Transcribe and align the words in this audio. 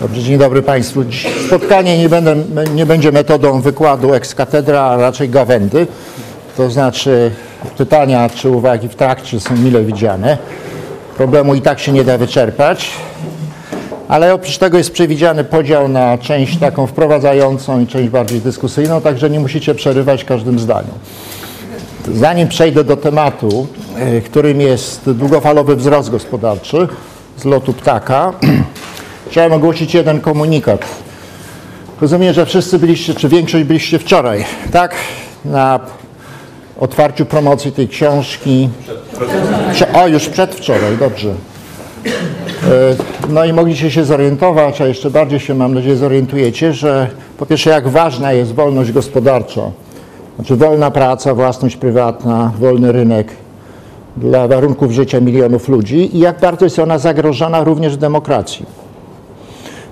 Dobrze, 0.00 0.22
dzień 0.22 0.38
dobry 0.38 0.62
Państwu. 0.62 1.04
Spotkanie 1.46 1.98
nie, 1.98 2.08
będę, 2.08 2.36
nie 2.74 2.86
będzie 2.86 3.12
metodą 3.12 3.60
wykładu 3.60 4.14
ex 4.14 4.34
cathedra, 4.34 4.82
a 4.82 4.96
raczej 4.96 5.28
gawędy. 5.28 5.86
To 6.56 6.70
znaczy 6.70 7.30
pytania 7.78 8.30
czy 8.34 8.50
uwagi 8.50 8.88
w 8.88 8.94
trakcie 8.94 9.40
są 9.40 9.56
mile 9.56 9.84
widziane. 9.84 10.38
Problemu 11.16 11.54
i 11.54 11.60
tak 11.62 11.80
się 11.80 11.92
nie 11.92 12.04
da 12.04 12.18
wyczerpać. 12.18 12.90
Ale 14.08 14.34
oprócz 14.34 14.58
tego 14.58 14.78
jest 14.78 14.92
przewidziany 14.92 15.44
podział 15.44 15.88
na 15.88 16.18
część 16.18 16.58
taką 16.58 16.86
wprowadzającą 16.86 17.80
i 17.80 17.86
część 17.86 18.08
bardziej 18.08 18.40
dyskusyjną, 18.40 19.00
także 19.00 19.30
nie 19.30 19.40
musicie 19.40 19.74
przerywać 19.74 20.24
każdym 20.24 20.58
zdaniem. 20.58 20.94
Zanim 22.14 22.48
przejdę 22.48 22.84
do 22.84 22.96
tematu, 22.96 23.66
y, 24.18 24.22
którym 24.22 24.60
jest 24.60 25.10
długofalowy 25.10 25.76
wzrost 25.76 26.10
gospodarczy 26.10 26.88
z 27.36 27.44
lotu 27.44 27.72
ptaka, 27.72 28.32
chciałem 29.30 29.52
ogłosić 29.52 29.94
jeden 29.94 30.20
komunikat. 30.20 30.84
Rozumiem, 32.00 32.34
że 32.34 32.46
wszyscy 32.46 32.78
byliście, 32.78 33.14
czy 33.14 33.28
większość 33.28 33.64
byliście 33.64 33.98
wczoraj, 33.98 34.44
tak? 34.72 34.94
Na 35.44 35.80
otwarciu 36.80 37.26
promocji 37.26 37.72
tej 37.72 37.88
książki. 37.88 38.68
O, 39.92 40.08
już 40.08 40.28
przedwczoraj, 40.28 40.96
dobrze. 40.96 41.34
No 43.28 43.44
i 43.44 43.52
mogliście 43.52 43.90
się 43.90 44.04
zorientować, 44.04 44.80
a 44.80 44.86
jeszcze 44.86 45.10
bardziej 45.10 45.40
się, 45.40 45.54
mam 45.54 45.74
nadzieję, 45.74 45.96
zorientujecie, 45.96 46.72
że 46.72 47.08
po 47.38 47.46
pierwsze, 47.46 47.70
jak 47.70 47.88
ważna 47.88 48.32
jest 48.32 48.54
wolność 48.54 48.92
gospodarcza. 48.92 49.62
Znaczy 50.40 50.56
wolna 50.56 50.90
praca, 50.90 51.34
własność 51.34 51.76
prywatna, 51.76 52.52
wolny 52.58 52.92
rynek 52.92 53.28
dla 54.16 54.48
warunków 54.48 54.92
życia 54.92 55.20
milionów 55.20 55.68
ludzi 55.68 56.16
i 56.16 56.18
jak 56.18 56.40
bardzo 56.40 56.66
jest 56.66 56.78
ona 56.78 56.98
zagrożona 56.98 57.64
również 57.64 57.94
w 57.94 57.96
demokracji. 57.96 58.66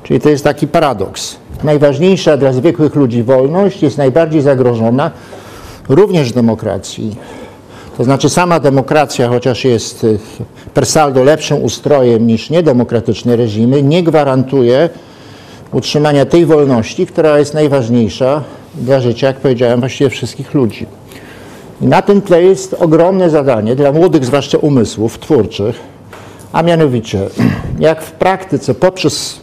Czyli 0.02 0.20
to 0.20 0.28
jest 0.28 0.44
taki 0.44 0.66
paradoks. 0.66 1.36
Najważniejsza 1.64 2.36
dla 2.36 2.52
zwykłych 2.52 2.94
ludzi 2.94 3.22
wolność 3.22 3.82
jest 3.82 3.98
najbardziej 3.98 4.42
zagrożona 4.42 5.10
również 5.88 6.30
w 6.30 6.34
demokracji. 6.34 7.16
To 7.98 8.04
znaczy 8.04 8.28
sama 8.28 8.60
demokracja, 8.60 9.28
chociaż 9.28 9.64
jest 9.64 10.04
y, 10.04 10.18
per 10.74 10.86
saldo 10.86 11.24
lepszym 11.24 11.62
ustrojem 11.62 12.26
niż 12.26 12.50
niedemokratyczne 12.50 13.36
reżimy, 13.36 13.82
nie 13.82 14.02
gwarantuje 14.02 14.88
utrzymania 15.72 16.26
tej 16.26 16.46
wolności, 16.46 17.06
która 17.06 17.38
jest 17.38 17.54
najważniejsza 17.54 18.44
dla 18.74 19.00
życia, 19.00 19.26
jak 19.26 19.36
powiedziałem, 19.36 19.80
właściwie 19.80 20.10
wszystkich 20.10 20.54
ludzi. 20.54 20.86
I 21.80 21.86
na 21.86 22.02
tym 22.02 22.22
tle 22.22 22.42
jest 22.42 22.74
ogromne 22.74 23.30
zadanie 23.30 23.76
dla 23.76 23.92
młodych, 23.92 24.24
zwłaszcza 24.24 24.58
umysłów 24.58 25.18
twórczych, 25.18 25.80
a 26.52 26.62
mianowicie, 26.62 27.20
jak 27.78 28.02
w 28.02 28.12
praktyce 28.12 28.74
poprzez 28.74 29.40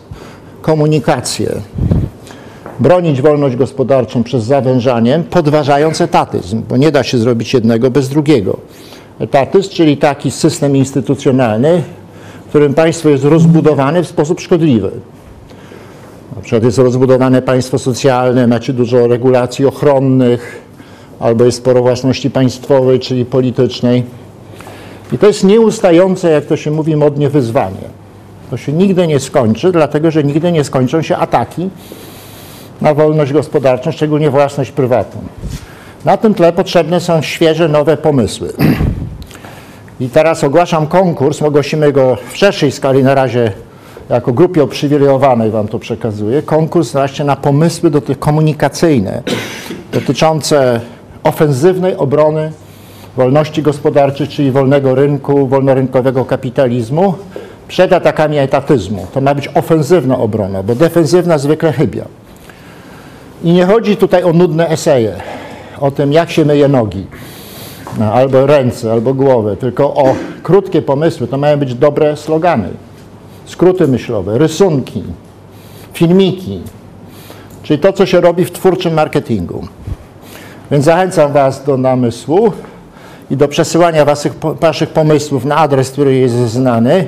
komunikację 0.61 1.61
bronić 2.79 3.21
wolność 3.21 3.55
gospodarczą 3.55 4.23
przez 4.23 4.43
zawężaniem, 4.43 5.23
podważając 5.23 6.01
etatyzm, 6.01 6.63
bo 6.69 6.77
nie 6.77 6.91
da 6.91 7.03
się 7.03 7.17
zrobić 7.17 7.53
jednego 7.53 7.91
bez 7.91 8.09
drugiego. 8.09 8.57
Etatyzm, 9.19 9.69
czyli 9.69 9.97
taki 9.97 10.31
system 10.31 10.75
instytucjonalny, 10.75 11.83
w 12.45 12.49
którym 12.49 12.73
państwo 12.73 13.09
jest 13.09 13.23
rozbudowane 13.23 14.03
w 14.03 14.07
sposób 14.07 14.41
szkodliwy. 14.41 14.91
Przykład 16.45 16.63
jest 16.63 16.77
rozbudowane 16.77 17.41
państwo 17.41 17.79
socjalne, 17.79 18.47
macie 18.47 18.73
dużo 18.73 19.07
regulacji 19.07 19.65
ochronnych, 19.65 20.61
albo 21.19 21.45
jest 21.45 21.57
sporo 21.57 21.81
własności 21.81 22.29
państwowej, 22.29 22.99
czyli 22.99 23.25
politycznej. 23.25 24.03
I 25.11 25.17
to 25.17 25.27
jest 25.27 25.43
nieustające, 25.43 26.31
jak 26.31 26.45
to 26.45 26.57
się 26.57 26.71
mówi 26.71 26.95
modnie, 26.95 27.29
wyzwanie. 27.29 27.87
To 28.49 28.57
się 28.57 28.73
nigdy 28.73 29.07
nie 29.07 29.19
skończy, 29.19 29.71
dlatego 29.71 30.11
że 30.11 30.23
nigdy 30.23 30.51
nie 30.51 30.63
skończą 30.63 31.01
się 31.01 31.17
ataki 31.17 31.69
na 32.81 32.93
wolność 32.93 33.33
gospodarczą, 33.33 33.91
szczególnie 33.91 34.29
własność 34.29 34.71
prywatną. 34.71 35.21
Na 36.05 36.17
tym 36.17 36.33
tle 36.33 36.53
potrzebne 36.53 36.99
są 36.99 37.21
świeże, 37.21 37.69
nowe 37.69 37.97
pomysły. 37.97 38.53
I 39.99 40.09
teraz 40.09 40.43
ogłaszam 40.43 40.87
konkurs, 40.87 41.41
ogłosimy 41.41 41.91
go 41.91 42.17
w 42.31 42.37
szerszej 42.37 42.71
skali 42.71 43.03
na 43.03 43.15
razie 43.15 43.51
jako 44.09 44.33
grupie 44.33 44.63
uprzywilejowanej 44.63 45.51
Wam 45.51 45.67
to 45.67 45.79
przekazuję. 45.79 46.41
Konkurs 46.41 46.91
właśnie 46.91 47.25
na 47.25 47.35
pomysły 47.35 47.91
do 47.91 48.01
tych 48.01 48.19
komunikacyjne 48.19 49.23
dotyczące 49.91 50.81
ofensywnej 51.23 51.95
obrony 51.95 52.51
wolności 53.17 53.61
gospodarczej, 53.61 54.27
czyli 54.27 54.51
wolnego 54.51 54.95
rynku, 54.95 55.47
wolnorynkowego 55.47 56.25
kapitalizmu 56.25 57.13
przed 57.67 57.93
atakami 57.93 58.37
etatyzmu. 58.37 59.07
To 59.13 59.21
ma 59.21 59.35
być 59.35 59.49
ofensywna 59.53 60.17
obrona, 60.17 60.63
bo 60.63 60.75
defensywna 60.75 61.37
zwykle 61.37 61.73
chybia. 61.73 62.05
I 63.43 63.53
nie 63.53 63.65
chodzi 63.65 63.97
tutaj 63.97 64.23
o 64.23 64.33
nudne 64.33 64.69
eseje, 64.69 65.15
o 65.79 65.91
tym, 65.91 66.13
jak 66.13 66.31
się 66.31 66.45
myje 66.45 66.67
nogi, 66.67 67.05
no, 67.99 68.13
albo 68.13 68.45
ręce, 68.45 68.91
albo 68.91 69.13
głowę, 69.13 69.57
tylko 69.57 69.93
o 69.93 70.15
krótkie 70.43 70.81
pomysły. 70.81 71.27
To 71.27 71.37
mają 71.37 71.57
być 71.57 71.75
dobre 71.75 72.17
slogany, 72.17 72.69
skróty 73.45 73.87
myślowe, 73.87 74.37
rysunki, 74.37 75.03
filmiki, 75.93 76.61
czyli 77.63 77.79
to, 77.79 77.93
co 77.93 78.05
się 78.05 78.21
robi 78.21 78.45
w 78.45 78.51
twórczym 78.51 78.93
marketingu. 78.93 79.67
Więc 80.71 80.85
zachęcam 80.85 81.33
Was 81.33 81.63
do 81.63 81.77
namysłu 81.77 82.51
i 83.31 83.37
do 83.37 83.47
przesyłania 83.47 84.05
waszych, 84.05 84.33
waszych 84.61 84.89
pomysłów 84.89 85.45
na 85.45 85.55
adres, 85.55 85.91
który 85.91 86.15
jest 86.15 86.35
znany. 86.35 87.07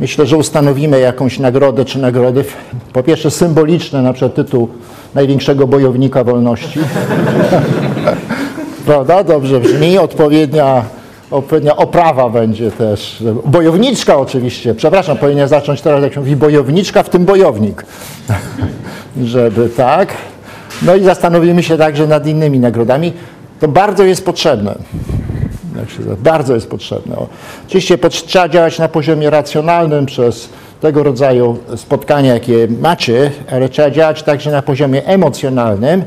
Myślę, 0.00 0.26
że 0.26 0.36
ustanowimy 0.36 1.00
jakąś 1.00 1.38
nagrodę 1.38 1.84
czy 1.84 1.98
nagrody, 1.98 2.44
po 2.92 3.02
pierwsze 3.02 3.30
symboliczne, 3.30 4.02
na 4.02 4.12
przykład 4.12 4.34
tytuł 4.34 4.68
największego 5.14 5.66
bojownika 5.66 6.24
wolności. 6.24 6.80
Prawda? 8.86 9.24
Dobrze 9.24 9.60
brzmi. 9.60 9.98
Odpowiednia, 9.98 10.84
odpowiednia 11.30 11.76
oprawa 11.76 12.30
będzie 12.30 12.70
też. 12.70 13.22
Bojowniczka 13.44 14.16
oczywiście. 14.16 14.74
Przepraszam, 14.74 15.16
powinien 15.16 15.48
zacząć 15.48 15.82
teraz, 15.82 16.02
jak 16.02 16.14
się 16.14 16.20
mówi, 16.20 16.36
bojowniczka, 16.36 17.02
w 17.02 17.08
tym 17.08 17.24
bojownik. 17.24 17.84
Żeby 19.24 19.68
tak. 19.68 20.08
No 20.82 20.94
i 20.96 21.04
zastanowimy 21.04 21.62
się 21.62 21.78
także 21.78 22.06
nad 22.06 22.26
innymi 22.26 22.58
nagrodami. 22.58 23.12
To 23.60 23.68
bardzo 23.68 24.04
jest 24.04 24.24
potrzebne. 24.24 24.74
Bardzo 26.18 26.54
jest 26.54 26.70
potrzebne. 26.70 27.16
Oczywiście 27.66 27.98
trzeba 27.98 28.48
działać 28.48 28.78
na 28.78 28.88
poziomie 28.88 29.30
racjonalnym 29.30 30.06
przez 30.06 30.48
tego 30.80 31.02
rodzaju 31.02 31.58
spotkania, 31.76 32.34
jakie 32.34 32.68
macie, 32.80 33.30
ale 33.52 33.68
trzeba 33.68 33.90
działać 33.90 34.22
także 34.22 34.50
na 34.50 34.62
poziomie 34.62 35.06
emocjonalnym, 35.06 36.02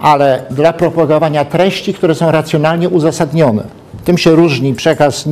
ale 0.00 0.42
dla 0.50 0.72
propagowania 0.72 1.44
treści, 1.44 1.94
które 1.94 2.14
są 2.14 2.30
racjonalnie 2.30 2.88
uzasadnione. 2.88 3.81
Tym 4.04 4.18
się 4.18 4.30
różni 4.30 4.74
przekaz 4.74 5.28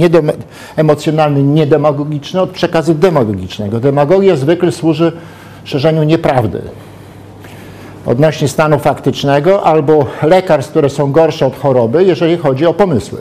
emocjonalny, 0.76 1.42
niedemagogiczny 1.42 2.40
od 2.40 2.50
przekazu 2.50 2.94
demagogicznego. 2.94 3.80
Demagogia 3.80 4.36
zwykle 4.36 4.72
służy 4.72 5.12
szerzeniu 5.64 6.02
nieprawdy 6.02 6.62
odnośnie 8.06 8.48
stanu 8.48 8.78
faktycznego 8.78 9.62
albo 9.62 10.06
lekarstw, 10.22 10.70
które 10.70 10.90
są 10.90 11.12
gorsze 11.12 11.46
od 11.46 11.56
choroby, 11.56 12.04
jeżeli 12.04 12.36
chodzi 12.36 12.66
o 12.66 12.74
pomysły. 12.74 13.20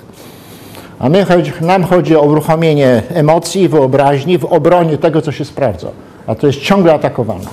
A 0.99 1.09
my, 1.09 1.25
nam 1.61 1.83
chodzi 1.83 2.15
o 2.15 2.21
uruchomienie 2.21 3.01
emocji, 3.09 3.69
wyobraźni 3.69 4.37
w 4.37 4.45
obronie 4.45 4.97
tego, 4.97 5.21
co 5.21 5.31
się 5.31 5.45
sprawdza. 5.45 5.87
A 6.27 6.35
to 6.35 6.47
jest 6.47 6.59
ciągle 6.59 6.93
atakowane. 6.93 7.45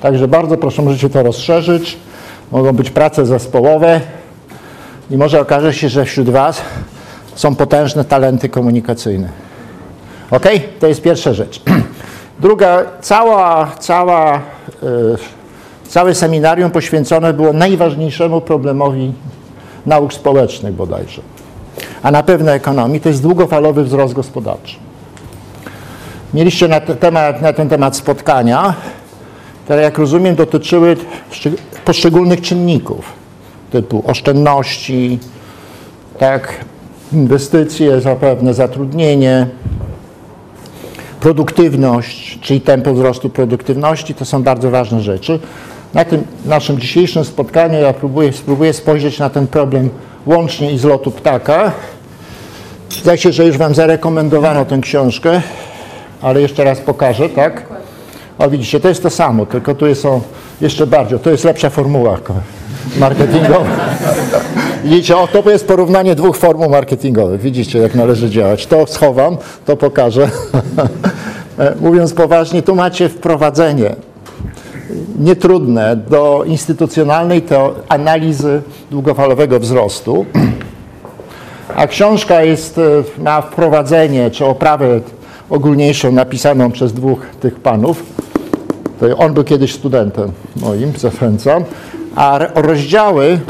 Także 0.00 0.28
bardzo 0.28 0.56
proszę, 0.56 0.82
możecie 0.82 1.10
to 1.10 1.22
rozszerzyć. 1.22 1.98
Mogą 2.52 2.72
być 2.72 2.90
prace 2.90 3.26
zespołowe 3.26 4.00
i 5.10 5.16
może 5.16 5.40
okaże 5.40 5.72
się, 5.72 5.88
że 5.88 6.04
wśród 6.04 6.30
Was 6.30 6.62
są 7.34 7.54
potężne 7.54 8.04
talenty 8.04 8.48
komunikacyjne. 8.48 9.28
Ok? 10.30 10.46
To 10.80 10.86
jest 10.86 11.02
pierwsza 11.02 11.34
rzecz. 11.34 11.62
Druga, 12.40 12.84
cała, 13.00 13.70
cała, 13.78 14.40
yy, 14.82 15.16
całe 15.88 16.14
seminarium 16.14 16.70
poświęcone 16.70 17.32
było 17.32 17.52
najważniejszemu 17.52 18.40
problemowi 18.40 19.12
nauk 19.86 20.12
społecznych 20.12 20.74
bodajże 20.74 21.22
a 22.02 22.10
na 22.10 22.22
pewno 22.22 22.52
ekonomii, 22.52 23.00
to 23.00 23.08
jest 23.08 23.22
długofalowy 23.22 23.84
wzrost 23.84 24.14
gospodarczy. 24.14 24.76
Mieliście 26.34 26.68
na, 26.68 26.80
te 26.80 26.96
temat, 26.96 27.42
na 27.42 27.52
ten 27.52 27.68
temat 27.68 27.96
spotkania, 27.96 28.74
które 29.64 29.82
jak 29.82 29.98
rozumiem 29.98 30.34
dotyczyły 30.34 30.96
poszczególnych 31.84 32.40
czynników, 32.40 33.12
typu 33.70 34.02
oszczędności, 34.06 35.18
tak, 36.18 36.64
inwestycje, 37.14 38.00
zapewne 38.00 38.54
zatrudnienie, 38.54 39.46
produktywność, 41.20 42.38
czyli 42.40 42.60
tempo 42.60 42.94
wzrostu 42.94 43.30
produktywności, 43.30 44.14
to 44.14 44.24
są 44.24 44.42
bardzo 44.42 44.70
ważne 44.70 45.00
rzeczy. 45.00 45.38
Na 45.94 46.04
tym 46.04 46.24
naszym 46.44 46.78
dzisiejszym 46.78 47.24
spotkaniu 47.24 47.80
ja 47.80 47.92
próbuję, 47.92 48.32
spróbuję 48.32 48.72
spojrzeć 48.72 49.18
na 49.18 49.30
ten 49.30 49.46
problem 49.46 49.90
łącznie 50.26 50.72
i 50.72 50.78
z 50.78 50.84
lotu 50.84 51.10
ptaka 51.10 51.72
Zdaje 53.00 53.18
się, 53.18 53.32
że 53.32 53.46
już 53.46 53.58
Wam 53.58 53.74
zarekomendowano 53.74 54.64
tę 54.64 54.78
książkę, 54.82 55.40
ale 56.22 56.40
jeszcze 56.40 56.64
raz 56.64 56.80
pokażę, 56.80 57.28
tak? 57.28 57.62
O 58.38 58.50
widzicie, 58.50 58.80
to 58.80 58.88
jest 58.88 59.02
to 59.02 59.10
samo, 59.10 59.46
tylko 59.46 59.74
tu 59.74 59.94
są 59.94 60.20
jeszcze 60.60 60.86
bardziej, 60.86 61.18
to 61.18 61.30
jest 61.30 61.44
lepsza 61.44 61.70
formuła 61.70 62.18
marketingowa. 62.98 63.64
Widzicie, 64.84 65.16
o, 65.16 65.26
to 65.26 65.50
jest 65.50 65.66
porównanie 65.66 66.14
dwóch 66.14 66.36
formuł 66.36 66.70
marketingowych. 66.70 67.40
Widzicie, 67.40 67.78
jak 67.78 67.94
należy 67.94 68.30
działać. 68.30 68.66
To 68.66 68.86
schowam, 68.86 69.36
to 69.64 69.76
pokażę. 69.76 70.30
Mówiąc 71.80 72.12
poważnie, 72.12 72.62
tu 72.62 72.74
macie 72.74 73.08
wprowadzenie 73.08 73.96
nietrudne 75.18 75.96
do 75.96 76.44
instytucjonalnej 76.46 77.42
analizy 77.88 78.62
długofalowego 78.90 79.60
wzrostu. 79.60 80.26
A 81.76 81.86
książka 81.86 82.42
jest, 82.42 82.78
e, 82.78 82.82
ma 83.22 83.40
wprowadzenie 83.40 84.30
czy 84.30 84.44
oprawę 84.44 85.00
ogólniejszą 85.50 86.12
napisaną 86.12 86.72
przez 86.72 86.92
dwóch 86.92 87.26
tych 87.40 87.60
panów. 87.60 88.02
On 89.16 89.34
był 89.34 89.44
kiedyś 89.44 89.74
studentem 89.74 90.32
moim, 90.56 90.92
zachęcam. 90.98 91.64
A 92.16 92.38
rozdziały 92.54 93.40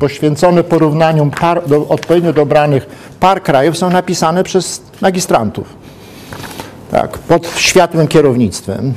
poświęcone 0.00 0.64
porównaniu 0.64 1.30
par, 1.40 1.68
do, 1.68 1.88
odpowiednio 1.88 2.32
dobranych 2.32 2.86
par 3.20 3.42
krajów 3.42 3.78
są 3.78 3.90
napisane 3.90 4.44
przez 4.44 4.82
magistrantów. 5.00 5.66
Tak, 6.90 7.18
pod 7.18 7.46
światłym 7.56 8.08
kierownictwem. 8.08 8.94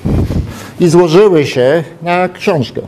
I 0.79 0.87
złożyły 0.87 1.45
się 1.45 1.83
na 2.01 2.29
książkę. 2.29 2.81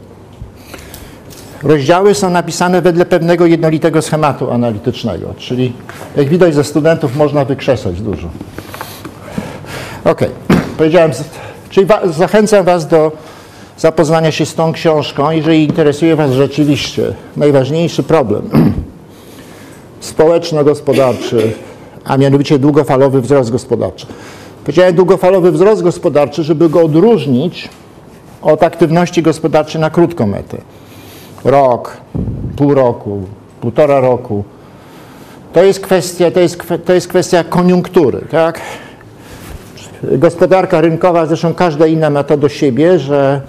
Rozdziały 1.63 2.15
są 2.15 2.29
napisane 2.29 2.81
wedle 2.81 3.05
pewnego 3.05 3.45
jednolitego 3.45 4.01
schematu 4.01 4.51
analitycznego, 4.51 5.33
czyli 5.37 5.73
jak 6.15 6.29
widać 6.29 6.53
ze 6.55 6.63
studentów 6.63 7.15
można 7.15 7.45
wykrzesać 7.45 8.01
dużo. 8.01 8.27
Ok, 10.05 10.21
powiedziałem, 10.77 11.11
czyli 11.69 11.87
zachęcam 12.05 12.65
Was 12.65 12.87
do 12.87 13.11
zapoznania 13.77 14.31
się 14.31 14.45
z 14.45 14.55
tą 14.55 14.73
książką, 14.73 15.31
jeżeli 15.31 15.63
interesuje 15.63 16.15
Was 16.15 16.31
rzeczywiście 16.31 17.13
najważniejszy 17.37 18.03
problem 18.03 18.49
społeczno-gospodarczy, 19.99 21.51
a 22.03 22.17
mianowicie 22.17 22.59
długofalowy 22.59 23.21
wzrost 23.21 23.51
gospodarczy. 23.51 24.05
Powiedziałem 24.63 24.95
długofalowy 24.95 25.51
wzrost 25.51 25.83
gospodarczy, 25.83 26.43
żeby 26.43 26.69
go 26.69 26.81
odróżnić 26.81 27.69
od 28.41 28.63
aktywności 28.63 29.21
gospodarczej 29.21 29.81
na 29.81 29.89
krótką 29.89 30.27
metę. 30.27 30.57
Rok, 31.43 31.97
pół 32.55 32.73
roku, 32.73 33.21
półtora 33.61 33.99
roku. 33.99 34.43
To 35.53 35.63
jest 35.63 35.79
kwestia, 35.79 36.31
to 36.31 36.39
jest, 36.39 36.57
to 36.85 36.93
jest 36.93 37.07
kwestia 37.07 37.43
koniunktury, 37.43 38.21
tak? 38.31 38.61
Gospodarka 40.03 40.81
rynkowa, 40.81 41.25
zresztą 41.25 41.53
każda 41.53 41.87
inna 41.87 42.09
ma 42.09 42.23
to 42.23 42.37
do 42.37 42.49
siebie, 42.49 42.99
że 42.99 43.41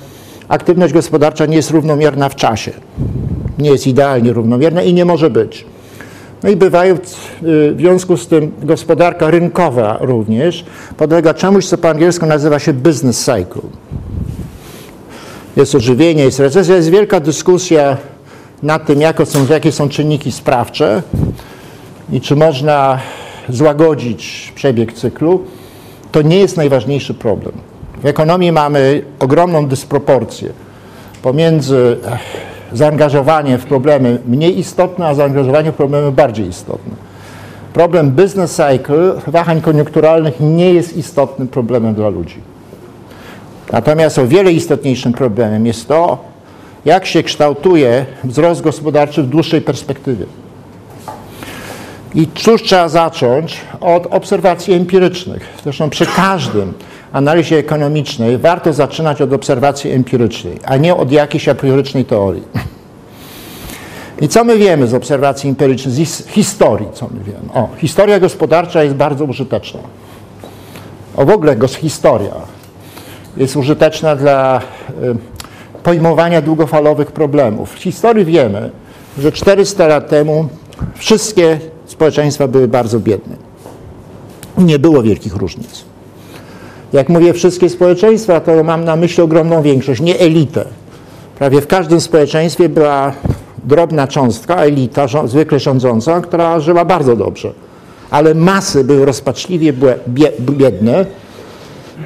aktywność 0.49 0.95
gospodarcza 0.95 1.47
nie 1.47 1.57
jest 1.57 1.71
równomierna 1.71 2.29
w 2.29 2.35
czasie. 2.35 2.73
Nie 3.59 3.71
jest 3.71 3.87
idealnie 3.87 4.33
równomierna 4.33 4.83
i 4.83 4.95
nie 4.95 5.05
może 5.05 5.31
być. 5.31 5.65
No 6.43 6.49
i 6.51 6.57
bywają 6.57 6.95
y, 6.95 6.99
w 7.73 7.77
związku 7.79 8.17
z 8.17 8.29
tym 8.29 8.53
gospodarka 8.63 9.31
rynkowa 9.31 9.99
również 10.01 10.65
podlega 10.97 11.35
czemuś, 11.35 11.67
co 11.67 11.79
po 11.79 11.91
angielsku 11.91 12.27
nazywa 12.27 12.59
się 12.59 12.73
business 12.73 13.25
cycle. 13.25 13.63
Jest 15.57 15.75
ożywienie, 15.75 16.25
jest 16.25 16.41
recesja, 16.41 16.77
jest 16.77 16.91
wielka 16.91 17.21
dyskusja 17.21 17.97
nad 18.63 18.87
tym, 18.87 19.01
są, 19.25 19.47
jakie 19.51 19.73
są 19.73 19.89
czynniki 19.89 20.33
sprawcze 20.33 21.03
i 22.13 22.21
czy 22.21 22.37
można 22.37 22.99
złagodzić 23.49 24.53
przebieg 24.55 24.93
cyklu. 24.93 25.45
To 26.13 26.23
nie 26.23 26.39
jest 26.39 26.57
najważniejszy 26.57 27.15
problem. 27.15 27.53
W 28.03 28.07
ekonomii 28.07 28.53
mamy 28.53 29.03
ogromną 29.19 29.67
dysproporcję 29.67 30.49
pomiędzy 31.23 31.97
zaangażowaniem 32.73 33.59
w 33.59 33.67
problemy 33.67 34.19
mniej 34.27 34.59
istotne, 34.59 35.07
a 35.07 35.15
zaangażowaniem 35.15 35.73
w 35.73 35.77
problemy 35.77 36.13
bardziej 36.13 36.49
istotne. 36.49 36.95
Problem 37.73 38.11
business 38.11 38.51
cycle, 38.51 39.15
wahań 39.27 39.61
koniunkturalnych 39.61 40.41
nie 40.41 40.75
jest 40.75 40.97
istotnym 40.97 41.49
problemem 41.49 41.95
dla 41.95 42.09
ludzi. 42.09 42.37
Natomiast 43.73 44.19
o 44.19 44.27
wiele 44.27 44.53
istotniejszym 44.53 45.13
problemem 45.13 45.67
jest 45.67 45.89
to, 45.89 46.19
jak 46.85 47.07
się 47.07 47.23
kształtuje 47.23 48.07
wzrost 48.25 48.63
gospodarczy 48.63 49.23
w 49.23 49.27
dłuższej 49.27 49.61
perspektywie. 49.61 50.27
I 52.15 52.29
cóż 52.35 52.63
trzeba 52.63 52.89
zacząć 52.89 53.61
od 53.81 54.07
obserwacji 54.07 54.75
empirycznych. 54.75 55.49
Zresztą 55.65 55.91
przy 55.91 56.07
każdym 56.07 56.73
analizie 57.17 57.59
ekonomicznej 57.59 58.39
warto 58.39 58.73
zaczynać 58.73 59.23
od 59.23 59.33
obserwacji 59.33 59.91
empirycznej, 59.91 60.59
a 60.65 60.77
nie 60.77 60.97
od 60.97 61.13
jakiejś 61.13 61.49
apriorycznej 61.49 62.05
teorii. 62.05 62.43
I 64.23 64.29
co 64.29 64.45
my 64.45 64.59
wiemy 64.59 64.87
z 64.87 64.95
obserwacji 64.95 65.51
empirycznej, 65.51 66.07
z 66.07 66.27
historii, 66.27 66.89
co 66.93 67.09
my 67.09 67.25
wiemy? 67.25 67.53
O, 67.55 67.69
historia 67.77 68.21
gospodarcza 68.21 68.83
jest 68.83 68.95
bardzo 68.95 69.25
użyteczna. 69.25 69.81
O 71.17 71.27
w 71.27 71.31
ogóle 71.31 71.57
historia 71.69 72.35
jest 73.37 73.57
użyteczna 73.57 74.17
dla 74.17 74.61
y, 74.61 75.83
pojmowania 75.83 76.43
długofalowych 76.43 77.13
problemów. 77.13 77.73
W 77.73 77.79
historii 77.79 78.25
wiemy, 78.25 78.71
że 79.19 79.33
400 79.33 79.87
lat 79.87 80.09
temu 80.09 80.49
wszystkie 80.95 81.59
społeczeństwa 81.87 82.49
były 82.49 82.69
bardzo 82.69 83.01
biedne. 83.01 83.37
Nie 84.59 84.79
było 84.79 85.03
wielkich 85.03 85.37
różnic. 85.37 85.85
Jak 86.97 87.09
mówię 87.09 87.33
wszystkie 87.33 87.69
społeczeństwa, 87.69 88.41
to 88.41 88.65
mam 88.65 88.85
na 88.85 88.97
myśli 88.97 89.23
ogromną 89.23 89.63
większość, 89.63 90.01
nie 90.01 90.19
elitę. 90.19 90.65
Prawie 91.39 91.61
w 91.61 91.67
każdym 91.67 92.01
społeczeństwie 92.01 92.69
była 92.69 93.13
drobna 93.65 94.07
cząstka, 94.07 94.57
elita 94.57 95.07
zwykle 95.25 95.61
rządząca, 95.61 96.21
która 96.21 96.61
żyła 96.61 96.85
bardzo 96.85 97.17
dobrze. 97.17 97.53
Ale 98.11 98.35
masy 98.35 98.85
były 98.85 99.05
rozpaczliwie 99.05 99.73
biedne 100.41 101.07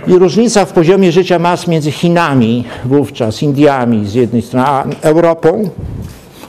i 0.07 0.13
różnica 0.13 0.65
w 0.65 0.73
poziomie 0.73 1.13
życia 1.13 1.39
mas 1.39 1.67
między 1.67 1.91
Chinami 1.91 2.65
wówczas, 2.85 3.43
Indiami 3.43 4.07
z 4.07 4.15
jednej 4.15 4.43
strony, 4.43 4.67
a 4.67 4.85
Europą 5.03 5.71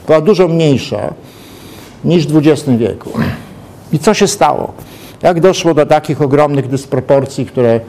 była 0.06 0.20
dużo 0.20 0.48
mniejsza 0.48 1.14
niż 2.04 2.26
w 2.26 2.36
XX 2.36 2.78
wieku. 2.78 3.10
I 3.92 3.98
co 3.98 4.14
się 4.14 4.26
stało? 4.26 4.72
Jak 5.22 5.40
doszło 5.40 5.74
do 5.74 5.86
takich 5.86 6.22
ogromnych 6.22 6.68
dysproporcji, 6.68 7.46
które 7.46 7.80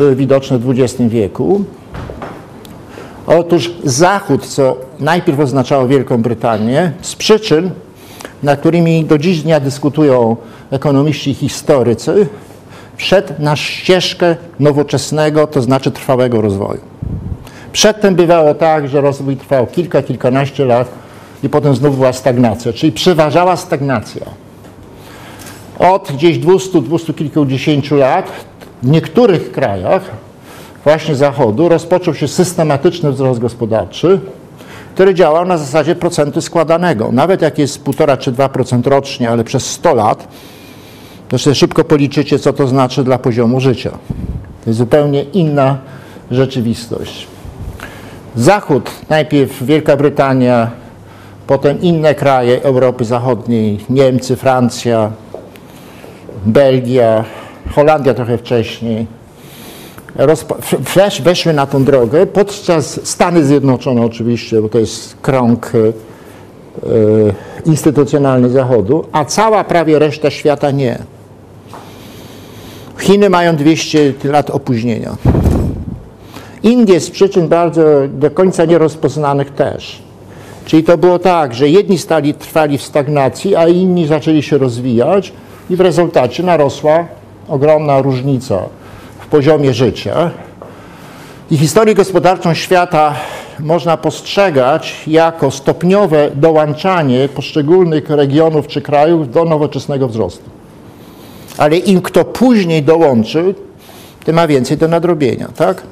były 0.00 0.16
widoczne 0.16 0.58
w 0.58 0.70
XX 0.70 1.00
wieku? 1.10 1.64
Otóż 3.26 3.70
Zachód, 3.84 4.46
co 4.46 4.76
najpierw 5.00 5.40
oznaczało 5.40 5.88
Wielką 5.88 6.22
Brytanię, 6.22 6.92
z 7.00 7.14
przyczyn, 7.16 7.70
nad 8.42 8.60
którymi 8.60 9.04
do 9.04 9.18
dziś 9.18 9.42
dnia 9.42 9.60
dyskutują 9.60 10.36
ekonomiści 10.70 11.30
i 11.30 11.34
historycy, 11.34 12.26
wszedł 12.96 13.32
na 13.38 13.56
ścieżkę 13.56 14.36
nowoczesnego, 14.60 15.46
to 15.46 15.62
znaczy 15.62 15.90
trwałego 15.90 16.40
rozwoju. 16.40 16.80
Przedtem 17.72 18.14
bywało 18.14 18.54
tak, 18.54 18.88
że 18.88 19.00
rozwój 19.00 19.36
trwał 19.36 19.66
kilka, 19.66 20.02
kilkanaście 20.02 20.64
lat 20.64 20.88
i 21.42 21.48
potem 21.48 21.74
znów 21.74 21.96
była 21.96 22.12
stagnacja, 22.12 22.72
czyli 22.72 22.92
przeważała 22.92 23.56
stagnacja. 23.56 24.26
Od 25.78 26.12
gdzieś 26.12 26.38
200, 26.38 26.82
200 26.82 27.14
kilkudziesięciu 27.14 27.96
lat 27.96 28.49
w 28.82 28.88
niektórych 28.90 29.52
krajach 29.52 30.02
właśnie 30.84 31.14
Zachodu 31.14 31.68
rozpoczął 31.68 32.14
się 32.14 32.28
systematyczny 32.28 33.12
wzrost 33.12 33.40
gospodarczy, 33.40 34.20
który 34.94 35.14
działał 35.14 35.44
na 35.44 35.58
zasadzie 35.58 35.94
procentu 35.94 36.40
składanego. 36.40 37.12
Nawet 37.12 37.42
jak 37.42 37.58
jest 37.58 37.84
1,5 37.84 38.18
czy 38.18 38.32
2% 38.32 38.86
rocznie, 38.86 39.30
ale 39.30 39.44
przez 39.44 39.66
100 39.66 39.94
lat, 39.94 40.28
to 41.28 41.38
sobie 41.38 41.54
szybko 41.54 41.84
policzycie, 41.84 42.38
co 42.38 42.52
to 42.52 42.66
znaczy 42.66 43.04
dla 43.04 43.18
poziomu 43.18 43.60
życia. 43.60 43.90
To 44.64 44.70
jest 44.70 44.78
zupełnie 44.78 45.22
inna 45.22 45.78
rzeczywistość. 46.30 47.26
Zachód, 48.36 48.90
najpierw 49.08 49.62
Wielka 49.62 49.96
Brytania, 49.96 50.70
potem 51.46 51.80
inne 51.80 52.14
kraje 52.14 52.62
Europy 52.62 53.04
Zachodniej, 53.04 53.78
Niemcy, 53.90 54.36
Francja, 54.36 55.10
Belgia, 56.46 57.24
Holandia 57.74 58.14
trochę 58.14 58.38
wcześniej, 58.38 59.06
Rozpo- 60.16 61.22
weszły 61.22 61.52
na 61.52 61.66
tą 61.66 61.84
drogę, 61.84 62.26
podczas 62.26 63.00
Stany 63.08 63.44
Zjednoczone 63.44 64.02
oczywiście, 64.02 64.62
bo 64.62 64.68
to 64.68 64.78
jest 64.78 65.16
krąg 65.22 65.72
y, 65.74 65.92
instytucjonalny 67.64 68.50
Zachodu, 68.50 69.04
a 69.12 69.24
cała 69.24 69.64
prawie 69.64 69.98
reszta 69.98 70.30
świata 70.30 70.70
nie. 70.70 70.98
Chiny 72.98 73.30
mają 73.30 73.56
200 73.56 74.12
lat 74.24 74.50
opóźnienia. 74.50 75.16
Indie 76.62 77.00
z 77.00 77.10
przyczyn 77.10 77.48
bardzo 77.48 77.82
do 78.08 78.30
końca 78.30 78.64
nierozpoznanych 78.64 79.50
też. 79.50 80.02
Czyli 80.64 80.84
to 80.84 80.98
było 80.98 81.18
tak, 81.18 81.54
że 81.54 81.68
jedni 81.68 81.98
stali, 81.98 82.34
trwali 82.34 82.78
w 82.78 82.82
stagnacji, 82.82 83.56
a 83.56 83.68
inni 83.68 84.06
zaczęli 84.06 84.42
się 84.42 84.58
rozwijać, 84.58 85.32
i 85.70 85.76
w 85.76 85.80
rezultacie 85.80 86.42
narosła 86.42 87.04
ogromna 87.50 88.02
różnica 88.02 88.58
w 89.20 89.26
poziomie 89.26 89.74
życia. 89.74 90.30
I 91.50 91.56
historię 91.56 91.94
gospodarczą 91.94 92.54
świata 92.54 93.14
można 93.60 93.96
postrzegać 93.96 95.02
jako 95.06 95.50
stopniowe 95.50 96.30
dołączanie 96.34 97.28
poszczególnych 97.28 98.10
regionów 98.10 98.66
czy 98.66 98.82
krajów 98.82 99.30
do 99.30 99.44
nowoczesnego 99.44 100.08
wzrostu. 100.08 100.50
Ale 101.58 101.76
im 101.76 102.02
kto 102.02 102.24
później 102.24 102.82
dołączył, 102.82 103.54
tym 104.24 104.36
ma 104.36 104.46
więcej 104.46 104.76
do 104.76 104.88
nadrobienia, 104.88 105.48
tak? 105.56 105.82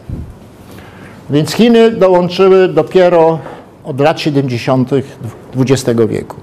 Więc 1.31 1.53
Chiny 1.53 1.91
dołączyły 1.91 2.69
dopiero 2.69 3.39
od 3.85 4.01
lat 4.01 4.21
70. 4.21 4.91
XX 5.57 6.01
wieku. 6.09 6.37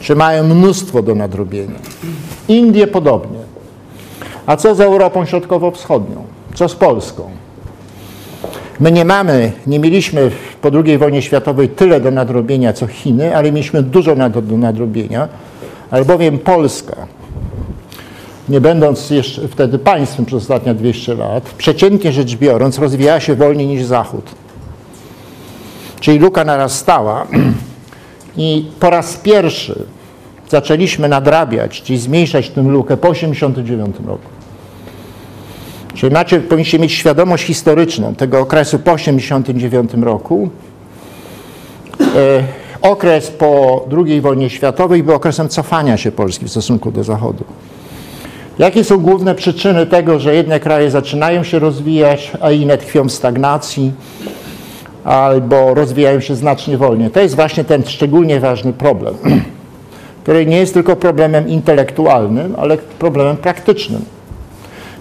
Czy 0.00 0.16
mają 0.16 0.44
mnóstwo 0.44 1.02
do 1.02 1.14
nadrobienia. 1.14 1.78
Indie 2.48 2.86
podobnie. 2.86 3.47
A 4.48 4.56
co 4.56 4.74
z 4.74 4.80
Europą 4.80 5.24
Środkowo-Wschodnią? 5.24 6.24
Co 6.54 6.68
z 6.68 6.74
Polską? 6.74 7.30
My 8.80 8.92
nie 8.92 9.04
mamy, 9.04 9.52
nie 9.66 9.78
mieliśmy 9.78 10.30
po 10.62 10.70
II 10.84 10.98
wojnie 10.98 11.22
światowej 11.22 11.68
tyle 11.68 12.00
do 12.00 12.10
nadrobienia 12.10 12.72
co 12.72 12.86
Chiny, 12.86 13.36
ale 13.36 13.52
mieliśmy 13.52 13.82
dużo 13.82 14.16
do 14.16 14.56
nadrobienia, 14.56 15.28
albowiem 15.90 16.38
Polska, 16.38 16.96
nie 18.48 18.60
będąc 18.60 19.10
jeszcze 19.10 19.48
wtedy 19.48 19.78
państwem 19.78 20.26
przez 20.26 20.42
ostatnie 20.42 20.74
200 20.74 21.14
lat, 21.14 21.50
przeciętnie 21.50 22.12
rzecz 22.12 22.36
biorąc, 22.36 22.78
rozwijała 22.78 23.20
się 23.20 23.34
wolniej 23.34 23.66
niż 23.66 23.84
Zachód. 23.84 24.24
Czyli 26.00 26.18
luka 26.18 26.44
narastała 26.44 27.26
i 28.36 28.66
po 28.80 28.90
raz 28.90 29.16
pierwszy 29.16 29.84
zaczęliśmy 30.48 31.08
nadrabiać, 31.08 31.82
czyli 31.82 31.98
zmniejszać 31.98 32.50
tę 32.50 32.62
lukę 32.62 32.96
po 32.96 33.12
1989 33.12 33.96
roku. 34.06 34.37
Czyli 35.98 36.14
macie, 36.14 36.40
powinniście 36.40 36.78
mieć 36.78 36.92
świadomość 36.92 37.44
historyczną 37.44 38.14
tego 38.14 38.40
okresu 38.40 38.78
po 38.78 38.96
1989 38.96 40.04
roku. 40.04 40.48
E, 42.00 42.42
okres 42.82 43.30
po 43.30 43.84
II 44.06 44.20
wojnie 44.20 44.50
światowej 44.50 45.02
był 45.02 45.14
okresem 45.14 45.48
cofania 45.48 45.96
się 45.96 46.12
Polski 46.12 46.44
w 46.44 46.50
stosunku 46.50 46.90
do 46.90 47.04
Zachodu. 47.04 47.44
Jakie 48.58 48.84
są 48.84 48.98
główne 48.98 49.34
przyczyny 49.34 49.86
tego, 49.86 50.18
że 50.18 50.34
jedne 50.34 50.60
kraje 50.60 50.90
zaczynają 50.90 51.44
się 51.44 51.58
rozwijać, 51.58 52.32
a 52.40 52.50
inne 52.50 52.78
tkwią 52.78 53.04
w 53.04 53.12
stagnacji 53.12 53.92
albo 55.04 55.74
rozwijają 55.74 56.20
się 56.20 56.34
znacznie 56.34 56.78
wolniej? 56.78 57.10
To 57.10 57.20
jest 57.20 57.34
właśnie 57.34 57.64
ten 57.64 57.82
szczególnie 57.86 58.40
ważny 58.40 58.72
problem, 58.72 59.14
który 60.22 60.46
nie 60.46 60.56
jest 60.56 60.74
tylko 60.74 60.96
problemem 60.96 61.48
intelektualnym, 61.48 62.54
ale 62.58 62.78
problemem 62.78 63.36
praktycznym. 63.36 64.17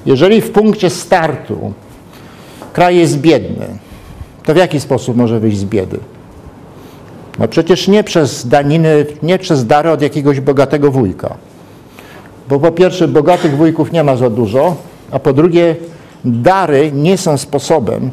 Jeżeli 0.08 0.42
w 0.42 0.52
punkcie 0.52 0.90
startu 0.90 1.74
kraj 2.74 2.98
jest 2.98 3.18
biedny, 3.18 3.68
to 4.44 4.54
w 4.54 4.58
jaki 4.58 4.80
sposób 4.80 5.18
może 5.18 5.40
wyjść 5.40 5.58
z 5.58 5.66
biedy? 5.66 6.00
No 7.40 7.48
przecież 7.48 7.88
nie 7.88 8.04
przez 8.04 8.48
daniny, 8.48 9.06
nie 9.24 9.40
przez 9.40 9.66
dary 9.66 9.90
od 9.92 10.02
jakiegoś 10.02 10.40
bogatego 10.40 10.92
wujka. 10.92 11.38
Bo 12.50 12.60
po 12.60 12.72
pierwsze 12.72 13.08
bogatych 13.08 13.58
wujków 13.58 13.92
nie 13.92 14.04
ma 14.04 14.16
za 14.16 14.30
dużo, 14.30 14.76
a 15.12 15.20
po 15.20 15.34
drugie 15.34 15.76
dary 16.26 16.92
nie 16.92 17.18
są 17.18 17.38
sposobem 17.38 18.12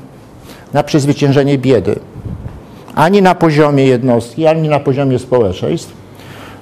na 0.72 0.82
przezwyciężenie 0.82 1.58
biedy. 1.58 1.96
Ani 2.94 3.22
na 3.22 3.34
poziomie 3.34 3.86
jednostki, 3.86 4.46
ani 4.46 4.68
na 4.68 4.80
poziomie 4.80 5.18
społeczeństw. 5.18 5.92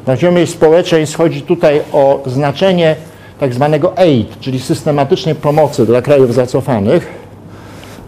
Na 0.06 0.14
poziomie 0.14 0.46
społeczeństw 0.46 1.16
chodzi 1.16 1.42
tutaj 1.42 1.80
o 1.92 2.22
znaczenie 2.26 2.96
tak 3.42 3.54
zwanego 3.54 3.98
aid, 3.98 4.40
czyli 4.40 4.60
systematycznej 4.60 5.34
pomocy 5.34 5.86
dla 5.86 6.02
krajów 6.02 6.34
zacofanych. 6.34 7.06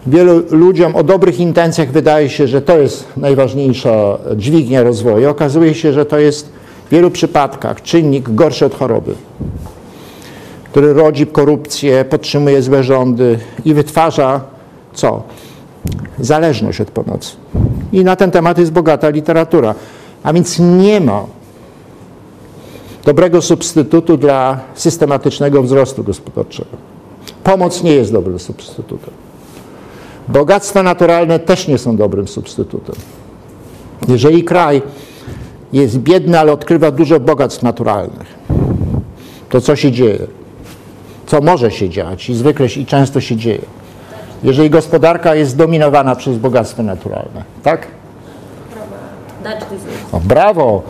Wielu 0.07 0.43
ludziom 0.51 0.95
o 0.95 1.03
dobrych 1.03 1.39
intencjach 1.39 1.91
wydaje 1.91 2.29
się, 2.29 2.47
że 2.47 2.61
to 2.61 2.77
jest 2.77 3.07
najważniejsza 3.17 4.17
dźwignia 4.35 4.83
rozwoju. 4.83 5.29
Okazuje 5.29 5.73
się, 5.73 5.93
że 5.93 6.05
to 6.05 6.19
jest 6.19 6.49
w 6.87 6.91
wielu 6.91 7.11
przypadkach 7.11 7.81
czynnik 7.81 8.29
gorszy 8.29 8.65
od 8.65 8.75
choroby, 8.75 9.15
który 10.63 10.93
rodzi 10.93 11.27
korupcję, 11.27 12.05
podtrzymuje 12.05 12.61
złe 12.61 12.83
rządy 12.83 13.39
i 13.65 13.73
wytwarza 13.73 14.41
co? 14.93 15.23
Zależność 16.19 16.81
od 16.81 16.91
pomocy. 16.91 17.31
I 17.91 18.03
na 18.03 18.15
ten 18.15 18.31
temat 18.31 18.57
jest 18.57 18.71
bogata 18.71 19.09
literatura. 19.09 19.75
A 20.23 20.33
więc 20.33 20.59
nie 20.59 21.01
ma 21.01 21.25
dobrego 23.05 23.41
substytutu 23.41 24.17
dla 24.17 24.59
systematycznego 24.75 25.63
wzrostu 25.63 26.03
gospodarczego. 26.03 26.69
Pomoc 27.43 27.83
nie 27.83 27.91
jest 27.91 28.11
dobrym 28.11 28.39
substytutem. 28.39 29.13
Bogactwa 30.27 30.83
naturalne 30.83 31.39
też 31.39 31.67
nie 31.67 31.77
są 31.77 31.97
dobrym 31.97 32.27
substytutem. 32.27 32.95
Jeżeli 34.07 34.43
kraj 34.43 34.81
jest 35.73 35.97
biedny, 35.97 36.39
ale 36.39 36.51
odkrywa 36.51 36.91
dużo 36.91 37.19
bogactw 37.19 37.63
naturalnych, 37.63 38.35
to 39.49 39.61
co 39.61 39.75
się 39.75 39.91
dzieje? 39.91 40.27
Co 41.25 41.41
może 41.41 41.71
się 41.71 41.89
dziać 41.89 42.29
i 42.29 42.35
zwykle 42.35 42.65
i 42.65 42.85
często 42.85 43.21
się 43.21 43.35
dzieje? 43.35 43.61
Jeżeli 44.43 44.69
gospodarka 44.69 45.35
jest 45.35 45.51
zdominowana 45.51 46.15
przez 46.15 46.37
bogactwo 46.37 46.83
naturalne, 46.83 47.43
tak? 47.63 47.87
O, 50.11 50.19
brawo! 50.19 50.83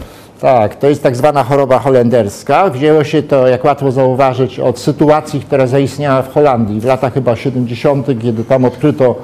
Tak, 0.45 0.75
to 0.75 0.87
jest 0.87 1.03
tak 1.03 1.15
zwana 1.15 1.43
choroba 1.43 1.79
holenderska. 1.79 2.69
Wzięło 2.69 3.03
się 3.03 3.23
to, 3.23 3.47
jak 3.47 3.63
łatwo 3.63 3.91
zauważyć, 3.91 4.59
od 4.59 4.79
sytuacji, 4.79 5.39
która 5.39 5.67
zaistniała 5.67 6.21
w 6.21 6.33
Holandii 6.33 6.81
w 6.81 6.85
latach 6.85 7.13
chyba 7.13 7.35
70., 7.35 8.07
kiedy 8.21 8.43
tam 8.43 8.65
odkryto 8.65 9.15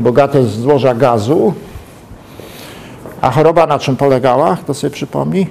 bogate 0.00 0.44
złoża 0.44 0.94
gazu. 0.94 1.54
A 3.20 3.30
choroba 3.30 3.66
na 3.66 3.78
czym 3.78 3.96
polegała? 3.96 4.56
Kto 4.56 4.74
sobie 4.74 4.90
przypomni? 4.90 5.46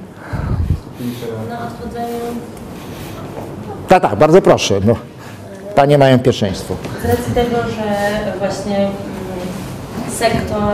Na 1.49 1.67
odchodzeniu. 1.67 2.19
Tak, 3.87 4.01
tak, 4.01 4.15
bardzo 4.15 4.41
proszę. 4.41 4.79
No. 4.85 4.95
Panie 5.75 5.97
mają 5.97 6.19
pierwszeństwo. 6.19 6.75
Z 7.31 7.33
tego, 7.33 7.57
że 7.57 8.31
właśnie 8.39 8.77
mm, 8.77 8.91
sektor 10.09 10.73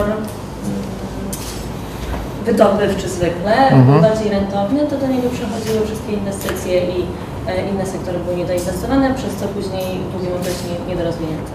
wydobywczy 2.45 3.09
zwykle, 3.09 3.55
Mhm. 3.57 3.85
był 3.85 4.01
bardziej 4.09 4.29
rentowny, 4.31 4.79
to 4.89 4.97
do 4.97 5.07
niego 5.07 5.29
przechodziły 5.29 5.85
wszystkie 5.85 6.13
inwestycje 6.13 6.81
i 6.81 7.05
e, 7.47 7.69
inne 7.69 7.85
sektory 7.85 8.17
były 8.25 8.37
niedoinwestowane, 8.37 9.13
przez 9.13 9.35
co 9.35 9.45
później 9.47 9.83
w 10.09 10.11
długim 10.11 10.33
okresie 10.33 10.57
niedorozwinięte. 10.89 11.51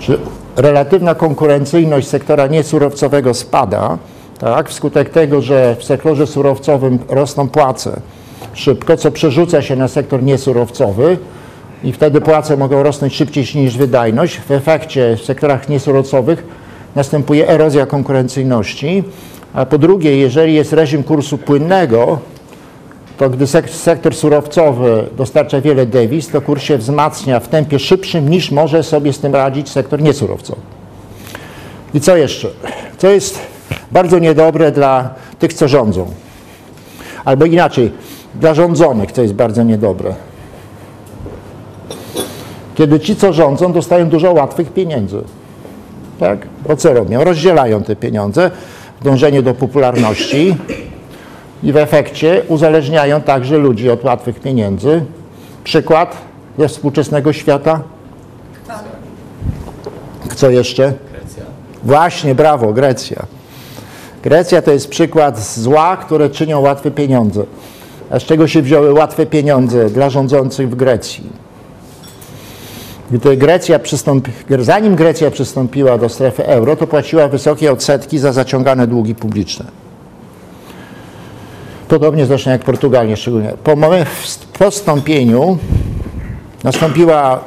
Czy 0.00 0.18
relatywna 0.56 1.14
konkurencyjność 1.14 2.08
sektora 2.08 2.46
niesurowcowego 2.46 3.34
spada, 3.34 3.98
tak, 4.38 4.68
wskutek 4.68 5.10
tego, 5.10 5.40
że 5.42 5.76
w 5.78 5.84
sektorze 5.84 6.26
surowcowym 6.26 6.98
rosną 7.08 7.48
płace 7.48 8.00
szybko, 8.54 8.96
co 8.96 9.10
przerzuca 9.10 9.62
się 9.62 9.76
na 9.76 9.88
sektor 9.88 10.22
niesurowcowy 10.22 11.16
i 11.84 11.92
wtedy 11.92 12.20
płace 12.20 12.56
mogą 12.56 12.82
rosnąć 12.82 13.14
szybciej 13.14 13.44
niż 13.54 13.76
wydajność. 13.76 14.40
W 14.40 14.50
efekcie 14.50 15.16
w 15.16 15.24
sektorach 15.24 15.68
niesurowcowych 15.68 16.44
następuje 16.96 17.48
erozja 17.48 17.86
konkurencyjności. 17.86 19.04
A 19.54 19.66
po 19.66 19.78
drugie, 19.78 20.16
jeżeli 20.16 20.54
jest 20.54 20.72
reżim 20.72 21.02
kursu 21.02 21.38
płynnego, 21.38 22.18
to 23.18 23.30
gdy 23.30 23.44
sek- 23.44 23.68
sektor 23.68 24.14
surowcowy 24.14 25.04
dostarcza 25.16 25.60
wiele 25.60 25.86
dewiz, 25.86 26.28
to 26.28 26.40
kurs 26.40 26.62
się 26.62 26.78
wzmacnia 26.78 27.40
w 27.40 27.48
tempie 27.48 27.78
szybszym 27.78 28.28
niż 28.28 28.50
może 28.50 28.82
sobie 28.82 29.12
z 29.12 29.18
tym 29.18 29.34
radzić 29.34 29.68
sektor 29.68 30.02
niesurowcowy. 30.02 30.60
I 31.94 32.00
co 32.00 32.16
jeszcze? 32.16 32.48
Co 32.98 33.08
jest 33.08 33.38
bardzo 33.92 34.18
niedobre 34.18 34.72
dla 34.72 35.14
tych, 35.38 35.52
co 35.52 35.68
rządzą. 35.68 36.06
Albo 37.24 37.44
inaczej, 37.44 37.92
dla 38.34 38.54
rządzonych, 38.54 39.12
co 39.12 39.22
jest 39.22 39.34
bardzo 39.34 39.62
niedobre. 39.62 40.14
Kiedy 42.74 43.00
ci, 43.00 43.16
co 43.16 43.32
rządzą, 43.32 43.72
dostają 43.72 44.08
dużo 44.08 44.32
łatwych 44.32 44.72
pieniędzy. 44.72 45.22
Tak? 46.20 46.46
Bo 46.68 46.76
co 46.76 46.92
robią? 46.92 47.24
Rozdzielają 47.24 47.82
te 47.82 47.96
pieniądze 47.96 48.50
w 49.02 49.04
dążeniu 49.04 49.42
do 49.42 49.54
popularności 49.54 50.56
i 51.62 51.72
w 51.72 51.76
efekcie 51.76 52.42
uzależniają 52.48 53.20
także 53.20 53.58
ludzi 53.58 53.90
od 53.90 54.04
łatwych 54.04 54.40
pieniędzy. 54.40 55.04
Przykład 55.64 56.16
ze 56.58 56.68
współczesnego 56.68 57.32
świata. 57.32 57.80
Co 60.34 60.50
jeszcze? 60.50 60.92
Właśnie, 61.84 62.34
brawo, 62.34 62.72
Grecja. 62.72 63.22
Grecja 64.22 64.62
to 64.62 64.72
jest 64.72 64.88
przykład 64.88 65.40
zła, 65.40 65.96
które 65.96 66.30
czynią 66.30 66.60
łatwe 66.60 66.90
pieniądze. 66.90 67.44
A 68.10 68.20
z 68.20 68.22
czego 68.22 68.48
się 68.48 68.62
wzięły 68.62 68.92
łatwe 68.92 69.26
pieniądze 69.26 69.90
dla 69.90 70.10
rządzących 70.10 70.70
w 70.70 70.74
Grecji? 70.74 71.24
Gdy 73.12 73.36
Grecja 73.36 73.80
zanim 74.58 74.94
Grecja 74.94 75.30
przystąpiła 75.30 75.98
do 75.98 76.08
strefy 76.08 76.46
euro, 76.46 76.76
to 76.76 76.86
płaciła 76.86 77.28
wysokie 77.28 77.72
odsetki 77.72 78.18
za 78.18 78.32
zaciągane 78.32 78.86
długi 78.86 79.14
publiczne. 79.14 79.64
podobnie 81.88 82.26
zresztą 82.26 82.50
jak 82.50 82.64
Portugalia 82.64 83.16
szczególnie. 83.16 83.52
Po, 83.64 83.76
po 84.58 84.70
wstąpieniu 84.70 85.58
nastąpiła 86.64 87.40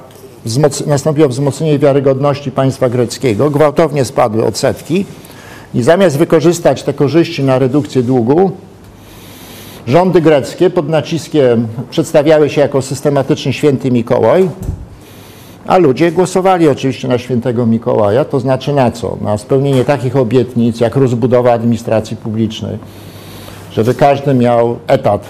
nastąpiło 0.88 1.30
wzmocnienie 1.30 1.80
wiarygodności 1.80 2.52
państwa 2.52 2.90
greckiego, 2.90 3.50
gwałtownie 3.52 4.06
spadły 4.06 4.46
odsetki 4.46 5.06
i 5.74 5.84
zamiast 5.84 6.18
wykorzystać 6.18 6.84
te 6.84 6.94
korzyści 6.94 7.44
na 7.44 7.60
redukcję 7.60 8.04
długu, 8.04 8.52
rządy 9.88 10.22
greckie 10.22 10.70
pod 10.70 10.90
naciskiem 10.90 11.68
przedstawiały 11.90 12.50
się 12.50 12.62
jako 12.62 12.82
systematyczny 12.82 13.54
święty 13.54 13.92
Mikołaj, 13.92 14.50
a 15.68 15.78
ludzie 15.78 16.12
głosowali 16.12 16.70
oczywiście 16.70 17.08
na 17.08 17.18
świętego 17.18 17.66
Mikołaja, 17.66 18.26
to 18.26 18.40
znaczy 18.40 18.74
na 18.74 18.92
co? 18.92 19.18
Na 19.22 19.38
spełnienie 19.38 19.86
takich 19.86 20.16
obietnic 20.16 20.80
jak 20.80 20.96
rozbudowa 20.96 21.54
administracji 21.54 22.18
publicznej, 22.18 22.78
żeby 23.72 23.94
każdy 23.94 24.34
miał 24.34 24.78
etat, 24.88 25.26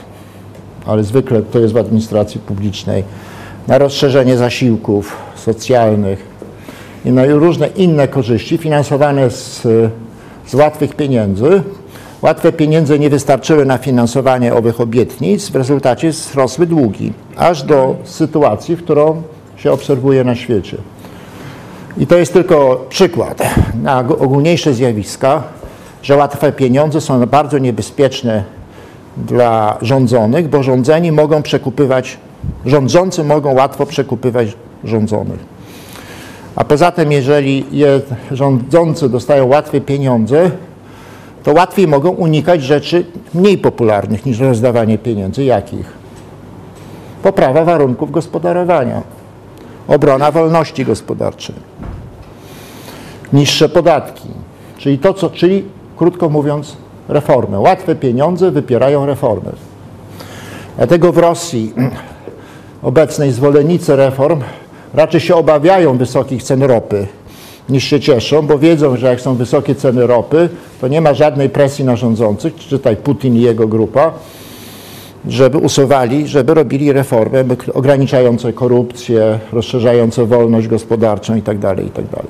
ale 0.86 1.04
zwykle 1.04 1.42
to 1.42 1.60
jest 1.60 1.74
w 1.74 1.78
administracji 1.78 2.40
publicznej, 2.40 3.04
na 3.68 3.78
rozszerzenie 3.78 4.38
zasiłków 4.38 5.18
socjalnych 5.36 6.26
i 7.06 7.12
na 7.12 7.26
różne 7.26 7.68
inne 7.68 8.08
korzyści 8.08 8.58
finansowane 8.58 9.30
z, 9.30 9.62
z 10.46 10.54
łatwych 10.54 10.96
pieniędzy. 10.96 11.64
Łatwe 12.22 12.52
pieniądze 12.52 13.00
nie 13.00 13.10
wystarczyły 13.10 13.66
na 13.66 13.78
finansowanie 13.78 14.54
owych 14.54 14.82
obietnic, 14.82 15.50
w 15.50 15.56
rezultacie 15.56 16.10
wzrosły 16.10 16.68
długi, 16.68 17.14
aż 17.38 17.64
do 17.64 17.96
sytuacji, 18.04 18.76
w 18.76 18.84
którą 18.84 19.22
się 19.66 19.72
obserwuje 19.72 20.24
na 20.24 20.36
świecie. 20.36 20.78
I 21.98 22.08
to 22.08 22.18
jest 22.18 22.34
tylko 22.34 22.86
przykład 22.90 23.42
na 23.84 24.00
ogólniejsze 24.00 24.74
zjawiska, 24.74 25.44
że 26.04 26.16
łatwe 26.16 26.52
pieniądze 26.52 27.02
są 27.02 27.26
bardzo 27.26 27.58
niebezpieczne 27.58 28.44
dla 29.18 29.78
rządzonych, 29.82 30.50
bo 30.50 30.64
rządzeni 30.64 31.12
mogą 31.12 31.42
przekupywać 31.42 32.18
Rządzący 32.66 33.24
mogą 33.24 33.54
łatwo 33.54 33.86
przekupywać 33.86 34.48
rządzonych. 34.84 35.40
A 36.56 36.64
poza 36.64 36.92
tym, 36.92 37.12
jeżeli 37.12 37.66
je, 37.72 38.02
rządzący 38.32 39.10
dostają 39.10 39.48
łatwe 39.48 39.82
pieniądze, 39.82 40.52
to 41.44 41.54
łatwiej 41.54 41.88
mogą 41.88 42.10
unikać 42.10 42.64
rzeczy 42.64 43.06
mniej 43.34 43.58
popularnych 43.58 44.26
niż 44.26 44.40
rozdawanie 44.40 44.98
pieniędzy. 44.98 45.44
Jakich? 45.44 45.86
Poprawa 47.24 47.66
warunków 47.66 48.12
gospodarowania, 48.12 49.02
obrona 49.88 50.32
wolności 50.32 50.86
gospodarczej, 50.86 51.56
niższe 53.34 53.70
podatki, 53.70 54.30
czyli 54.78 55.00
to, 55.00 55.14
co, 55.14 55.30
czyli 55.30 55.64
krótko 55.98 56.30
mówiąc, 56.30 56.78
reformy. 57.08 57.60
Łatwe 57.60 57.96
pieniądze 57.96 58.52
wypierają 58.52 59.06
reformy. 59.06 59.52
Dlatego 60.78 61.12
w 61.12 61.18
Rosji 61.18 61.74
obecnej 62.82 63.32
zwolennicy 63.32 63.96
reform 63.96 64.42
raczej 64.94 65.22
się 65.22 65.36
obawiają 65.36 65.98
wysokich 65.98 66.44
cen 66.44 66.64
ropy 66.64 67.08
niż 67.70 67.84
się 67.84 68.00
cieszą, 68.00 68.42
bo 68.42 68.60
wiedzą, 68.60 68.98
że 68.98 69.08
jak 69.08 69.22
są 69.22 69.36
wysokie 69.36 69.76
ceny 69.76 70.08
ropy, 70.08 70.50
to 70.82 70.88
nie 70.88 71.02
ma 71.02 71.14
żadnej 71.14 71.50
presji 71.50 71.86
na 71.86 71.96
rządzących, 71.96 72.56
czytaj 72.56 72.96
Putin 72.96 73.36
i 73.36 73.42
jego 73.42 73.68
grupa, 73.68 74.14
żeby 75.28 75.58
usuwali, 75.58 76.28
żeby 76.28 76.54
robili 76.54 76.92
reformy 76.92 77.46
ograniczające 77.74 78.54
korupcję, 78.54 79.40
rozszerzające 79.54 80.26
wolność 80.26 80.68
gospodarczą 80.68 81.36
itd. 81.36 81.62
Tak 81.62 81.80
itd. 81.80 82.08
Tak 82.12 82.26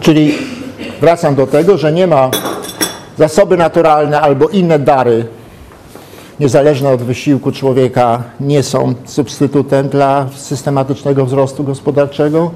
Czyli 0.00 0.34
wracam 1.00 1.34
do 1.34 1.46
tego, 1.46 1.78
że 1.78 1.92
nie 1.92 2.06
ma 2.06 2.30
zasoby 3.18 3.56
naturalne 3.56 4.20
albo 4.20 4.48
inne 4.48 4.78
dary 4.78 5.26
niezależne 6.40 6.88
od 6.88 7.02
wysiłku 7.02 7.52
człowieka, 7.52 8.22
nie 8.40 8.62
są 8.62 8.94
substytutem 9.04 9.88
dla 9.88 10.26
systematycznego 10.36 11.26
wzrostu 11.26 11.64
gospodarczego 11.64 12.50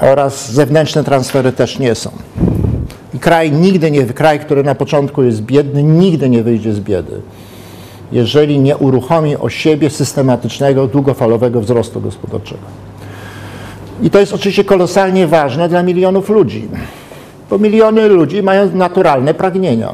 oraz 0.00 0.52
zewnętrzne 0.52 1.04
transfery 1.04 1.52
też 1.52 1.78
nie 1.78 1.94
są. 1.94 2.10
I 3.16 3.18
kraj 3.18 3.52
nigdy 3.52 3.90
nie, 3.90 4.04
kraj, 4.04 4.40
który 4.40 4.64
na 4.64 4.74
początku 4.74 5.22
jest 5.22 5.42
biedny, 5.42 5.82
nigdy 5.82 6.28
nie 6.28 6.42
wyjdzie 6.42 6.72
z 6.72 6.80
biedy, 6.80 7.20
jeżeli 8.12 8.58
nie 8.58 8.76
uruchomi 8.76 9.36
o 9.36 9.48
siebie 9.48 9.90
systematycznego, 9.90 10.86
długofalowego 10.86 11.60
wzrostu 11.60 12.00
gospodarczego. 12.00 12.62
I 14.02 14.10
to 14.10 14.20
jest 14.20 14.32
oczywiście 14.32 14.64
kolosalnie 14.64 15.26
ważne 15.26 15.68
dla 15.68 15.82
milionów 15.82 16.28
ludzi, 16.28 16.68
bo 17.50 17.58
miliony 17.58 18.08
ludzi 18.08 18.42
mają 18.42 18.70
naturalne 18.74 19.34
pragnienia 19.34 19.92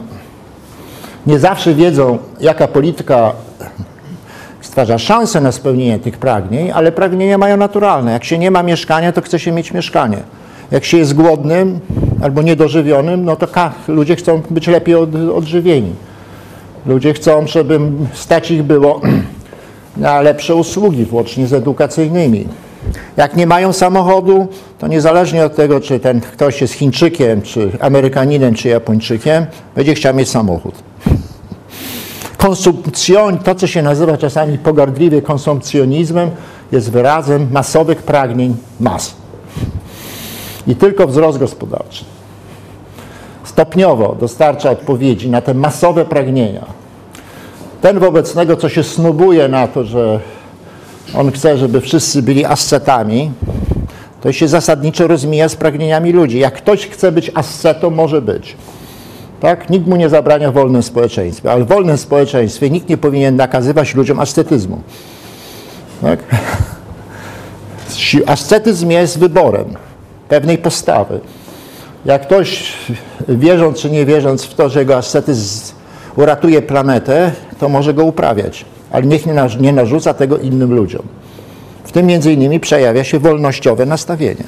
nie 1.27 1.39
zawsze 1.39 1.75
wiedzą, 1.75 2.19
jaka 2.41 2.69
polityka 2.69 3.33
stwarza 4.61 4.99
szansę 4.99 5.41
na 5.41 5.53
spełnienie 5.53 5.99
tych 5.99 6.19
pragnień, 6.19 6.71
ale 6.71 6.93
pragnienia 6.93 7.39
mają 7.39 7.57
naturalne. 7.57 8.13
Jak 8.13 8.25
się 8.25 8.39
nie 8.39 8.51
ma 8.51 8.63
mieszkania, 8.63 9.13
to 9.13 9.21
chce 9.21 9.39
się 9.39 9.53
mieć 9.53 9.73
mieszkanie. 9.73 10.19
Jak 10.71 10.85
się 10.85 10.99
jest 10.99 11.15
głodnym 11.15 11.81
albo 12.23 12.43
niedożywionym, 12.43 13.25
no 13.25 13.37
to 13.37 13.47
ludzie 13.89 14.17
chcą 14.17 14.43
być 14.51 14.67
lepiej 14.67 14.95
od, 14.95 15.15
odżywieni. 15.15 15.93
Ludzie 16.87 17.15
chcą, 17.15 17.47
żeby 17.47 17.81
stać 18.13 18.51
ich 18.51 18.63
było 18.63 19.01
na 19.97 20.21
lepsze 20.21 20.55
usługi, 20.55 21.05
włącznie 21.05 21.47
z 21.47 21.53
edukacyjnymi. 21.53 22.49
Jak 23.17 23.37
nie 23.37 23.47
mają 23.47 23.73
samochodu, 23.73 24.47
to 24.79 24.89
niezależnie 24.89 25.45
od 25.45 25.57
tego, 25.57 25.81
czy 25.81 26.01
ten 26.01 26.21
ktoś 26.21 26.61
jest 26.61 26.75
Chińczykiem, 26.75 27.43
czy 27.43 27.71
Amerykaninem, 27.81 28.55
czy 28.55 28.69
Japończykiem, 28.69 29.47
będzie 29.75 29.95
chciał 29.95 30.15
mieć 30.15 30.29
samochód 30.29 30.75
konsumpcjon, 32.43 33.39
to 33.39 33.55
co 33.55 33.67
się 33.67 33.83
nazywa 33.83 34.17
czasami 34.17 34.59
pogardliwie 34.59 35.23
konsumpcjonizmem, 35.23 36.31
jest 36.73 36.91
wyrazem 36.91 37.49
masowych 37.53 38.03
pragnień 38.03 38.57
mas. 38.81 39.15
I 40.67 40.77
tylko 40.77 41.07
wzrost 41.07 41.39
gospodarczy 41.39 42.05
stopniowo 43.53 44.17
dostarcza 44.21 44.71
odpowiedzi 44.71 45.31
na 45.31 45.41
te 45.41 45.55
masowe 45.55 46.05
pragnienia. 46.05 46.65
Ten 47.81 47.99
wobec 47.99 48.35
tego, 48.35 48.57
co 48.57 48.69
się 48.69 48.83
snubuje 48.83 49.49
na 49.49 49.69
to, 49.69 49.85
że 49.85 50.21
on 51.15 51.33
chce, 51.33 51.59
żeby 51.59 51.81
wszyscy 51.81 52.23
byli 52.23 52.45
ascetami, 52.45 53.31
to 54.21 54.33
się 54.33 54.49
zasadniczo 54.49 55.07
rozmija 55.07 55.49
z 55.49 55.57
pragnieniami 55.57 56.13
ludzi. 56.13 56.39
Jak 56.39 56.55
ktoś 56.55 56.87
chce 56.87 57.13
być 57.13 57.31
ascetą, 57.35 57.91
może 57.91 58.23
być. 58.23 58.57
Tak? 59.41 59.71
Nikt 59.71 59.87
mu 59.87 59.97
nie 59.97 60.09
zabrania 60.09 60.51
w 60.51 60.55
wolnym 60.55 60.83
społeczeństwie, 60.83 61.53
ale 61.53 61.65
w 61.65 61.69
wolnym 61.69 61.99
społeczeństwie 61.99 62.71
nikt 62.71 62.89
nie 62.89 62.97
powinien 62.97 63.37
nakazywać 63.37 63.95
ludziom 63.95 64.21
ascetyzmu. 64.21 64.81
Tak? 66.03 66.19
Ascetyzm 68.27 68.91
jest 68.91 69.19
wyborem 69.19 69.77
pewnej 70.29 70.59
postawy. 70.59 71.21
Jak 72.05 72.23
ktoś, 72.23 72.73
wierząc 73.29 73.79
czy 73.79 73.91
nie 73.91 74.07
wierząc 74.07 74.45
w 74.45 74.55
to, 74.55 74.69
że 74.69 74.81
jego 74.81 74.97
ascetyzm 74.97 75.73
uratuje 76.17 76.63
planetę, 76.63 77.33
to 77.59 77.69
może 77.69 77.95
go 77.95 78.05
uprawiać, 78.05 78.65
ale 78.91 79.07
niech 79.07 79.27
nie 79.61 79.73
narzuca 79.73 80.15
tego 80.15 80.39
innym 80.39 80.75
ludziom. 80.75 81.03
W 81.85 81.93
tym 81.93 82.07
między 82.07 82.33
innymi 82.33 82.61
przejawia 82.61 83.05
się 83.05 83.19
wolnościowe 83.19 83.87
nastawienie. 83.87 84.45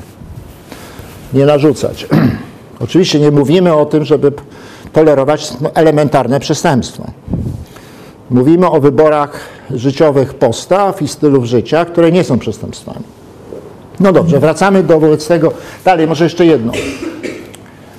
Nie 1.33 1.47
narzucać. 1.47 2.07
Oczywiście 2.85 3.21
nie 3.21 3.31
mówimy 3.31 3.75
o 3.75 3.87
tym, 3.87 4.05
żeby 4.05 4.33
tolerować 4.93 5.53
elementarne 5.75 6.41
przestępstwo. 6.41 7.05
Mówimy 8.31 8.71
o 8.71 8.81
wyborach 8.81 9.41
życiowych 9.71 10.35
postaw 10.35 11.03
i 11.03 11.09
stylów 11.09 11.45
życia, 11.45 11.85
które 11.85 12.13
nie 12.13 12.25
są 12.25 12.39
przestępstwami. 12.39 13.05
No 14.01 14.13
dobrze, 14.13 14.41
wracamy 14.41 14.83
do 14.83 15.01
wobec 15.01 15.29
tego. 15.29 15.53
Dalej, 15.85 16.07
może 16.07 16.25
jeszcze 16.25 16.47
jedno. 16.47 16.73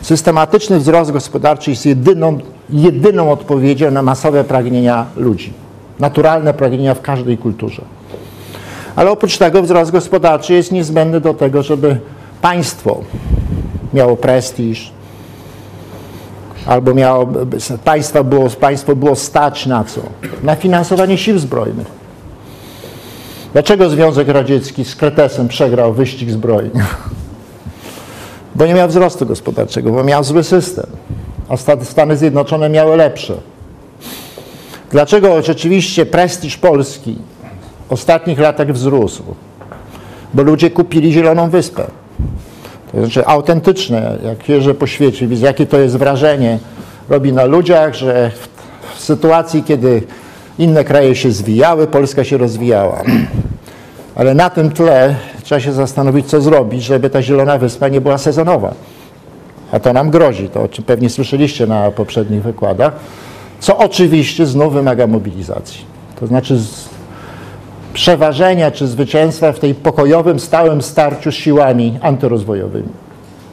Systematyczny 0.05 0.79
wzrost 0.79 1.11
gospodarczy 1.11 1.69
jest 1.69 1.85
jedyną, 1.85 2.37
jedyną 2.69 3.31
odpowiedzią 3.31 3.91
na 3.91 4.01
masowe 4.01 4.43
pragnienia 4.43 5.05
ludzi. 5.15 5.53
Naturalne 5.99 6.53
pragnienia 6.53 6.93
w 6.93 7.01
każdej 7.01 7.37
kulturze. 7.37 7.81
Ale 8.95 9.11
oprócz 9.11 9.37
tego 9.37 9.61
wzrost 9.61 9.91
gospodarczy 9.91 10.53
jest 10.53 10.71
niezbędny 10.71 11.21
do 11.21 11.33
tego, 11.33 11.63
żeby 11.63 11.97
państwo 12.41 13.01
miało 13.93 14.17
prestiż, 14.17 14.91
albo 16.65 16.93
miało, 16.93 17.27
państwa 17.83 18.23
było, 18.23 18.49
państwo 18.49 18.95
było 18.95 19.15
stać 19.15 19.65
na 19.65 19.83
co? 19.83 20.01
Na 20.43 20.55
finansowanie 20.55 21.17
sił 21.17 21.39
zbrojnych. 21.39 21.87
Dlaczego 23.53 23.89
Związek 23.89 24.27
Radziecki 24.27 24.85
z 24.85 24.95
Kretesem 24.95 25.47
przegrał 25.47 25.93
wyścig 25.93 26.31
zbrojny? 26.31 26.85
Bo 28.55 28.65
nie 28.65 28.73
miał 28.73 28.87
wzrostu 28.87 29.25
gospodarczego, 29.25 29.91
bo 29.91 30.03
miał 30.03 30.23
zły 30.23 30.43
system, 30.43 30.85
a 31.49 31.57
Stany 31.83 32.17
Zjednoczone 32.17 32.69
miały 32.69 32.97
lepsze. 32.97 33.33
Dlaczego 34.91 35.41
rzeczywiście 35.41 36.05
prestiż 36.05 36.57
Polski 36.57 37.17
w 37.89 37.93
ostatnich 37.93 38.39
latach 38.39 38.71
wzrósł? 38.71 39.23
Bo 40.33 40.43
ludzie 40.43 40.69
kupili 40.69 41.13
Zieloną 41.13 41.49
Wyspę. 41.49 41.87
To 42.91 42.99
znaczy 42.99 43.25
autentyczne, 43.25 44.17
jak 44.23 44.49
jeżdżę 44.49 44.73
po 44.73 44.87
świecie, 44.87 45.27
widzę 45.27 45.45
jakie 45.45 45.65
to 45.65 45.79
jest 45.79 45.97
wrażenie 45.97 46.59
robi 47.09 47.33
na 47.33 47.45
ludziach, 47.45 47.93
że 47.93 48.31
w 48.95 49.01
sytuacji, 49.01 49.63
kiedy 49.63 50.03
inne 50.59 50.83
kraje 50.83 51.15
się 51.15 51.31
zwijały, 51.31 51.87
Polska 51.87 52.23
się 52.23 52.37
rozwijała. 52.37 53.01
Ale 54.15 54.33
na 54.33 54.49
tym 54.49 54.71
tle 54.71 55.15
trzeba 55.45 55.61
się 55.61 55.73
zastanowić, 55.73 56.25
co 56.25 56.41
zrobić, 56.41 56.83
żeby 56.83 57.09
ta 57.09 57.21
Zielona 57.21 57.57
Wyspa 57.57 57.87
nie 57.87 58.01
była 58.01 58.17
sezonowa. 58.17 58.73
A 59.71 59.79
to 59.79 59.93
nam 59.93 60.09
grozi, 60.09 60.49
to 60.49 60.67
pewnie 60.85 61.09
słyszeliście 61.09 61.67
na 61.67 61.91
poprzednich 61.91 62.43
wykładach, 62.43 62.93
co 63.59 63.77
oczywiście 63.77 64.45
znów 64.45 64.73
wymaga 64.73 65.07
mobilizacji. 65.07 65.85
To 66.19 66.27
znaczy 66.27 66.59
przeważenia 67.93 68.71
czy 68.71 68.87
zwycięstwa 68.87 69.51
w 69.51 69.59
tej 69.59 69.75
pokojowym, 69.75 70.39
stałym 70.39 70.81
starciu 70.81 71.31
z 71.31 71.35
siłami 71.35 71.99
antyrozwojowymi, 72.01 72.89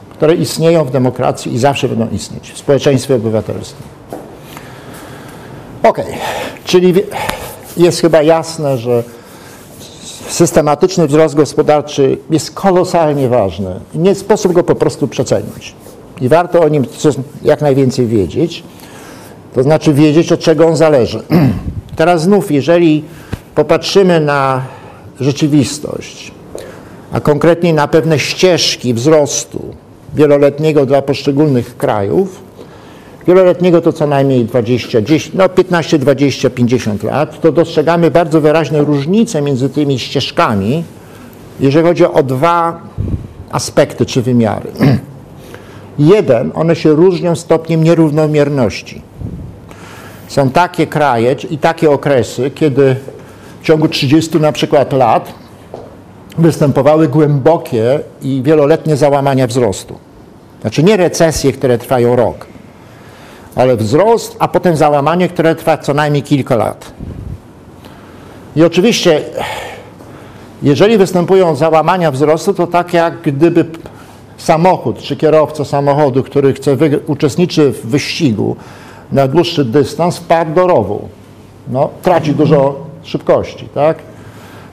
które 0.09 0.35
istnieją 0.35 0.85
w 0.85 0.91
demokracji 0.91 1.53
i 1.53 1.59
zawsze 1.59 1.89
będą 1.89 2.07
istnieć 2.09 2.51
w 2.51 2.57
społeczeństwie 2.57 3.15
obywatelskim. 3.15 3.85
Ok, 5.83 6.01
czyli 6.65 6.93
jest 7.77 8.01
chyba 8.01 8.21
jasne, 8.21 8.77
że 8.77 9.03
systematyczny 10.27 11.07
wzrost 11.07 11.35
gospodarczy 11.35 12.17
jest 12.29 12.51
kolosalnie 12.51 13.29
ważny 13.29 13.79
nie 13.95 14.15
sposób 14.15 14.53
go 14.53 14.63
po 14.63 14.75
prostu 14.75 15.07
przecenić. 15.07 15.75
I 16.21 16.29
warto 16.29 16.61
o 16.61 16.69
nim 16.69 16.85
jak 17.43 17.61
najwięcej 17.61 18.07
wiedzieć, 18.07 18.63
to 19.53 19.63
znaczy 19.63 19.93
wiedzieć, 19.93 20.31
od 20.31 20.39
czego 20.39 20.67
on 20.67 20.75
zależy. 20.75 21.23
Teraz 21.95 22.21
znów, 22.21 22.51
jeżeli 22.51 23.03
popatrzymy 23.55 24.19
na 24.19 24.61
rzeczywistość, 25.19 26.31
a 27.11 27.19
konkretnie 27.19 27.73
na 27.73 27.87
pewne 27.87 28.19
ścieżki 28.19 28.93
wzrostu 28.93 29.61
wieloletniego 30.15 30.85
dla 30.85 31.01
poszczególnych 31.01 31.77
krajów, 31.77 32.42
wieloletniego 33.27 33.81
to 33.81 33.93
co 33.93 34.07
najmniej 34.07 34.45
20, 34.45 35.01
10, 35.01 35.35
no 35.35 35.49
15, 35.49 35.99
20, 35.99 36.49
50 36.49 37.03
lat, 37.03 37.41
to 37.41 37.51
dostrzegamy 37.51 38.11
bardzo 38.11 38.41
wyraźne 38.41 38.81
różnice 38.81 39.41
między 39.41 39.69
tymi 39.69 39.99
ścieżkami, 39.99 40.83
jeżeli 41.59 41.87
chodzi 41.87 42.05
o 42.05 42.23
dwa 42.23 42.81
aspekty 43.51 44.05
czy 44.05 44.21
wymiary. 44.21 44.71
Jeden, 45.99 46.51
one 46.55 46.75
się 46.75 46.91
różnią 46.91 47.35
stopniem 47.35 47.83
nierównomierności. 47.83 49.01
Są 50.27 50.49
takie 50.49 50.87
kraje 50.87 51.35
i 51.49 51.57
takie 51.57 51.91
okresy, 51.91 52.51
kiedy 52.51 52.95
w 53.61 53.65
ciągu 53.65 53.87
30 53.87 54.39
na 54.39 54.51
przykład 54.51 54.93
lat 54.93 55.33
występowały 56.37 57.07
głębokie 57.07 57.99
i 58.21 58.41
wieloletnie 58.45 58.97
załamania 58.97 59.47
wzrostu. 59.47 59.95
Znaczy 60.61 60.83
nie 60.83 60.97
recesje, 60.97 61.51
które 61.51 61.77
trwają 61.77 62.15
rok, 62.15 62.45
ale 63.55 63.75
wzrost, 63.75 64.35
a 64.39 64.47
potem 64.47 64.75
załamanie, 64.75 65.29
które 65.29 65.55
trwa 65.55 65.77
co 65.77 65.93
najmniej 65.93 66.23
kilka 66.23 66.55
lat. 66.55 66.91
I 68.55 68.63
oczywiście, 68.63 69.21
jeżeli 70.63 70.97
występują 70.97 71.55
załamania 71.55 72.11
wzrostu, 72.11 72.53
to 72.53 72.67
tak 72.67 72.93
jak 72.93 73.21
gdyby 73.21 73.65
samochód 74.37 74.99
czy 74.99 75.15
kierowca 75.15 75.65
samochodu, 75.65 76.23
który 76.23 76.53
chce 76.53 76.77
uczestniczy 77.07 77.71
w 77.71 77.85
wyścigu 77.85 78.55
na 79.11 79.27
dłuższy 79.27 79.65
dystans, 79.65 80.17
wpadł 80.17 80.53
do 80.53 80.67
rowu. 80.67 81.07
No, 81.67 81.89
traci 82.01 82.33
dużo 82.33 82.75
szybkości, 83.03 83.67
tak? 83.75 83.97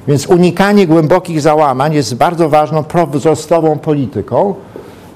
Więc 0.09 0.27
unikanie 0.27 0.87
głębokich 0.87 1.41
załamań 1.41 1.95
jest 1.95 2.15
bardzo 2.15 2.49
ważną 2.49 2.85
prowzrostową 2.85 3.79
polityką, 3.79 4.55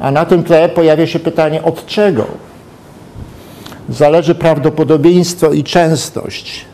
a 0.00 0.10
na 0.10 0.24
tym 0.24 0.44
tle 0.44 0.68
pojawia 0.68 1.06
się 1.06 1.18
pytanie, 1.18 1.62
od 1.62 1.86
czego 1.86 2.24
zależy 3.88 4.34
prawdopodobieństwo 4.34 5.52
i 5.52 5.64
częstość 5.64 6.64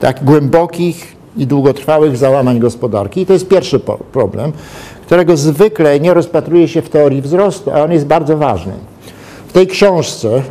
tak 0.00 0.24
głębokich 0.24 1.16
i 1.36 1.46
długotrwałych 1.46 2.16
załamań 2.16 2.58
gospodarki. 2.58 3.20
I 3.20 3.26
to 3.26 3.32
jest 3.32 3.48
pierwszy 3.48 3.80
problem, 4.12 4.52
którego 5.06 5.36
zwykle 5.36 6.00
nie 6.00 6.14
rozpatruje 6.14 6.68
się 6.68 6.82
w 6.82 6.88
teorii 6.88 7.22
wzrostu, 7.22 7.70
a 7.70 7.82
on 7.82 7.92
jest 7.92 8.06
bardzo 8.06 8.36
ważny. 8.36 8.72
W 9.48 9.52
tej 9.52 9.66
książce 9.66 10.42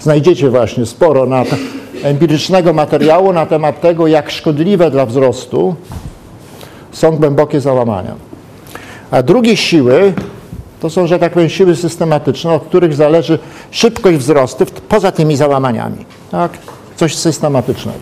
znajdziecie 0.00 0.50
właśnie 0.50 0.86
sporo 0.86 1.26
na 1.26 1.44
empirycznego 2.02 2.72
materiału 2.72 3.32
na 3.32 3.46
temat 3.46 3.80
tego, 3.80 4.06
jak 4.06 4.30
szkodliwe 4.30 4.90
dla 4.90 5.06
wzrostu 5.06 5.74
są 6.92 7.16
głębokie 7.16 7.60
załamania. 7.60 8.14
A 9.10 9.22
drugie 9.22 9.56
siły 9.56 10.12
to 10.80 10.90
są, 10.90 11.06
że 11.06 11.18
tak 11.18 11.32
powiem, 11.32 11.48
siły 11.48 11.76
systematyczne, 11.76 12.52
od 12.52 12.64
których 12.64 12.94
zależy 12.94 13.38
szybkość 13.70 14.18
wzrostu 14.18 14.64
poza 14.88 15.12
tymi 15.12 15.36
załamaniami. 15.36 16.04
Tak? 16.30 16.52
Coś 16.96 17.16
systematycznego. 17.16 17.98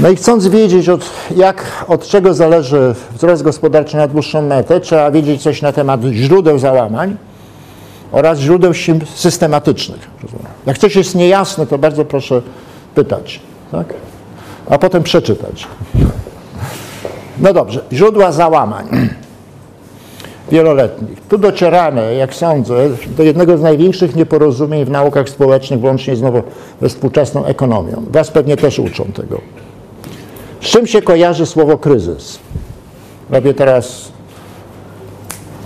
No 0.00 0.08
i 0.08 0.16
chcąc 0.16 0.46
wiedzieć, 0.46 0.88
od, 0.88 1.10
jak, 1.36 1.84
od 1.88 2.08
czego 2.08 2.34
zależy 2.34 2.94
wzrost 3.12 3.42
gospodarczy 3.42 3.96
na 3.96 4.08
dłuższą 4.08 4.42
metę, 4.42 4.80
trzeba 4.80 5.10
wiedzieć 5.10 5.42
coś 5.42 5.62
na 5.62 5.72
temat 5.72 6.00
źródeł 6.12 6.58
załamań 6.58 7.16
oraz 8.12 8.38
źródeł 8.38 8.72
systematycznych. 9.14 10.10
Jak 10.66 10.78
coś 10.78 10.96
jest 10.96 11.14
niejasne, 11.14 11.66
to 11.66 11.78
bardzo 11.78 12.04
proszę 12.04 12.42
pytać, 12.94 13.40
tak? 13.72 13.94
a 14.70 14.78
potem 14.78 15.02
przeczytać. 15.02 15.66
No 17.38 17.52
dobrze, 17.52 17.80
źródła 17.92 18.32
załamań 18.32 18.86
wieloletnich. 20.50 21.20
Tu 21.28 21.38
docieramy, 21.38 22.14
jak 22.14 22.34
sądzę, 22.34 22.74
do 23.16 23.22
jednego 23.22 23.58
z 23.58 23.62
największych 23.62 24.16
nieporozumień 24.16 24.84
w 24.84 24.90
naukach 24.90 25.28
społecznych, 25.28 25.80
włącznie 25.80 26.16
znowu 26.16 26.42
ze 26.82 26.88
współczesną 26.88 27.44
ekonomią. 27.44 28.04
Was 28.10 28.30
pewnie 28.30 28.56
też 28.56 28.78
uczą 28.78 29.04
tego. 29.04 29.40
Z 30.60 30.64
czym 30.64 30.86
się 30.86 31.02
kojarzy 31.02 31.46
słowo 31.46 31.78
kryzys? 31.78 32.38
Robię 33.30 33.54
teraz 33.54 34.12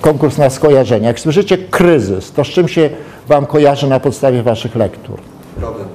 konkurs 0.00 0.38
na 0.38 0.50
skojarzenia. 0.50 1.08
Jak 1.08 1.20
słyszycie 1.20 1.58
kryzys, 1.58 2.32
to 2.32 2.44
z 2.44 2.48
czym 2.48 2.68
się 2.68 2.90
Wam 3.28 3.46
kojarzy 3.46 3.86
na 3.86 4.00
podstawie 4.00 4.42
Waszych 4.42 4.76
lektur? 4.76 5.18
Problem. 5.60 5.88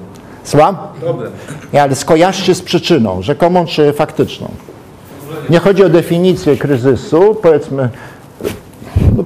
Słucham? 0.44 0.76
Problem. 1.00 1.32
Nie, 1.72 1.82
ale 1.82 1.94
skojarzcie 1.94 2.54
z 2.54 2.62
przyczyną, 2.62 3.22
rzekomą 3.22 3.66
czy 3.66 3.92
faktyczną. 3.92 4.48
Nie 5.50 5.58
chodzi 5.58 5.84
o 5.84 5.88
definicję 5.88 6.56
kryzysu, 6.56 7.36
powiedzmy, 7.42 7.88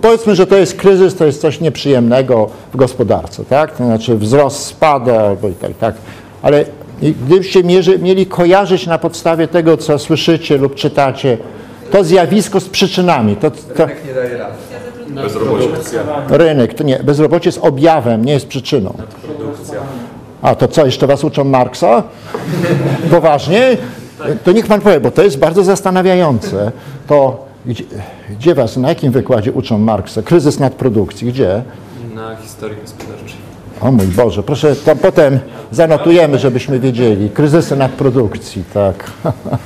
powiedzmy, 0.03 0.35
że 0.35 0.47
to 0.47 0.57
jest 0.57 0.77
kryzys, 0.77 1.17
to 1.17 1.27
jest 1.27 1.41
coś 1.41 1.61
nieprzyjemnego 1.61 2.51
w 2.73 2.77
gospodarce, 2.77 3.45
tak? 3.45 3.77
To 3.77 3.85
znaczy 3.85 4.17
wzrost 4.17 4.67
spada 4.67 5.21
albo 5.21 5.49
i 5.49 5.55
tak, 5.55 5.71
tak. 5.79 5.95
Ale 6.43 6.65
gdybyście 7.27 7.65
mierzy, 7.65 7.99
mieli 7.99 8.27
kojarzyć 8.27 8.87
na 8.87 8.99
podstawie 8.99 9.49
tego, 9.49 9.77
co 9.77 9.99
słyszycie 9.99 10.59
lub 10.59 10.75
czytacie, 10.75 11.39
to 11.91 12.05
zjawisko 12.05 12.61
z 12.61 12.69
przyczynami. 12.69 13.37
To, 13.37 13.51
to... 13.51 13.87
Rynek 13.87 14.05
nie 14.07 14.15
daje 14.15 14.39
rady. 14.39 14.55
Bezrobocie. 15.09 15.69
Rynek, 16.29 16.75
to 16.75 16.85
nie, 16.85 16.99
bezrobocie 16.99 17.49
jest 17.49 17.59
objawem, 17.63 18.25
nie 18.25 18.33
jest 18.33 18.49
przyczyną. 18.49 18.95
A 20.43 20.55
to 20.55 20.69
co, 20.69 20.87
jeszcze 20.87 21.07
was 21.07 21.25
uczą 21.25 21.45
Marksa? 21.45 22.03
Poważnie? 23.11 23.77
To 24.45 24.53
niech 24.53 24.67
pan 24.67 24.81
powie, 24.81 25.01
bo 25.01 25.11
to 25.11 25.23
jest 25.23 25.39
bardzo 25.39 25.65
zastanawiające. 25.65 26.73
To 27.07 27.50
gdzie, 27.67 27.85
gdzie 28.31 28.55
was, 28.55 28.77
na 28.77 28.89
jakim 28.89 29.13
wykładzie 29.13 29.53
uczą 29.53 29.79
Marksa? 29.79 30.23
Kryzys 30.23 30.59
nadprodukcji, 30.59 31.29
gdzie? 31.29 31.63
Na 32.15 32.37
historii 32.37 32.77
gospodarczej. 32.83 33.37
O 33.81 33.93
mój 33.93 34.07
Boże, 34.07 34.43
proszę, 34.43 34.77
to 34.77 34.97
potem 34.97 35.39
zanotujemy, 35.71 36.39
żebyśmy 36.39 36.81
wiedzieli. 36.81 37.31
Kryzysy 37.31 37.77
nadprodukcji, 37.77 38.65
tak. 38.75 39.11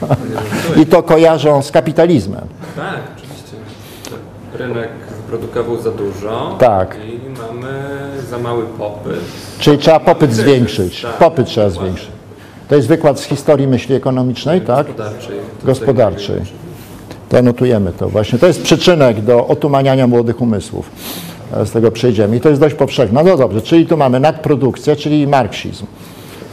I 0.83 0.87
to 0.87 1.03
kojarzą 1.03 1.63
z 1.63 1.71
kapitalizmem. 1.71 2.47
Tak, 2.77 3.01
oczywiście. 3.17 3.57
Rynek 4.55 4.89
wyprodukował 5.17 5.83
za 5.83 5.91
dużo 5.91 6.57
Tak. 6.59 6.97
i 7.07 7.21
mamy 7.29 7.73
za 8.31 8.39
mały 8.39 8.65
popyt. 8.79 9.21
Czyli 9.59 9.79
trzeba 9.79 10.01
popyt 10.01 10.33
zwiększyć. 10.33 11.07
Popyt 11.19 11.47
trzeba 11.47 11.71
zwiększyć. 11.71 12.09
To 12.69 12.77
jest 12.77 12.89
wykład 12.89 13.21
z 13.21 13.25
historii 13.25 13.67
myśli 13.67 13.95
ekonomicznej, 13.95 14.61
tak? 14.61 14.87
Gospodarczej. 14.87 15.37
Gospodarczej. 15.65 16.64
To 17.29 17.43
notujemy 17.43 17.93
to 17.93 18.09
właśnie. 18.09 18.39
To 18.39 18.47
jest 18.47 18.63
przyczynek 18.63 19.21
do 19.21 19.47
otumaniania 19.47 20.07
młodych 20.07 20.41
umysłów. 20.41 20.91
Z 21.65 21.71
tego 21.71 21.91
przejdziemy. 21.91 22.37
I 22.37 22.41
to 22.41 22.49
jest 22.49 22.61
dość 22.61 22.75
powszechne. 22.75 23.23
No 23.23 23.37
dobrze, 23.37 23.63
czyli 23.63 23.87
tu 23.87 23.97
mamy 23.97 24.21
nadprodukcję, 24.21 24.97
czyli 24.97 25.27
marksizm. 25.27 25.87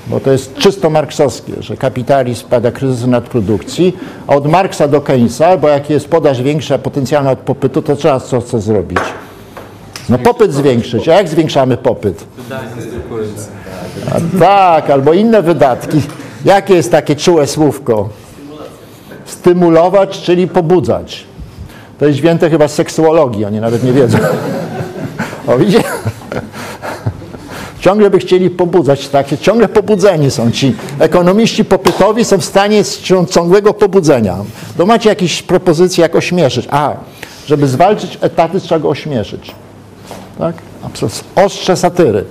Bo 0.07 0.19
to 0.19 0.31
jest 0.31 0.55
czysto 0.55 0.89
marksowskie, 0.89 1.53
że 1.59 1.77
kapitalizm 1.77 2.39
spada 2.41 2.71
kryzys 2.71 3.07
nadprodukcji, 3.07 3.97
a 4.27 4.35
od 4.35 4.47
Marksa 4.47 4.87
do 4.87 5.01
Keynesa, 5.01 5.57
bo 5.57 5.67
jak 5.67 5.89
jest 5.89 6.07
podaż 6.07 6.41
większa, 6.41 6.77
potencjalna 6.77 7.31
od 7.31 7.39
popytu, 7.39 7.81
to 7.81 7.95
trzeba 7.95 8.19
co, 8.19 8.41
co 8.41 8.59
zrobić? 8.59 8.99
No 10.09 10.17
popyt 10.17 10.53
zwiększyć. 10.53 11.09
A 11.09 11.13
jak 11.13 11.29
zwiększamy 11.29 11.77
popyt? 11.77 12.23
A 14.11 14.39
tak, 14.39 14.89
albo 14.89 15.13
inne 15.13 15.41
wydatki. 15.41 16.01
Jakie 16.45 16.73
jest 16.75 16.91
takie 16.91 17.15
czułe 17.15 17.47
słówko? 17.47 18.09
Stymulować, 19.31 20.21
czyli 20.21 20.47
pobudzać. 20.47 21.25
To 21.99 22.05
jest 22.05 22.19
wzięte 22.19 22.49
chyba 22.49 22.67
z 22.67 22.73
seksuologii, 22.73 23.45
oni 23.45 23.59
nawet 23.59 23.83
nie 23.83 23.93
wiedzą. 23.93 24.17
O, 25.47 25.57
widzicie? 25.57 25.83
Ciągle 27.79 28.09
by 28.09 28.19
chcieli 28.19 28.49
pobudzać, 28.49 29.07
takie, 29.07 29.37
ciągle 29.37 29.67
pobudzeni 29.67 30.31
są 30.31 30.51
ci. 30.51 30.75
Ekonomiści 30.99 31.65
popytowi 31.65 32.25
są 32.25 32.37
w 32.37 32.45
stanie 32.45 32.83
ciągłego 33.29 33.73
pobudzenia. 33.73 34.37
To 34.77 34.85
macie 34.85 35.09
jakieś 35.09 35.41
propozycje, 35.43 36.01
jak 36.01 36.15
ośmieszyć. 36.15 36.67
A, 36.71 36.93
żeby 37.47 37.67
zwalczyć 37.67 38.17
etaty, 38.21 38.59
trzeba 38.59 38.79
go 38.79 38.89
ośmieszyć. 38.89 39.55
Tak? 40.39 40.55
Ostrze 41.35 41.77
satyry. 41.77 42.25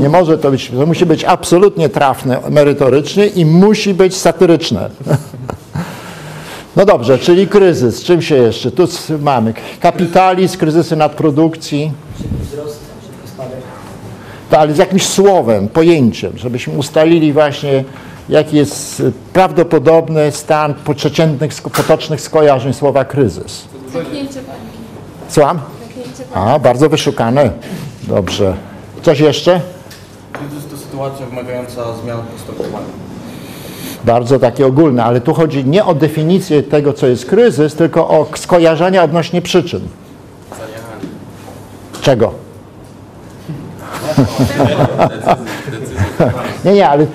Nie 0.00 0.08
może 0.08 0.38
to 0.38 0.50
być, 0.50 0.70
to 0.70 0.86
musi 0.86 1.06
być 1.06 1.24
absolutnie 1.24 1.88
trafne 1.88 2.38
merytorycznie 2.50 3.26
i 3.26 3.44
musi 3.46 3.94
być 3.94 4.16
satyryczne. 4.16 4.90
No 6.78 6.84
dobrze, 6.84 7.18
czyli 7.18 7.46
kryzys. 7.48 8.02
Czym 8.02 8.22
się 8.22 8.36
jeszcze? 8.36 8.70
Tu 8.70 8.88
mamy 9.20 9.54
kapitalizm, 9.80 10.58
kryzysy 10.58 10.96
nadprodukcji. 10.96 11.92
Wzrost, 12.42 12.80
spadek. 13.34 13.60
To, 14.50 14.58
ale 14.58 14.74
z 14.74 14.78
jakimś 14.78 15.06
słowem, 15.06 15.68
pojęciem, 15.68 16.32
żebyśmy 16.36 16.76
ustalili 16.76 17.32
właśnie, 17.32 17.84
jaki 18.28 18.56
jest 18.56 19.02
prawdopodobny 19.32 20.32
stan 20.32 20.74
przeciętnych, 20.94 21.62
potocznych 21.62 22.20
skojarzeń 22.20 22.72
słowa 22.72 23.04
kryzys. 23.04 23.64
Zamknięcie 23.92 24.34
bańki. 24.34 24.78
Słucham? 25.28 25.60
A, 26.34 26.58
bardzo 26.58 26.88
wyszukane. 26.88 27.50
Dobrze. 28.02 28.54
Coś 29.02 29.20
jeszcze? 29.20 29.60
Kryzys 30.32 30.70
to 30.70 30.76
sytuacja 30.76 31.26
wymagająca 31.26 31.96
zmian 32.02 32.18
postępowania. 32.22 33.07
Bardzo 34.04 34.38
takie 34.38 34.66
ogólne, 34.66 35.04
ale 35.04 35.20
tu 35.20 35.34
chodzi 35.34 35.64
nie 35.64 35.84
o 35.84 35.94
definicję 35.94 36.62
tego, 36.62 36.92
co 36.92 37.06
jest 37.06 37.26
kryzys, 37.26 37.74
tylko 37.74 38.08
o 38.08 38.26
skojarzenia 38.36 39.02
odnośnie 39.02 39.42
przyczyn. 39.42 39.80
Czego? 42.02 42.32
Nie, 46.64 46.72
nie, 46.72 46.88
ale 46.88 47.06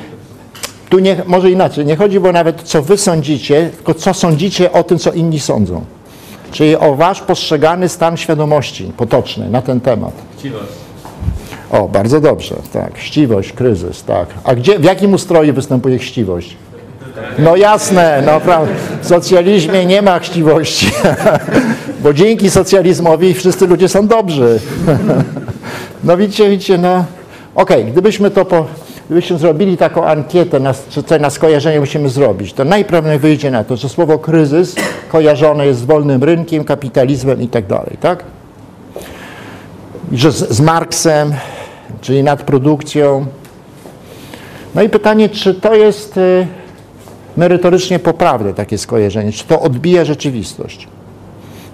tu 0.89 0.99
nie, 0.99 1.15
może 1.25 1.51
inaczej. 1.51 1.85
Nie 1.85 1.95
chodzi, 1.95 2.19
bo 2.19 2.31
nawet 2.31 2.61
co 2.61 2.81
wy 2.81 2.97
sądzicie, 2.97 3.69
tylko 3.75 3.93
co 3.93 4.13
sądzicie 4.13 4.71
o 4.71 4.83
tym, 4.83 4.99
co 4.99 5.11
inni 5.11 5.39
sądzą. 5.39 5.85
Czyli 6.51 6.75
o 6.75 6.95
wasz 6.95 7.21
postrzegany 7.21 7.89
stan 7.89 8.17
świadomości 8.17 8.91
potocznej 8.97 9.49
na 9.49 9.61
ten 9.61 9.81
temat. 9.81 10.13
Chciwość. 10.37 10.82
O, 11.73 11.87
bardzo 11.87 12.21
dobrze, 12.21 12.55
tak. 12.73 12.97
Chciwość, 12.97 13.53
kryzys, 13.53 14.03
tak. 14.03 14.27
A 14.43 14.55
gdzie, 14.55 14.79
w 14.79 14.83
jakim 14.83 15.13
ustroju 15.13 15.53
występuje 15.53 15.97
chciwość? 15.97 16.57
No 17.39 17.55
jasne, 17.55 18.23
no 18.25 18.39
prawda. 18.39 18.73
W 19.01 19.07
socjalizmie 19.07 19.85
nie 19.85 20.01
ma 20.01 20.19
chciwości, 20.19 20.91
bo 22.03 22.13
dzięki 22.13 22.49
socjalizmowi 22.49 23.33
wszyscy 23.33 23.67
ludzie 23.67 23.89
są 23.89 24.07
dobrzy. 24.07 24.59
No 26.03 26.17
widzicie, 26.17 26.49
widzicie, 26.49 26.77
no 26.77 27.05
okej, 27.55 27.85
gdybyśmy 27.85 28.31
to 28.31 28.45
po, 28.45 28.65
gdybyśmy 29.05 29.37
zrobili 29.37 29.77
taką 29.77 30.05
ankietę, 30.05 30.59
na, 30.59 30.73
co 30.73 31.19
na 31.19 31.29
skojarzenie 31.29 31.79
musimy 31.79 32.09
zrobić, 32.09 32.53
to 32.53 32.63
najprawdopodobniej 32.63 33.19
wyjdzie 33.19 33.51
na 33.51 33.63
to, 33.63 33.77
że 33.77 33.89
słowo 33.89 34.19
kryzys 34.19 34.75
kojarzone 35.11 35.65
jest 35.65 35.79
z 35.79 35.83
wolnym 35.83 36.23
rynkiem, 36.23 36.63
kapitalizmem 36.63 37.41
i 37.41 37.47
tak 37.47 37.67
dalej, 37.67 37.97
tak? 38.01 38.23
Że 40.11 40.31
z, 40.31 40.49
z 40.49 40.61
Marksem, 40.61 41.33
czyli 42.01 42.23
nadprodukcją. 42.23 43.25
No 44.75 44.83
i 44.83 44.89
pytanie, 44.89 45.29
czy 45.29 45.53
to 45.53 45.75
jest 45.75 46.17
y, 46.17 46.47
merytorycznie 47.37 47.99
poprawne 47.99 48.53
takie 48.53 48.77
skojarzenie, 48.77 49.31
czy 49.31 49.43
to 49.43 49.61
odbija 49.61 50.05
rzeczywistość, 50.05 50.87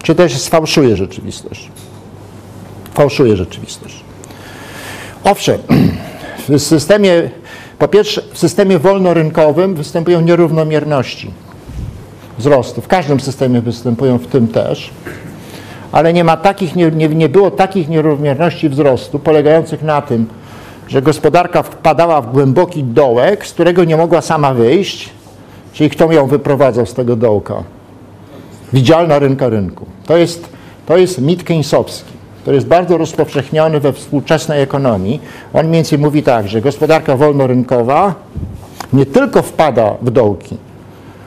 czy 0.04 0.16
też 0.16 0.38
sfałszuje 0.38 0.96
rzeczywistość. 0.96 1.70
Fałszuje 2.94 3.38
rzeczywistość. 3.38 4.04
Owszem, 5.24 5.60
w 6.50 6.60
systemie, 6.60 7.30
po 7.80 7.88
pierwsze, 7.88 8.22
w 8.34 8.38
systemie 8.38 8.80
wolnorynkowym 8.80 9.76
występują 9.76 10.22
nierównomierności 10.22 11.32
wzrostu. 12.38 12.82
W 12.82 12.88
każdym 12.88 13.20
systemie 13.20 13.62
występują, 13.62 14.18
w 14.18 14.28
tym 14.28 14.48
też 14.48 14.90
ale 15.92 16.14
nie, 16.14 16.24
ma 16.24 16.38
takich, 16.38 16.76
nie, 16.76 16.92
nie, 16.92 17.08
nie 17.08 17.30
było 17.30 17.52
takich 17.52 17.90
nierównomierności 17.90 18.70
wzrostu 18.70 19.20
polegających 19.20 19.84
na 19.84 20.02
tym, 20.02 20.26
że 20.88 21.02
gospodarka 21.02 21.64
wpadała 21.64 22.22
w 22.22 22.32
głęboki 22.32 22.84
dołek, 22.84 23.48
z 23.48 23.54
którego 23.54 23.84
nie 23.84 23.98
mogła 23.98 24.22
sama 24.22 24.54
wyjść, 24.54 25.10
czyli 25.74 25.90
kto 25.90 26.12
ją 26.12 26.28
wyprowadzał 26.28 26.86
z 26.86 26.94
tego 26.94 27.16
dołka? 27.16 27.64
Widzialna 28.74 29.20
rynka 29.20 29.50
rynku. 29.50 29.86
To 30.06 30.18
jest, 30.18 30.50
to 30.86 30.98
jest 30.98 31.22
mit 31.22 31.44
keynesowski, 31.44 32.12
który 32.42 32.56
jest 32.56 32.68
bardzo 32.68 32.98
rozpowszechniony 32.98 33.80
we 33.80 33.94
współczesnej 33.94 34.62
ekonomii. 34.62 35.22
On 35.54 35.66
mniej 35.66 35.76
więcej 35.76 36.00
mówi 36.00 36.24
tak, 36.24 36.48
że 36.48 36.62
gospodarka 36.62 37.18
wolnorynkowa 37.18 38.16
nie 38.94 39.06
tylko 39.06 39.42
wpada 39.42 39.96
w 40.02 40.12
dołki, 40.12 40.58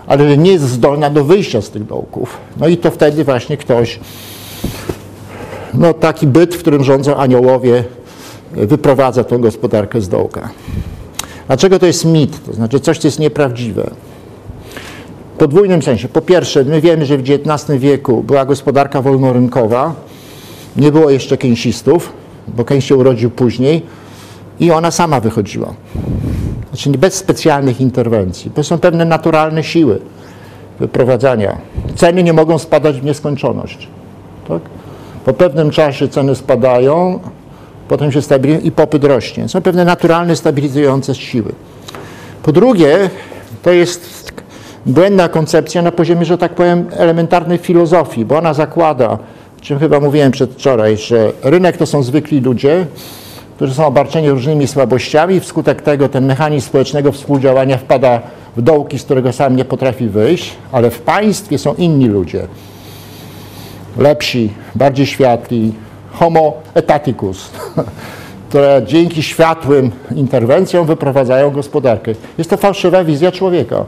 ale 0.07 0.37
nie 0.37 0.53
jest 0.53 0.65
zdolna 0.65 1.11
do 1.11 1.25
wyjścia 1.25 1.63
z 1.63 1.71
tych 1.71 1.87
dołków. 1.87 2.37
No 2.57 2.69
i 2.69 2.77
to 2.77 2.91
wtedy 2.91 3.25
właśnie 3.25 3.57
ktoś 3.57 4.01
no, 5.75 5.95
taki 5.95 6.27
byt, 6.27 6.55
w 6.55 6.59
którym 6.59 6.85
rządzą 6.85 7.17
aniołowie, 7.17 7.85
wyprowadza 8.53 9.25
tą 9.25 9.39
gospodarkę 9.39 10.01
z 10.01 10.09
dołka. 10.09 10.49
Dlaczego 11.47 11.79
to 11.79 11.87
jest 11.87 12.05
mit? 12.05 12.45
To 12.47 12.53
znaczy 12.53 12.81
coś, 12.81 12.99
co 12.99 13.09
jest 13.09 13.19
nieprawdziwe. 13.19 13.91
W 15.35 15.39
podwójnym 15.39 15.83
sensie. 15.83 16.09
Po 16.09 16.21
pierwsze, 16.21 16.65
my 16.65 16.81
wiemy, 16.81 17.07
że 17.07 17.19
w 17.19 17.21
XIX 17.21 17.81
wieku 17.81 18.23
była 18.23 18.45
gospodarka 18.45 19.03
wolnorynkowa, 19.03 19.95
nie 20.77 20.93
było 20.93 21.11
jeszcze 21.11 21.37
keynesistów, 21.37 22.13
bo 22.49 22.65
Keynes 22.65 22.85
się 22.85 22.97
urodził 22.97 23.31
później 23.31 23.83
i 24.61 24.71
ona 24.71 24.91
sama 24.91 25.21
wychodziła. 25.21 25.75
Znaczy 26.73 26.91
bez 26.91 27.15
specjalnych 27.15 27.81
interwencji. 27.81 28.51
To 28.51 28.65
są 28.65 28.79
pewne 28.79 29.05
naturalne 29.05 29.65
siły 29.65 29.99
wyprowadzania. 30.81 31.59
Ceny 31.97 32.23
nie 32.23 32.33
mogą 32.33 32.59
spadać 32.59 33.01
w 33.01 33.05
nieskończoność. 33.05 33.89
Tak? 34.49 34.63
Po 35.25 35.33
pewnym 35.33 35.71
czasie 35.71 36.09
ceny 36.09 36.35
spadają, 36.35 37.21
potem 37.89 38.13
się 38.13 38.23
stabilizują 38.23 38.67
i 38.67 38.71
popyt 38.71 39.05
rośnie. 39.05 39.49
Są 39.49 39.61
pewne 39.61 39.85
naturalne, 39.85 40.37
stabilizujące 40.37 41.15
siły. 41.15 41.53
Po 42.43 42.53
drugie, 42.53 43.11
to 43.63 43.71
jest 43.71 44.33
błędna 44.87 45.29
koncepcja 45.29 45.83
na 45.83 45.93
poziomie, 45.93 46.25
że 46.25 46.39
tak 46.39 46.55
powiem, 46.55 46.87
elementarnej 46.97 47.59
filozofii, 47.59 48.25
bo 48.25 48.39
ona 48.39 48.55
zakłada, 48.55 49.19
czym 49.61 49.79
chyba 49.79 50.01
mówiłem 50.01 50.33
przedwczoraj, 50.33 50.97
że 50.97 51.33
rynek 51.43 51.77
to 51.77 51.87
są 51.87 52.03
zwykli 52.03 52.41
ludzie, 52.41 52.87
którzy 53.57 53.75
są 53.75 53.87
obarczeni 53.87 54.31
różnymi 54.31 54.67
słabościami, 54.67 55.41
wskutek 55.41 55.83
tego 55.83 56.09
ten 56.09 56.27
mechanizm 56.27 56.67
społecznego 56.67 57.13
współdziałania 57.13 57.79
wpada 57.79 58.21
w 58.57 58.63
dołki, 58.63 58.99
z 58.99 59.05
którego 59.05 59.33
sam 59.33 59.57
nie 59.57 59.65
potrafi 59.65 60.09
wyjść, 60.09 60.57
ale 60.73 60.91
w 60.91 61.01
państwie 61.01 61.59
są 61.59 61.75
inni 61.75 62.09
ludzie 62.09 62.47
lepsi, 63.99 64.53
bardziej 64.75 65.07
światli, 65.07 65.73
homo 66.13 66.53
etaticus, 66.75 67.51
które 68.49 68.83
dzięki 68.87 69.23
światłym 69.23 69.91
interwencjom 70.17 70.87
wyprowadzają 70.87 71.51
gospodarkę. 71.51 72.13
Jest 72.39 72.51
to 72.51 72.57
fałszywa 72.57 73.05
wizja 73.05 73.33
człowieka. 73.33 73.85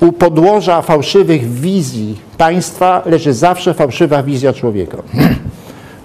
U 0.00 0.12
podłoża 0.12 0.82
fałszywych 0.82 1.50
wizji 1.50 2.18
państwa 2.38 3.02
leży 3.06 3.32
zawsze 3.32 3.74
fałszywa 3.74 4.22
wizja 4.22 4.52
człowieka. 4.52 4.98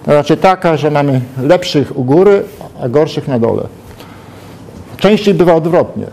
To 0.04 0.12
znaczy 0.12 0.36
taka, 0.36 0.76
że 0.76 0.90
mamy 0.90 1.20
lepszych 1.42 1.98
u 1.98 2.04
góry, 2.04 2.44
a 2.82 2.88
gorszych 2.88 3.28
na 3.28 3.38
dole. 3.38 3.62
Częściej 4.96 5.34
bywa 5.34 5.54
odwrotnie. 5.54 6.06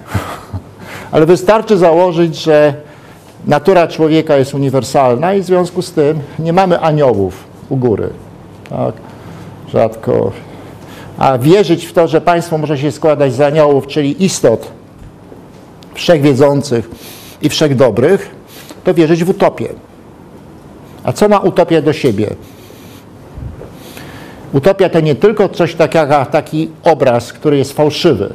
Ale 1.12 1.26
wystarczy 1.26 1.78
założyć, 1.78 2.44
że 2.44 2.74
natura 3.48 3.88
człowieka 3.88 4.38
jest 4.38 4.54
uniwersalna 4.54 5.34
i 5.34 5.42
w 5.42 5.46
związku 5.46 5.82
z 5.82 5.92
tym 5.92 6.20
nie 6.40 6.54
mamy 6.54 6.80
aniołów 6.80 7.44
u 7.70 7.78
góry. 7.78 8.10
Tak? 8.70 8.94
Rzadko. 9.70 10.32
A 11.18 11.38
wierzyć 11.38 11.86
w 11.86 11.94
to, 11.94 12.08
że 12.08 12.22
państwo 12.22 12.58
może 12.58 12.78
się 12.78 12.92
składać 12.92 13.34
z 13.34 13.42
aniołów, 13.42 13.88
czyli 13.88 14.24
istot 14.24 14.72
wszechwiedzących 15.94 16.90
i 17.42 17.50
wszechdobrych, 17.50 18.36
to 18.84 18.94
wierzyć 18.94 19.24
w 19.24 19.30
utopię. 19.30 19.68
A 21.04 21.14
co 21.14 21.30
ma 21.30 21.40
utopia 21.40 21.82
do 21.82 21.94
siebie? 21.94 22.36
Utopia 24.54 24.90
to 24.90 25.00
nie 25.00 25.16
tylko 25.16 25.50
coś 25.50 25.76
takiego, 25.76 26.26
taki 26.26 26.70
obraz, 26.84 27.34
który 27.34 27.58
jest 27.58 27.74
fałszywy, 27.74 28.34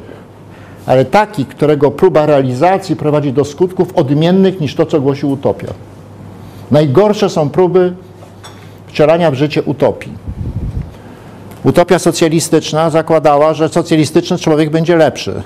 ale 0.85 1.05
taki, 1.05 1.45
którego 1.45 1.91
próba 1.91 2.25
realizacji 2.25 2.95
prowadzi 2.95 3.33
do 3.33 3.45
skutków 3.45 3.95
odmiennych 3.95 4.61
niż 4.61 4.75
to, 4.75 4.85
co 4.85 5.01
głosi 5.01 5.25
utopia. 5.25 5.67
Najgorsze 6.71 7.29
są 7.29 7.49
próby 7.49 7.93
wcielania 8.87 9.31
w 9.31 9.35
życie 9.35 9.63
utopii. 9.63 10.13
Utopia 11.63 11.99
socjalistyczna 11.99 12.89
zakładała, 12.89 13.53
że 13.53 13.69
socjalistyczny 13.69 14.37
człowiek 14.37 14.69
będzie 14.69 14.95
lepszy 14.95 15.43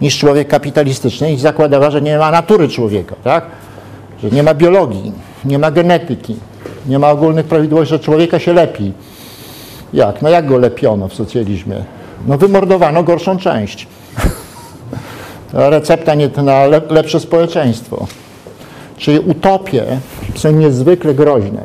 niż 0.00 0.18
człowiek 0.18 0.48
kapitalistyczny 0.48 1.32
i 1.32 1.38
zakładała, 1.38 1.90
że 1.90 2.02
nie 2.02 2.18
ma 2.18 2.30
natury 2.30 2.68
człowieka, 2.68 3.16
tak? 3.24 3.44
że 4.22 4.30
nie 4.30 4.42
ma 4.42 4.54
biologii, 4.54 5.12
nie 5.44 5.58
ma 5.58 5.70
genetyki, 5.70 6.36
nie 6.86 6.98
ma 6.98 7.10
ogólnych 7.10 7.46
prawidłowości, 7.46 7.90
że 7.90 7.98
człowieka 7.98 8.38
się 8.38 8.52
lepi. 8.52 8.92
Jak? 9.92 10.22
No 10.22 10.28
jak 10.28 10.46
go 10.46 10.58
lepiono 10.58 11.08
w 11.08 11.14
socjalizmie? 11.14 11.76
No 12.26 12.38
wymordowano 12.38 13.02
gorszą 13.02 13.38
część. 13.38 13.86
Recepta 15.52 16.14
nie 16.14 16.30
na 16.42 16.64
le- 16.66 16.80
lepsze 16.90 17.20
społeczeństwo. 17.20 18.06
Czyli 18.96 19.18
utopie 19.18 19.84
są 20.34 20.52
niezwykle 20.52 21.14
groźne. 21.14 21.62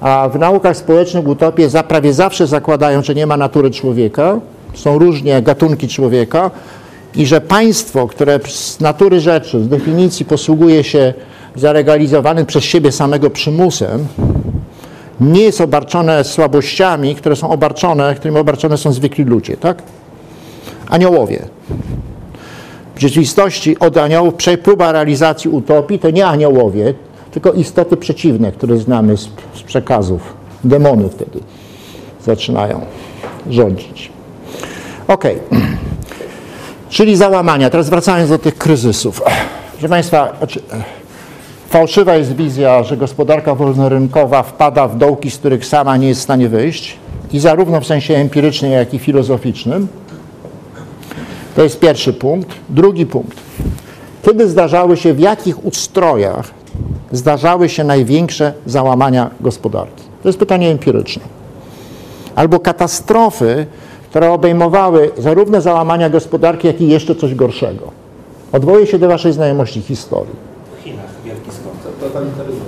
A 0.00 0.28
w 0.32 0.38
naukach 0.38 0.76
społecznych 0.76 1.26
utopie 1.28 1.68
za, 1.68 1.82
prawie 1.82 2.12
zawsze 2.12 2.46
zakładają, 2.46 3.02
że 3.02 3.14
nie 3.14 3.26
ma 3.26 3.36
natury 3.36 3.70
człowieka, 3.70 4.40
są 4.74 4.98
różnie 4.98 5.42
gatunki 5.42 5.88
człowieka 5.88 6.50
i 7.14 7.26
że 7.26 7.40
państwo, 7.40 8.06
które 8.06 8.40
z 8.48 8.80
natury 8.80 9.20
rzeczy, 9.20 9.60
z 9.60 9.68
definicji 9.68 10.26
posługuje 10.26 10.84
się 10.84 11.14
zalegalizowanym 11.56 12.46
przez 12.46 12.64
siebie 12.64 12.92
samego 12.92 13.30
przymusem, 13.30 14.06
nie 15.20 15.42
jest 15.42 15.60
obarczone 15.60 16.24
słabościami, 16.24 17.14
które 17.14 17.36
są 17.36 17.50
obarczone, 17.50 18.14
którymi 18.14 18.38
obarczone 18.38 18.76
są 18.78 18.92
zwykli 18.92 19.24
ludzie, 19.24 19.56
tak? 19.56 19.82
Aniołowie. 20.88 21.42
W 22.98 23.00
rzeczywistości 23.00 23.78
od 23.78 23.96
aniołów 23.96 24.34
próba 24.62 24.92
realizacji 24.92 25.50
utopii 25.50 25.98
to 25.98 26.10
nie 26.10 26.26
aniołowie, 26.26 26.94
tylko 27.30 27.52
istoty 27.52 27.96
przeciwne, 27.96 28.52
które 28.52 28.76
znamy 28.76 29.16
z, 29.16 29.28
z 29.54 29.62
przekazów. 29.62 30.20
Demony 30.64 31.08
wtedy 31.08 31.40
zaczynają 32.24 32.80
rządzić. 33.50 34.10
Okej. 35.08 35.38
Czyli 36.90 37.16
załamania. 37.16 37.70
Teraz 37.70 37.90
wracając 37.90 38.30
do 38.30 38.38
tych 38.38 38.58
kryzysów. 38.58 39.22
Proszę 39.72 39.88
Państwa, 39.88 40.32
znaczy, 40.38 40.62
fałszywa 41.68 42.16
jest 42.16 42.36
wizja, 42.36 42.82
że 42.82 42.96
gospodarka 42.96 43.54
wolnorynkowa 43.54 44.42
wpada 44.42 44.88
w 44.88 44.98
dołki, 44.98 45.30
z 45.30 45.38
których 45.38 45.66
sama 45.66 45.96
nie 45.96 46.08
jest 46.08 46.20
w 46.20 46.24
stanie 46.24 46.48
wyjść. 46.48 46.96
I 47.32 47.38
zarówno 47.38 47.80
w 47.80 47.86
sensie 47.86 48.14
empirycznym, 48.14 48.72
jak 48.72 48.94
i 48.94 48.98
filozoficznym. 48.98 49.88
To 51.58 51.62
jest 51.62 51.80
pierwszy 51.80 52.12
punkt. 52.12 52.48
Drugi 52.68 53.06
punkt. 53.06 53.38
Kiedy 54.22 54.48
zdarzały 54.48 54.96
się, 54.96 55.14
w 55.14 55.20
jakich 55.20 55.66
ustrojach 55.66 56.50
zdarzały 57.12 57.68
się 57.68 57.84
największe 57.84 58.52
załamania 58.66 59.30
gospodarki? 59.40 60.02
To 60.22 60.28
jest 60.28 60.38
pytanie 60.38 60.70
empiryczne. 60.70 61.22
Albo 62.34 62.60
katastrofy, 62.60 63.66
które 64.10 64.32
obejmowały 64.32 65.10
zarówno 65.16 65.60
załamania 65.60 66.10
gospodarki, 66.10 66.66
jak 66.66 66.80
i 66.80 66.88
jeszcze 66.88 67.14
coś 67.14 67.34
gorszego. 67.34 67.90
Odwołuję 68.52 68.86
się 68.86 68.98
do 68.98 69.08
Waszej 69.08 69.32
znajomości 69.32 69.80
historii. 69.80 70.34
W 70.80 70.84
Chinach 70.84 71.10
wielki 71.24 71.50
skok. 71.50 71.92
Totalitaryzm. 72.00 72.60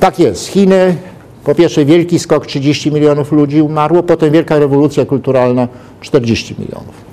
Tak 0.00 0.18
jest. 0.18 0.46
Chiny, 0.46 0.96
po 1.44 1.54
pierwsze 1.54 1.84
wielki 1.84 2.18
skok, 2.18 2.46
30 2.46 2.92
milionów 2.92 3.32
ludzi 3.32 3.62
umarło, 3.62 4.02
potem 4.02 4.30
wielka 4.30 4.58
rewolucja 4.58 5.06
kulturalna, 5.06 5.68
40 6.00 6.54
milionów. 6.58 7.11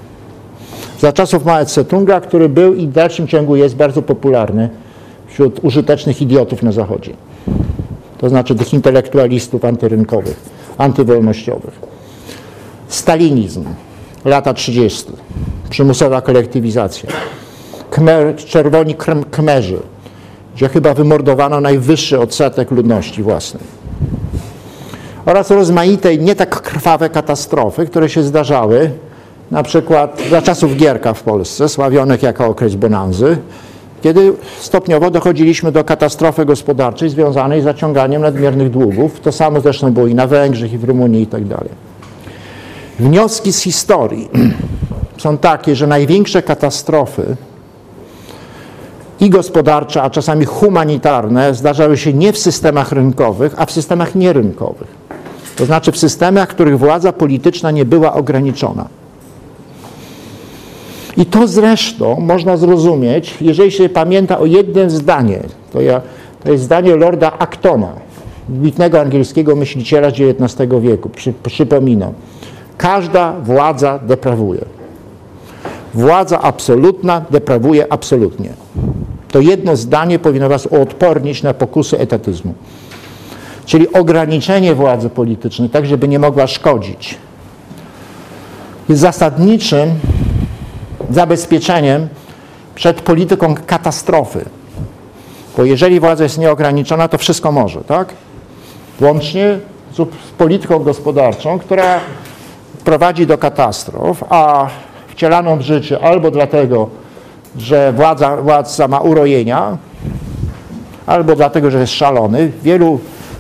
Za 0.99 1.13
czasów 1.13 1.45
Mao 1.45 1.65
Tse-tunga, 1.65 2.21
który 2.21 2.49
był 2.49 2.73
i 2.73 2.88
w 2.88 2.91
dalszym 2.91 3.27
ciągu 3.27 3.55
jest 3.55 3.75
bardzo 3.75 4.01
popularny 4.01 4.69
wśród 5.27 5.59
użytecznych 5.63 6.21
idiotów 6.21 6.63
na 6.63 6.71
Zachodzie. 6.71 7.13
To 8.17 8.29
znaczy 8.29 8.55
tych 8.55 8.73
intelektualistów 8.73 9.65
antyrynkowych, 9.65 10.39
antywolnościowych. 10.77 11.79
Stalinizm, 12.88 13.63
lata 14.25 14.53
30. 14.53 15.12
Przymusowa 15.69 16.21
kolektywizacja. 16.21 17.09
Czerwoni 18.47 18.95
krem, 18.95 19.23
kmerzy, 19.23 19.79
gdzie 20.55 20.69
chyba 20.69 20.93
wymordowano 20.93 21.62
najwyższy 21.62 22.19
odsetek 22.19 22.71
ludności 22.71 23.23
własnej. 23.23 23.63
Oraz 25.25 25.51
rozmaite, 25.51 26.17
nie 26.17 26.35
tak 26.35 26.62
krwawe 26.62 27.09
katastrofy, 27.09 27.85
które 27.85 28.09
się 28.09 28.23
zdarzały, 28.23 28.91
na 29.51 29.63
przykład 29.63 30.21
za 30.29 30.41
czasów 30.41 30.75
Gierka 30.75 31.13
w 31.13 31.23
Polsce, 31.23 31.69
sławionych 31.69 32.23
jako 32.23 32.45
okres 32.45 32.75
bonanzy, 32.75 33.38
kiedy 34.01 34.33
stopniowo 34.59 35.12
dochodziliśmy 35.12 35.71
do 35.71 35.83
katastrofy 35.83 36.45
gospodarczej 36.45 37.09
związanej 37.09 37.62
z 37.62 37.63
zaciąganiem 37.63 38.21
nadmiernych 38.21 38.69
długów. 38.69 39.19
To 39.19 39.31
samo 39.31 39.62
zresztą 39.62 39.93
było 39.93 40.07
i 40.07 40.15
na 40.15 40.27
Węgrzech, 40.27 40.73
i 40.73 40.77
w 40.77 40.83
Rumunii 40.83 41.21
i 41.21 41.27
tak 41.27 41.45
dalej. 41.45 41.69
Wnioski 42.99 43.53
z 43.53 43.59
historii 43.59 44.29
są 45.23 45.38
takie, 45.38 45.75
że 45.75 45.88
największe 45.88 46.41
katastrofy 46.41 47.35
i 49.19 49.29
gospodarcze, 49.29 50.01
a 50.01 50.09
czasami 50.09 50.45
humanitarne 50.45 51.53
zdarzały 51.53 51.97
się 51.97 52.13
nie 52.13 52.33
w 52.33 52.38
systemach 52.38 52.91
rynkowych, 52.91 53.53
a 53.57 53.65
w 53.65 53.71
systemach 53.71 54.15
nierynkowych. 54.15 54.88
To 55.55 55.65
znaczy 55.65 55.91
w 55.91 55.97
systemach, 55.97 56.49
których 56.49 56.79
władza 56.79 57.13
polityczna 57.13 57.71
nie 57.71 57.85
była 57.85 58.13
ograniczona. 58.13 58.98
I 61.19 61.25
to 61.25 61.47
zresztą 61.47 62.19
można 62.19 62.58
zrozumieć, 62.58 63.38
jeżeli 63.41 63.71
się 63.71 63.89
pamięta 63.89 64.39
o 64.39 64.45
jednym 64.45 64.89
zdanie. 64.89 65.39
To, 65.73 65.82
ja, 65.82 66.01
to 66.43 66.51
jest 66.51 66.63
zdanie 66.63 66.95
Lorda 66.95 67.32
Actona, 67.39 67.91
wybitnego 68.49 69.01
angielskiego 69.01 69.55
myśliciela 69.55 70.08
XIX 70.08 70.69
wieku. 70.82 71.10
Przy, 71.10 71.34
przypominam. 71.43 72.13
Każda 72.77 73.34
władza 73.34 73.99
deprawuje. 74.08 74.65
Władza 75.93 76.41
absolutna 76.41 77.25
deprawuje 77.32 77.93
absolutnie. 77.93 78.49
To 79.32 79.39
jedno 79.39 79.75
zdanie 79.75 80.19
powinno 80.19 80.49
Was 80.49 80.65
uodpornić 80.65 81.43
na 81.43 81.53
pokusy 81.53 81.99
etatyzmu. 81.99 82.53
Czyli 83.65 83.93
ograniczenie 83.93 84.75
władzy 84.75 85.10
politycznej, 85.10 85.69
tak 85.69 85.86
żeby 85.86 86.08
nie 86.08 86.19
mogła 86.19 86.47
szkodzić, 86.47 87.17
jest 88.89 89.01
zasadniczym 89.01 89.89
zabezpieczeniem 91.09 92.07
przed 92.75 93.01
polityką 93.01 93.55
katastrofy. 93.67 94.45
Bo 95.57 95.65
jeżeli 95.65 95.99
władza 95.99 96.23
jest 96.23 96.37
nieograniczona, 96.37 97.07
to 97.07 97.17
wszystko 97.17 97.51
może, 97.51 97.81
tak? 97.81 98.13
Łącznie 99.01 99.59
z 99.93 100.31
polityką 100.37 100.79
gospodarczą, 100.79 101.59
która 101.59 101.99
prowadzi 102.85 103.27
do 103.27 103.37
katastrof, 103.37 104.23
a 104.29 104.67
wcielaną 105.07 105.57
w 105.57 105.61
życie 105.61 105.99
albo 105.99 106.31
dlatego, 106.31 106.89
że 107.57 107.93
władza, 107.93 108.37
władca 108.37 108.87
ma 108.87 108.99
urojenia, 108.99 109.77
albo 111.05 111.35
dlatego, 111.35 111.71
że 111.71 111.79
jest 111.79 111.93
szalony. 111.93 112.51
Wielu 112.63 112.99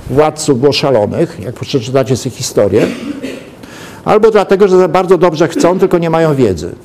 władców 0.09 0.59
było 0.59 0.73
szalonych, 0.73 1.39
jak 1.39 1.55
przeczytacie 1.55 2.17
sobie 2.17 2.35
historię, 2.35 2.87
albo 4.05 4.31
dlatego, 4.31 4.67
że 4.67 4.89
bardzo 4.89 5.17
dobrze 5.17 5.47
chcą, 5.47 5.79
tylko 5.79 5.97
nie 5.97 6.09
mają 6.09 6.35
wiedzy. 6.35 6.75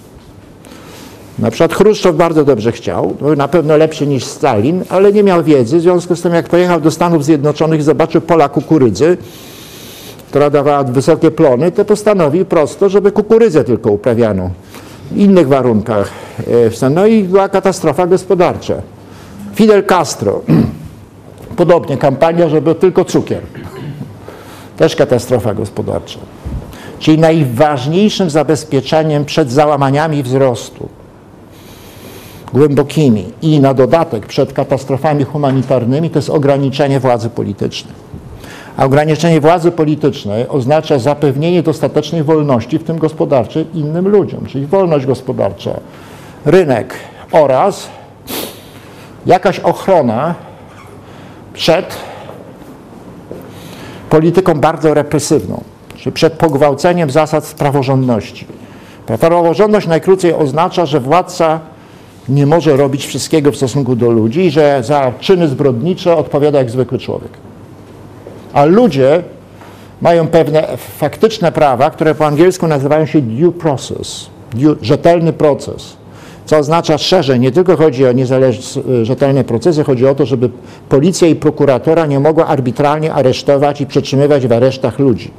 Na 1.38 1.50
przykład 1.50 1.74
Chruszczow 1.74 2.16
bardzo 2.16 2.44
dobrze 2.44 2.72
chciał, 2.72 3.16
był 3.20 3.36
na 3.36 3.48
pewno 3.48 3.76
lepszy 3.76 4.06
niż 4.06 4.24
Stalin, 4.24 4.84
ale 4.88 5.12
nie 5.12 5.22
miał 5.22 5.44
wiedzy, 5.44 5.78
w 5.78 5.80
związku 5.80 6.16
z 6.16 6.22
tym 6.22 6.34
jak 6.34 6.48
pojechał 6.48 6.80
do 6.80 6.90
Stanów 6.90 7.24
Zjednoczonych 7.24 7.80
i 7.80 7.82
zobaczył 7.82 8.20
pola 8.20 8.48
kukurydzy, 8.48 9.16
która 10.28 10.50
dawała 10.50 10.84
wysokie 10.84 11.30
plony, 11.30 11.72
to 11.72 11.84
postanowił 11.84 12.44
prosto, 12.44 12.88
żeby 12.88 13.12
kukurydzę 13.12 13.64
tylko 13.64 13.90
uprawiano 13.90 14.50
w 15.10 15.16
innych 15.16 15.48
warunkach. 15.48 16.10
E, 16.84 16.90
No 16.90 17.06
i 17.06 17.22
była 17.24 17.48
katastrofa 17.48 18.06
gospodarcza. 18.06 18.74
Fidel 19.54 19.84
Castro, 19.84 20.40
podobnie 21.56 21.96
kampania, 21.96 22.48
żeby 22.48 22.74
tylko 22.74 23.04
cukier. 23.04 23.42
Też 24.76 24.96
katastrofa 24.96 25.54
gospodarcza. 25.54 26.18
Czyli 26.98 27.18
najważniejszym 27.18 28.30
zabezpieczeniem 28.30 29.24
przed 29.24 29.52
załamaniami 29.52 30.22
wzrostu 30.22 30.88
głębokimi 32.54 33.24
i 33.42 33.60
na 33.60 33.74
dodatek 33.74 34.26
przed 34.26 34.52
katastrofami 34.52 35.24
humanitarnymi 35.24 36.10
to 36.10 36.18
jest 36.18 36.30
ograniczenie 36.30 37.00
władzy 37.00 37.30
politycznej. 37.30 37.94
A 38.76 38.84
ograniczenie 38.84 39.40
władzy 39.40 39.70
politycznej 39.70 40.48
oznacza 40.48 40.98
zapewnienie 40.98 41.62
dostatecznej 41.62 42.22
wolności, 42.22 42.78
w 42.78 42.84
tym 42.84 42.98
gospodarczej, 42.98 43.66
innym 43.74 44.08
ludziom, 44.08 44.46
czyli 44.46 44.66
wolność 44.66 45.06
gospodarcza, 45.06 45.80
rynek 46.44 46.94
oraz 47.32 47.88
jakaś 49.26 49.60
ochrona 49.60 50.34
przed 51.52 51.96
polityką 54.10 54.54
bardzo 54.54 54.94
represywną, 54.94 55.62
czyli 55.96 56.12
przed 56.12 56.32
pogwałceniem 56.32 57.10
zasad 57.10 57.54
praworządności. 57.58 58.46
Praworządność 59.06 59.86
najkrócej 59.86 60.34
oznacza, 60.34 60.86
że 60.86 61.00
władca 61.00 61.60
nie 62.28 62.46
może 62.46 62.76
robić 62.76 63.06
wszystkiego 63.06 63.52
w 63.52 63.56
stosunku 63.56 63.96
do 63.96 64.10
ludzi 64.10 64.50
że 64.50 64.82
za 64.82 65.12
czyny 65.20 65.48
zbrodnicze 65.48 66.16
odpowiada 66.16 66.58
jak 66.58 66.70
zwykły 66.70 66.98
człowiek. 66.98 67.30
A 68.52 68.64
ludzie 68.64 69.22
mają 70.00 70.26
pewne 70.26 70.76
faktyczne 70.98 71.52
prawa, 71.52 71.90
które 71.90 72.14
po 72.14 72.26
angielsku 72.26 72.66
nazywają 72.66 73.06
się 73.06 73.20
due 73.20 73.52
process, 73.52 74.26
due, 74.54 74.76
rzetelny 74.82 75.32
proces. 75.32 75.96
Co 76.46 76.58
oznacza 76.58 76.98
szerzej, 76.98 77.40
nie 77.40 77.52
tylko 77.52 77.76
chodzi 77.76 78.06
o 78.06 78.12
niezależne, 78.12 78.82
rzetelne 79.02 79.44
procesy, 79.44 79.84
chodzi 79.84 80.06
o 80.06 80.14
to, 80.14 80.26
żeby 80.26 80.50
policja 80.88 81.28
i 81.28 81.34
prokuratora 81.34 82.06
nie 82.06 82.20
mogła 82.20 82.46
arbitralnie 82.46 83.12
aresztować 83.12 83.80
i 83.80 83.86
przetrzymywać 83.86 84.46
w 84.46 84.52
aresztach 84.52 84.98
ludzi. 84.98 85.30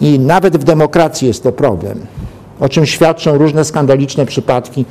I 0.00 0.18
nawet 0.18 0.56
w 0.56 0.64
demokracji 0.64 1.28
jest 1.28 1.42
to 1.42 1.52
problem, 1.52 2.06
o 2.60 2.68
czym 2.68 2.86
świadczą 2.86 3.38
różne 3.38 3.64
skandaliczne 3.64 4.26
przypadki 4.26 4.84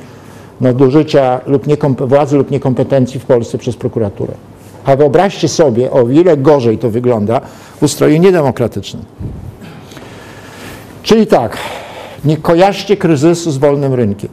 nadużycia 0.60 1.40
lub 1.46 1.66
niekom- 1.66 2.08
władzy 2.08 2.36
lub 2.36 2.50
niekompetencji 2.50 3.20
w 3.20 3.24
Polsce 3.24 3.58
przez 3.58 3.76
prokuraturę. 3.76 4.32
A 4.84 4.96
wyobraźcie 4.96 5.48
sobie, 5.48 5.90
o 5.90 6.08
ile 6.08 6.36
gorzej 6.36 6.78
to 6.78 6.90
wygląda 6.90 7.40
w 7.80 7.82
ustroju 7.82 8.16
niedemokratycznym. 8.16 9.02
Czyli 11.02 11.26
tak, 11.26 11.56
nie 12.24 12.36
kojarzcie 12.36 12.96
kryzysu 12.96 13.50
z 13.50 13.56
wolnym 13.56 13.94
rynkiem 13.94 14.30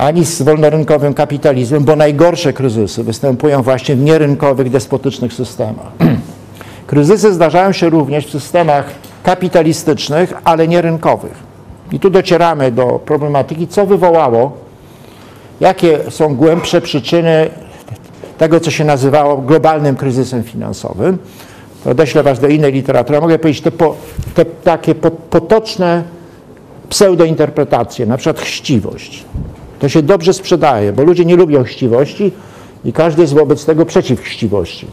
ani 0.00 0.24
z 0.24 0.42
wolnorynkowym 0.42 1.14
kapitalizmem, 1.14 1.84
bo 1.84 1.96
najgorsze 1.96 2.52
kryzysy 2.52 3.04
występują 3.04 3.62
właśnie 3.62 3.96
w 3.96 4.00
nierynkowych, 4.00 4.70
despotycznych 4.70 5.32
systemach. 5.32 5.92
Kryzysy 6.86 7.34
zdarzają 7.34 7.72
się 7.72 7.90
również 7.90 8.26
w 8.26 8.30
systemach 8.30 8.84
kapitalistycznych, 9.22 10.32
ale 10.44 10.68
nierynkowych. 10.68 11.49
I 11.92 12.00
tu 12.00 12.10
docieramy 12.10 12.72
do 12.72 13.00
problematyki, 13.04 13.68
co 13.68 13.86
wywołało, 13.86 14.52
jakie 15.60 15.98
są 16.10 16.36
głębsze 16.36 16.80
przyczyny 16.80 17.50
tego, 18.38 18.60
co 18.60 18.70
się 18.70 18.84
nazywało 18.84 19.36
globalnym 19.36 19.96
kryzysem 19.96 20.42
finansowym. 20.42 21.18
Odeślę 21.86 22.22
Was 22.22 22.40
do 22.40 22.48
innej 22.48 22.72
literatury. 22.72 23.20
Mogę 23.20 23.38
powiedzieć 23.38 23.62
te, 23.62 23.70
po, 23.70 23.94
te 24.34 24.44
takie 24.44 24.94
po, 24.94 25.10
potoczne 25.10 26.02
pseudointerpretacje, 26.88 28.06
na 28.06 28.16
przykład 28.16 28.40
chciwość. 28.40 29.24
To 29.78 29.88
się 29.88 30.02
dobrze 30.02 30.32
sprzedaje, 30.32 30.92
bo 30.92 31.02
ludzie 31.02 31.24
nie 31.24 31.36
lubią 31.36 31.64
chciwości 31.64 32.32
i 32.84 32.92
każdy 32.92 33.22
jest 33.22 33.34
wobec 33.34 33.64
tego 33.64 33.86
przeciw 33.86 34.20
chciwości. 34.20 34.86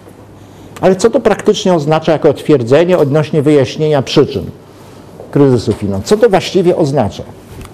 Ale 0.81 0.95
co 0.95 1.09
to 1.09 1.19
praktycznie 1.19 1.73
oznacza 1.73 2.11
jako 2.11 2.33
twierdzenie 2.33 2.97
odnośnie 2.97 3.41
wyjaśnienia 3.41 4.01
przyczyn 4.01 4.45
kryzysu 5.37 5.73
finansowego? 5.73 6.07
Co 6.07 6.17
to 6.17 6.29
właściwie 6.29 6.75
oznacza? 6.75 7.23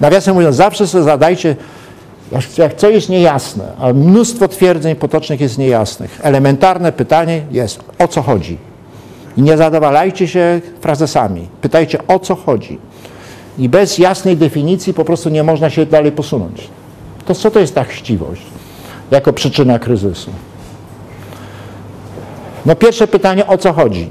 Nawiasem 0.01 0.36
mówiąc, 0.36 0.55
zawsze 0.55 0.88
sobie 0.88 1.03
zadajcie, 1.03 1.55
jak- 2.57 2.76
co 2.76 2.89
jest 2.89 3.09
niejasne, 3.09 3.64
a 3.80 3.93
mnóstwo 3.93 4.47
twierdzeń 4.47 4.95
potocznych 4.95 5.41
jest 5.41 5.57
niejasnych. 5.57 6.20
Elementarne 6.24 6.91
pytanie 6.91 7.41
jest, 7.51 7.80
o 7.99 8.07
co 8.07 8.22
chodzi? 8.22 8.57
I 9.38 9.41
nie 9.41 9.57
zadowalajcie 9.57 10.28
się 10.28 10.61
frazesami. 10.82 11.47
Pytajcie, 11.61 11.97
o 12.07 12.20
co 12.20 12.36
chodzi. 12.36 12.80
I 13.59 13.70
bez 13.70 13.97
jasnej 13.97 14.38
definicji 14.38 14.93
po 14.93 15.05
prostu 15.05 15.30
nie 15.30 15.43
można 15.43 15.70
się 15.70 15.86
dalej 15.86 16.11
posunąć. 16.11 16.68
To 17.26 17.36
co 17.36 17.51
to 17.51 17.59
jest 17.59 17.76
ta 17.76 17.84
chciwość 17.84 18.41
jako 19.11 19.34
przyczyna 19.34 19.80
kryzysu? 19.80 20.32
No 22.66 22.76
pierwsze 22.76 23.07
pytanie, 23.07 23.47
o 23.47 23.57
co 23.57 23.74
chodzi? 23.74 24.09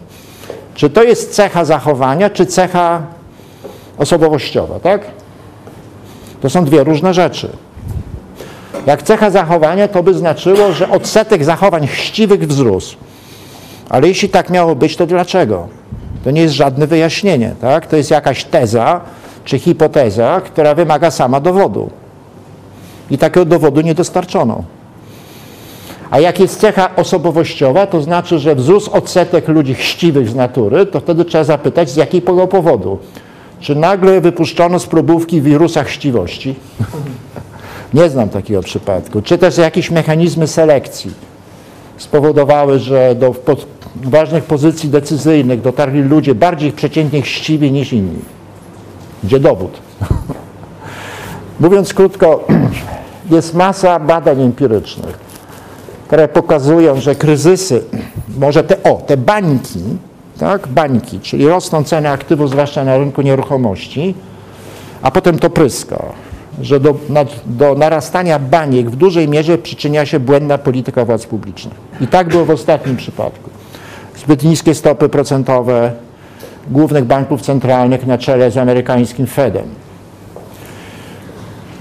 Czy 0.75 0.91
to 0.91 1.03
jest 1.03 1.35
cecha 1.35 1.65
zachowania, 1.65 2.31
czy 2.31 2.47
cecha 2.47 3.03
osobowościowa, 4.03 4.81
tak? 4.81 5.01
To 6.41 6.51
są 6.51 6.65
dwie 6.65 6.85
różne 6.85 7.15
rzeczy. 7.15 7.49
Jak 8.87 9.03
cecha 9.03 9.31
zachowania, 9.31 9.89
to 9.89 10.03
by 10.03 10.15
znaczyło, 10.15 10.73
że 10.73 10.91
odsetek 10.91 11.45
zachowań 11.45 11.87
chciwych 11.87 12.47
wzrósł. 12.47 12.97
Ale 13.89 14.09
jeśli 14.09 14.29
tak 14.29 14.51
miało 14.51 14.75
być, 14.75 14.97
to 14.97 15.07
dlaczego? 15.07 15.69
To 16.25 16.31
nie 16.31 16.43
jest 16.43 16.55
żadne 16.55 16.87
wyjaśnienie, 16.87 17.55
tak? 17.61 17.87
To 17.87 17.97
jest 17.97 18.11
jakaś 18.11 18.45
teza 18.45 19.01
czy 19.45 19.59
hipoteza, 19.59 20.41
która 20.41 20.75
wymaga 20.75 21.11
sama 21.11 21.41
dowodu. 21.41 21.91
I 23.11 23.19
takiego 23.19 23.45
dowodu 23.45 23.81
nie 23.81 23.95
dostarczono. 23.95 24.65
A 26.11 26.21
jak 26.21 26.41
jest 26.41 26.61
cecha 26.61 26.97
osobowościowa, 26.97 27.87
to 27.87 28.03
znaczy, 28.03 28.39
że 28.39 28.55
wzrósł 28.55 28.91
odsetek 28.91 29.49
ludzi 29.49 29.75
chciwych 29.75 30.29
z 30.29 30.35
natury, 30.35 30.87
to 30.87 31.01
wtedy 31.01 31.25
trzeba 31.25 31.45
zapytać, 31.45 31.91
z 31.91 31.97
jakiego 31.97 32.47
powodu. 32.47 32.99
Czy 33.63 33.75
nagle 33.75 34.21
wypuszczono 34.21 34.79
z 34.79 34.87
próbówki 34.87 35.43
wirusa 35.43 35.85
chciwości? 35.85 36.55
Nie 37.95 38.11
znam 38.11 38.29
takiego 38.29 38.63
przypadku. 38.63 39.23
Czy 39.23 39.39
też 39.39 39.59
jakieś 39.59 39.91
mechanizmy 39.91 40.47
selekcji 40.47 41.11
spowodowały, 41.97 42.79
że 42.79 43.15
do 43.15 43.35
ważnych 43.97 44.45
pozycji 44.45 44.89
decyzyjnych 44.89 45.61
dotarli 45.61 46.03
ludzie 46.03 46.35
bardziej 46.35 46.73
przeciętnie 46.73 47.23
chciwi 47.23 47.73
niż 47.73 47.93
inni. 47.93 48.19
Gdzie 49.25 49.41
dowód? 49.41 49.79
Mówiąc 51.61 51.95
krótko, 51.95 52.45
jest 53.31 53.55
masa 53.55 53.99
badań 53.99 54.43
empirycznych, 54.43 55.19
które 56.07 56.29
pokazują, 56.29 57.01
że 57.01 57.15
kryzysy, 57.15 57.85
może 58.39 58.65
te, 58.65 58.83
o, 58.83 58.95
te 59.07 59.17
bańki, 59.17 59.81
tak, 60.43 60.69
bańki, 60.69 61.21
czyli 61.21 61.49
rosną 61.49 61.85
ceny 61.85 62.11
aktywów, 62.11 62.51
zwłaszcza 62.51 62.85
na 62.85 62.99
rynku 62.99 63.23
nieruchomości, 63.23 64.15
a 65.03 65.11
potem 65.11 65.39
to 65.39 65.51
pryska, 65.51 66.03
że 66.63 66.81
do, 66.81 66.95
na, 67.09 67.25
do 67.47 67.75
narastania 67.75 68.39
baniek 68.39 68.91
w 68.91 68.97
dużej 68.97 69.29
mierze 69.29 69.59
przyczynia 69.59 70.07
się 70.07 70.21
błędna 70.21 70.59
polityka 70.59 71.05
władz 71.05 71.27
publicznych. 71.27 71.75
I 72.01 72.07
tak 72.07 72.29
było 72.29 72.45
w 72.45 72.51
ostatnim 72.51 72.97
przypadku. 72.97 73.51
Zbyt 74.17 74.45
niskie 74.45 74.75
stopy 74.75 75.09
procentowe 75.09 75.93
głównych 76.71 77.05
banków 77.05 77.43
centralnych 77.43 78.07
na 78.07 78.19
czele 78.19 78.51
z 78.51 78.57
amerykańskim 78.57 79.27
Fedem. 79.27 79.67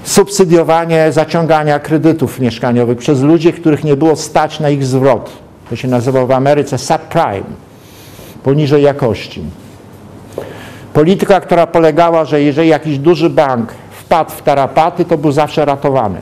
Subsydiowanie 0.04 1.12
zaciągania 1.12 1.78
kredytów 1.78 2.40
mieszkaniowych 2.40 2.98
przez 2.98 3.20
ludzi, 3.20 3.52
których 3.52 3.84
nie 3.84 3.96
było 3.96 4.16
stać 4.16 4.60
na 4.60 4.70
ich 4.70 4.84
zwrot. 4.84 5.30
To 5.70 5.76
się 5.76 5.88
nazywa 5.88 6.26
w 6.26 6.30
Ameryce 6.30 6.78
subprime, 6.78 7.71
poniżej 8.42 8.82
jakości. 8.82 9.42
Polityka, 10.94 11.40
która 11.40 11.66
polegała, 11.66 12.24
że 12.24 12.42
jeżeli 12.42 12.68
jakiś 12.68 12.98
duży 12.98 13.30
bank 13.30 13.72
wpadł 13.90 14.30
w 14.30 14.42
tarapaty, 14.42 15.04
to 15.04 15.18
był 15.18 15.32
zawsze 15.32 15.64
ratowany. 15.64 16.20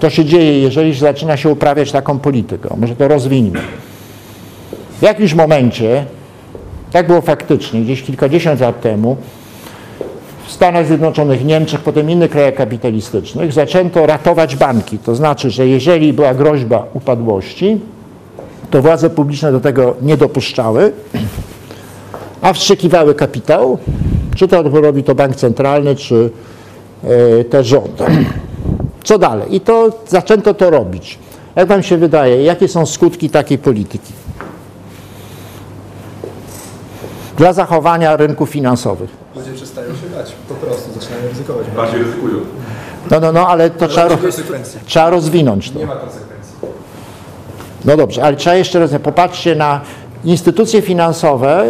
To 0.00 0.10
się 0.10 0.24
dzieje, 0.24 0.60
jeżeli 0.60 0.94
zaczyna 0.94 1.36
się 1.36 1.48
uprawiać 1.48 1.92
taką 1.92 2.18
politykę. 2.18 2.68
Może 2.76 2.96
to 2.96 3.08
rozwiniemy. 3.08 3.60
W 4.98 5.02
jakimś 5.02 5.34
momencie, 5.34 6.04
tak 6.92 7.06
było 7.06 7.20
faktycznie, 7.20 7.80
gdzieś 7.80 8.02
kilkadziesiąt 8.02 8.60
lat 8.60 8.80
temu, 8.80 9.16
w 10.46 10.52
Stanach 10.52 10.86
Zjednoczonych, 10.86 11.44
Niemczech, 11.44 11.80
potem 11.80 12.10
innych 12.10 12.30
krajach 12.30 12.54
kapitalistycznych, 12.54 13.52
zaczęto 13.52 14.06
ratować 14.06 14.56
banki. 14.56 14.98
To 14.98 15.14
znaczy, 15.14 15.50
że 15.50 15.66
jeżeli 15.68 16.12
była 16.12 16.34
groźba 16.34 16.84
upadłości, 16.94 17.80
to 18.70 18.82
władze 18.82 19.10
publiczne 19.10 19.52
do 19.52 19.60
tego 19.60 19.94
nie 20.02 20.16
dopuszczały, 20.16 20.92
a 22.42 22.52
wstrzykiwały 22.52 23.14
kapitał, 23.14 23.78
czy 24.36 24.48
to 24.48 24.62
robi 24.62 25.02
to 25.04 25.14
bank 25.14 25.36
centralny, 25.36 25.96
czy 25.96 26.30
e, 27.40 27.44
też 27.44 27.66
rząd. 27.66 28.02
Co 29.04 29.18
dalej? 29.18 29.54
I 29.54 29.60
to 29.60 29.90
zaczęto 30.08 30.54
to 30.54 30.70
robić. 30.70 31.18
Jak 31.56 31.68
wam 31.68 31.82
się 31.82 31.96
wydaje, 31.96 32.42
jakie 32.42 32.68
są 32.68 32.86
skutki 32.86 33.30
takiej 33.30 33.58
polityki? 33.58 34.12
Dla 37.36 37.52
zachowania 37.52 38.16
rynków 38.16 38.50
finansowych. 38.50 39.10
Ludzie 39.36 39.52
przestają 39.52 39.88
się 39.88 40.16
bać, 40.16 40.32
po 40.48 40.54
prostu 40.54 41.00
zaczynają 41.00 41.28
ryzykować. 41.28 41.66
Bardziej 41.76 42.02
ryzykują. 42.02 42.34
No, 43.10 43.20
no, 43.20 43.32
no, 43.32 43.48
ale 43.48 43.70
to 43.70 43.88
trzeba, 43.88 44.08
ro- 44.08 44.16
konsekwencji. 44.16 44.80
trzeba 44.86 45.10
rozwinąć 45.10 45.70
to. 45.70 45.78
Nie 45.78 45.86
ma 45.86 45.92
konsekwencji. 45.96 46.27
No 47.88 47.96
dobrze, 47.96 48.22
ale 48.22 48.36
trzeba 48.36 48.56
jeszcze 48.56 48.78
raz, 48.78 48.90
popatrzcie 49.02 49.54
na 49.54 49.80
instytucje 50.24 50.82
finansowe, 50.82 51.64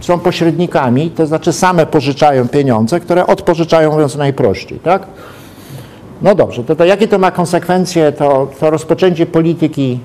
są 0.00 0.18
pośrednikami, 0.18 1.10
to 1.10 1.26
znaczy 1.26 1.52
same 1.52 1.86
pożyczają 1.86 2.48
pieniądze, 2.48 3.00
które 3.00 3.26
odpożyczają, 3.26 3.92
mówiąc 3.92 4.16
najprościej, 4.16 4.78
tak? 4.78 5.06
No 6.22 6.34
dobrze, 6.34 6.64
to, 6.64 6.76
to 6.76 6.84
jakie 6.84 7.08
to 7.08 7.18
ma 7.18 7.30
konsekwencje, 7.30 8.12
to, 8.12 8.48
to 8.60 8.70
rozpoczęcie 8.70 9.26
polityki, 9.26 10.00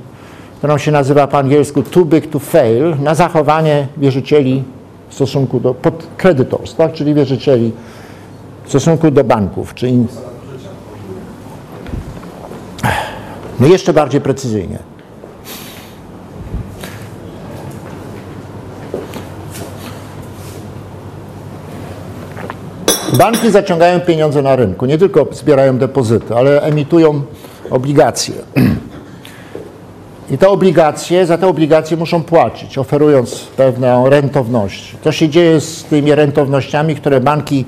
którą 0.57 0.78
się 0.78 0.91
nazywa 0.91 1.28
po 1.28 1.38
angielsku 1.38 1.84
too 1.84 2.05
big 2.05 2.30
to 2.30 2.39
fail, 2.39 2.95
na 3.03 3.15
zachowanie 3.15 3.88
wierzycieli 3.97 4.63
w 5.09 5.13
stosunku 5.13 5.59
do 5.59 5.74
pod 5.74 6.07
creditors, 6.18 6.76
tak? 6.76 6.93
czyli 6.93 7.13
wierzycieli 7.13 7.72
w 8.63 8.70
stosunku 8.70 9.11
do 9.11 9.24
banków, 9.24 9.74
czy 9.74 9.88
in... 9.88 10.07
No 13.59 13.68
jeszcze 13.68 13.93
bardziej 13.93 14.22
precyzyjnie. 14.22 14.96
Banki 23.18 23.51
zaciągają 23.51 23.99
pieniądze 23.99 24.41
na 24.41 24.55
rynku, 24.55 24.86
nie 24.86 24.97
tylko 24.97 25.28
zbierają 25.32 25.78
depozyty, 25.78 26.36
ale 26.36 26.61
emitują 26.61 27.22
obligacje. 27.70 28.36
I 30.32 30.38
te 30.38 30.49
obligacje, 30.49 31.26
za 31.26 31.38
te 31.38 31.47
obligacje 31.47 31.97
muszą 31.97 32.24
płacić, 32.24 32.78
oferując 32.78 33.43
pewną 33.43 34.09
rentowność. 34.09 34.95
Co 35.03 35.11
się 35.11 35.30
dzieje 35.30 35.61
z 35.61 35.84
tymi 35.84 36.15
rentownościami, 36.15 36.95
które 36.95 37.20
banki 37.22 37.65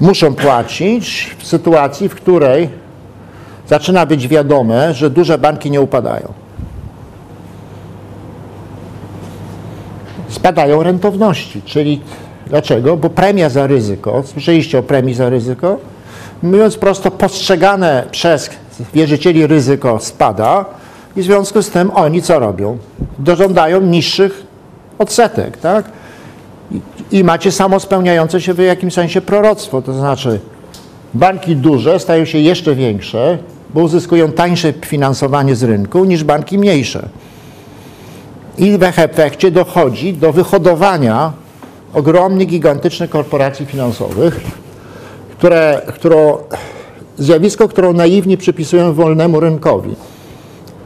muszą 0.00 0.34
płacić 0.34 1.36
w 1.38 1.46
sytuacji, 1.46 2.08
w 2.08 2.14
której 2.14 2.68
zaczyna 3.68 4.06
być 4.06 4.28
wiadome, 4.28 4.94
że 4.94 5.10
duże 5.10 5.38
banki 5.38 5.70
nie 5.70 5.80
upadają. 5.80 6.42
spadają 10.32 10.82
rentowności. 10.82 11.62
Czyli 11.62 12.00
dlaczego? 12.52 12.96
Bo 12.96 13.10
premia 13.10 13.48
za 13.48 13.66
ryzyko, 13.66 14.22
słyszeliście 14.26 14.78
o 14.78 14.82
premii 14.82 15.14
za 15.14 15.28
ryzyko? 15.28 15.78
Mówiąc 16.42 16.76
prosto, 16.76 17.10
postrzegane 17.10 18.04
przez 18.10 18.50
wierzycieli 18.94 19.46
ryzyko 19.46 19.98
spada 19.98 20.64
i 21.16 21.20
w 21.20 21.24
związku 21.24 21.62
z 21.62 21.70
tym 21.70 21.90
oni 21.94 22.22
co 22.22 22.38
robią? 22.38 22.78
Dożądają 23.18 23.80
niższych 23.80 24.42
odsetek, 24.98 25.56
tak? 25.56 25.84
I, 27.12 27.24
macie 27.24 27.52
samospełniające 27.52 28.40
się 28.40 28.54
w 28.54 28.58
jakimś 28.58 28.94
sensie 28.94 29.20
proroctwo, 29.20 29.82
to 29.82 29.92
znaczy 29.92 30.40
banki 31.14 31.56
duże 31.56 31.98
stają 31.98 32.24
się 32.24 32.38
jeszcze 32.38 32.74
większe, 32.74 33.38
bo 33.74 33.80
uzyskują 33.80 34.32
tańsze 34.32 34.72
finansowanie 34.72 35.56
z 35.56 35.62
rynku 35.62 36.04
niż 36.04 36.24
banki 36.24 36.58
mniejsze. 36.58 37.08
I 38.58 38.78
w 38.78 38.82
efekcie 38.82 39.50
dochodzi 39.50 40.14
do 40.14 40.32
wyhodowania 40.32 41.41
ogromnych, 41.94 42.48
gigantycznych 42.48 43.10
korporacji 43.10 43.66
finansowych, 43.66 44.40
które, 45.38 45.82
zjawisko, 47.18 47.68
które 47.68 47.92
naiwnie 47.92 48.36
przypisują 48.36 48.94
wolnemu 48.94 49.40
rynkowi. 49.40 49.94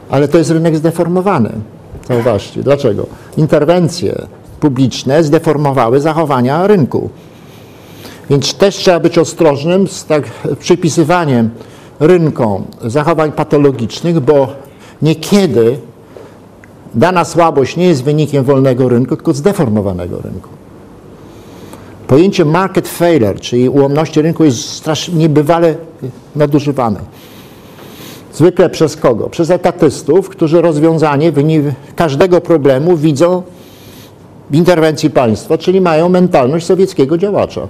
Ale 0.09 0.27
to 0.27 0.37
jest 0.37 0.51
rynek 0.51 0.77
zdeformowany. 0.77 1.49
Zauważcie. 2.07 2.63
Dlaczego? 2.63 3.05
Interwencje 3.37 4.27
publiczne 4.59 5.23
zdeformowały 5.23 5.99
zachowania 6.01 6.67
rynku. 6.67 7.09
Więc 8.29 8.53
też 8.53 8.75
trzeba 8.75 8.99
być 8.99 9.17
ostrożnym 9.17 9.87
z 9.87 10.05
tak 10.05 10.23
przypisywaniem 10.59 11.49
rynkom 11.99 12.63
zachowań 12.85 13.31
patologicznych, 13.31 14.19
bo 14.19 14.47
niekiedy 15.01 15.77
dana 16.93 17.25
słabość 17.25 17.77
nie 17.77 17.87
jest 17.87 18.03
wynikiem 18.03 18.43
wolnego 18.43 18.89
rynku, 18.89 19.15
tylko 19.15 19.33
zdeformowanego 19.33 20.21
rynku. 20.21 20.56
Pojęcie 22.07 22.45
market 22.45 22.87
failure, 22.87 23.39
czyli 23.39 23.69
ułomności 23.69 24.21
rynku 24.21 24.43
jest 24.43 24.69
strasznie 24.69 25.15
niebywale 25.15 25.75
nadużywane. 26.35 26.99
Zwykle 28.33 28.69
przez 28.69 28.95
kogo? 28.95 29.29
Przez 29.29 29.49
etatystów, 29.49 30.29
którzy 30.29 30.61
rozwiązanie 30.61 31.31
każdego 31.95 32.41
problemu 32.41 32.97
widzą 32.97 33.43
w 34.49 34.55
interwencji 34.55 35.09
państwa, 35.09 35.57
czyli 35.57 35.81
mają 35.81 36.09
mentalność 36.09 36.65
sowieckiego 36.65 37.17
działacza. 37.17 37.67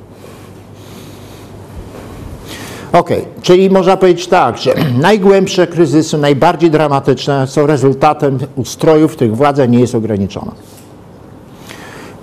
Ok, 2.93 3.09
czyli 3.41 3.69
można 3.69 3.97
powiedzieć 3.97 4.27
tak, 4.27 4.57
że 4.57 4.73
najgłębsze 5.01 5.67
kryzysy, 5.67 6.17
najbardziej 6.17 6.71
dramatyczne 6.71 7.47
są 7.47 7.67
rezultatem 7.67 8.39
ustrojów, 8.55 9.11
których 9.11 9.35
władza 9.35 9.65
nie 9.65 9.79
jest 9.79 9.95
ograniczona. 9.95 10.51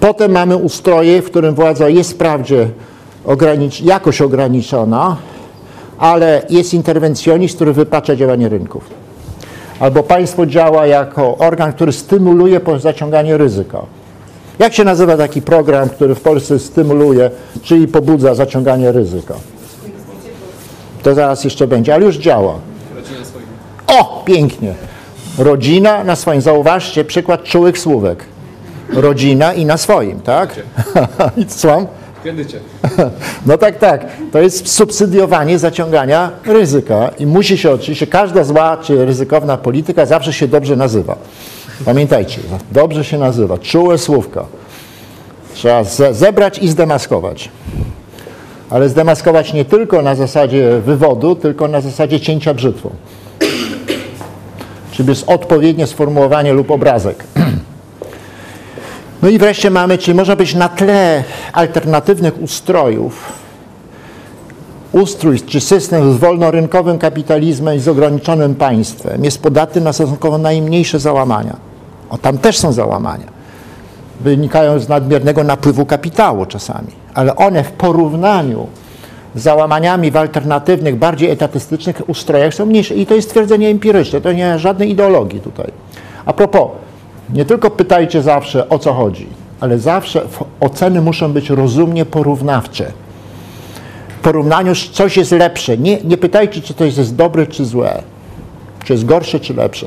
Potem 0.04 0.32
mamy 0.32 0.56
ustroje, 0.56 1.22
w 1.22 1.24
którym 1.24 1.54
władza 1.54 1.88
jest 1.88 2.12
wprawdzie 2.12 2.68
ogranicz 3.24 3.80
jakoś 3.80 4.20
ograniczona, 4.20 5.16
ale 5.98 6.42
jest 6.50 6.74
interwencjonizm, 6.74 7.54
który 7.56 7.72
wypacza 7.72 8.16
działanie 8.16 8.48
rynków. 8.48 8.84
Albo 9.80 10.02
państwo 10.02 10.46
działa 10.46 10.86
jako 10.86 11.38
organ, 11.38 11.72
który 11.72 11.92
stymuluje 11.92 12.60
zaciąganie 12.78 13.36
ryzyka. 13.36 13.78
Jak 14.58 14.74
się 14.74 14.84
nazywa 14.84 15.16
taki 15.16 15.42
program, 15.42 15.88
który 15.88 16.14
w 16.14 16.20
Polsce 16.20 16.58
stymuluje, 16.58 17.30
czyli 17.62 17.88
pobudza 17.88 18.34
zaciąganie 18.34 18.92
ryzyka? 18.92 19.34
To 21.02 21.14
zaraz 21.14 21.44
jeszcze 21.44 21.66
będzie, 21.66 21.94
ale 21.94 22.04
już 22.04 22.16
działa. 22.16 22.54
O, 23.86 24.22
pięknie. 24.24 24.74
Rodzina 25.38 26.04
na 26.04 26.16
swoim. 26.16 26.40
Zauważcie 26.40 27.04
przykład 27.04 27.44
czułych 27.44 27.78
słówek. 27.78 28.33
Rodzina 28.94 29.54
i 29.54 29.64
na 29.64 29.76
swoim, 29.76 30.20
tak? 30.20 30.60
I 31.36 31.46
co? 31.46 31.86
Kredycie. 32.22 32.60
No 33.46 33.58
tak, 33.58 33.78
tak. 33.78 34.06
To 34.32 34.40
jest 34.40 34.68
subsydiowanie 34.68 35.58
zaciągania 35.58 36.30
ryzyka 36.46 37.10
i 37.18 37.26
musi 37.26 37.58
się 37.58 37.70
oczywiście, 37.70 38.06
każda 38.06 38.44
zła 38.44 38.76
czy 38.76 39.04
ryzykowna 39.04 39.56
polityka 39.56 40.06
zawsze 40.06 40.32
się 40.32 40.48
dobrze 40.48 40.76
nazywa. 40.76 41.16
Pamiętajcie, 41.84 42.40
dobrze 42.72 43.04
się 43.04 43.18
nazywa. 43.18 43.58
Czułe 43.58 43.98
słówka. 43.98 44.44
Trzeba 45.54 45.84
ze 45.84 46.14
zebrać 46.14 46.58
i 46.58 46.68
zdemaskować. 46.68 47.48
Ale 48.70 48.88
zdemaskować 48.88 49.52
nie 49.52 49.64
tylko 49.64 50.02
na 50.02 50.14
zasadzie 50.14 50.80
wywodu, 50.80 51.36
tylko 51.36 51.68
na 51.68 51.80
zasadzie 51.80 52.20
cięcia 52.20 52.54
brzytwą. 52.54 52.90
Czyli 54.90 55.08
jest 55.08 55.24
odpowiednie 55.26 55.86
sformułowanie 55.86 56.52
lub 56.52 56.70
obrazek. 56.70 57.24
No 59.24 59.30
i 59.30 59.38
wreszcie 59.38 59.70
mamy, 59.70 59.98
czyli 59.98 60.14
można 60.14 60.36
być 60.36 60.54
na 60.54 60.68
tle 60.68 61.24
alternatywnych 61.52 62.42
ustrojów, 62.42 63.32
ustrój 64.92 65.40
czy 65.40 65.60
system 65.60 66.14
z 66.14 66.16
wolnorynkowym 66.16 66.98
kapitalizmem 66.98 67.76
i 67.76 67.80
z 67.80 67.88
ograniczonym 67.88 68.54
państwem 68.54 69.24
jest 69.24 69.42
podatny 69.42 69.80
na 69.80 69.92
stosunkowo 69.92 70.38
najmniejsze 70.38 70.98
załamania. 70.98 71.56
O, 72.10 72.18
tam 72.18 72.38
też 72.38 72.58
są 72.58 72.72
załamania. 72.72 73.26
Wynikają 74.20 74.78
z 74.78 74.88
nadmiernego 74.88 75.44
napływu 75.44 75.86
kapitału 75.86 76.46
czasami, 76.46 76.92
ale 77.14 77.36
one 77.36 77.64
w 77.64 77.72
porównaniu 77.72 78.66
z 79.34 79.42
załamaniami 79.42 80.10
w 80.10 80.16
alternatywnych, 80.16 80.96
bardziej 80.96 81.30
etatystycznych 81.30 82.08
ustrojach 82.08 82.54
są 82.54 82.66
mniejsze. 82.66 82.94
I 82.94 83.06
to 83.06 83.14
jest 83.14 83.30
twierdzenie 83.30 83.68
empiryczne, 83.68 84.20
to 84.20 84.32
nie 84.32 84.50
ma 84.50 84.58
żadnej 84.58 84.90
ideologii 84.90 85.40
tutaj. 85.40 85.70
A 86.26 86.32
propos, 86.32 86.68
nie 87.32 87.44
tylko 87.44 87.70
pytajcie 87.70 88.22
zawsze 88.22 88.68
o 88.68 88.78
co 88.78 88.92
chodzi, 88.92 89.26
ale 89.60 89.78
zawsze 89.78 90.22
oceny 90.60 91.00
muszą 91.00 91.32
być 91.32 91.50
rozumnie 91.50 92.04
porównawcze. 92.04 92.92
W 94.08 94.20
porównaniu 94.22 94.74
coś 94.92 95.16
jest 95.16 95.32
lepsze. 95.32 95.78
Nie, 95.78 96.00
nie 96.00 96.16
pytajcie, 96.16 96.60
czy 96.60 96.74
to 96.74 96.84
jest 96.84 97.16
dobre, 97.16 97.46
czy 97.46 97.64
złe, 97.64 98.02
czy 98.84 98.92
jest 98.92 99.04
gorsze, 99.04 99.40
czy 99.40 99.54
lepsze. 99.54 99.86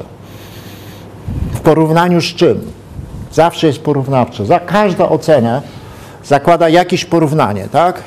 W 1.53 1.59
porównaniu 1.59 2.21
z 2.21 2.25
czym? 2.25 2.61
Zawsze 3.31 3.67
jest 3.67 3.79
porównawcze. 3.79 4.45
Za 4.45 4.59
każda 4.59 5.09
ocena 5.09 5.61
zakłada 6.25 6.69
jakieś 6.69 7.05
porównanie, 7.05 7.67
tak? 7.71 8.01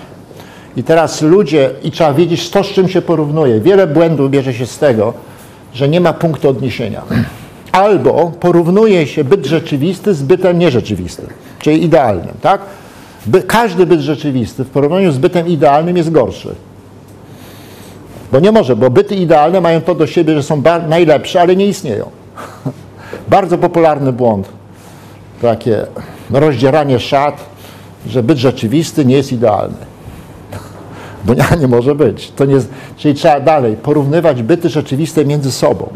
I 0.77 0.83
teraz 0.83 1.23
ludzie, 1.23 1.71
i 1.83 1.91
trzeba 1.91 2.15
wiedzieć, 2.15 2.51
to 2.51 2.65
z 2.65 2.67
czym 2.67 2.89
się 2.89 3.03
porównuje. 3.03 3.61
Wiele 3.61 3.87
błędów 3.87 4.31
bierze 4.31 4.55
się 4.55 4.67
z 4.67 4.79
tego, 4.79 5.15
że 5.75 5.89
nie 5.89 6.01
ma 6.01 6.13
punktu 6.13 6.49
odniesienia. 6.49 7.03
Albo 7.73 8.33
porównuje 8.41 9.07
się 9.07 9.25
byt 9.25 9.47
rzeczywisty 9.47 10.15
z 10.15 10.23
bytem 10.23 10.59
nierzeczywistym, 10.59 11.27
czyli 11.59 11.85
idealnym, 11.85 12.35
tak? 12.41 12.61
By, 13.27 13.43
każdy 13.43 13.87
byt 13.87 14.01
rzeczywisty 14.01 14.65
w 14.65 14.71
porównaniu 14.71 15.13
z 15.13 15.19
bytem 15.19 15.49
idealnym 15.49 15.97
jest 15.97 16.11
gorszy. 16.11 16.55
Bo 18.33 18.41
nie 18.41 18.53
może, 18.53 18.77
bo 18.77 18.91
byty 18.91 19.15
idealne 19.15 19.61
mają 19.61 19.81
to 19.81 19.95
do 19.95 20.07
siebie, 20.07 20.35
że 20.35 20.43
są 20.43 20.63
najlepsze, 20.89 21.41
ale 21.41 21.57
nie 21.57 21.67
istnieją. 21.67 22.11
Bardzo 23.29 23.59
popularny 23.59 24.13
błąd. 24.13 24.49
Takie 25.43 25.87
rozdzieranie 26.31 26.99
szat, 26.99 27.45
że 28.07 28.23
byt 28.23 28.39
rzeczywisty 28.39 29.05
nie 29.05 29.17
jest 29.17 29.33
idealny. 29.33 29.77
Bo 31.25 31.35
nie, 31.35 31.45
nie 31.61 31.69
może 31.69 31.95
być. 31.95 32.31
To 32.31 32.45
nie, 32.45 32.57
czyli 32.97 33.15
trzeba 33.15 33.41
dalej 33.41 33.77
porównywać 33.77 34.43
byty 34.43 34.69
rzeczywiste 34.69 35.25
między 35.25 35.53
sobą. 35.53 35.89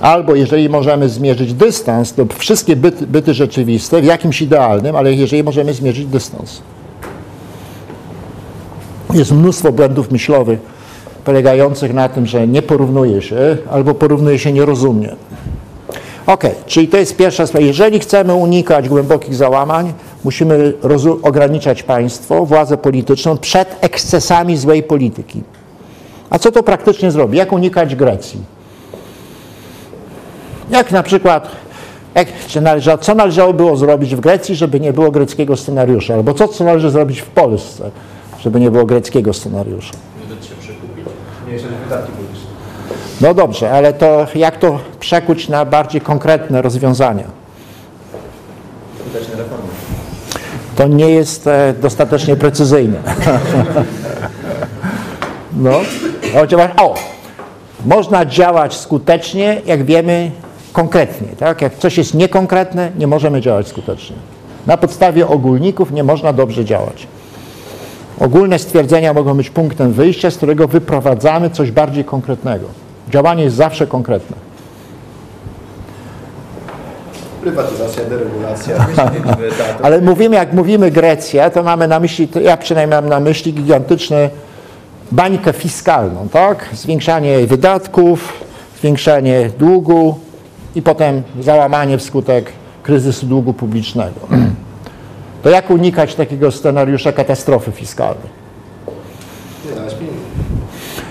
Albo 0.00 0.34
jeżeli 0.34 0.68
możemy 0.68 1.08
zmierzyć 1.08 1.54
dystans, 1.54 2.14
to 2.14 2.26
wszystkie 2.38 2.76
byty, 2.76 3.06
byty 3.06 3.34
rzeczywiste 3.34 4.00
w 4.00 4.04
jakimś 4.04 4.42
idealnym, 4.42 4.96
ale 4.96 5.12
jeżeli 5.12 5.42
możemy 5.42 5.74
zmierzyć 5.74 6.06
dystans. 6.06 6.62
Jest 9.14 9.32
mnóstwo 9.32 9.72
błędów 9.72 10.10
myślowych 10.10 10.58
polegających 11.24 11.94
na 11.94 12.08
tym, 12.08 12.26
że 12.26 12.48
nie 12.48 12.62
porównuje 12.62 13.22
się 13.22 13.56
albo 13.70 13.94
porównuje 13.94 14.38
się 14.38 14.52
nierozumnie. 14.52 15.16
Ok, 16.26 16.44
czyli 16.66 16.88
to 16.88 16.96
jest 16.96 17.16
pierwsza 17.16 17.46
sprawa. 17.46 17.66
Jeżeli 17.66 17.98
chcemy 17.98 18.34
unikać 18.34 18.88
głębokich 18.88 19.34
załamań, 19.34 19.92
musimy 20.24 20.72
ograniczać 21.22 21.82
państwo, 21.82 22.46
władzę 22.46 22.76
polityczną 22.76 23.38
przed 23.38 23.76
ekscesami 23.80 24.56
złej 24.56 24.82
polityki. 24.82 25.42
A 26.30 26.38
co 26.38 26.52
to 26.52 26.62
praktycznie 26.62 27.10
zrobi? 27.10 27.38
Jak 27.38 27.52
unikać 27.52 27.94
Grecji? 27.94 28.55
Jak 30.70 30.92
na 30.92 31.02
przykład, 31.02 31.48
jak, 32.14 32.28
należa, 32.62 32.98
co 32.98 33.14
należało 33.14 33.52
było 33.52 33.76
zrobić 33.76 34.16
w 34.16 34.20
Grecji, 34.20 34.54
żeby 34.54 34.80
nie 34.80 34.92
było 34.92 35.10
greckiego 35.10 35.56
scenariusza? 35.56 36.14
Albo 36.14 36.34
co, 36.34 36.48
co 36.48 36.64
należy 36.64 36.90
zrobić 36.90 37.20
w 37.20 37.26
Polsce, 37.26 37.90
żeby 38.40 38.60
nie 38.60 38.70
było 38.70 38.86
greckiego 38.86 39.32
scenariusza? 39.32 39.92
Nie 40.20 40.36
dać 40.36 40.46
się 40.46 40.54
przekupić. 40.54 41.04
Mniejsze 41.46 41.66
wydatki 41.84 42.12
publiczne. 42.12 42.50
No 43.20 43.34
dobrze, 43.34 43.72
ale 43.72 43.92
to 43.92 44.26
jak 44.34 44.56
to 44.56 44.78
przekuć 45.00 45.48
na 45.48 45.64
bardziej 45.64 46.00
konkretne 46.00 46.62
rozwiązania? 46.62 47.24
Skuteczne 49.00 49.36
reformy. 49.36 49.68
To 50.76 50.88
nie 50.88 51.10
jest 51.10 51.46
e, 51.46 51.74
dostatecznie 51.80 52.36
precyzyjne. 52.36 52.98
no, 55.56 55.80
o, 56.76 56.94
można 57.86 58.26
działać 58.26 58.76
skutecznie, 58.76 59.60
jak 59.66 59.84
wiemy, 59.84 60.30
konkretnie. 60.76 61.28
Tak? 61.38 61.62
Jak 61.62 61.78
coś 61.78 61.98
jest 61.98 62.14
niekonkretne, 62.14 62.90
nie 62.98 63.06
możemy 63.06 63.40
działać 63.40 63.68
skutecznie. 63.68 64.16
Na 64.66 64.76
podstawie 64.76 65.28
ogólników 65.28 65.92
nie 65.92 66.04
można 66.04 66.32
dobrze 66.32 66.64
działać. 66.64 67.06
Ogólne 68.20 68.58
stwierdzenia 68.58 69.12
mogą 69.12 69.34
być 69.34 69.50
punktem 69.50 69.92
wyjścia, 69.92 70.30
z 70.30 70.36
którego 70.36 70.68
wyprowadzamy 70.68 71.50
coś 71.50 71.70
bardziej 71.70 72.04
konkretnego. 72.04 72.66
Działanie 73.10 73.44
jest 73.44 73.56
zawsze 73.56 73.86
konkretne. 73.86 74.36
Prywatyzacja, 77.42 78.04
deregulacja. 78.04 78.86
Ale 79.82 80.00
mówimy, 80.00 80.36
jak 80.36 80.52
mówimy 80.52 80.90
Grecja, 80.90 81.50
to 81.50 81.62
mamy 81.62 81.88
na 81.88 82.00
myśli, 82.00 82.28
to 82.28 82.40
ja 82.40 82.56
przynajmniej 82.56 83.00
mam 83.00 83.08
na 83.08 83.20
myśli 83.20 83.52
gigantyczne 83.52 84.30
bańkę 85.12 85.52
fiskalną, 85.52 86.28
tak? 86.28 86.68
Zwiększanie 86.72 87.46
wydatków, 87.46 88.32
zwiększanie 88.78 89.50
długu 89.58 90.25
i 90.76 90.82
potem 90.82 91.22
załamanie 91.40 91.98
wskutek 91.98 92.52
kryzysu 92.82 93.26
długu 93.26 93.52
publicznego. 93.52 94.20
To 95.42 95.50
jak 95.50 95.70
unikać 95.70 96.14
takiego 96.14 96.50
scenariusza 96.52 97.12
katastrofy 97.12 97.72
fiskalnej? 97.72 98.28
Nie 99.64 99.74
dałeś 99.74 99.94
pieniędzy. 99.94 100.20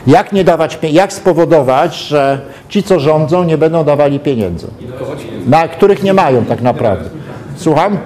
Jak 0.07 0.33
nie 0.33 0.43
dawać, 0.43 0.79
jak 0.91 1.13
spowodować, 1.13 1.95
że 1.95 2.39
ci, 2.69 2.83
co 2.83 2.99
rządzą, 2.99 3.43
nie 3.43 3.57
będą 3.57 3.83
dawali 3.83 4.19
pieniędzy, 4.19 4.67
na 5.45 5.67
których 5.67 6.03
nie 6.03 6.13
mają 6.13 6.45
tak 6.45 6.61
naprawdę. 6.61 7.09
Słucham? 7.55 7.97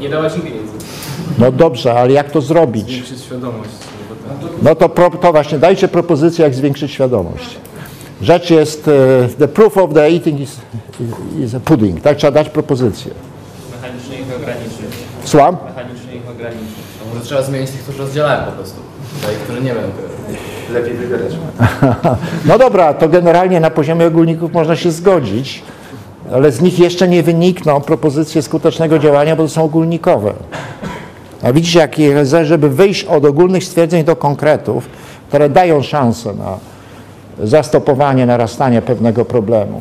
Nie 0.00 0.08
dawać 0.08 0.36
im 0.36 0.42
pieniędzy. 0.42 0.72
No 1.38 1.52
dobrze, 1.52 1.94
ale 1.94 2.12
jak 2.12 2.30
to 2.30 2.40
zrobić? 2.40 2.86
Zwiększyć 2.86 3.20
świadomość. 3.20 3.70
No 4.62 4.74
to, 4.74 4.88
pro, 4.88 5.10
to 5.10 5.32
właśnie 5.32 5.58
dajcie 5.58 5.88
propozycję, 5.88 6.44
jak 6.44 6.54
zwiększyć 6.54 6.92
świadomość. 6.92 7.58
Rzecz 8.22 8.50
jest, 8.50 8.88
e, 8.88 9.28
the 9.38 9.48
proof 9.48 9.76
of 9.78 9.94
the 9.94 10.10
eating 10.10 10.40
is, 10.40 10.56
is 11.44 11.54
a 11.54 11.60
pudding, 11.60 12.00
tak? 12.00 12.16
Trzeba 12.16 12.30
dać 12.30 12.48
propozycję. 12.48 13.10
Mechanicznie 13.82 14.18
ich 14.18 14.36
ograniczyć. 14.36 14.98
Słucham? 15.24 15.56
Mechanicznie 15.66 16.16
ich 16.16 16.30
ograniczyć. 16.30 16.68
A 17.02 17.14
może 17.14 17.26
trzeba 17.26 17.42
zmienić 17.42 17.70
tych, 17.70 17.82
którzy 17.82 17.98
rozdzielają 17.98 18.44
po 18.44 18.52
prostu. 18.52 18.76
Tych, 19.26 19.38
którzy 19.38 19.62
nie 19.62 19.70
tego. 19.70 19.88
Lepiej 20.72 20.94
wybierać. 20.94 21.32
No 22.46 22.58
dobra, 22.58 22.94
to 22.94 23.08
generalnie 23.08 23.60
na 23.60 23.70
poziomie 23.70 24.06
ogólników 24.06 24.52
można 24.52 24.76
się 24.76 24.90
zgodzić, 24.90 25.62
ale 26.32 26.52
z 26.52 26.60
nich 26.60 26.78
jeszcze 26.78 27.08
nie 27.08 27.22
wynikną 27.22 27.80
propozycje 27.80 28.42
skutecznego 28.42 28.98
działania, 28.98 29.36
bo 29.36 29.42
to 29.42 29.48
są 29.48 29.64
ogólnikowe. 29.64 30.32
A 31.42 31.52
widzicie, 31.52 31.78
jak 31.78 31.98
jest, 31.98 32.34
żeby 32.42 32.70
wyjść 32.70 33.04
od 33.04 33.24
ogólnych 33.24 33.64
stwierdzeń 33.64 34.04
do 34.04 34.16
konkretów, 34.16 34.88
które 35.28 35.48
dają 35.48 35.82
szansę 35.82 36.34
na 36.34 36.58
zastopowanie 37.42 38.26
narastania 38.26 38.82
pewnego 38.82 39.24
problemu. 39.24 39.80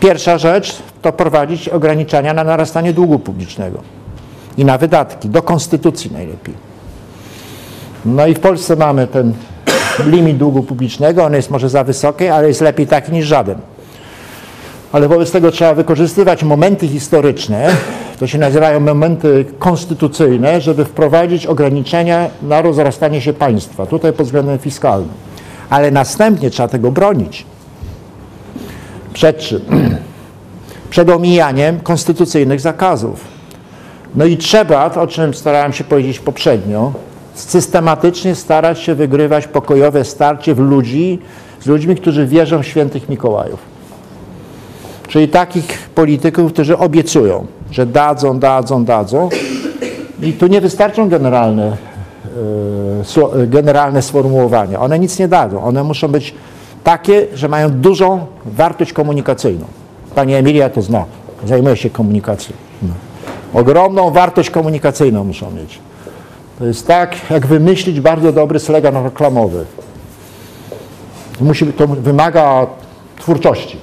Pierwsza 0.00 0.38
rzecz 0.38 0.76
to 1.02 1.12
prowadzić 1.12 1.68
ograniczenia 1.68 2.34
na 2.34 2.44
narastanie 2.44 2.92
długu 2.92 3.18
publicznego 3.18 3.78
i 4.56 4.64
na 4.64 4.78
wydatki, 4.78 5.28
do 5.28 5.42
konstytucji 5.42 6.12
najlepiej. 6.12 6.54
No 8.04 8.26
i 8.26 8.34
w 8.34 8.40
Polsce 8.40 8.76
mamy 8.76 9.06
ten 9.06 9.32
limit 10.04 10.36
długu 10.36 10.62
publicznego, 10.62 11.24
on 11.24 11.34
jest 11.34 11.50
może 11.50 11.68
za 11.68 11.84
wysoki, 11.84 12.28
ale 12.28 12.48
jest 12.48 12.60
lepiej 12.60 12.86
taki 12.86 13.12
niż 13.12 13.26
żaden. 13.26 13.58
Ale 14.92 15.08
wobec 15.08 15.30
tego 15.30 15.50
trzeba 15.50 15.74
wykorzystywać 15.74 16.44
momenty 16.44 16.88
historyczne, 16.88 17.68
to 18.20 18.26
się 18.26 18.38
nazywają 18.38 18.80
momenty 18.80 19.44
konstytucyjne, 19.58 20.60
żeby 20.60 20.84
wprowadzić 20.84 21.46
ograniczenia 21.46 22.30
na 22.42 22.62
rozrastanie 22.62 23.20
się 23.20 23.32
państwa, 23.32 23.86
tutaj 23.86 24.12
pod 24.12 24.26
względem 24.26 24.58
fiskalnym. 24.58 25.08
Ale 25.70 25.90
następnie 25.90 26.50
trzeba 26.50 26.68
tego 26.68 26.90
bronić. 26.90 27.46
Przed 29.12 29.38
czym? 29.38 29.60
Przed 30.90 31.10
omijaniem 31.10 31.80
konstytucyjnych 31.80 32.60
zakazów. 32.60 33.24
No 34.14 34.24
i 34.24 34.36
trzeba, 34.36 34.94
o 34.94 35.06
czym 35.06 35.34
starałem 35.34 35.72
się 35.72 35.84
powiedzieć 35.84 36.18
poprzednio, 36.18 36.92
systematycznie 37.34 38.34
starać 38.34 38.78
się 38.78 38.94
wygrywać 38.94 39.46
pokojowe 39.46 40.04
starcie 40.04 40.54
w 40.54 40.58
ludzi, 40.58 41.18
z 41.60 41.66
ludźmi, 41.66 41.96
którzy 41.96 42.26
wierzą 42.26 42.62
w 42.62 42.66
świętych 42.66 43.08
Mikołajów. 43.08 43.60
Czyli 45.08 45.28
takich 45.28 45.88
polityków, 45.94 46.52
którzy 46.52 46.78
obiecują, 46.78 47.46
że 47.70 47.86
dadzą, 47.86 48.38
dadzą, 48.38 48.84
dadzą. 48.84 49.28
I 50.22 50.32
tu 50.32 50.46
nie 50.46 50.60
wystarczą 50.60 51.08
generalne, 51.08 51.76
generalne 53.46 54.02
sformułowania. 54.02 54.80
One 54.80 54.98
nic 54.98 55.18
nie 55.18 55.28
dadzą. 55.28 55.64
One 55.64 55.84
muszą 55.84 56.08
być 56.08 56.34
takie, 56.84 57.26
że 57.34 57.48
mają 57.48 57.70
dużą 57.70 58.26
wartość 58.46 58.92
komunikacyjną. 58.92 59.64
Pani 60.14 60.34
Emilia 60.34 60.70
to 60.70 60.82
zna. 60.82 61.04
Zajmuje 61.46 61.76
się 61.76 61.90
komunikacją. 61.90 62.56
No. 62.82 62.94
Ogromną 63.60 64.10
wartość 64.10 64.50
komunikacyjną 64.50 65.24
muszą 65.24 65.50
mieć. 65.50 65.78
To 66.58 66.66
jest 66.66 66.86
tak, 66.86 67.30
jak 67.30 67.46
wymyślić 67.46 68.00
bardzo 68.00 68.32
dobry 68.32 68.58
slogan 68.58 69.04
reklamowy. 69.04 69.64
Musi, 71.40 71.66
to 71.66 71.86
wymaga 71.86 72.66
twórczości. 73.18 73.78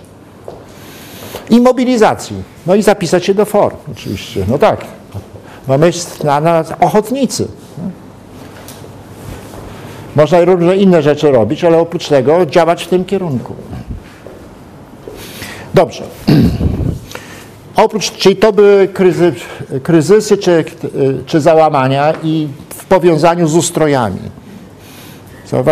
I 1.49 1.61
mobilizacji. 1.61 2.35
No 2.67 2.75
i 2.75 2.83
zapisać 2.83 3.25
się 3.25 3.33
do 3.33 3.45
form, 3.45 3.75
oczywiście. 3.91 4.45
No 4.47 4.57
tak. 4.57 4.81
Mamy 5.67 5.91
na 6.23 6.39
nas 6.39 6.73
ochotnicy. 6.79 7.47
Można 10.15 10.45
różne 10.45 10.77
inne 10.77 11.01
rzeczy 11.01 11.31
robić, 11.31 11.63
ale 11.63 11.77
oprócz 11.77 12.07
tego 12.07 12.45
działać 12.45 12.83
w 12.83 12.87
tym 12.87 13.05
kierunku. 13.05 13.53
Dobrze. 15.73 16.03
Oprócz, 17.75 18.11
czyli 18.11 18.35
to 18.35 18.53
były 18.53 18.87
kryzy, 18.87 19.33
kryzysy 19.83 20.37
czy, 20.37 20.65
czy 21.25 21.41
załamania 21.41 22.13
i 22.23 22.47
w 22.69 22.85
powiązaniu 22.85 23.47
z 23.47 23.55
ustrojami. 23.55 24.19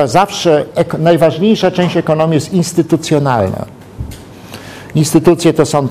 Zawsze 0.06 0.66
najważniejsza 1.00 1.72
część 1.72 1.98
ekonomii 1.98 2.36
jest 2.36 2.54
instytucjonalna. 2.54 3.66
Instytucje 4.96 5.54
to 5.54 5.66
są 5.66 5.88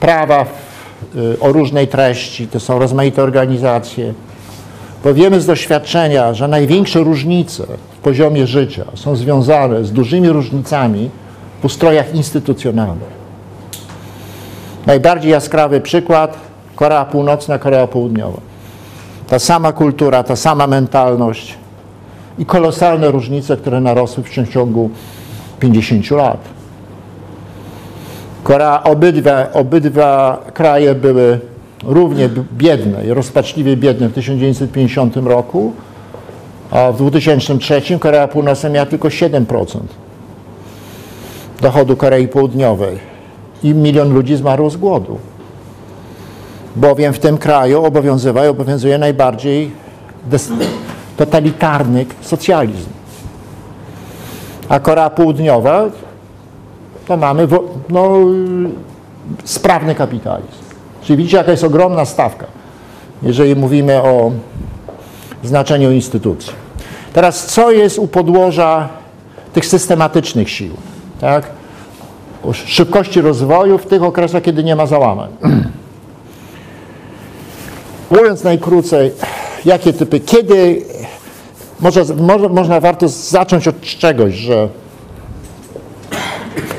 prawa 0.00 0.46
y, 1.16 1.40
o 1.40 1.52
różnej 1.52 1.88
treści, 1.88 2.48
to 2.48 2.60
są 2.60 2.78
rozmaite 2.78 3.22
organizacje. 3.22 4.14
Bo 5.04 5.14
wiemy 5.14 5.40
z 5.40 5.46
doświadczenia, 5.46 6.34
że 6.34 6.48
największe 6.48 6.98
różnice 6.98 7.64
poziomie 8.00 8.46
życia 8.46 8.84
są 8.94 9.16
związane 9.16 9.84
z 9.84 9.92
dużymi 9.92 10.28
różnicami 10.28 11.10
w 11.60 11.64
ustrojach 11.64 12.14
instytucjonalnych. 12.14 13.20
Najbardziej 14.86 15.32
jaskrawy 15.32 15.80
przykład 15.80 16.38
Korea 16.76 17.04
Północna, 17.04 17.58
Korea 17.58 17.86
Południowa. 17.86 18.40
Ta 19.28 19.38
sama 19.38 19.72
kultura, 19.72 20.22
ta 20.22 20.36
sama 20.36 20.66
mentalność 20.66 21.54
i 22.38 22.46
kolosalne 22.46 23.10
różnice, 23.10 23.56
które 23.56 23.80
narosły 23.80 24.24
w 24.24 24.48
ciągu 24.48 24.90
50 25.60 26.10
lat. 26.10 26.38
Korea, 28.42 28.82
obydwa, 28.82 29.52
obydwa 29.52 30.38
kraje 30.54 30.94
były 30.94 31.40
równie 31.84 32.28
biedne 32.52 33.06
i 33.06 33.10
rozpaczliwie 33.10 33.76
biedne 33.76 34.08
w 34.08 34.12
1950 34.12 35.16
roku, 35.16 35.72
a 36.70 36.92
w 36.92 36.96
2003 36.96 37.98
Korea 37.98 38.28
Północna 38.28 38.68
miała 38.68 38.86
tylko 38.86 39.08
7% 39.08 39.80
dochodu 41.60 41.96
Korei 41.96 42.28
Południowej 42.28 42.98
i 43.62 43.74
milion 43.74 44.14
ludzi 44.14 44.36
zmarło 44.36 44.70
z 44.70 44.76
głodu. 44.76 45.18
Bowiem 46.76 47.12
w 47.12 47.18
tym 47.18 47.38
kraju 47.38 47.84
obowiązywał 47.84 48.44
i 48.44 48.48
obowiązuje 48.48 48.98
najbardziej 48.98 49.70
totalitarny 51.16 52.06
socjalizm. 52.20 52.90
A 54.68 54.80
Korea 54.80 55.10
Południowa 55.10 55.84
to 57.06 57.16
mamy 57.16 57.48
no, 57.88 58.16
sprawny 59.44 59.94
kapitalizm. 59.94 60.52
Czyli 61.02 61.16
widzicie, 61.16 61.36
jaka 61.36 61.50
jest 61.50 61.64
ogromna 61.64 62.04
stawka, 62.04 62.46
jeżeli 63.22 63.56
mówimy 63.56 64.02
o 64.02 64.32
znaczeniu 65.44 65.92
instytucji. 65.92 66.52
Teraz, 67.12 67.46
co 67.46 67.70
jest 67.70 67.98
u 67.98 68.06
podłoża 68.06 68.88
tych 69.52 69.66
systematycznych 69.66 70.50
sił? 70.50 70.74
Tak? 71.20 71.46
Szybkości 72.52 73.20
rozwoju 73.20 73.78
w 73.78 73.86
tych 73.86 74.02
okresach, 74.02 74.42
kiedy 74.42 74.64
nie 74.64 74.76
ma 74.76 74.86
załamań. 74.86 75.28
Mówiąc 78.10 78.44
najkrócej, 78.44 79.12
jakie 79.64 79.92
typy, 79.92 80.20
kiedy, 80.20 80.82
może, 81.80 82.04
może, 82.04 82.48
można 82.48 82.80
warto 82.80 83.08
zacząć 83.08 83.68
od 83.68 83.80
czegoś, 83.80 84.34
że 84.34 84.68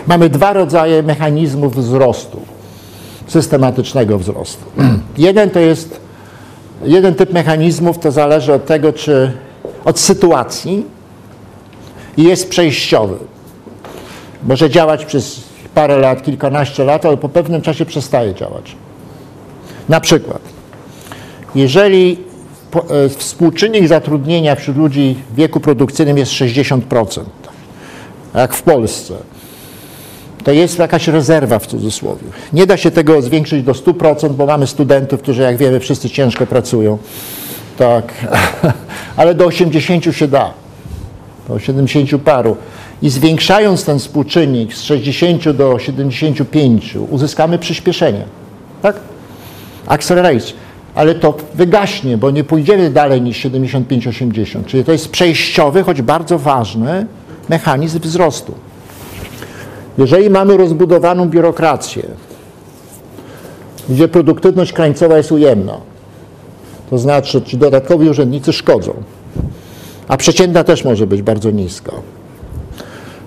mamy 0.08 0.30
dwa 0.30 0.54
rodzaje 0.54 1.04
mechanizmów 1.04 1.76
wzrostu, 1.76 2.42
systematycznego 3.28 4.20
wzrostu. 4.20 4.66
Jeden 5.18 5.50
to 5.50 5.60
jest, 5.60 6.00
jeden 6.84 7.16
typ 7.16 7.34
mechanizmów 7.34 8.00
to 8.00 8.12
zależy 8.12 8.54
od 8.54 8.66
tego, 8.66 8.94
czy, 8.94 9.32
od 9.86 10.00
sytuacji 10.00 10.86
i 12.18 12.24
jest 12.24 12.50
przejściowy. 12.50 13.16
Może 14.44 14.70
działać 14.70 15.06
przez 15.06 15.42
parę 15.76 15.98
lat, 15.98 16.24
kilkanaście 16.24 16.84
lat, 16.84 17.06
ale 17.06 17.18
po 17.18 17.30
pewnym 17.30 17.62
czasie 17.62 17.86
przestaje 17.86 18.36
działać. 18.36 18.76
Na 19.90 20.00
przykład, 20.00 20.42
jeżeli 21.56 22.18
e, 22.90 23.10
współczynnik 23.10 23.88
zatrudnienia 23.88 24.56
wśród 24.56 24.78
ludzi 24.78 25.16
w 25.32 25.36
wieku 25.36 25.60
produkcyjnym 25.60 26.18
jest 26.18 26.32
60%, 26.32 27.24
jak 28.34 28.54
w 28.54 28.64
Polsce, 28.64 29.14
to 30.44 30.52
jest 30.52 30.80
jakaś 30.80 31.08
rezerwa 31.08 31.60
w 31.60 31.68
cudzysłowie. 31.68 32.24
Nie 32.54 32.68
da 32.68 32.78
się 32.78 32.92
tego 32.92 33.22
zwiększyć 33.22 33.64
do 33.64 33.72
100%, 33.72 34.30
bo 34.30 34.46
mamy 34.46 34.68
studentów, 34.68 35.22
którzy 35.22 35.42
jak 35.42 35.58
wiemy 35.58 35.80
wszyscy 35.80 36.10
ciężko 36.10 36.46
pracują. 36.46 36.98
Tak, 37.78 38.14
ale 39.18 39.36
do 39.36 39.46
80 39.46 40.16
się 40.16 40.28
da, 40.28 40.54
do 41.50 41.60
70 41.60 42.22
paru. 42.24 42.58
I 43.02 43.10
zwiększając 43.10 43.86
ten 43.86 44.00
współczynnik 44.00 44.74
z 44.74 44.82
60 44.82 45.50
do 45.50 45.80
75 45.80 46.96
uzyskamy 47.10 47.60
przyspieszenie. 47.60 48.24
Tak? 48.82 49.00
Acceleration. 49.88 50.58
Ale 50.96 51.16
to 51.16 51.38
wygaśnie, 51.54 52.18
bo 52.18 52.32
nie 52.32 52.44
pójdziemy 52.44 52.90
dalej 52.90 53.22
niż 53.22 53.46
75-80. 53.46 54.66
Czyli 54.66 54.84
to 54.84 54.92
jest 54.92 55.10
przejściowy, 55.10 55.84
choć 55.84 56.02
bardzo 56.02 56.40
ważny 56.40 57.06
mechanizm 57.50 58.00
wzrostu. 58.00 58.54
Jeżeli 59.98 60.30
mamy 60.30 60.58
rozbudowaną 60.58 61.30
biurokrację, 61.30 62.04
gdzie 63.90 64.08
produktywność 64.08 64.74
krańcowa 64.74 65.18
jest 65.18 65.32
ujemna, 65.32 65.78
to 66.90 66.98
znaczy 66.98 67.42
ci 67.42 67.58
dodatkowi 67.58 68.10
urzędnicy 68.10 68.54
szkodzą, 68.54 68.94
a 70.08 70.18
przeciętna 70.18 70.64
też 70.64 70.84
może 70.84 71.08
być 71.08 71.22
bardzo 71.22 71.52
niska, 71.52 71.92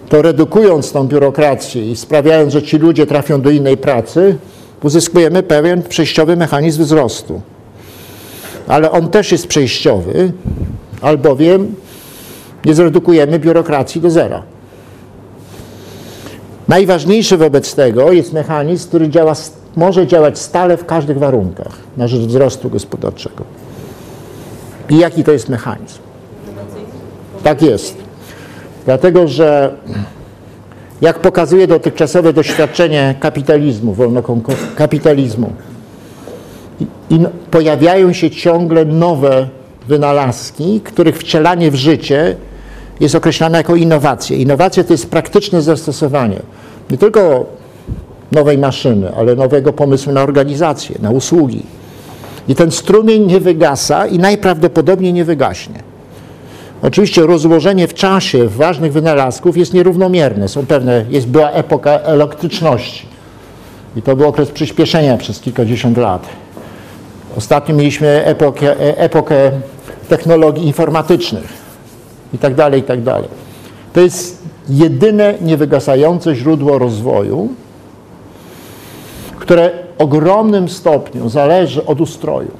to 0.08 0.22
redukując 0.22 0.92
tą 0.92 1.06
biurokrację 1.06 1.90
i 1.90 1.96
sprawiając, 1.96 2.52
że 2.52 2.62
ci 2.62 2.78
ludzie 2.78 3.06
trafią 3.06 3.40
do 3.40 3.50
innej 3.50 3.76
pracy, 3.76 4.36
uzyskujemy 4.82 5.42
pewien 5.42 5.82
przejściowy 5.82 6.36
mechanizm 6.36 6.82
wzrostu. 6.82 7.40
Ale 8.68 8.90
on 8.90 9.08
też 9.08 9.32
jest 9.32 9.46
przejściowy, 9.46 10.32
albowiem 11.00 11.74
nie 12.64 12.74
zredukujemy 12.74 13.38
biurokracji 13.38 14.00
do 14.00 14.10
zera. 14.10 14.42
Najważniejszy 16.68 17.36
wobec 17.36 17.74
tego 17.74 18.12
jest 18.12 18.32
mechanizm, 18.32 18.88
który 18.88 19.08
działa, 19.08 19.32
może 19.76 20.06
działać 20.06 20.38
stale 20.38 20.76
w 20.76 20.86
każdych 20.86 21.18
warunkach 21.18 21.72
na 21.96 22.08
rzecz 22.08 22.20
wzrostu 22.20 22.70
gospodarczego. 22.70 23.44
I 24.90 24.98
jaki 24.98 25.24
to 25.24 25.32
jest 25.32 25.48
mechanizm? 25.48 25.98
Tak 27.42 27.62
jest. 27.62 27.96
Dlatego, 28.84 29.28
że 29.28 29.74
jak 31.00 31.18
pokazuje 31.18 31.66
dotychczasowe 31.66 32.32
doświadczenie 32.32 33.14
kapitalizmu, 33.20 33.94
wolnokapitalizmu, 33.94 35.52
i 37.10 37.18
pojawiają 37.50 38.12
się 38.12 38.30
ciągle 38.30 38.84
nowe 38.84 39.48
wynalazki, 39.88 40.80
których 40.80 41.18
wcielanie 41.18 41.70
w 41.70 41.74
życie 41.74 42.36
jest 43.00 43.14
określane 43.14 43.58
jako 43.58 43.76
innowacje. 43.76 44.36
Innowacje 44.36 44.84
to 44.84 44.92
jest 44.92 45.10
praktyczne 45.10 45.62
zastosowanie 45.62 46.40
nie 46.90 46.98
tylko 46.98 47.46
nowej 48.32 48.58
maszyny, 48.58 49.14
ale 49.16 49.34
nowego 49.34 49.72
pomysłu 49.72 50.12
na 50.12 50.22
organizację, 50.22 50.96
na 51.02 51.10
usługi. 51.10 51.62
I 52.48 52.54
ten 52.54 52.70
strumień 52.70 53.26
nie 53.26 53.40
wygasa 53.40 54.06
i 54.06 54.18
najprawdopodobniej 54.18 55.12
nie 55.12 55.24
wygaśnie. 55.24 55.82
Oczywiście 56.82 57.22
rozłożenie 57.22 57.88
w 57.88 57.94
czasie 57.94 58.48
ważnych 58.48 58.92
wynalazków 58.92 59.56
jest 59.56 59.74
nierównomierne. 59.74 60.48
Są 60.48 60.66
pewne, 60.66 61.04
jest, 61.10 61.26
była 61.26 61.50
epoka 61.50 61.90
elektryczności 61.90 63.06
i 63.96 64.02
to 64.02 64.16
był 64.16 64.28
okres 64.28 64.50
przyspieszenia 64.50 65.16
przez 65.16 65.40
kilkadziesiąt 65.40 65.98
lat. 65.98 66.26
Ostatnio 67.36 67.74
mieliśmy 67.74 68.24
epokę, 68.24 68.96
epokę 68.96 69.50
technologii 70.08 70.66
informatycznych 70.66 71.63
i 72.34 72.38
tak 72.38 72.54
dalej, 72.54 72.80
i 72.80 72.84
tak 72.84 73.02
dalej. 73.02 73.28
To 73.92 74.00
jest 74.00 74.42
jedyne 74.68 75.34
niewygasające 75.40 76.34
źródło 76.34 76.78
rozwoju, 76.78 77.48
które 79.38 79.70
w 79.98 80.02
ogromnym 80.02 80.68
stopniu 80.68 81.28
zależy 81.28 81.86
od 81.86 82.00
ustroju. 82.00 82.50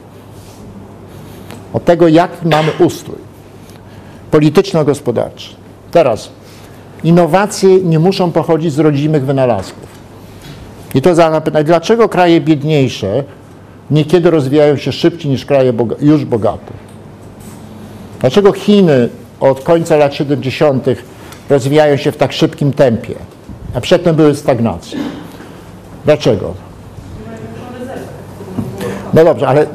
Od 1.72 1.85
tego, 1.85 2.09
jaki 2.09 2.49
mamy 2.49 2.72
ustrój 2.79 3.18
polityczno-gospodarczy. 4.31 5.55
Teraz, 5.91 6.31
innowacje 7.05 7.81
nie 7.81 7.99
muszą 7.99 8.33
pochodzić 8.33 8.72
z 8.72 8.79
rodzimych 8.79 9.25
wynalazków. 9.25 9.89
I 10.95 11.03
to 11.03 11.14
za 11.14 11.41
pytanie, 11.41 11.64
dlaczego 11.64 12.09
kraje 12.09 12.41
biedniejsze 12.41 13.25
niekiedy 13.91 14.31
rozwijają 14.31 14.77
się 14.77 14.93
szybciej 14.93 15.31
niż 15.31 15.45
kraje 15.45 15.72
już 16.01 16.25
bogate? 16.25 16.72
Dlaczego 18.20 18.53
Chiny 18.53 19.09
od 19.41 19.61
końca 19.61 19.97
lat 19.97 20.14
70. 20.14 20.87
rozwijają 21.51 21.97
się 21.97 22.12
w 22.12 22.16
tak 22.16 22.32
szybkim 22.32 22.72
tempie, 22.72 23.14
a 23.74 23.80
przedtem 23.80 24.16
były 24.16 24.35
stagnacje? 24.35 24.99
Dlaczego? 26.05 26.55
No 29.14 29.24
dobrze, 29.24 29.49
ale 29.49 29.66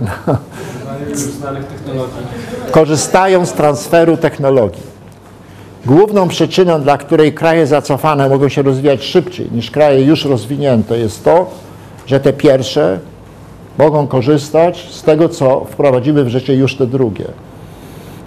korzystają 2.72 3.46
z 3.46 3.54
transferu 3.54 4.18
technologii. 4.18 4.90
Główną 5.86 6.28
przyczyną, 6.28 6.82
dla 6.82 6.98
której 6.98 7.34
kraje 7.34 7.68
zacofane 7.68 8.30
mogą 8.30 8.50
się 8.50 8.62
rozwijać 8.62 9.04
szybciej 9.04 9.48
niż 9.52 9.72
kraje 9.72 10.02
już 10.02 10.26
rozwinięte, 10.26 10.98
jest 10.98 11.24
to, 11.24 11.50
że 12.06 12.20
te 12.20 12.34
pierwsze 12.34 13.00
mogą 13.78 14.08
korzystać 14.08 14.88
z 14.92 15.04
tego, 15.04 15.30
co 15.30 15.66
wprowadziły 15.66 16.24
w 16.24 16.30
życie 16.30 16.56
już 16.56 16.76
te 16.76 16.88
drugie. 16.88 17.26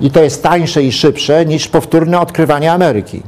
I 0.03 0.11
to 0.11 0.23
jest 0.23 0.43
tańsze 0.43 0.83
i 0.83 0.93
szybsze 0.93 1.47
niż 1.47 1.69
powtórne 1.69 2.21
odkrywanie 2.21 2.73
Ameryki. 2.73 3.23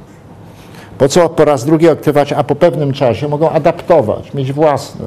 Po 0.98 1.08
co 1.08 1.28
po 1.28 1.44
raz 1.44 1.64
drugi 1.64 1.88
odkrywać, 1.88 2.32
a 2.32 2.44
po 2.44 2.54
pewnym 2.54 2.92
czasie 2.92 3.28
mogą 3.28 3.50
adaptować, 3.50 4.34
mieć 4.34 4.52
własne. 4.52 5.06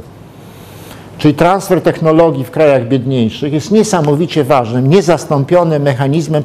Czyli 1.17 1.33
transfer 1.33 1.81
technologii 1.81 2.43
w 2.43 2.51
krajach 2.51 2.87
biedniejszych 2.87 3.53
jest 3.53 3.71
niesamowicie 3.71 4.43
ważnym, 4.43 4.89
niezastąpionym 4.89 5.81
mechanizmem 5.81 6.43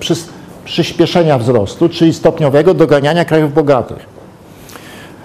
przyspieszenia 0.64 1.38
wzrostu, 1.38 1.88
czyli 1.88 2.14
stopniowego 2.14 2.74
doganiania 2.74 3.24
krajów 3.24 3.54
bogatych. 3.54 4.06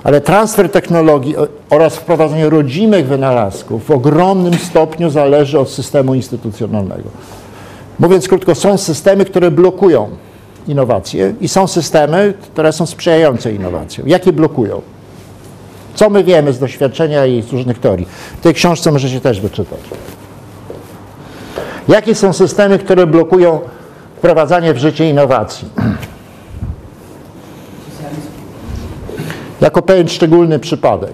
Ale 0.04 0.22
transfer 0.22 0.72
technologii 0.72 1.36
oraz 1.70 1.96
wprowadzenie 1.96 2.50
rodzimych 2.50 3.08
wynalazków 3.08 3.86
w 3.86 3.92
ogromnym 3.92 4.54
stopniu 4.54 5.10
zależy 5.10 5.60
od 5.60 5.70
systemu 5.70 6.14
instytucjonalnego. 6.14 7.10
Mówiąc 8.00 8.28
krótko, 8.28 8.56
są 8.56 8.78
systemy, 8.78 9.26
które 9.26 9.52
blokują 9.52 10.10
innowacje 10.68 11.34
i 11.42 11.48
są 11.48 11.68
systemy, 11.68 12.34
które 12.42 12.74
są 12.74 12.86
sprzyjające 12.86 13.54
innowacjom. 13.54 14.08
Jakie 14.08 14.34
blokują? 14.34 14.82
Co 15.96 16.10
my 16.10 16.24
wiemy 16.24 16.54
z 16.54 16.60
doświadczenia 16.60 17.26
i 17.26 17.42
z 17.42 17.52
różnych 17.52 17.80
teorii? 17.80 18.08
W 18.38 18.42
tej 18.42 18.54
książce 18.54 18.92
możecie 18.92 19.22
też 19.22 19.42
wyczytać. 19.42 19.80
Jakie 21.88 22.16
są 22.16 22.34
systemy, 22.34 22.80
które 22.80 23.08
blokują 23.08 23.60
wprowadzanie 24.18 24.74
w 24.74 24.78
życie 24.78 25.10
innowacji? 25.10 25.70
Jako 29.62 29.82
pewien 29.82 30.08
szczególny 30.08 30.60
przypadek. 30.60 31.14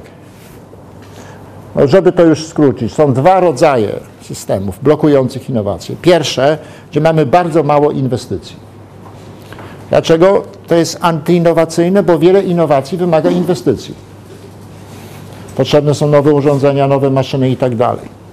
Żeby 1.85 2.11
to 2.11 2.23
już 2.23 2.47
skrócić, 2.47 2.93
są 2.93 3.13
dwa 3.13 3.39
rodzaje 3.39 3.99
systemów 4.23 4.79
blokujących 4.83 5.49
innowacje. 5.49 5.95
Pierwsze, 6.01 6.57
gdzie 6.91 7.01
mamy 7.01 7.25
bardzo 7.25 7.63
mało 7.63 7.91
inwestycji. 7.91 8.55
Dlaczego 9.89 10.43
to 10.67 10.75
jest 10.75 10.97
antyinnowacyjne? 11.01 12.03
Bo 12.03 12.19
wiele 12.19 12.43
innowacji 12.43 12.97
wymaga 12.97 13.29
inwestycji. 13.29 13.93
Potrzebne 15.55 15.93
są 15.93 16.07
nowe 16.07 16.33
urządzenia, 16.33 16.87
nowe 16.87 17.09
maszyny 17.09 17.49
i 17.49 17.57
tak 17.57 17.75
dalej. 17.75 18.23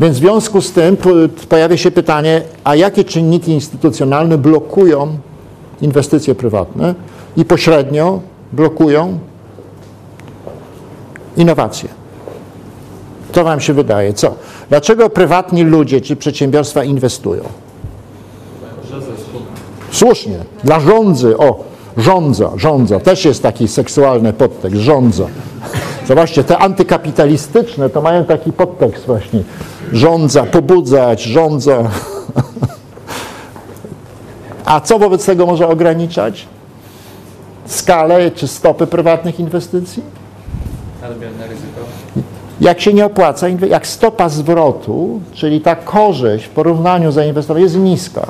Więc 0.00 0.16
w 0.16 0.18
związku 0.18 0.60
z 0.60 0.72
tym 0.72 0.96
pojawia 1.48 1.76
się 1.76 1.90
pytanie, 1.90 2.42
a 2.64 2.74
jakie 2.74 3.04
czynniki 3.04 3.52
instytucjonalne 3.52 4.38
blokują 4.38 5.18
inwestycje 5.80 6.34
prywatne 6.34 6.94
i 7.36 7.44
pośrednio 7.44 8.20
blokują 8.52 9.18
innowacje? 11.36 11.88
Co 13.32 13.44
Wam 13.44 13.60
się 13.60 13.72
wydaje? 13.72 14.12
Co? 14.12 14.34
Dlaczego 14.68 15.10
prywatni 15.10 15.62
ludzie 15.62 16.00
czy 16.00 16.16
przedsiębiorstwa 16.16 16.84
inwestują? 16.84 17.42
Słusznie, 19.90 20.38
dla 20.64 20.80
rządzy, 20.80 21.38
o, 21.38 21.64
rządza, 21.96 22.50
rządza, 22.56 23.00
też 23.00 23.24
jest 23.24 23.42
taki 23.42 23.68
seksualny 23.68 24.32
podtekst, 24.32 24.80
rządza. 24.80 25.24
Zobaczcie, 26.08 26.44
te 26.44 26.58
antykapitalistyczne 26.58 27.90
to 27.90 28.00
mają 28.02 28.24
taki 28.24 28.52
podtekst 28.52 29.06
właśnie. 29.06 29.42
Rządza, 29.92 30.42
pobudzać, 30.42 31.22
rządza. 31.22 31.90
A 34.64 34.80
co 34.80 34.98
wobec 34.98 35.26
tego 35.26 35.46
może 35.46 35.68
ograniczać? 35.68 36.46
skalę 37.70 38.30
czy 38.30 38.48
stopy 38.48 38.86
prywatnych 38.86 39.40
inwestycji? 39.40 40.02
Nadmierne 41.02 41.46
ryzyko. 41.46 41.80
Jak 42.60 42.80
się 42.80 42.92
nie 42.92 43.04
opłaca, 43.04 43.46
jak 43.48 43.86
stopa 43.86 44.28
zwrotu, 44.28 45.20
czyli 45.32 45.60
ta 45.60 45.76
korzyść 45.76 46.44
w 46.44 46.48
porównaniu 46.48 47.12
zainwestowania 47.12 47.64
jest 47.64 47.76
niska, 47.76 48.26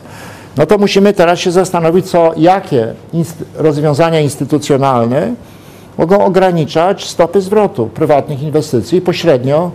no 0.56 0.66
to 0.66 0.78
musimy 0.78 1.12
teraz 1.12 1.38
się 1.38 1.50
zastanowić, 1.50 2.10
co, 2.10 2.32
jakie 2.36 2.94
inst- 3.14 3.44
rozwiązania 3.56 4.20
instytucjonalne 4.20 5.34
mogą 5.98 6.24
ograniczać 6.24 7.04
stopy 7.04 7.40
zwrotu 7.40 7.86
prywatnych 7.86 8.42
inwestycji 8.42 8.98
i 8.98 9.00
pośrednio 9.00 9.70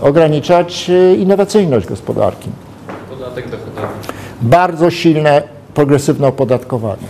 ograniczać 0.00 0.90
e, 0.90 1.14
innowacyjność 1.14 1.86
gospodarki. 1.86 2.48
Podatek 3.10 3.50
dochodowy. 3.50 3.86
Bardzo 4.42 4.90
silne, 4.90 5.42
progresywne 5.74 6.28
opodatkowanie 6.28 7.06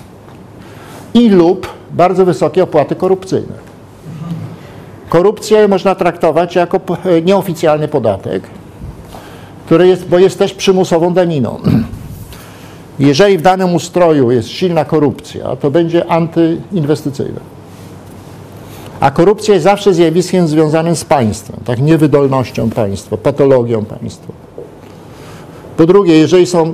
i 1.15 1.29
lub 1.29 1.69
bardzo 1.91 2.25
wysokie 2.25 2.63
opłaty 2.63 2.95
korupcyjne. 2.95 3.66
Korupcję 5.09 5.69
można 5.69 5.95
traktować 5.95 6.55
jako 6.55 6.81
nieoficjalny 7.25 7.89
podatek, 7.89 8.43
który 9.67 9.89
jest, 9.89 10.09
bo 10.09 10.19
jest 10.19 10.39
też 10.39 10.55
przymusową 10.55 11.15
daniną. 11.15 11.59
Jeżeli 12.99 13.39
w 13.39 13.43
danym 13.43 13.75
ustroju 13.75 14.31
jest 14.31 14.49
silna 14.49 14.85
korupcja, 14.85 15.57
to 15.57 15.71
będzie 15.71 16.07
antyinwestycyjne. 16.07 17.41
A 19.01 19.11
korupcja 19.11 19.55
jest 19.55 19.65
zawsze 19.65 19.95
zjawiskiem 19.95 20.49
związanym 20.49 20.97
z 20.97 21.05
państwem, 21.05 21.57
tak 21.65 21.81
niewydolnością 21.81 22.71
państwa, 22.71 23.17
patologią 23.17 23.85
państwa. 23.85 24.33
Po 25.77 25.87
drugie, 25.87 26.19
jeżeli 26.19 26.47
są, 26.47 26.67
e, 26.67 26.73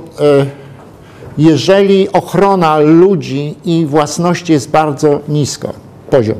jeżeli 1.37 2.11
ochrona 2.11 2.79
ludzi 2.79 3.55
i 3.65 3.85
własności 3.85 4.53
jest 4.53 4.69
bardzo 4.69 5.19
niska, 5.27 5.73
poziom, 6.09 6.37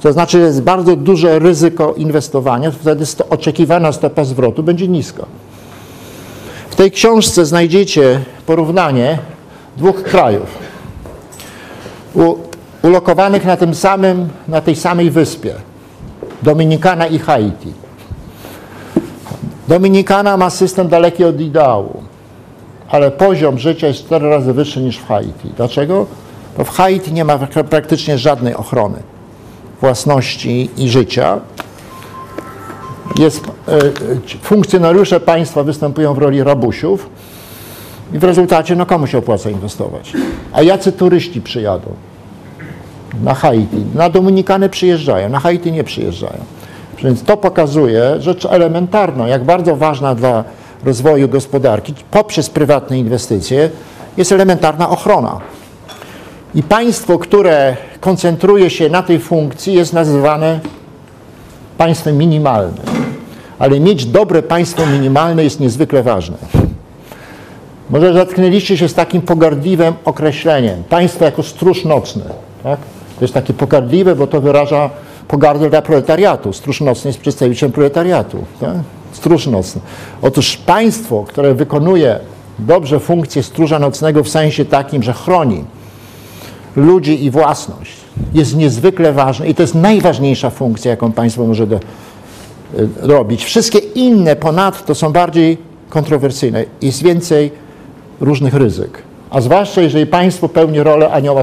to 0.00 0.12
znaczy 0.12 0.38
jest 0.38 0.62
bardzo 0.62 0.96
duże 0.96 1.38
ryzyko 1.38 1.94
inwestowania, 1.94 2.70
to 2.70 2.76
wtedy 2.80 3.04
oczekiwana 3.30 3.92
stopa 3.92 4.24
zwrotu 4.24 4.62
będzie 4.62 4.88
niska. 4.88 5.26
W 6.70 6.76
tej 6.76 6.90
książce 6.90 7.46
znajdziecie 7.46 8.20
porównanie 8.46 9.18
dwóch 9.76 10.02
krajów 10.02 10.58
u, 12.14 12.34
ulokowanych 12.82 13.44
na 13.44 13.56
tym 13.56 13.74
samym, 13.74 14.28
na 14.48 14.60
tej 14.60 14.76
samej 14.76 15.10
wyspie, 15.10 15.54
Dominikana 16.42 17.06
i 17.06 17.18
Haiti. 17.18 17.72
Dominikana 19.68 20.36
ma 20.36 20.50
system 20.50 20.88
daleki 20.88 21.24
od 21.24 21.40
ideału, 21.40 22.02
ale 22.88 23.10
poziom 23.10 23.58
życia 23.58 23.86
jest 23.86 24.00
cztery 24.00 24.30
razy 24.30 24.52
wyższy 24.52 24.80
niż 24.80 24.98
w 24.98 25.06
Haiti. 25.06 25.48
Dlaczego? 25.56 26.06
Bo 26.58 26.64
w 26.64 26.70
Haiti 26.70 27.12
nie 27.12 27.24
ma 27.24 27.38
prak- 27.38 27.64
praktycznie 27.64 28.18
żadnej 28.18 28.54
ochrony 28.54 29.02
własności 29.80 30.70
i 30.76 30.88
życia. 30.88 31.40
Jest, 33.18 33.44
e, 33.68 33.72
e, 33.72 33.80
funkcjonariusze 34.42 35.20
państwa 35.20 35.62
występują 35.62 36.14
w 36.14 36.18
roli 36.18 36.44
rabusiów 36.44 37.10
i 38.12 38.18
w 38.18 38.24
rezultacie 38.24 38.76
no 38.76 38.86
komu 38.86 39.06
się 39.06 39.18
opłaca 39.18 39.50
inwestować? 39.50 40.12
A 40.52 40.62
jacy 40.62 40.92
turyści 40.92 41.40
przyjadą? 41.40 41.92
Na 43.22 43.34
Haiti. 43.34 43.84
Na 43.94 44.10
Dominikanę 44.10 44.68
przyjeżdżają, 44.68 45.28
na 45.28 45.40
Haiti 45.40 45.72
nie 45.72 45.84
przyjeżdżają. 45.84 46.38
Więc 47.02 47.22
to 47.22 47.36
pokazuje 47.36 48.20
rzecz 48.20 48.44
elementarną, 48.44 49.26
jak 49.26 49.44
bardzo 49.44 49.76
ważna 49.76 50.14
dla 50.14 50.44
rozwoju 50.84 51.28
gospodarki 51.28 51.94
poprzez 52.10 52.50
prywatne 52.50 52.98
inwestycje 52.98 53.70
jest 54.16 54.32
elementarna 54.32 54.90
ochrona. 54.90 55.40
I 56.54 56.62
państwo, 56.62 57.18
które 57.18 57.76
koncentruje 58.00 58.70
się 58.70 58.88
na 58.88 59.02
tej 59.02 59.18
funkcji, 59.18 59.74
jest 59.74 59.92
nazywane 59.92 60.60
państwem 61.78 62.16
minimalnym. 62.18 62.84
Ale 63.58 63.80
mieć 63.80 64.06
dobre 64.06 64.42
państwo 64.42 64.86
minimalne 64.86 65.44
jest 65.44 65.60
niezwykle 65.60 66.02
ważne. 66.02 66.36
Może 67.90 68.12
zatknęliście 68.12 68.76
się 68.76 68.88
z 68.88 68.94
takim 68.94 69.22
pogardliwym 69.22 69.94
określeniem 70.04 70.82
państwo 70.84 71.24
jako 71.24 71.42
stróż 71.42 71.84
nocny. 71.84 72.22
Tak? 72.62 72.80
To 73.18 73.24
jest 73.24 73.34
takie 73.34 73.52
pogardliwe, 73.52 74.16
bo 74.16 74.26
to 74.26 74.40
wyraża 74.40 74.90
pogardę 75.28 75.70
dla 75.70 75.82
proletariatu. 75.82 76.52
Stróż 76.52 76.80
nocny 76.80 77.08
jest 77.08 77.20
przedstawicielem 77.20 77.72
proletariatu. 77.72 78.44
Tak? 78.60 78.74
Stróż 79.12 79.46
nocny. 79.46 79.80
Otóż 80.22 80.56
państwo, 80.56 81.24
które 81.28 81.54
wykonuje 81.54 82.18
dobrze 82.58 83.00
funkcję 83.00 83.42
stróża 83.42 83.78
nocnego 83.78 84.24
w 84.24 84.28
sensie 84.28 84.64
takim, 84.64 85.02
że 85.02 85.12
chroni 85.12 85.64
ludzi 86.76 87.24
i 87.24 87.30
własność, 87.30 87.96
jest 88.34 88.56
niezwykle 88.56 89.12
ważne 89.12 89.48
i 89.48 89.54
to 89.54 89.62
jest 89.62 89.74
najważniejsza 89.74 90.50
funkcja, 90.50 90.90
jaką 90.90 91.12
państwo 91.12 91.46
może 91.46 91.66
do, 91.66 91.76
y, 91.76 91.80
robić. 93.00 93.44
Wszystkie 93.44 93.78
inne 93.78 94.36
ponadto 94.36 94.94
są 94.94 95.12
bardziej 95.12 95.58
kontrowersyjne. 95.88 96.64
Jest 96.82 97.02
więcej 97.02 97.52
różnych 98.20 98.54
ryzyk. 98.54 99.02
A 99.30 99.40
zwłaszcza 99.40 99.80
jeżeli 99.80 100.06
państwo 100.06 100.48
pełni 100.48 100.82
rolę 100.82 101.10
anioła, 101.10 101.42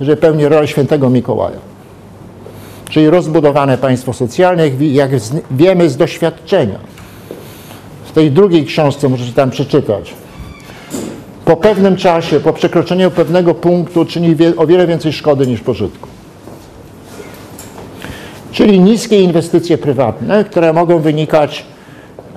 jeżeli 0.00 0.20
pełni 0.20 0.48
rolę 0.48 0.68
świętego 0.68 1.10
Mikołaja. 1.10 1.58
Czyli 2.90 3.10
rozbudowane 3.10 3.78
państwo 3.78 4.12
socjalne, 4.12 4.68
jak 4.80 5.10
wiemy 5.50 5.88
z 5.88 5.96
doświadczenia. 5.96 6.78
W 8.04 8.12
tej 8.12 8.30
drugiej 8.30 8.64
książce 8.64 9.08
możecie 9.08 9.32
tam 9.32 9.50
przeczytać. 9.50 10.14
Po 11.48 11.56
pewnym 11.56 11.96
czasie, 11.96 12.40
po 12.40 12.52
przekroczeniu 12.52 13.10
pewnego 13.10 13.54
punktu 13.54 14.04
czyni 14.04 14.36
o 14.56 14.66
wiele 14.66 14.86
więcej 14.86 15.12
szkody 15.12 15.46
niż 15.46 15.60
pożytku. 15.60 16.08
Czyli 18.52 18.80
niskie 18.80 19.22
inwestycje 19.22 19.78
prywatne, 19.78 20.44
które 20.44 20.72
mogą 20.72 20.98
wynikać 20.98 21.66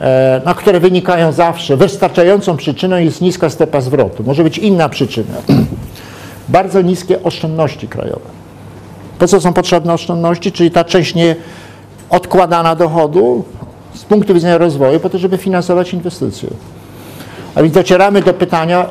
e, 0.01 0.41
no, 0.45 0.55
które 0.55 0.80
wynikają 0.80 1.32
zawsze. 1.32 1.78
Wystarczającą 1.78 2.57
przyczyną 2.57 2.97
jest 2.97 3.22
niska 3.22 3.49
stopa 3.49 3.82
zwrotu. 3.82 4.24
Może 4.24 4.43
być 4.43 4.57
inna 4.57 4.89
przyczyna. 4.89 5.36
Bardzo 6.49 6.82
niskie 6.82 7.24
oszczędności 7.24 7.88
krajowe. 7.88 8.30
Po 9.20 9.28
co 9.28 9.41
są 9.41 9.53
potrzebne 9.53 9.93
oszczędności? 9.93 10.51
Czyli 10.51 10.72
ta 10.72 10.84
część 10.84 11.16
nie 11.16 11.36
odkładana 12.09 12.76
dochodu 12.76 13.43
z 13.93 14.03
punktu 14.03 14.34
widzenia 14.34 14.57
rozwoju, 14.57 14.99
po 14.99 15.09
to, 15.09 15.18
żeby 15.18 15.38
finansować 15.38 15.93
inwestycje. 15.93 16.49
A 17.56 17.62
więc 17.62 17.74
docieramy 17.74 18.22
do 18.22 18.34
pytania, 18.34 18.86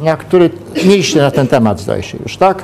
na 0.00 0.16
który 0.16 0.50
mieliście 0.84 1.20
na 1.20 1.30
ten 1.30 1.46
temat, 1.46 1.80
zdaje 1.80 2.02
się 2.02 2.18
już, 2.22 2.36
tak? 2.36 2.62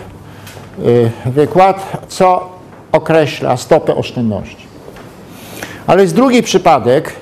Y, 0.84 1.10
Wykład, 1.26 1.92
co 2.08 2.48
określa 2.92 3.56
stopę 3.56 3.94
oszczędności. 3.94 4.66
Ale 5.86 6.02
jest 6.02 6.14
drugi 6.14 6.42
przypadek 6.42 7.12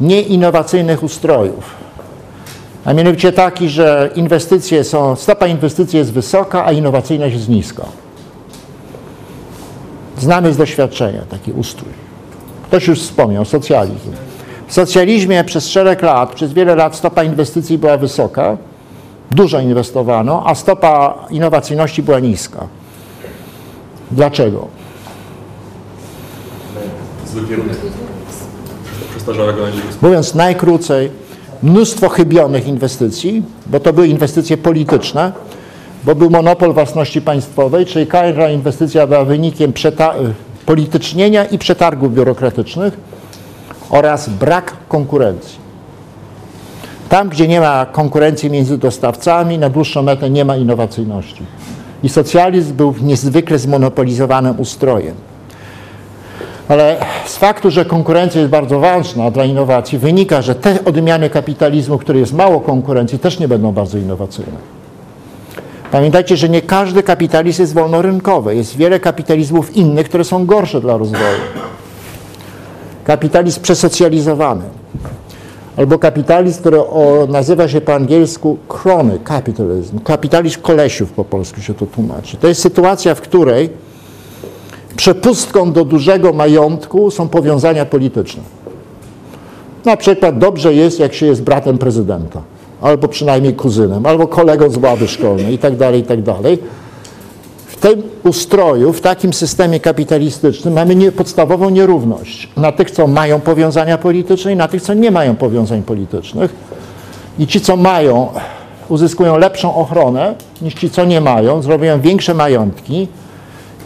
nieinnowacyjnych 0.00 1.02
ustrojów. 1.02 1.74
A 2.84 2.92
mianowicie 2.92 3.32
taki, 3.32 3.68
że 3.68 4.10
inwestycje 4.14 4.84
są, 4.84 5.16
stopa 5.16 5.46
inwestycji 5.46 5.98
jest 5.98 6.12
wysoka, 6.12 6.64
a 6.64 6.72
innowacyjność 6.72 7.34
jest 7.34 7.48
niska. 7.48 7.84
Znamy 10.18 10.52
z 10.52 10.56
doświadczenia 10.56 11.20
taki 11.30 11.52
ustrój. 11.52 11.92
Ktoś 12.66 12.86
już 12.86 13.00
wspomniał, 13.00 13.44
socjalizm. 13.44 14.10
W 14.72 14.74
socjalizmie 14.74 15.44
przez 15.44 15.68
szereg 15.68 16.02
lat, 16.02 16.34
przez 16.34 16.52
wiele 16.52 16.74
lat 16.74 16.96
stopa 16.96 17.24
inwestycji 17.24 17.78
była 17.78 17.96
wysoka, 17.96 18.56
dużo 19.30 19.60
inwestowano, 19.60 20.42
a 20.46 20.54
stopa 20.54 21.14
innowacyjności 21.30 22.02
była 22.02 22.20
niska. 22.20 22.66
Dlaczego? 24.10 24.68
Zły 27.26 27.48
kierunek. 27.48 27.76
Mówiąc 30.02 30.34
najkrócej, 30.34 31.10
mnóstwo 31.62 32.08
chybionych 32.08 32.68
inwestycji, 32.68 33.42
bo 33.66 33.80
to 33.80 33.92
były 33.92 34.08
inwestycje 34.08 34.56
polityczne, 34.56 35.32
bo 36.04 36.14
był 36.14 36.30
monopol 36.30 36.72
własności 36.72 37.20
państwowej, 37.20 37.86
czyli 37.86 38.06
każda 38.06 38.50
inwestycja 38.50 39.06
była 39.06 39.24
wynikiem 39.24 39.72
politycznienia 40.66 41.44
i 41.44 41.58
przetargów 41.58 42.14
biurokratycznych 42.14 43.11
oraz 43.92 44.28
brak 44.28 44.72
konkurencji. 44.88 45.58
Tam, 47.08 47.28
gdzie 47.28 47.48
nie 47.48 47.60
ma 47.60 47.86
konkurencji 47.86 48.50
między 48.50 48.78
dostawcami, 48.78 49.58
na 49.58 49.68
dłuższą 49.68 50.02
metę 50.02 50.30
nie 50.30 50.44
ma 50.44 50.56
innowacyjności. 50.56 51.42
I 52.02 52.08
socjalizm 52.08 52.74
był 52.74 52.94
niezwykle 53.02 53.58
zmonopolizowanym 53.58 54.60
ustrojem. 54.60 55.14
Ale 56.68 56.96
z 57.26 57.36
faktu, 57.36 57.70
że 57.70 57.84
konkurencja 57.84 58.40
jest 58.40 58.50
bardzo 58.50 58.80
ważna 58.80 59.30
dla 59.30 59.44
innowacji, 59.44 59.98
wynika, 59.98 60.42
że 60.42 60.54
te 60.54 60.84
odmiany 60.84 61.30
kapitalizmu, 61.30 61.98
w 61.98 62.00
których 62.00 62.20
jest 62.20 62.32
mało 62.32 62.60
konkurencji, 62.60 63.18
też 63.18 63.38
nie 63.38 63.48
będą 63.48 63.72
bardzo 63.72 63.98
innowacyjne. 63.98 64.58
Pamiętajcie, 65.90 66.36
że 66.36 66.48
nie 66.48 66.62
każdy 66.62 67.02
kapitalizm 67.02 67.62
jest 67.62 67.74
wolnorynkowy. 67.74 68.56
Jest 68.56 68.76
wiele 68.76 69.00
kapitalizmów 69.00 69.76
innych, 69.76 70.08
które 70.08 70.24
są 70.24 70.46
gorsze 70.46 70.80
dla 70.80 70.96
rozwoju. 70.96 71.38
Kapitalizm 73.04 73.60
przesocjalizowany. 73.60 74.64
albo 75.76 75.98
kapitalizm, 75.98 76.60
który 76.60 76.80
o, 76.80 77.26
nazywa 77.28 77.68
się 77.68 77.80
po 77.80 77.94
angielsku 77.94 78.58
crony 78.68 79.18
capitalism, 79.28 79.98
kapitalizm 79.98 80.60
kolesiów 80.60 81.12
po 81.12 81.24
polsku 81.24 81.60
się 81.60 81.74
to 81.74 81.86
tłumaczy. 81.86 82.36
To 82.36 82.48
jest 82.48 82.62
sytuacja, 82.62 83.14
w 83.14 83.20
której 83.20 83.70
przepustką 84.96 85.72
do 85.72 85.84
dużego 85.84 86.32
majątku 86.32 87.10
są 87.10 87.28
powiązania 87.28 87.84
polityczne. 87.84 88.42
Na 89.84 89.96
przykład 89.96 90.38
dobrze 90.38 90.74
jest, 90.74 91.00
jak 91.00 91.14
się 91.14 91.26
jest 91.26 91.42
bratem 91.42 91.78
prezydenta, 91.78 92.42
albo 92.80 93.08
przynajmniej 93.08 93.54
kuzynem, 93.54 94.06
albo 94.06 94.26
kolegą 94.26 94.70
z 94.70 94.76
ławy 94.76 95.08
szkolnej 95.08 95.52
itd., 95.52 95.96
itd. 95.96 96.34
Tym 97.82 98.02
ustroju, 98.24 98.92
w 98.92 99.00
takim 99.00 99.32
systemie 99.32 99.80
kapitalistycznym 99.80 100.74
mamy 100.74 101.12
podstawową 101.12 101.70
nierówność 101.70 102.48
na 102.56 102.72
tych, 102.72 102.90
co 102.90 103.06
mają 103.06 103.40
powiązania 103.40 103.98
polityczne 103.98 104.52
i 104.52 104.56
na 104.56 104.68
tych, 104.68 104.82
co 104.82 104.94
nie 104.94 105.10
mają 105.10 105.36
powiązań 105.36 105.82
politycznych. 105.82 106.54
I 107.38 107.46
ci, 107.46 107.60
co 107.60 107.76
mają, 107.76 108.28
uzyskują 108.88 109.38
lepszą 109.38 109.74
ochronę 109.74 110.34
niż 110.62 110.74
ci, 110.74 110.90
co 110.90 111.04
nie 111.04 111.20
mają, 111.20 111.62
zrobią 111.62 112.00
większe 112.00 112.34
majątki 112.34 113.08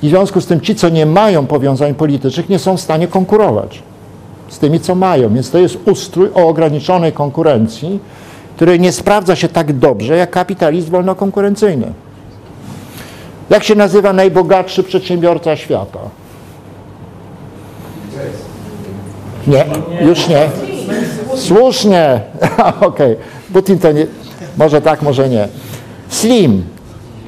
i 0.03 0.07
w 0.07 0.11
związku 0.11 0.40
z 0.40 0.47
tym 0.47 0.61
ci, 0.61 0.74
co 0.74 0.88
nie 0.88 1.07
mają 1.07 1.47
powiązań 1.47 1.94
politycznych, 1.94 2.49
nie 2.49 2.59
są 2.59 2.76
w 2.76 2.80
stanie 2.80 3.09
konkurować 3.09 3.82
z 4.49 4.59
tymi, 4.59 4.80
co 4.80 4.94
mają. 4.94 5.34
Więc 5.34 5.51
to 5.51 5.59
jest 5.59 5.78
ustrój 5.88 6.28
o 6.34 6.49
ograniczonej 6.49 7.12
konkurencji, 7.12 8.01
który 8.57 8.78
nie 8.78 8.92
sprawdza 8.92 9.36
się 9.36 9.49
tak 9.49 9.72
dobrze 9.72 10.16
jak 10.16 10.30
kapitalizm 10.30 10.90
wolnokonkurencyjny. 10.90 11.92
Jak 13.51 13.64
się 13.64 13.74
nazywa 13.74 14.12
najbogatszy 14.12 14.82
przedsiębiorca 14.82 15.57
świata? 15.57 15.99
Nie, 19.47 19.64
już 20.01 20.28
nie. 20.28 20.49
Słusznie. 21.36 22.20
Okej. 22.80 23.16
Putin 23.53 23.78
to 23.78 23.92
nie. 23.92 24.07
Może 24.57 24.80
tak, 24.80 25.03
może 25.03 25.28
nie. 25.28 25.49
Slim. 26.09 26.64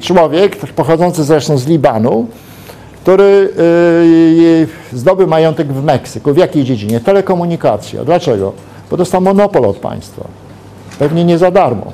Człowiek 0.01 0.55
pochodzący 0.55 1.23
zresztą 1.23 1.57
z 1.57 1.67
Libanu, 1.67 2.27
który 3.01 3.49
yy, 4.91 4.99
zdobył 4.99 5.27
majątek 5.27 5.73
w 5.73 5.83
Meksyku. 5.83 6.33
W 6.33 6.37
jakiej 6.37 6.63
dziedzinie? 6.63 6.99
Telekomunikacja. 6.99 8.05
Dlaczego? 8.05 8.53
Bo 8.91 8.97
dostał 8.97 9.21
monopol 9.21 9.65
od 9.65 9.77
państwa. 9.77 10.23
Pewnie 10.99 11.25
nie 11.25 11.37
za 11.37 11.51
darmo. 11.51 11.91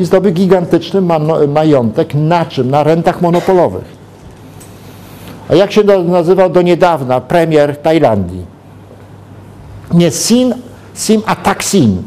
I 0.00 0.04
zdobył 0.04 0.32
gigantyczny 0.32 1.00
mano- 1.00 1.46
majątek 1.46 2.14
na 2.14 2.46
czym? 2.46 2.70
Na 2.70 2.82
rentach 2.82 3.22
monopolowych. 3.22 3.84
A 5.48 5.54
jak 5.54 5.72
się 5.72 5.84
nazywał 6.04 6.50
do 6.50 6.62
niedawna 6.62 7.20
premier 7.20 7.76
Tajlandii? 7.76 8.44
Nie 9.94 10.10
Sin, 10.10 10.54
Sim, 10.94 11.22
a 11.26 11.36
Taksin. 11.36 12.02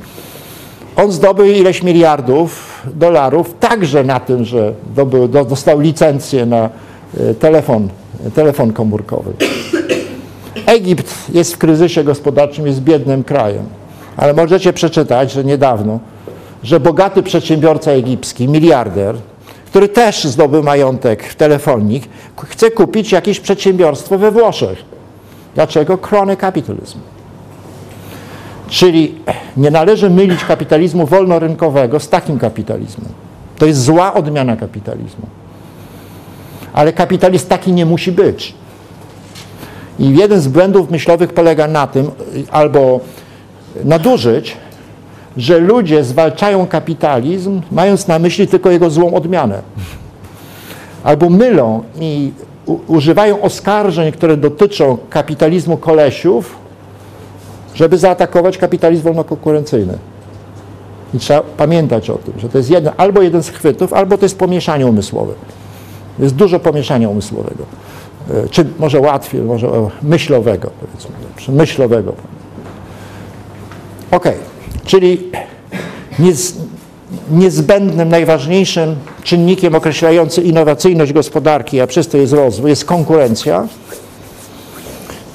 On 0.95 1.11
zdobył 1.11 1.45
ileś 1.45 1.83
miliardów 1.83 2.81
dolarów 2.95 3.55
także 3.59 4.03
na 4.03 4.19
tym, 4.19 4.45
że 4.45 4.73
dobył, 4.95 5.27
do, 5.27 5.45
dostał 5.45 5.79
licencję 5.79 6.45
na 6.45 6.69
e, 7.19 7.33
telefon, 7.33 7.89
telefon 8.35 8.73
komórkowy. 8.73 9.33
Egipt 10.65 11.13
jest 11.33 11.53
w 11.53 11.57
kryzysie 11.57 12.03
gospodarczym, 12.03 12.67
jest 12.67 12.81
biednym 12.81 13.23
krajem, 13.23 13.65
ale 14.17 14.33
możecie 14.33 14.73
przeczytać, 14.73 15.31
że 15.31 15.43
niedawno, 15.43 15.99
że 16.63 16.79
bogaty 16.79 17.23
przedsiębiorca 17.23 17.91
egipski, 17.91 18.47
miliarder, 18.47 19.15
który 19.65 19.89
też 19.89 20.23
zdobył 20.23 20.63
majątek 20.63 21.23
w 21.23 21.35
telefonik, 21.35 22.03
chce 22.45 22.71
kupić 22.71 23.11
jakieś 23.11 23.39
przedsiębiorstwo 23.39 24.17
we 24.17 24.31
Włoszech. 24.31 24.85
Dlaczego? 25.55 25.97
Crony 25.97 26.37
capitalism. 26.37 26.99
Czyli 28.67 29.15
nie 29.57 29.71
należy 29.71 30.09
mylić 30.09 30.45
kapitalizmu 30.45 31.05
wolnorynkowego 31.05 31.99
z 31.99 32.09
takim 32.09 32.39
kapitalizmem. 32.39 33.09
To 33.57 33.65
jest 33.65 33.81
zła 33.83 34.13
odmiana 34.13 34.55
kapitalizmu. 34.55 35.27
Ale 36.73 36.93
kapitalizm 36.93 37.47
taki 37.47 37.73
nie 37.73 37.85
musi 37.85 38.11
być. 38.11 38.53
I 39.99 40.15
jeden 40.15 40.41
z 40.41 40.47
błędów 40.47 40.91
myślowych 40.91 41.33
polega 41.33 41.67
na 41.67 41.87
tym, 41.87 42.11
albo 42.51 42.99
nadużyć, 43.83 44.57
że 45.37 45.59
ludzie 45.59 46.03
zwalczają 46.03 46.67
kapitalizm, 46.67 47.61
mając 47.71 48.07
na 48.07 48.19
myśli 48.19 48.47
tylko 48.47 48.71
jego 48.71 48.89
złą 48.89 49.13
odmianę. 49.13 49.61
Albo 51.03 51.29
mylą 51.29 51.83
i 51.99 52.31
używają 52.87 53.41
oskarżeń, 53.41 54.11
które 54.11 54.37
dotyczą 54.37 54.97
kapitalizmu 55.09 55.77
kolesiów, 55.77 56.55
żeby 57.75 57.97
zaatakować 57.97 58.57
kapitalizm 58.57 59.03
wolnokonkurencyjny. 59.03 59.97
I 61.13 61.19
trzeba 61.19 61.41
pamiętać 61.41 62.09
o 62.09 62.15
tym, 62.15 62.33
że 62.37 62.49
to 62.49 62.57
jest 62.57 62.71
albo 62.97 63.21
jeden 63.21 63.43
z 63.43 63.49
chwytów, 63.49 63.93
albo 63.93 64.17
to 64.17 64.25
jest 64.25 64.37
pomieszanie 64.39 64.87
umysłowe. 64.87 65.33
Jest 66.19 66.35
dużo 66.35 66.59
pomieszania 66.59 67.09
umysłowego. 67.09 67.63
E, 68.31 68.49
Czy 68.49 68.65
może 68.79 68.99
łatwiej, 68.99 69.41
może 69.41 69.69
myślowego, 70.01 70.69
powiedzmy, 70.81 71.55
myślowego. 71.55 72.13
Ok, 74.11 74.25
czyli 74.85 75.21
niez, 76.19 76.55
niezbędnym, 77.31 78.09
najważniejszym 78.09 78.95
czynnikiem 79.23 79.75
określającym 79.75 80.43
innowacyjność 80.43 81.13
gospodarki, 81.13 81.81
a 81.81 81.87
przez 81.87 82.07
to 82.07 82.17
jest 82.17 82.33
rozwój, 82.33 82.69
jest 82.69 82.85
konkurencja, 82.85 83.67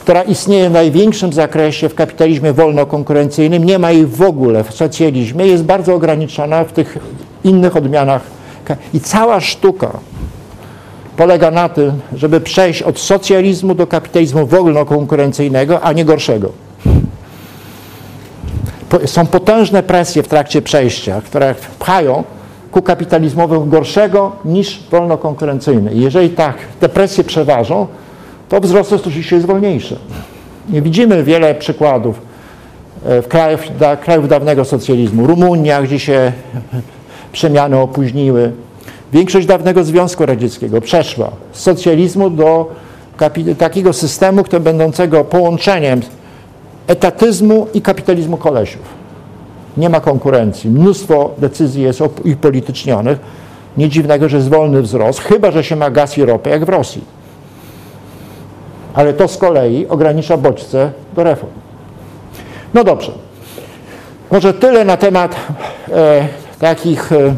która 0.00 0.22
istnieje 0.22 0.68
w 0.68 0.72
największym 0.72 1.32
zakresie 1.32 1.88
w 1.88 1.94
kapitalizmie 1.94 2.52
wolnokonkurencyjnym, 2.52 3.64
nie 3.64 3.78
ma 3.78 3.90
jej 3.90 4.06
w 4.06 4.22
ogóle 4.22 4.64
w 4.64 4.74
socjalizmie, 4.74 5.46
jest 5.46 5.64
bardzo 5.64 5.94
ograniczona 5.94 6.64
w 6.64 6.72
tych 6.72 6.98
innych 7.44 7.76
odmianach. 7.76 8.22
I 8.94 9.00
cała 9.00 9.40
sztuka 9.40 9.98
polega 11.16 11.50
na 11.50 11.68
tym, 11.68 11.92
żeby 12.12 12.40
przejść 12.40 12.82
od 12.82 12.98
socjalizmu 12.98 13.74
do 13.74 13.86
kapitalizmu 13.86 14.46
wolnokonkurencyjnego, 14.46 15.80
a 15.80 15.92
nie 15.92 16.04
gorszego. 16.04 16.67
Są 19.06 19.26
potężne 19.26 19.82
presje 19.82 20.22
w 20.22 20.28
trakcie 20.28 20.62
przejścia, 20.62 21.20
które 21.24 21.54
pchają 21.78 22.24
ku 22.70 22.82
kapitalizmowi 22.82 23.70
gorszego 23.70 24.32
niż 24.44 24.82
wolnokonkurencyjny. 24.90 25.90
Jeżeli 25.94 26.30
tak 26.30 26.56
te 26.80 26.88
presje 26.88 27.24
przeważą, 27.24 27.86
to 28.48 28.60
wzrost 28.60 28.92
jest 28.92 29.06
oczywiście 29.06 29.40
wolniejszy. 29.40 29.98
Nie 30.68 30.82
widzimy 30.82 31.24
wiele 31.24 31.54
przykładów 31.54 32.20
e, 33.06 33.22
w 33.22 33.28
krajów, 33.28 33.60
da, 33.78 33.96
krajów 33.96 34.28
dawnego 34.28 34.64
socjalizmu. 34.64 35.26
Rumunia, 35.26 35.82
gdzie 35.82 35.98
się 35.98 36.32
przemiany 37.32 37.78
opóźniły. 37.78 38.52
Większość 39.12 39.46
dawnego 39.46 39.84
Związku 39.84 40.26
Radzieckiego 40.26 40.80
przeszła 40.80 41.30
z 41.52 41.60
socjalizmu 41.60 42.30
do 42.30 42.70
takiego 43.58 43.92
systemu, 43.92 44.42
który 44.42 44.60
będącego 44.60 45.24
połączeniem 45.24 46.00
etatyzmu 46.88 47.66
i 47.74 47.82
kapitalizmu 47.82 48.36
kolesiów. 48.36 48.82
Nie 49.76 49.88
ma 49.88 50.00
konkurencji. 50.00 50.70
Mnóstwo 50.70 51.30
decyzji 51.38 51.82
jest 51.82 52.00
op- 52.00 52.32
upolitycznionych. 52.32 53.18
Nie 53.76 53.88
dziwnego, 53.88 54.28
że 54.28 54.36
jest 54.36 54.48
wolny 54.48 54.82
wzrost, 54.82 55.20
chyba 55.20 55.50
że 55.50 55.64
się 55.64 55.76
ma 55.76 55.90
gaz 55.90 56.18
i 56.18 56.24
ropę, 56.24 56.50
jak 56.50 56.64
w 56.64 56.68
Rosji. 56.68 57.04
Ale 58.94 59.12
to 59.12 59.28
z 59.28 59.36
kolei 59.36 59.86
ogranicza 59.88 60.36
bodźce 60.36 60.90
do 61.16 61.24
reform. 61.24 61.52
No 62.74 62.84
dobrze. 62.84 63.12
Może 64.30 64.54
tyle 64.54 64.84
na 64.84 64.96
temat 64.96 65.36
e, 65.92 66.28
takich 66.60 67.12
e, 67.12 67.34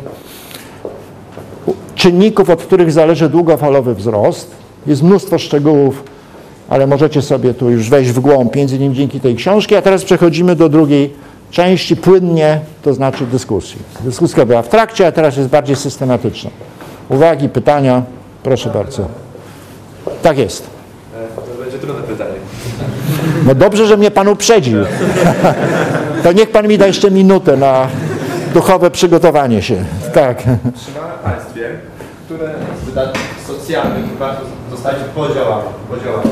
czynników, 1.95 2.51
od 2.51 2.63
których 2.63 2.93
zależy 2.93 3.29
długofalowy 3.29 3.95
wzrost. 3.95 4.51
Jest 4.87 5.03
mnóstwo 5.03 5.39
szczegółów, 5.39 6.05
ale 6.71 6.87
możecie 6.87 7.23
sobie 7.23 7.55
tu 7.55 7.71
już 7.71 7.91
wejść 7.91 8.11
w 8.11 8.21
głąb, 8.21 8.57
między 8.57 8.77
innymi 8.77 8.95
dzięki 8.95 9.21
tej 9.21 9.37
książki. 9.37 9.77
A 9.77 9.83
teraz 9.83 10.05
przechodzimy 10.05 10.57
do 10.57 10.69
drugiej 10.69 11.15
części, 11.51 11.97
płynnie, 11.97 12.61
to 12.83 12.95
znaczy 12.95 13.27
dyskusji. 13.27 13.79
Dyskusja 14.01 14.47
była 14.47 14.63
w 14.63 14.69
trakcie, 14.69 15.07
a 15.07 15.13
teraz 15.13 15.37
jest 15.37 15.49
bardziej 15.49 15.77
systematyczna. 15.77 16.51
Uwagi, 17.09 17.49
pytania, 17.49 18.03
proszę 18.43 18.71
bardzo. 18.71 19.09
Tak 20.23 20.39
jest. 20.39 20.67
To 21.37 21.63
będzie 21.63 21.79
trudne 21.79 22.03
pytanie. 22.03 22.35
No 23.47 23.55
dobrze, 23.55 23.87
że 23.87 23.97
mnie 23.97 24.11
pan 24.11 24.29
uprzedził. 24.29 24.79
To 26.23 26.33
niech 26.33 26.51
pan 26.51 26.69
mi 26.69 26.79
da 26.79 26.87
jeszcze 26.87 27.11
minutę 27.11 27.57
na 27.57 27.89
duchowe 28.55 28.91
przygotowanie 28.91 29.63
się. 29.63 29.85
Tak. 30.15 30.43
Państwie, 31.25 31.71
które 32.27 32.55
z 32.87 32.95
socjalnych 33.61 34.19
warto 34.19 34.43
zostać 34.71 34.97
podziałami? 35.15 35.69
Podziałami. 35.91 36.31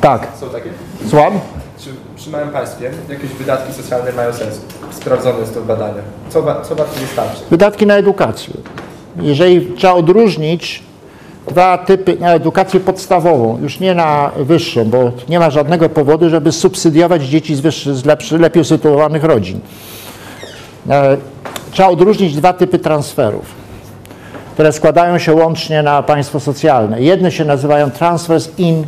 Tak. 0.00 0.28
Są 0.40 0.48
takie? 0.48 0.70
Słucham? 1.08 1.32
Czy 1.78 1.90
przy 2.16 2.30
małym 2.30 2.48
państwie 2.50 2.90
jakieś 3.08 3.30
wydatki 3.30 3.72
socjalne 3.72 4.12
mają 4.12 4.32
sens? 4.32 4.60
Sprawdzone 4.90 5.38
jest 5.38 5.54
to 5.54 5.60
w 5.60 5.66
badaniach. 5.66 6.04
Co, 6.28 6.42
co 6.68 6.74
warto 6.74 7.00
wystarczy? 7.00 7.40
Wydatki 7.50 7.86
na 7.86 7.94
edukację. 7.96 8.54
Jeżeli 9.20 9.72
trzeba 9.76 9.92
odróżnić 9.92 10.82
dwa 11.48 11.78
typy 11.78 12.16
na 12.20 12.34
edukację 12.34 12.80
podstawową, 12.80 13.58
już 13.62 13.80
nie 13.80 13.94
na 13.94 14.30
wyższą, 14.36 14.84
bo 14.84 15.12
nie 15.28 15.38
ma 15.38 15.50
żadnego 15.50 15.88
powodu, 15.88 16.30
żeby 16.30 16.52
subsydiować 16.52 17.22
dzieci 17.22 17.54
z, 17.54 17.60
wyższy, 17.60 17.94
z 17.94 18.04
lepszy, 18.04 18.38
lepiej 18.38 18.60
usytuowanych 18.62 19.24
rodzin. 19.24 19.60
E, 20.90 21.16
Trzeba 21.70 21.88
odróżnić 21.88 22.36
dwa 22.36 22.52
typy 22.52 22.78
transferów, 22.78 23.44
które 24.58 24.72
składają 24.72 25.18
się 25.18 25.34
łącznie 25.34 25.82
na 25.82 26.02
państwo 26.02 26.40
socjalne. 26.40 27.02
Jedne 27.02 27.32
się 27.32 27.44
nazywają 27.44 27.90
transfers 27.90 28.58
in 28.58 28.84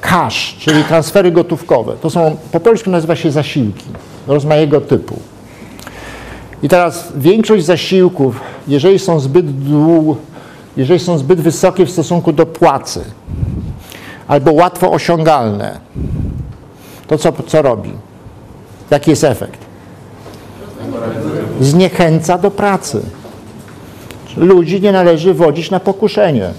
cash, 0.00 0.56
czyli 0.58 0.84
transfery 0.84 1.32
gotówkowe. 1.32 1.92
To 2.00 2.10
są, 2.10 2.36
po 2.52 2.60
polsku 2.60 2.90
nazywa 2.90 3.16
się 3.16 3.30
zasiłki 3.30 3.84
rozmaitego 4.26 4.80
typu. 4.80 5.18
I 6.62 6.68
teraz 6.68 7.12
większość 7.16 7.64
zasiłków, 7.64 8.40
jeżeli 8.68 8.98
są 8.98 9.20
zbyt 9.20 9.50
dłu, 9.50 10.16
jeżeli 10.76 11.00
są 11.00 11.18
zbyt 11.18 11.40
wysokie 11.40 11.86
w 11.86 11.90
stosunku 11.90 12.32
do 12.32 12.46
płacy, 12.46 13.04
albo 14.28 14.52
łatwo 14.52 14.92
osiągalne, 14.92 15.78
to 17.06 17.18
co, 17.18 17.32
co 17.46 17.62
robi? 17.62 17.90
Jaki 18.90 19.10
jest 19.10 19.24
efekt? 19.24 19.60
Zniechęca 21.60 22.38
do 22.38 22.50
pracy. 22.50 23.02
Ludzi 24.36 24.80
nie 24.80 24.92
należy 24.92 25.34
wodzić 25.34 25.70
na 25.70 25.80
pokuszenie. 25.80 26.50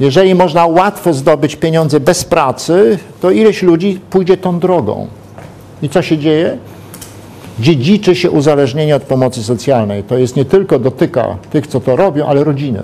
Jeżeli 0.00 0.34
można 0.34 0.66
łatwo 0.66 1.14
zdobyć 1.14 1.56
pieniądze 1.56 2.00
bez 2.00 2.24
pracy, 2.24 2.98
to 3.20 3.30
ileś 3.30 3.62
ludzi 3.62 4.00
pójdzie 4.10 4.36
tą 4.36 4.58
drogą. 4.58 5.06
I 5.82 5.88
co 5.88 6.02
się 6.02 6.18
dzieje? 6.18 6.58
Dziedziczy 7.60 8.14
się 8.14 8.30
uzależnienie 8.30 8.96
od 8.96 9.02
pomocy 9.02 9.42
socjalnej. 9.42 10.02
To 10.02 10.18
jest 10.18 10.36
nie 10.36 10.44
tylko 10.44 10.78
dotyka 10.78 11.36
tych, 11.50 11.66
co 11.66 11.80
to 11.80 11.96
robią, 11.96 12.26
ale 12.26 12.44
rodziny. 12.44 12.82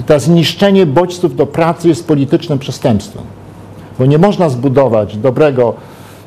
I 0.00 0.04
to 0.04 0.20
zniszczenie 0.20 0.86
bodźców 0.86 1.36
do 1.36 1.46
pracy 1.46 1.88
jest 1.88 2.06
politycznym 2.06 2.58
przestępstwem. 2.58 3.22
Bo 3.98 4.06
nie 4.06 4.18
można 4.18 4.48
zbudować 4.48 5.16
dobrego, 5.16 5.74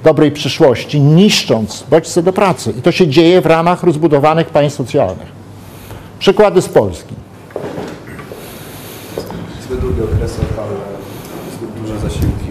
dobrej 0.04 0.32
przyszłości, 0.32 1.02
niszcząc 1.02 1.84
bodźce 1.90 2.24
do 2.24 2.34
pracy. 2.34 2.74
I 2.80 2.82
to 2.82 2.92
się 2.92 3.08
dzieje 3.08 3.42
w 3.42 3.46
ramach 3.46 3.84
rozbudowanych 3.84 4.50
państw 4.50 4.78
socjalnych. 4.78 5.37
Przykłady 6.20 6.62
z 6.62 6.70
Polski. 6.70 7.16
Zbyt 9.64 9.80
długie 9.80 10.04
okresy 10.04 10.42
emerytalne, 10.42 10.76
zbyt 11.58 11.82
duże 11.82 12.00
zasiłki. 12.00 12.48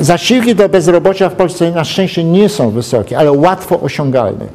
Zasiłki 0.00 0.54
do 0.54 0.68
bezrobocia 0.68 1.28
w 1.28 1.34
Polsce 1.34 1.70
na 1.70 1.84
szczęście 1.84 2.24
nie 2.24 2.48
są 2.48 2.70
wysokie, 2.70 3.18
ale 3.18 3.32
łatwo 3.32 3.80
osiągalne. 3.80 4.46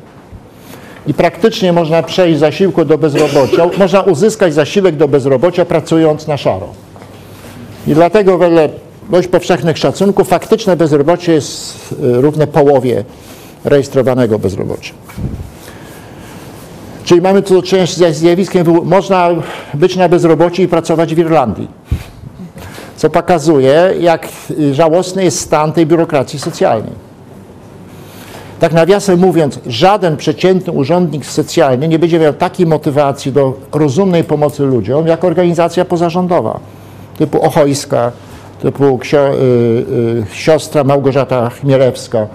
I 1.07 1.13
praktycznie 1.13 1.73
można 1.73 2.03
przejść 2.03 2.37
z 2.37 2.39
zasiłku 2.39 2.85
do 2.85 2.97
bezrobocia, 2.97 3.69
można 3.77 4.01
uzyskać 4.01 4.53
zasiłek 4.53 4.95
do 4.95 5.07
bezrobocia 5.07 5.65
pracując 5.65 6.27
na 6.27 6.37
szaro. 6.37 6.67
I 7.87 7.93
dlatego 7.93 8.37
wedle 8.37 8.69
dość 9.09 9.27
powszechnych 9.27 9.77
szacunków 9.77 10.27
faktyczne 10.27 10.75
bezrobocie 10.75 11.33
jest 11.33 11.91
y, 11.91 12.21
równe 12.21 12.47
połowie 12.47 13.03
rejestrowanego 13.63 14.39
bezrobocia. 14.39 14.93
Czyli 17.05 17.21
mamy 17.21 17.41
tu 17.41 17.53
do 17.53 17.61
czynienia 17.61 17.87
ze 17.87 18.13
zjawiskiem, 18.13 18.65
można 18.83 19.29
być 19.73 19.95
na 19.95 20.09
bezrobociu 20.09 20.61
i 20.61 20.67
pracować 20.67 21.15
w 21.15 21.19
Irlandii 21.19 21.67
co 22.95 23.09
pokazuje, 23.09 23.93
jak 23.99 24.27
żałosny 24.71 25.23
jest 25.23 25.39
stan 25.39 25.73
tej 25.73 25.85
biurokracji 25.85 26.39
socjalnej. 26.39 27.05
Tak 28.59 28.73
nawiasem 28.73 29.19
mówiąc, 29.19 29.59
żaden 29.67 30.17
przeciętny 30.17 30.73
urzędnik 30.73 31.25
socjalny 31.25 31.87
nie 31.87 31.99
będzie 31.99 32.19
miał 32.19 32.33
takiej 32.33 32.65
motywacji 32.65 33.31
do 33.31 33.53
rozumnej 33.71 34.23
pomocy 34.23 34.63
ludziom, 34.63 35.07
jak 35.07 35.23
organizacja 35.23 35.85
pozarządowa, 35.85 36.59
typu 37.17 37.41
Ochojska, 37.41 38.11
typu 38.61 38.83
y, 38.83 39.17
y, 39.17 40.23
siostra 40.33 40.83
Małgorzata 40.83 41.49
Chmielewska, 41.49 42.27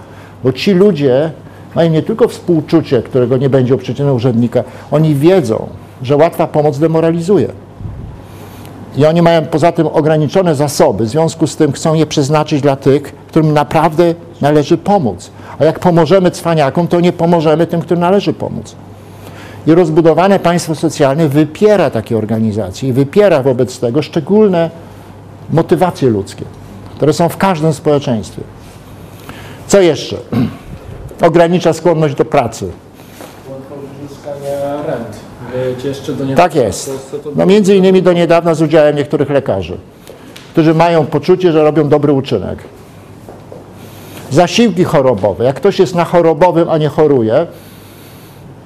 bo 0.43 0.53
ci 0.53 0.73
ludzie 0.73 1.31
mają 1.75 1.89
nie 1.89 2.03
tylko 2.03 2.27
współczucie, 2.27 3.01
którego 3.01 3.37
nie 3.37 3.49
będzie 3.49 3.75
u 3.75 3.77
przeciętnego 3.77 4.13
urzędnika, 4.13 4.63
oni 4.91 5.15
wiedzą, 5.15 5.67
że 6.03 6.17
łatwa 6.17 6.47
pomoc 6.47 6.79
demoralizuje. 6.79 7.47
I 8.97 9.05
oni 9.05 9.21
mają 9.21 9.45
poza 9.45 9.71
tym 9.71 9.87
ograniczone 9.87 10.55
zasoby, 10.55 11.03
w 11.03 11.09
związku 11.09 11.47
z 11.47 11.55
tym 11.55 11.71
chcą 11.71 11.93
je 11.93 12.05
przeznaczyć 12.05 12.61
dla 12.61 12.75
tych, 12.75 13.03
którym 13.03 13.53
naprawdę 13.53 14.15
należy 14.41 14.77
pomóc. 14.77 15.31
A 15.59 15.65
jak 15.65 15.79
pomożemy 15.79 16.31
cwaniakom, 16.31 16.87
to 16.87 16.99
nie 16.99 17.13
pomożemy 17.13 17.67
tym, 17.67 17.81
którym 17.81 18.01
należy 18.01 18.33
pomóc. 18.33 18.75
I 19.67 19.71
rozbudowane 19.75 20.39
państwo 20.39 20.75
socjalne 20.75 21.29
wypiera 21.29 21.89
takie 21.89 22.17
organizacje 22.17 22.89
i 22.89 22.93
wypiera 22.93 23.43
wobec 23.43 23.79
tego 23.79 24.01
szczególne 24.01 24.69
motywacje 25.49 26.09
ludzkie, 26.09 26.45
które 26.95 27.13
są 27.13 27.29
w 27.29 27.37
każdym 27.37 27.73
społeczeństwie. 27.73 28.41
Co 29.67 29.81
jeszcze? 29.81 30.17
Ogranicza 31.21 31.73
skłonność 31.73 32.15
do 32.15 32.25
pracy. 32.25 32.71
uzyskania 34.05 34.83
rent. 34.87 35.19
Jeszcze 35.83 36.13
do 36.13 36.35
Tak 36.35 36.55
jest. 36.55 36.91
No 37.35 37.45
między 37.45 37.75
innymi 37.75 38.01
do 38.01 38.13
niedawna 38.13 38.53
z 38.53 38.61
udziałem 38.61 38.95
niektórych 38.95 39.29
lekarzy, 39.29 39.77
którzy 40.51 40.73
mają 40.73 41.05
poczucie, 41.05 41.51
że 41.51 41.63
robią 41.63 41.89
dobry 41.89 42.13
uczynek. 42.13 42.63
Zasiłki 44.31 44.83
chorobowe. 44.83 45.43
Jak 45.45 45.55
ktoś 45.55 45.79
jest 45.79 45.95
na 45.95 46.05
chorobowym, 46.05 46.69
a 46.69 46.77
nie 46.77 46.87
choruje, 46.87 47.47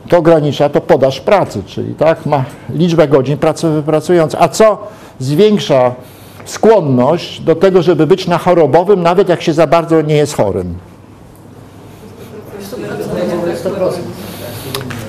to 0.10 0.18
ogranicza 0.18 0.70
to 0.70 0.82
podaż 0.82 1.20
pracy, 1.22 1.64
czyli 1.66 1.96
tak, 1.96 2.26
ma 2.26 2.44
liczbę 2.70 3.08
godzin 3.08 3.38
pracy 3.38 3.70
wypracując. 3.70 4.36
A 4.40 4.48
co 4.48 4.78
zwiększa 5.20 5.96
skłonność 6.46 7.42
do 7.42 7.56
tego, 7.56 7.82
żeby 7.82 8.08
być 8.08 8.28
na 8.28 8.38
chorobowym, 8.38 9.04
nawet 9.04 9.30
jak 9.30 9.42
się 9.42 9.54
za 9.54 9.68
bardzo 9.68 10.02
nie 10.02 10.16
jest 10.16 10.36
chorym? 10.36 10.76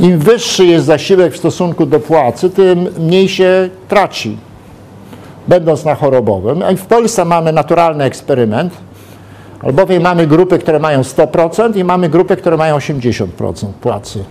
Im 0.01 0.19
wyższy 0.19 0.67
jest 0.67 0.87
zasiłek 0.87 1.33
w 1.33 1.37
stosunku 1.37 1.87
do 1.87 2.01
płacy, 2.01 2.51
tym 2.51 2.89
mniej 2.99 3.29
się 3.29 3.71
traci, 3.89 4.39
będąc 5.49 5.85
na 5.85 5.95
chorobowym. 5.95 6.63
I 6.73 6.77
w 6.77 6.87
Polsce 6.87 7.25
mamy 7.25 7.53
naturalny 7.53 8.05
eksperyment, 8.05 8.73
albowiem 9.63 10.03
mamy 10.03 10.27
grupy, 10.27 10.59
które 10.59 10.79
mają 10.79 11.01
100% 11.01 11.77
i 11.77 11.85
mamy 11.85 12.09
grupy, 12.09 12.37
które 12.37 12.57
mają 12.57 12.77
80% 12.77 13.27
płacy. 13.81 14.25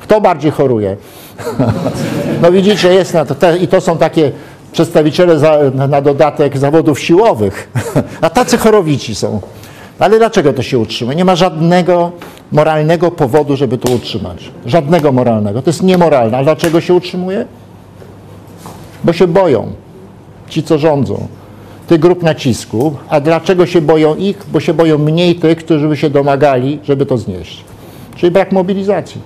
Kto 0.00 0.20
bardziej 0.20 0.50
choruje? 0.50 0.96
No 2.42 2.52
widzicie, 2.52 2.94
jest 2.94 3.14
na 3.14 3.24
to. 3.24 3.34
Te, 3.34 3.58
I 3.58 3.68
to 3.68 3.80
są 3.80 3.98
takie 3.98 4.32
przedstawiciele 4.72 5.38
za, 5.38 5.58
na 5.88 6.00
dodatek 6.00 6.58
zawodów 6.58 7.00
siłowych. 7.00 7.70
A 8.20 8.30
tacy 8.30 8.58
chorowici 8.58 9.14
są. 9.14 9.40
Ale 9.98 10.18
dlaczego 10.18 10.52
to 10.52 10.62
się 10.62 10.78
utrzymuje? 10.78 11.16
Nie 11.16 11.24
ma 11.24 11.36
żadnego 11.36 12.12
moralnego 12.52 13.10
powodu, 13.10 13.56
żeby 13.56 13.78
to 13.78 13.92
utrzymać. 13.92 14.50
Żadnego 14.66 15.12
moralnego. 15.12 15.62
To 15.62 15.70
jest 15.70 15.82
niemoralne. 15.82 16.38
A 16.38 16.42
dlaczego 16.42 16.80
się 16.80 16.94
utrzymuje? 16.94 17.46
Bo 19.04 19.12
się 19.12 19.26
boją. 19.26 19.72
Ci, 20.48 20.62
co 20.62 20.78
rządzą. 20.78 21.26
Tych 21.86 22.00
grup 22.00 22.22
nacisku. 22.22 22.94
A 23.08 23.20
dlaczego 23.20 23.66
się 23.66 23.80
boją 23.80 24.16
ich? 24.16 24.46
Bo 24.52 24.60
się 24.60 24.74
boją 24.74 24.98
mniej 24.98 25.34
tych, 25.34 25.58
którzy 25.58 25.88
by 25.88 25.96
się 25.96 26.10
domagali, 26.10 26.78
żeby 26.84 27.06
to 27.06 27.18
znieść. 27.18 27.64
Czyli 28.16 28.30
brak 28.30 28.52
mobilizacji. 28.52 29.20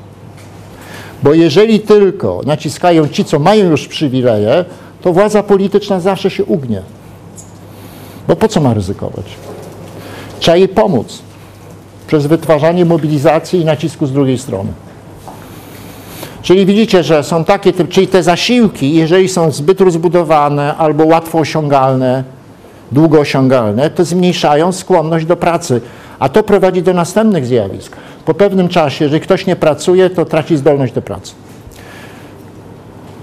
Bo 1.22 1.34
jeżeli 1.34 1.80
tylko 1.80 2.40
naciskają 2.46 3.08
ci, 3.08 3.24
co 3.24 3.38
mają 3.38 3.70
już 3.70 3.88
przywileje, 3.88 4.64
to 5.02 5.12
władza 5.12 5.42
polityczna 5.42 6.00
zawsze 6.00 6.30
się 6.30 6.44
ugnie. 6.44 6.82
Bo 8.28 8.36
po 8.36 8.48
co 8.48 8.60
ma 8.60 8.74
ryzykować? 8.74 9.24
Trzeba 10.40 10.56
jej 10.56 10.68
pomóc 10.68 11.22
przez 12.06 12.26
wytwarzanie 12.26 12.84
mobilizacji 12.84 13.60
i 13.60 13.64
nacisku 13.64 14.06
z 14.06 14.12
drugiej 14.12 14.38
strony. 14.38 14.72
Czyli 16.42 16.66
widzicie, 16.66 17.02
że 17.02 17.22
są 17.22 17.44
takie, 17.44 17.72
czyli 17.72 18.08
te 18.08 18.22
zasiłki, 18.22 18.94
jeżeli 18.94 19.28
są 19.28 19.50
zbyt 19.50 19.80
rozbudowane 19.80 20.76
albo 20.76 21.06
łatwo 21.06 21.38
osiągalne, 21.38 22.24
długo 22.92 23.20
osiągalne, 23.20 23.90
to 23.90 24.04
zmniejszają 24.04 24.72
skłonność 24.72 25.26
do 25.26 25.36
pracy. 25.36 25.80
A 26.18 26.28
to 26.28 26.42
prowadzi 26.42 26.82
do 26.82 26.94
następnych 26.94 27.46
zjawisk. 27.46 27.96
Po 28.24 28.34
pewnym 28.34 28.68
czasie, 28.68 29.04
jeżeli 29.04 29.20
ktoś 29.20 29.46
nie 29.46 29.56
pracuje, 29.56 30.10
to 30.10 30.24
traci 30.24 30.56
zdolność 30.56 30.92
do 30.92 31.02
pracy. 31.02 31.32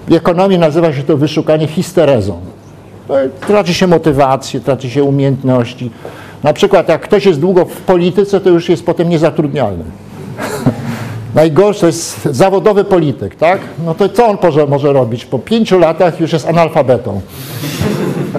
W 0.08 0.12
ekonomii 0.12 0.58
nazywa 0.58 0.92
się 0.92 1.02
to 1.02 1.16
wyszukanie 1.16 1.66
histerezą. 1.66 2.40
Traci 3.46 3.74
się 3.74 3.86
motywację, 3.86 4.60
traci 4.60 4.90
się 4.90 5.04
umiejętności. 5.04 5.90
Na 6.44 6.52
przykład 6.52 6.88
jak 6.88 7.00
ktoś 7.00 7.26
jest 7.26 7.40
długo 7.40 7.64
w 7.64 7.80
polityce, 7.80 8.40
to 8.40 8.50
już 8.50 8.68
jest 8.68 8.86
potem 8.86 9.08
niezatrudnialny. 9.08 9.84
Najgorsze 11.34 11.86
jest 11.86 12.24
zawodowy 12.24 12.84
polityk, 12.84 13.34
tak? 13.36 13.60
No 13.84 13.94
to 13.94 14.08
co 14.08 14.26
on 14.26 14.36
może, 14.42 14.66
może 14.66 14.92
robić? 14.92 15.24
Po 15.24 15.38
pięciu 15.38 15.78
latach 15.78 16.20
już 16.20 16.32
jest 16.32 16.48
analfabetą. 16.48 17.20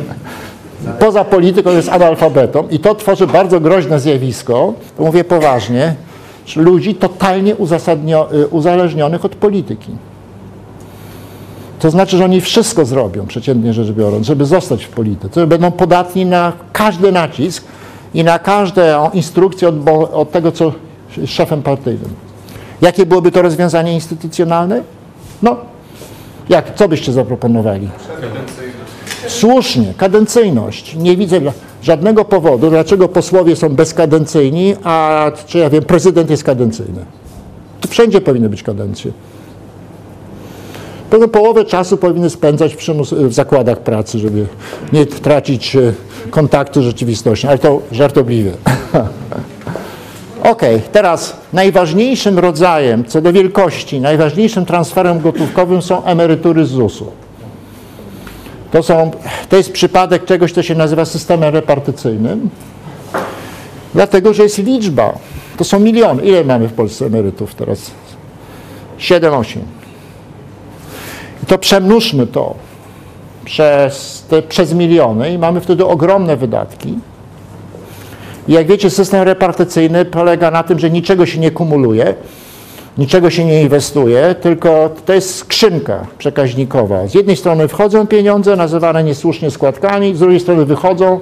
Poza 1.00 1.24
polityką 1.24 1.72
jest 1.72 1.90
analfabetą 1.90 2.68
i 2.72 2.80
to 2.80 2.96
tworzy 2.96 3.28
bardzo 3.28 3.60
groźne 3.60 4.00
zjawisko, 4.00 4.74
mówię 5.00 5.24
poważnie, 5.24 5.96
ludzi 6.56 6.96
totalnie 6.96 7.54
y, 7.54 8.48
uzależnionych 8.48 9.26
od 9.26 9.36
polityki. 9.36 9.92
To 11.80 11.90
znaczy, 11.90 12.18
że 12.18 12.26
oni 12.26 12.42
wszystko 12.42 12.86
zrobią, 12.86 13.26
przeciętnie 13.26 13.74
rzecz 13.74 13.92
biorąc, 13.92 14.28
żeby 14.28 14.46
zostać 14.46 14.84
w 14.84 14.90
polityce. 14.90 15.48
Będą 15.48 15.72
podatni 15.72 16.26
na 16.26 16.54
każdy 16.74 17.12
nacisk 17.12 17.64
i 18.16 18.24
na 18.24 18.40
każdą 18.40 19.10
instrukcję 19.14 19.68
od, 19.68 19.76
od 20.14 20.32
tego, 20.32 20.52
co 20.52 20.74
szefem 21.26 21.62
partyjnym. 21.62 22.10
Jakie 22.82 23.06
byłoby 23.06 23.32
to 23.32 23.42
rozwiązanie 23.42 23.94
instytucjonalne? 23.94 24.82
No, 25.42 25.58
jak, 26.50 26.76
co 26.76 26.88
byście 26.88 27.12
zaproponowali? 27.12 27.90
Słusznie, 29.28 29.94
kadencyjność. 29.98 30.96
Nie 30.96 31.18
widzę 31.18 31.40
żadnego 31.82 32.26
powodu, 32.26 32.70
dlaczego 32.70 33.08
posłowie 33.08 33.56
są 33.56 33.70
bezkadencyjni, 33.70 34.76
a 34.84 35.32
czy 35.48 35.58
ja 35.58 35.70
wiem, 35.70 35.84
prezydent 35.84 36.30
jest 36.30 36.44
kadencyjny. 36.44 37.06
To 37.82 37.88
wszędzie 37.88 38.22
powinny 38.22 38.50
być 38.50 38.64
kadencje. 38.64 39.12
Połowę 41.32 41.66
czasu 41.66 41.98
powinny 41.98 42.30
spędzać 42.30 42.76
w, 43.12 43.34
zakładach 43.34 43.80
pracy, 43.80 44.20
żeby 44.20 44.46
nie 44.94 45.06
tracić 45.06 45.76
e, 45.76 45.94
kontaktu 46.30 46.82
z 46.82 46.86
rzeczywistością, 46.86 47.48
ale 47.50 47.58
to 47.58 47.82
żartobliwie. 47.92 48.52
Ok, 50.44 50.62
teraz 50.92 51.38
najważniejszym 51.54 52.40
rodzajem, 52.40 53.06
co 53.06 53.22
do 53.22 53.34
wielkości, 53.34 54.02
najważniejszym 54.02 54.66
transferem 54.66 55.20
gotówkowym 55.20 55.82
są 55.82 56.04
emerytury 56.04 56.66
z 56.66 56.70
ZUS-u. 56.70 57.12
To, 58.72 58.84
są, 58.84 59.12
to 59.50 59.58
jest 59.58 59.72
przypadek 59.72 60.26
czegoś, 60.26 60.52
co 60.52 60.64
się 60.64 60.76
nazywa 60.76 61.06
systemem 61.06 61.54
repartycyjnym, 61.54 62.50
dlatego 63.94 64.34
że 64.34 64.44
jest 64.44 64.58
liczba. 64.58 65.14
To 65.58 65.64
są 65.64 65.80
miliony. 65.80 66.24
Ile 66.24 66.44
mamy 66.44 66.68
w 66.68 66.74
Polsce 66.74 67.06
emerytów 67.06 67.56
teraz? 67.56 67.92
7-8. 69.00 69.60
To 71.48 71.58
przemnóżmy 71.58 72.28
to 72.28 72.56
przez, 73.46 74.26
te, 74.30 74.42
przez 74.42 74.74
miliony 74.74 75.34
i 75.34 75.38
mamy 75.38 75.62
wtedy 75.62 75.86
ogromne 75.86 76.38
wydatki. 76.38 76.94
I 78.48 78.54
jak 78.54 78.68
wiecie, 78.68 78.90
system 78.90 79.24
repartycyjny 79.24 80.06
polega 80.06 80.52
na 80.52 80.64
tym, 80.64 80.80
że 80.80 80.90
niczego 80.90 81.26
się 81.26 81.40
nie 81.40 81.52
kumuluje, 81.52 82.16
niczego 82.98 83.30
się 83.30 83.46
nie 83.46 83.62
inwestuje, 83.62 84.36
tylko 84.42 84.90
to 85.06 85.14
jest 85.14 85.36
skrzynka 85.36 86.06
przekaźnikowa. 86.18 87.08
Z 87.08 87.14
jednej 87.14 87.36
strony 87.36 87.68
wchodzą 87.68 88.08
pieniądze 88.08 88.56
nazywane 88.56 89.04
niesłusznie 89.04 89.52
składkami, 89.52 90.16
z 90.16 90.20
drugiej 90.20 90.40
strony 90.40 90.66
wychodzą 90.66 91.20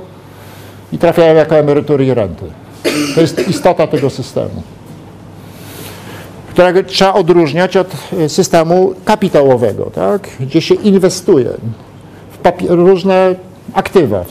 i 0.94 0.98
trafiają 0.98 1.36
jako 1.36 1.56
emerytury 1.56 2.06
i 2.06 2.14
renty. 2.14 2.46
To 3.16 3.22
jest 3.22 3.48
istota 3.50 3.88
tego 3.88 4.10
systemu, 4.10 4.64
którego 6.54 6.84
trzeba 6.84 7.14
odróżniać 7.14 7.78
od 7.78 7.88
e, 8.20 8.30
systemu 8.30 8.94
kapitałowego, 9.06 9.92
tak? 9.96 10.28
gdzie 10.40 10.62
się 10.62 10.76
inwestuje 10.76 11.50
w 12.44 12.70
różne 12.70 13.36
aktywa, 13.74 14.24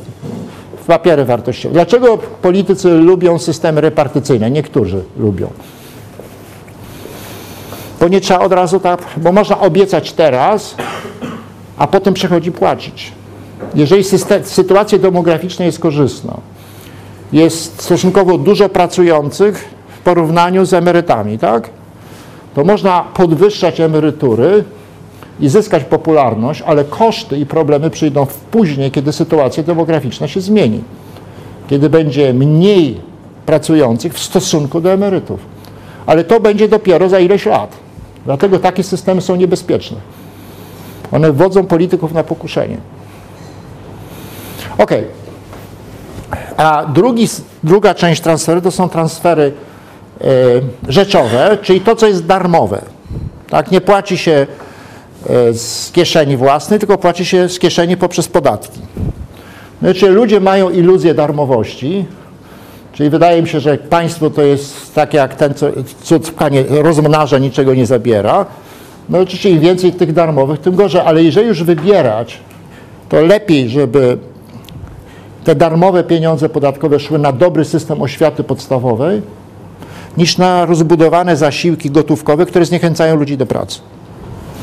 w 0.83 0.87
papiery 0.87 1.25
wartościowe. 1.25 1.73
Dlaczego 1.73 2.19
politycy 2.19 2.91
lubią 2.91 3.39
systemy 3.39 3.81
repartycyjne? 3.81 4.51
Niektórzy 4.51 5.03
lubią. 5.19 5.51
Bo 8.01 8.09
nie 8.09 8.21
trzeba 8.21 8.41
od 8.41 8.53
razu 8.53 8.81
tak, 8.81 9.03
bo 9.17 9.33
można 9.33 9.61
obiecać 9.61 10.13
teraz, 10.13 10.75
a 11.79 11.87
potem 11.87 12.15
przychodzi 12.15 12.53
płacić. 12.53 13.13
Jeżeli 13.75 14.05
system, 14.05 14.45
sytuacja 14.45 14.99
demograficzna 14.99 15.65
jest 15.65 15.79
korzystna, 15.79 16.37
jest 17.33 17.83
stosunkowo 17.83 18.39
dużo 18.39 18.69
pracujących 18.69 19.65
w 19.99 19.99
porównaniu 20.05 20.65
z 20.65 20.75
emerytami, 20.75 21.39
tak? 21.39 21.82
To 22.55 22.65
można 22.65 23.05
podwyższać 23.15 23.81
emerytury 23.81 24.65
i 25.41 25.49
zyskać 25.49 25.85
popularność, 25.85 26.63
ale 26.67 26.85
koszty 26.85 27.39
i 27.39 27.47
problemy 27.47 27.91
przyjdą 27.91 28.27
później, 28.51 28.91
kiedy 28.91 29.13
sytuacja 29.13 29.63
demograficzna 29.63 30.29
się 30.29 30.41
zmieni. 30.41 30.83
Kiedy 31.69 31.91
będzie 31.91 32.35
mniej 32.35 33.01
pracujących 33.47 34.15
w 34.15 34.19
stosunku 34.19 34.81
do 34.81 34.93
emerytów. 34.93 35.41
Ale 36.07 36.25
to 36.25 36.41
będzie 36.41 36.69
dopiero 36.69 37.09
za 37.09 37.19
ileś 37.19 37.47
lat. 37.47 37.77
Dlatego 38.25 38.59
takie 38.59 38.83
systemy 38.83 39.21
są 39.21 39.37
niebezpieczne. 39.37 39.97
One 41.13 41.33
wodzą 41.33 41.67
polityków 41.67 42.13
na 42.13 42.25
pokuszenie. 42.25 42.77
Ok. 44.79 44.91
A 46.57 46.87
drugi, 46.87 47.29
druga 47.65 47.95
część 47.95 48.21
transferu 48.21 48.61
to 48.61 48.71
są 48.71 48.89
transfery 48.89 49.53
rzeczowe, 50.89 51.59
czyli 51.63 51.81
to, 51.81 51.97
co 51.97 52.07
jest 52.07 52.27
darmowe. 52.27 52.83
Tak, 53.51 53.71
nie 53.71 53.81
płaci 53.81 54.19
się 54.19 54.47
e, 55.31 55.55
z 55.55 55.91
kieszeni 55.93 56.37
własnej, 56.37 56.79
tylko 56.79 56.99
płaci 56.99 57.25
się 57.25 57.49
z 57.49 57.59
kieszeni 57.59 57.97
poprzez 57.97 58.29
podatki. 58.29 58.81
Znaczy 59.83 60.11
ludzie 60.11 60.41
mają 60.41 60.71
iluzję 60.71 61.15
darmowości, 61.15 62.05
czyli 62.93 63.11
wydaje 63.11 63.43
mi 63.43 63.49
się, 63.49 63.61
że 63.61 63.79
państwo 63.79 64.31
to 64.31 64.43
jest 64.43 64.95
takie 64.95 65.19
jak 65.19 65.35
ten, 65.35 65.55
co 65.55 65.67
cud 66.03 66.33
rozmnaża, 66.69 67.39
niczego 67.39 67.75
nie 67.75 67.87
zabiera. 67.87 68.47
No 69.09 69.19
oczywiście 69.19 69.51
im 69.51 69.61
więcej 69.61 69.93
tych 69.93 70.13
darmowych, 70.13 70.61
tym 70.61 70.75
gorzej, 70.75 71.01
ale 71.05 71.23
jeżeli 71.23 71.49
już 71.49 71.63
wybierać, 71.63 72.39
to 73.09 73.21
lepiej, 73.21 73.69
żeby 73.69 74.19
te 75.45 75.55
darmowe 75.55 76.05
pieniądze 76.05 76.49
podatkowe 76.49 77.01
szły 77.01 77.19
na 77.19 77.33
dobry 77.33 77.65
system 77.65 78.03
oświaty 78.03 78.45
podstawowej, 78.45 79.23
niż 80.17 80.39
na 80.39 80.67
rozbudowane 80.67 81.37
zasiłki 81.37 81.91
gotówkowe, 81.91 82.47
które 82.47 82.65
zniechęcają 82.65 83.17
ludzi 83.17 83.37
do 83.37 83.47
pracy. 83.47 83.81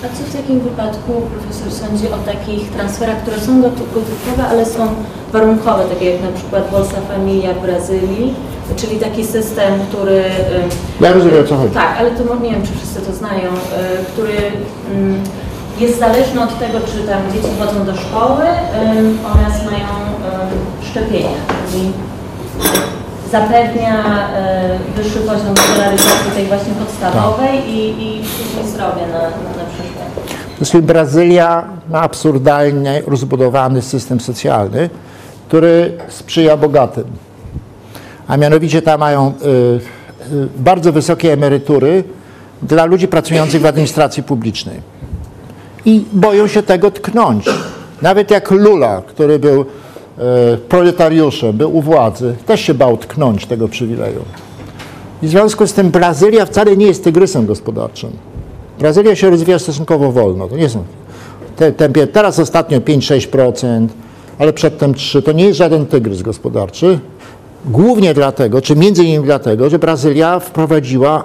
A 0.04 0.18
co 0.18 0.24
w 0.24 0.42
takim 0.42 0.60
wypadku 0.60 1.12
profesor 1.12 1.72
sądzi 1.72 2.08
o 2.08 2.18
takich 2.18 2.70
transferach, 2.72 3.22
które 3.22 3.40
są 3.40 3.62
gotówkowe, 3.62 4.44
ale 4.50 4.66
są 4.66 4.88
warunkowe, 5.34 5.84
takie 5.86 6.12
jak 6.12 6.22
na 6.22 6.32
przykład 6.32 6.72
Bolsa 6.72 7.02
Familia 7.02 7.54
w 7.54 7.62
Brazylii, 7.62 8.34
czyli 8.76 9.00
taki 9.00 9.26
system, 9.26 9.74
który... 9.90 10.24
Ja 11.02 11.14
rozumiem, 11.14 11.44
o 11.46 11.48
co 11.48 11.58
chodzi. 11.58 11.74
Tak, 11.74 11.98
ale 12.00 12.12
to 12.12 12.36
nie 12.36 12.52
wiem, 12.52 12.64
czy 12.66 12.72
wszyscy 12.78 13.02
to 13.02 13.14
znają, 13.14 13.50
y, 13.50 14.06
który 14.14 14.38
ym, 14.96 15.24
jest 15.80 16.00
zależny 16.00 16.44
od 16.44 16.60
tego, 16.60 16.80
czy 16.80 17.08
tam 17.08 17.22
dzieci 17.34 17.50
chodzą 17.60 17.86
do 17.86 17.96
szkoły 17.96 18.46
oraz 19.32 19.66
mają 19.66 19.88
szczepienia, 20.92 21.30
czyli 21.72 21.92
zapewnia 23.31 24.03
y, 24.95 25.01
wyższy 25.01 25.19
poziom 25.19 25.56
polaryzacji 25.76 26.31
tej 26.35 26.45
właśnie 26.45 26.73
podstawowej 26.73 27.69
i, 27.69 27.89
i 27.89 28.23
później 28.23 28.68
zdrowia 28.68 29.07
na, 29.07 29.22
na, 29.22 29.65
przyszłość. 29.69 30.73
Jest 30.73 30.77
Brazylia 30.77 31.64
ma 31.89 32.01
absurdalnie 32.01 33.01
rozbudowany 33.07 33.81
system 33.81 34.19
socjalny, 34.19 34.89
który 35.47 35.97
sprzyja 36.07 36.57
bogatym. 36.57 37.03
A 38.27 38.38
mianowicie 38.38 38.81
tam 38.81 38.99
mają 38.99 39.27
y, 39.27 39.47
y, 40.34 40.47
bardzo 40.57 40.93
wysokie 40.93 41.34
emerytury 41.34 42.03
dla 42.61 42.85
ludzi 42.85 43.07
pracujących 43.07 43.61
w 43.61 43.65
administracji 43.65 44.23
publicznej. 44.23 44.81
I 45.85 46.06
boją 46.14 46.47
się 46.47 46.64
tego 46.64 46.91
tknąć. 46.91 47.45
Nawet 48.01 48.31
jak 48.31 48.51
Lula, 48.51 49.01
który 49.07 49.39
był 49.39 49.61
e, 49.61 49.65
proletariuszem, 50.70 51.58
był 51.58 51.78
u 51.78 51.82
władzy, 51.82 52.36
też 52.46 52.62
się 52.62 52.74
bał 52.74 52.98
tknąć 52.98 53.46
tego 53.46 53.68
przywileju. 53.68 54.26
I 55.22 55.28
w 55.28 55.30
związku 55.30 55.68
z 55.68 55.74
tym 55.74 55.90
Brazylia 55.90 56.46
wcale 56.46 56.78
nie 56.78 56.86
jest 56.86 57.04
tygrysem 57.04 57.46
gospodarczym. 57.46 58.10
Brazylia 58.80 59.16
się 59.16 59.30
rozwija 59.30 59.60
stosunkowo 59.60 60.12
wolno. 60.12 60.48
To 60.48 60.58
nie 60.58 60.70
są 60.70 60.84
te, 61.56 61.72
tempie, 61.72 62.08
teraz 62.08 62.40
ostatnio 62.40 62.80
5-6%, 62.80 63.88
ale 64.40 64.54
przedtem 64.54 64.94
3%. 64.94 65.22
To 65.22 65.32
nie 65.32 65.46
jest 65.46 65.58
żaden 65.58 65.86
tygrys 65.86 66.22
gospodarczy. 66.22 67.00
Głównie 67.66 68.14
dlatego, 68.14 68.62
czy 68.62 68.76
między 68.76 69.04
innymi 69.04 69.26
dlatego, 69.26 69.70
że 69.70 69.80
Brazylia 69.80 70.40
wprowadziła 70.40 71.24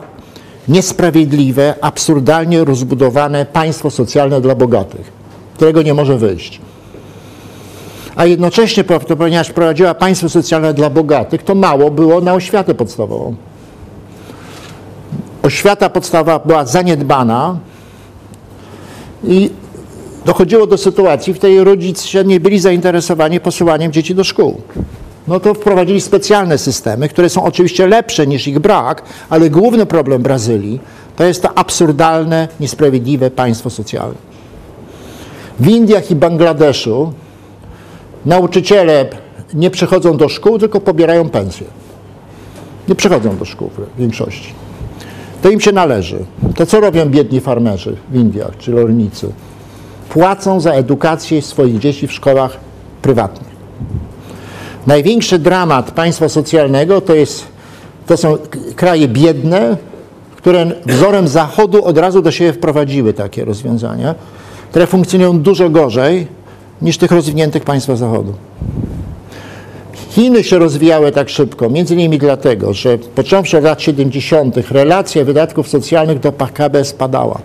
niesprawiedliwe, 0.69 1.75
absurdalnie 1.81 2.65
rozbudowane 2.65 3.47
państwo 3.47 3.91
socjalne 3.91 4.41
dla 4.41 4.55
bogatych, 4.55 5.13
którego 5.55 5.83
nie 5.83 5.95
może 5.95 6.19
wyjść. 6.19 6.61
A 8.17 8.27
jednocześnie, 8.27 8.85
ponieważ 9.19 9.49
wprowadziła 9.49 9.95
państwo 9.95 10.29
socjalne 10.29 10.75
dla 10.75 10.91
bogatych, 10.91 11.43
to 11.43 11.55
mało 11.55 11.91
było 11.91 12.21
na 12.21 12.35
oświatę 12.35 12.75
podstawową. 12.75 13.35
Oświata 15.43 15.91
podstawowa 15.91 16.39
była 16.39 16.65
zaniedbana 16.65 17.57
i 19.25 19.51
dochodziło 20.25 20.67
do 20.67 20.79
sytuacji, 20.79 21.35
w 21.35 21.39
której 21.39 21.65
rodzice 21.65 22.25
nie 22.25 22.41
byli 22.41 22.61
zainteresowani 22.61 23.41
posyłaniem 23.41 23.93
dzieci 23.93 24.15
do 24.15 24.25
szkół. 24.25 24.61
No 25.29 25.41
to 25.41 25.55
wprowadzili 25.55 26.01
specjalne 26.01 26.59
systemy, 26.59 27.09
które 27.09 27.29
są 27.29 27.45
oczywiście 27.45 27.87
lepsze 27.87 28.27
niż 28.27 28.49
ich 28.49 28.59
brak, 28.59 29.03
ale 29.31 29.51
główny 29.51 29.87
problem 29.87 30.23
Brazylii 30.23 30.81
to 31.17 31.25
jest 31.25 31.43
to 31.43 31.59
absurdalne, 31.59 32.49
niesprawiedliwe 32.61 33.31
państwo 33.31 33.71
socjalne. 33.71 34.15
W 35.61 35.69
Indiach 35.69 36.11
i 36.11 36.17
Bangladeszu 36.17 37.13
nauczyciele 38.27 39.07
nie 39.55 39.71
przychodzą 39.71 40.17
do 40.17 40.29
szkół, 40.29 40.59
tylko 40.59 40.81
pobierają 40.81 41.29
pensję. 41.29 41.67
Nie 42.89 42.95
przychodzą 42.95 43.37
do 43.37 43.45
szkół 43.45 43.71
w 43.71 43.99
większości. 43.99 44.53
To 45.43 45.51
im 45.51 45.61
się 45.61 45.73
należy. 45.73 46.25
To 46.57 46.67
co 46.67 46.81
robią 46.81 47.07
biedni 47.07 47.41
farmerzy 47.41 47.97
w 48.11 48.17
Indiach 48.17 48.57
czy 48.59 48.73
rolnicy? 48.73 49.33
płacą 50.15 50.61
za 50.61 50.73
edukację 50.73 51.43
swoich 51.43 51.79
dzieci 51.79 52.07
w 52.07 52.13
szkołach 52.13 52.57
prywatnych. 53.03 53.55
Największy 54.87 55.39
dramat 55.39 55.91
państwa 55.91 56.29
socjalnego 56.29 57.01
to, 57.01 57.15
jest, 57.15 57.45
to 58.07 58.17
są 58.17 58.37
kraje 58.77 59.09
biedne, 59.09 59.77
które 60.37 60.67
wzorem 60.87 61.29
Zachodu 61.29 61.85
od 61.85 61.99
razu 61.99 62.23
do 62.23 62.31
siebie 62.31 62.53
wprowadziły 62.53 63.13
takie 63.13 63.45
rozwiązania, 63.45 64.15
które 64.71 64.87
funkcjonują 64.87 65.41
dużo 65.41 65.71
gorzej 65.71 66.27
niż 66.83 66.99
tych 66.99 67.11
rozwiniętych 67.11 67.65
państwa 67.65 67.97
Zachodu. 67.97 68.33
Chiny 70.11 70.45
się 70.45 70.59
rozwijały 70.59 71.13
tak 71.13 71.29
szybko, 71.29 71.71
między 71.71 71.95
innymi 71.95 72.19
dlatego, 72.19 72.75
że 72.75 72.99
począwszy 72.99 73.59
od 73.59 73.65
lat 73.65 73.83
70. 73.83 74.57
relacja 74.71 75.25
wydatków 75.25 75.69
socjalnych 75.69 76.21
do 76.21 76.33
PKB 76.33 76.85
spadała. 76.85 77.39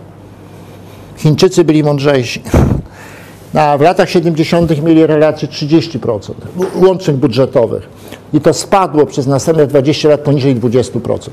Chińczycy 1.17 1.63
byli 1.63 1.83
mądrzejsi. 1.83 2.41
A 3.53 3.77
w 3.77 3.81
latach 3.81 4.09
70. 4.09 4.83
mieli 4.83 5.05
relację 5.05 5.47
30% 5.47 6.33
łącznych 6.75 7.17
budżetowych 7.17 7.89
i 8.33 8.41
to 8.41 8.53
spadło 8.53 9.05
przez 9.05 9.27
następne 9.27 9.67
20 9.67 10.09
lat 10.09 10.21
poniżej 10.21 10.55
20%. 10.55 11.29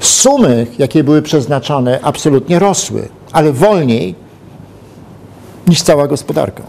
Sumy, 0.00 0.66
jakie 0.78 1.04
były 1.04 1.22
przeznaczane, 1.22 1.98
absolutnie 2.02 2.58
rosły, 2.58 3.08
ale 3.32 3.52
wolniej 3.52 4.23
niż 5.68 5.82
cała 5.82 6.06
gospodarka. 6.06 6.62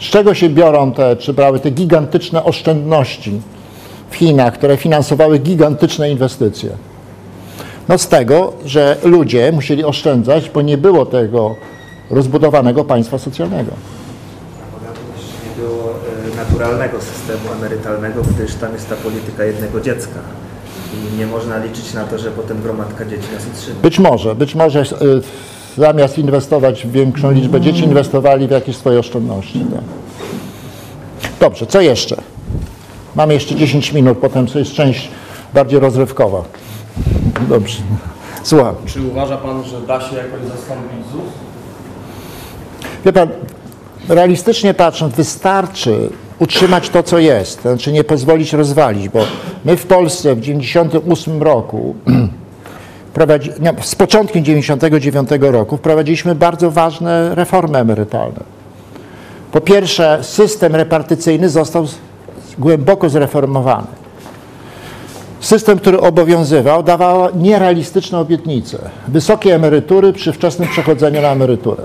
Z 0.00 0.04
czego 0.04 0.34
się 0.34 0.48
biorą 0.48 0.92
te, 0.92 1.16
czy 1.16 1.32
brały 1.32 1.60
te 1.60 1.70
gigantyczne 1.70 2.44
oszczędności 2.44 3.40
w 4.10 4.16
Chinach, 4.16 4.54
które 4.54 4.76
finansowały 4.76 5.38
gigantyczne 5.38 6.10
inwestycje? 6.10 6.70
No 7.88 7.98
z 7.98 8.08
tego, 8.08 8.52
że 8.64 8.96
ludzie 9.04 9.52
musieli 9.52 9.84
oszczędzać, 9.84 10.50
bo 10.50 10.62
nie 10.62 10.78
było 10.78 11.06
tego 11.06 11.54
rozbudowanego 12.10 12.84
państwa 12.84 13.18
socjalnego. 13.18 13.72
nie 15.44 15.62
było 15.62 15.94
e, 16.32 16.36
naturalnego 16.36 17.00
systemu 17.00 17.52
emerytalnego, 17.58 18.22
gdyż 18.22 18.54
tam 18.54 18.72
jest 18.72 18.88
ta 18.88 18.96
polityka 18.96 19.44
jednego 19.44 19.80
dziecka. 19.80 20.20
I 20.94 21.18
nie 21.18 21.26
można 21.26 21.58
liczyć 21.58 21.94
na 21.94 22.04
to, 22.04 22.18
że 22.18 22.30
potem 22.30 22.62
gromadka 22.62 23.04
dzieci 23.04 23.26
nas 23.34 23.42
utrzyma. 23.54 23.80
Być 23.82 23.98
może, 23.98 24.34
być 24.34 24.54
może 24.54 24.80
y, 24.80 24.84
zamiast 25.76 26.18
inwestować 26.18 26.86
w 26.86 26.90
większą 26.90 27.30
liczbę 27.30 27.60
dzieci, 27.60 27.84
inwestowali 27.84 28.48
w 28.48 28.50
jakieś 28.50 28.76
swoje 28.76 28.98
oszczędności. 28.98 29.60
Tak. 29.60 29.84
Dobrze, 31.40 31.66
co 31.66 31.80
jeszcze? 31.80 32.16
Mamy 33.14 33.34
jeszcze 33.34 33.54
10 33.54 33.92
minut, 33.92 34.18
potem 34.18 34.46
to 34.46 34.58
jest 34.58 34.72
część 34.72 35.08
bardziej 35.54 35.80
rozrywkowa. 35.80 36.42
Dobrze, 37.48 37.78
słucham. 38.42 38.74
Czy 38.86 39.02
uważa 39.02 39.36
Pan, 39.36 39.64
że 39.64 39.80
da 39.80 40.00
się 40.00 40.16
jakoś 40.16 40.40
zastąpić 40.40 41.06
ZUS? 41.12 41.32
Wie 43.04 43.12
pan, 43.12 43.28
realistycznie 44.08 44.74
patrząc, 44.74 45.14
wystarczy 45.14 46.10
utrzymać 46.38 46.88
to, 46.88 47.02
co 47.02 47.18
jest, 47.18 47.62
to 47.62 47.68
znaczy 47.68 47.92
nie 47.92 48.04
pozwolić 48.04 48.52
rozwalić, 48.52 49.08
bo 49.08 49.20
my 49.64 49.76
w 49.76 49.86
Polsce 49.86 50.34
w 50.34 50.40
98 50.40 51.42
roku, 51.42 51.94
z 53.82 53.94
początkiem 53.94 54.44
99 54.44 55.28
roku 55.40 55.76
wprowadziliśmy 55.76 56.34
bardzo 56.34 56.70
ważne 56.70 57.34
reformy 57.34 57.78
emerytalne. 57.78 58.40
Po 59.52 59.60
pierwsze, 59.60 60.18
system 60.22 60.76
repartycyjny 60.76 61.48
został 61.48 61.86
głęboko 62.58 63.08
zreformowany. 63.08 63.86
System, 65.40 65.78
który 65.78 66.00
obowiązywał, 66.00 66.82
dawał 66.82 67.36
nierealistyczne 67.36 68.18
obietnice. 68.18 68.78
Wysokie 69.08 69.54
emerytury 69.54 70.12
przy 70.12 70.32
wczesnym 70.32 70.68
przechodzeniu 70.68 71.22
na 71.22 71.28
emeryturę. 71.28 71.82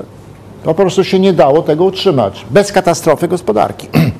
Po 0.63 0.73
prostu 0.73 1.03
się 1.03 1.19
nie 1.19 1.33
dało 1.33 1.61
tego 1.61 1.83
utrzymać 1.83 2.45
bez 2.49 2.71
katastrofy 2.71 3.27
gospodarki. 3.27 3.87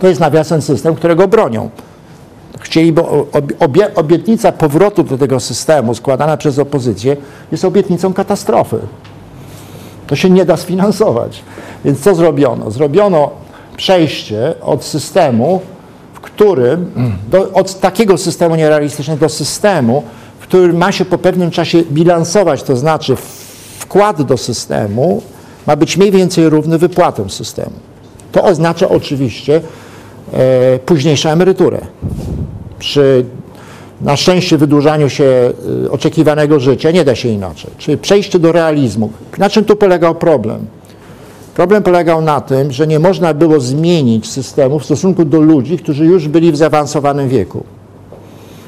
To 0.00 0.08
jest 0.08 0.20
nawiasem 0.20 0.62
system, 0.62 0.94
którego 0.94 1.28
bronią. 1.28 1.70
Chcieli, 2.60 2.92
bo 2.92 3.26
obie, 3.58 3.94
obietnica 3.94 4.52
powrotu 4.52 5.02
do 5.02 5.18
tego 5.18 5.40
systemu 5.40 5.94
składana 5.94 6.36
przez 6.36 6.58
opozycję 6.58 7.16
jest 7.52 7.64
obietnicą 7.64 8.12
katastrofy. 8.12 8.78
To 10.06 10.16
się 10.16 10.30
nie 10.30 10.44
da 10.44 10.56
sfinansować. 10.56 11.42
Więc 11.84 12.00
co 12.00 12.14
zrobiono? 12.14 12.70
Zrobiono 12.70 13.30
przejście 13.76 14.54
od 14.60 14.84
systemu, 14.84 15.60
w 16.14 16.20
którym, 16.20 16.90
do, 17.30 17.52
od 17.52 17.80
takiego 17.80 18.18
systemu 18.18 18.54
nierealistycznego 18.56 19.20
do 19.20 19.28
systemu, 19.28 20.02
w 20.40 20.42
którym 20.42 20.76
ma 20.76 20.92
się 20.92 21.04
po 21.04 21.18
pewnym 21.18 21.50
czasie 21.50 21.82
bilansować, 21.82 22.62
to 22.62 22.76
znaczy 22.76 23.16
wkład 23.78 24.22
do 24.22 24.36
systemu 24.36 25.22
ma 25.66 25.76
być 25.76 25.96
mniej 25.96 26.10
więcej 26.10 26.48
równy 26.48 26.78
wypłatom 26.78 27.30
systemu. 27.30 27.72
To 28.32 28.44
oznacza 28.44 28.88
oczywiście 28.88 29.60
e, 30.32 30.78
późniejszą 30.78 31.30
emeryturę. 31.30 31.80
Przy 32.80 33.24
na 34.00 34.16
szczęście 34.16 34.58
wydłużaniu 34.58 35.08
się 35.08 35.24
e, 35.84 35.90
oczekiwanego 35.90 36.60
życia 36.60 36.90
nie 36.90 37.04
da 37.04 37.14
się 37.14 37.28
inaczej. 37.28 37.70
Czyli 37.78 37.98
przejście 37.98 38.38
do 38.38 38.52
realizmu. 38.52 39.10
Na 39.38 39.50
czym 39.50 39.64
tu 39.64 39.76
polegał 39.76 40.14
problem? 40.14 40.66
Problem 41.54 41.82
polegał 41.82 42.22
na 42.22 42.40
tym, 42.40 42.72
że 42.72 42.86
nie 42.86 42.98
można 42.98 43.34
było 43.34 43.60
zmienić 43.60 44.30
systemu 44.30 44.78
w 44.78 44.84
stosunku 44.84 45.24
do 45.24 45.40
ludzi, 45.40 45.78
którzy 45.78 46.04
już 46.04 46.28
byli 46.28 46.52
w 46.52 46.56
zaawansowanym 46.56 47.28
wieku. 47.28 47.64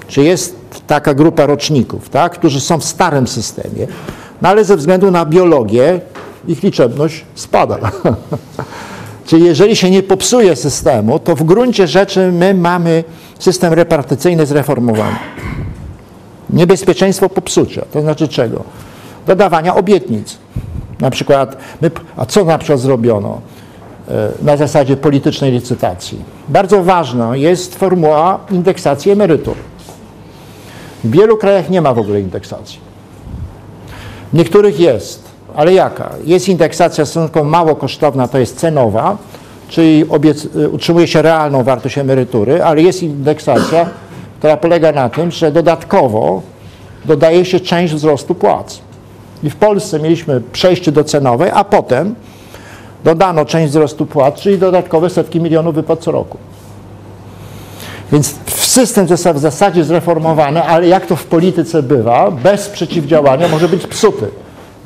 Czy 0.08 0.22
jest 0.22 0.56
taka 0.86 1.14
grupa 1.14 1.46
roczników, 1.46 2.08
tak, 2.08 2.32
którzy 2.32 2.60
są 2.60 2.78
w 2.78 2.84
starym 2.84 3.26
systemie, 3.26 3.86
no 4.42 4.48
ale 4.48 4.64
ze 4.64 4.76
względu 4.76 5.10
na 5.10 5.24
biologię 5.26 6.00
ich 6.48 6.62
liczebność 6.62 7.24
spada. 7.34 7.78
Czyli 9.26 9.44
jeżeli 9.44 9.76
się 9.76 9.90
nie 9.90 10.02
popsuje 10.02 10.56
systemu, 10.56 11.18
to 11.18 11.36
w 11.36 11.42
gruncie 11.42 11.86
rzeczy 11.86 12.32
my 12.32 12.54
mamy 12.54 13.04
system 13.38 13.72
repartycyjny 13.72 14.46
zreformowany. 14.46 15.16
Niebezpieczeństwo 16.50 17.28
popsucia, 17.28 17.82
to 17.92 18.00
znaczy 18.00 18.28
czego? 18.28 18.64
Dodawania 19.26 19.74
obietnic. 19.74 20.38
Na 21.00 21.10
przykład, 21.10 21.56
my, 21.80 21.90
a 22.16 22.26
co 22.26 22.44
na 22.44 22.58
przykład 22.58 22.80
zrobiono 22.80 23.40
e, 24.08 24.28
na 24.42 24.56
zasadzie 24.56 24.96
politycznej 24.96 25.52
licytacji? 25.52 26.18
Bardzo 26.48 26.82
ważna 26.82 27.36
jest 27.36 27.74
formuła 27.74 28.38
indeksacji 28.50 29.12
emerytur. 29.12 29.54
W 31.04 31.10
wielu 31.10 31.36
krajach 31.36 31.70
nie 31.70 31.82
ma 31.82 31.94
w 31.94 31.98
ogóle 31.98 32.20
indeksacji. 32.20 32.78
W 34.32 34.36
niektórych 34.36 34.80
jest, 34.80 35.31
ale 35.56 35.72
jaka? 35.72 36.10
Jest 36.24 36.48
indeksacja 36.48 37.06
stosunkowo 37.06 37.50
mało 37.50 37.76
kosztowna, 37.76 38.28
to 38.28 38.38
jest 38.38 38.56
cenowa, 38.56 39.16
czyli 39.68 40.08
obiec, 40.08 40.48
utrzymuje 40.72 41.06
się 41.06 41.22
realną 41.22 41.64
wartość 41.64 41.98
emerytury, 41.98 42.64
ale 42.64 42.82
jest 42.82 43.02
indeksacja, 43.02 43.86
która 44.38 44.56
polega 44.56 44.92
na 44.92 45.08
tym, 45.08 45.30
że 45.30 45.52
dodatkowo 45.52 46.42
dodaje 47.04 47.44
się 47.44 47.60
część 47.60 47.94
wzrostu 47.94 48.34
płac. 48.34 48.80
I 49.42 49.50
w 49.50 49.56
Polsce 49.56 50.00
mieliśmy 50.00 50.40
przejście 50.52 50.92
do 50.92 51.04
cenowej, 51.04 51.50
a 51.54 51.64
potem 51.64 52.14
dodano 53.04 53.44
część 53.44 53.70
wzrostu 53.70 54.06
płac, 54.06 54.34
czyli 54.34 54.58
dodatkowe 54.58 55.10
setki 55.10 55.40
milionów 55.40 55.74
wypłat 55.74 56.00
co 56.00 56.10
roku. 56.10 56.38
Więc 58.12 58.34
system 58.46 59.08
został 59.08 59.34
w 59.34 59.38
zasadzie 59.38 59.84
zreformowany, 59.84 60.62
ale 60.62 60.88
jak 60.88 61.06
to 61.06 61.16
w 61.16 61.24
polityce 61.24 61.82
bywa, 61.82 62.30
bez 62.30 62.68
przeciwdziałania 62.68 63.48
może 63.48 63.68
być 63.68 63.86
psuty 63.86 64.26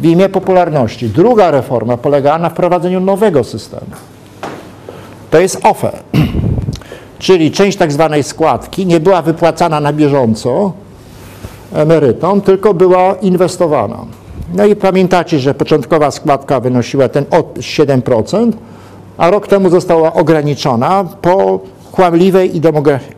w 0.00 0.04
imię 0.04 0.28
popularności. 0.28 1.08
Druga 1.08 1.50
reforma 1.50 1.96
polegała 1.96 2.38
na 2.38 2.50
wprowadzeniu 2.50 3.00
nowego 3.00 3.44
systemu. 3.44 3.86
To 5.30 5.40
jest 5.40 5.60
OFE, 5.62 5.92
czyli 7.18 7.50
część 7.50 7.78
tak 7.78 7.92
zwanej 7.92 8.22
składki 8.22 8.86
nie 8.86 9.00
była 9.00 9.22
wypłacana 9.22 9.80
na 9.80 9.92
bieżąco 9.92 10.72
emerytom, 11.72 12.40
tylko 12.40 12.74
była 12.74 13.14
inwestowana. 13.14 13.98
No 14.54 14.64
i 14.64 14.76
pamiętacie, 14.76 15.38
że 15.38 15.54
początkowa 15.54 16.10
składka 16.10 16.60
wynosiła 16.60 17.08
ten 17.08 17.24
od 17.30 17.58
7%, 17.58 18.52
a 19.16 19.30
rok 19.30 19.48
temu 19.48 19.70
została 19.70 20.12
ograniczona 20.12 21.04
po 21.22 21.60
kłamliwej 21.92 22.56
i, 22.56 22.60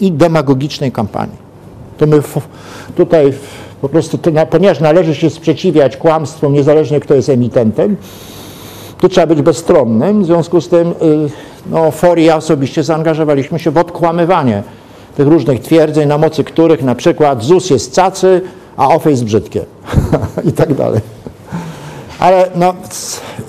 i 0.00 0.12
demagogicznej 0.12 0.92
kampanii. 0.92 1.36
To 1.98 2.06
my 2.06 2.22
tutaj 2.96 3.32
po 3.80 3.88
prostu, 3.88 4.18
ponieważ 4.50 4.80
należy 4.80 5.14
się 5.14 5.30
sprzeciwiać 5.30 5.96
kłamstwom, 5.96 6.52
niezależnie 6.52 7.00
kto 7.00 7.14
jest 7.14 7.28
emitentem, 7.28 7.96
to 9.00 9.08
trzeba 9.08 9.26
być 9.26 9.42
bezstronnym. 9.42 10.22
W 10.22 10.26
związku 10.26 10.60
z 10.60 10.68
tym 10.68 10.94
no, 11.70 11.90
FOR 11.90 12.18
i 12.18 12.24
ja 12.24 12.36
osobiście 12.36 12.82
zaangażowaliśmy 12.82 13.58
się 13.58 13.70
w 13.70 13.78
odkłamywanie 13.78 14.62
tych 15.16 15.28
różnych 15.28 15.60
twierdzeń, 15.60 16.08
na 16.08 16.18
mocy 16.18 16.44
których 16.44 16.82
na 16.82 16.94
przykład 16.94 17.42
ZUS 17.42 17.70
jest 17.70 17.94
cacy, 17.94 18.40
a 18.76 18.88
OFE 18.88 19.10
jest 19.10 19.24
brzydkie 19.24 19.64
i 20.50 20.52
tak 20.52 20.74
dalej. 20.74 21.00
Ale 22.18 22.50
no, 22.54 22.74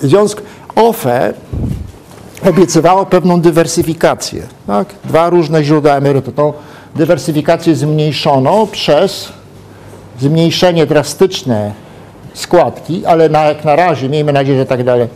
w 0.00 0.06
związku 0.06 0.42
OFE 0.76 1.34
obiecywało 2.48 3.06
pewną 3.06 3.40
dywersyfikację. 3.40 4.42
Tak? 4.66 4.88
Dwa 5.04 5.30
różne 5.30 5.64
źródła 5.64 5.92
emerytur. 5.92 6.34
Tą 6.34 6.52
dywersyfikację 6.96 7.74
zmniejszono 7.76 8.66
przez 8.66 9.32
zmniejszenie 10.20 10.86
drastyczne 10.86 11.72
składki, 12.34 13.06
ale 13.06 13.28
na, 13.28 13.44
jak 13.44 13.64
na 13.64 13.76
razie, 13.76 14.08
miejmy 14.08 14.32
nadzieję, 14.32 14.58
że 14.58 14.66
tak 14.66 14.84
dalej, 14.84 15.08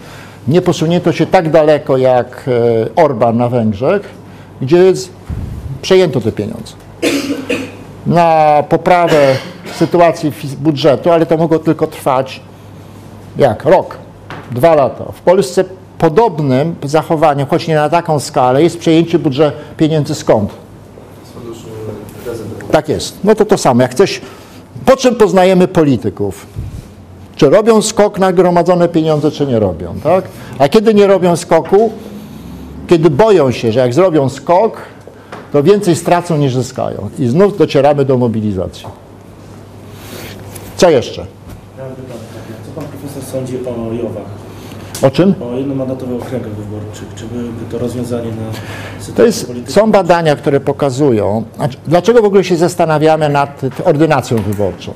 nie 0.49 0.63
posunięto 0.63 1.13
się 1.13 1.27
tak 1.27 1.51
daleko 1.51 1.97
jak 1.97 2.45
e, 2.49 3.03
Orban 3.03 3.37
na 3.37 3.49
Węgrzech, 3.49 4.09
gdzie 4.63 4.93
przejęto 5.83 6.21
te 6.21 6.33
pieniądze 6.33 6.75
na 8.07 8.63
poprawę 8.69 9.37
sytuacji 9.75 10.33
budżetu, 10.59 11.11
ale 11.11 11.27
to 11.27 11.37
mogło 11.37 11.59
tylko 11.59 11.87
trwać 11.87 12.41
jak? 13.37 13.65
Rok, 13.65 13.99
dwa 14.51 14.75
lata. 14.75 15.05
W 15.13 15.21
Polsce 15.21 15.65
podobnym 15.99 16.75
zachowaniem, 16.85 17.47
choć 17.47 17.69
nie 17.69 17.75
na 17.75 17.89
taką 17.89 18.21
skalę, 18.21 18.63
jest 18.63 18.79
przejęcie 18.79 19.19
budżetu 19.19 19.57
pieniędzy 19.77 20.15
skąd? 20.15 20.51
Tak 22.71 22.89
jest. 22.89 23.19
No 23.25 23.35
to 23.35 23.45
to 23.45 23.59
samo. 23.59 23.83
Jak 23.83 23.95
coś, 23.95 24.21
po 24.87 24.97
czym 24.97 25.15
poznajemy 25.15 25.69
polityków? 25.69 26.47
Czy 27.37 27.51
robią 27.51 27.83
skok 27.83 28.19
na 28.19 28.33
gromadzone 28.33 28.89
pieniądze, 28.89 29.31
czy 29.31 29.47
nie 29.47 29.59
robią, 29.59 29.95
tak? 30.03 30.25
A 30.59 30.69
kiedy 30.69 30.95
nie 30.95 31.07
robią 31.07 31.37
skoku? 31.37 31.93
Kiedy 32.89 33.11
boją 33.11 33.51
się, 33.51 33.73
że 33.73 33.81
jak 33.81 33.95
zrobią 33.95 34.29
skok, 34.29 34.77
to 35.53 35.63
więcej 35.63 35.97
stracą 35.97 36.37
niż 36.37 36.55
zyskają. 36.55 37.11
I 37.19 37.27
znów 37.27 37.59
docieramy 37.59 38.05
do 38.05 38.19
mobilizacji. 38.19 38.87
Co 40.77 40.91
jeszcze? 40.91 41.27
Co 42.67 42.81
pan 42.81 42.85
profesor 42.85 43.23
sądzi 43.23 43.57
o 43.57 43.93
JOW-ach? 43.93 44.44
O 45.03 45.11
czym? 45.11 45.35
O 45.53 45.57
jednomandatowych 45.57 46.23
okręgach 46.23 46.53
wyborczych? 46.53 47.09
Czy 47.17 47.25
byłyby 47.27 47.65
to 47.71 47.79
rozwiązanie 47.79 48.29
na 48.29 48.53
sytuację 48.99 49.15
To 49.15 49.25
jest, 49.25 49.47
polityczną? 49.47 49.83
są 49.83 49.93
badania, 49.93 50.37
które 50.37 50.61
pokazują, 50.61 51.45
dlaczego 51.89 52.23
w 52.23 52.25
ogóle 52.25 52.45
się 52.45 52.57
zastanawiamy 52.57 53.29
nad 53.29 53.61
ordynacją 53.85 54.37
wyborczą. 54.39 54.93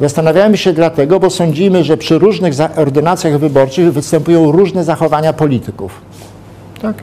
Zastanawiamy 0.00 0.56
się 0.56 0.72
dlatego, 0.72 1.20
bo 1.20 1.30
sądzimy, 1.30 1.84
że 1.84 1.96
przy 1.96 2.18
różnych 2.18 2.54
ordynacjach 2.76 3.38
wyborczych 3.38 3.92
występują 3.92 4.52
różne 4.52 4.84
zachowania 4.84 5.32
polityków. 5.32 6.00
Tak? 6.82 6.96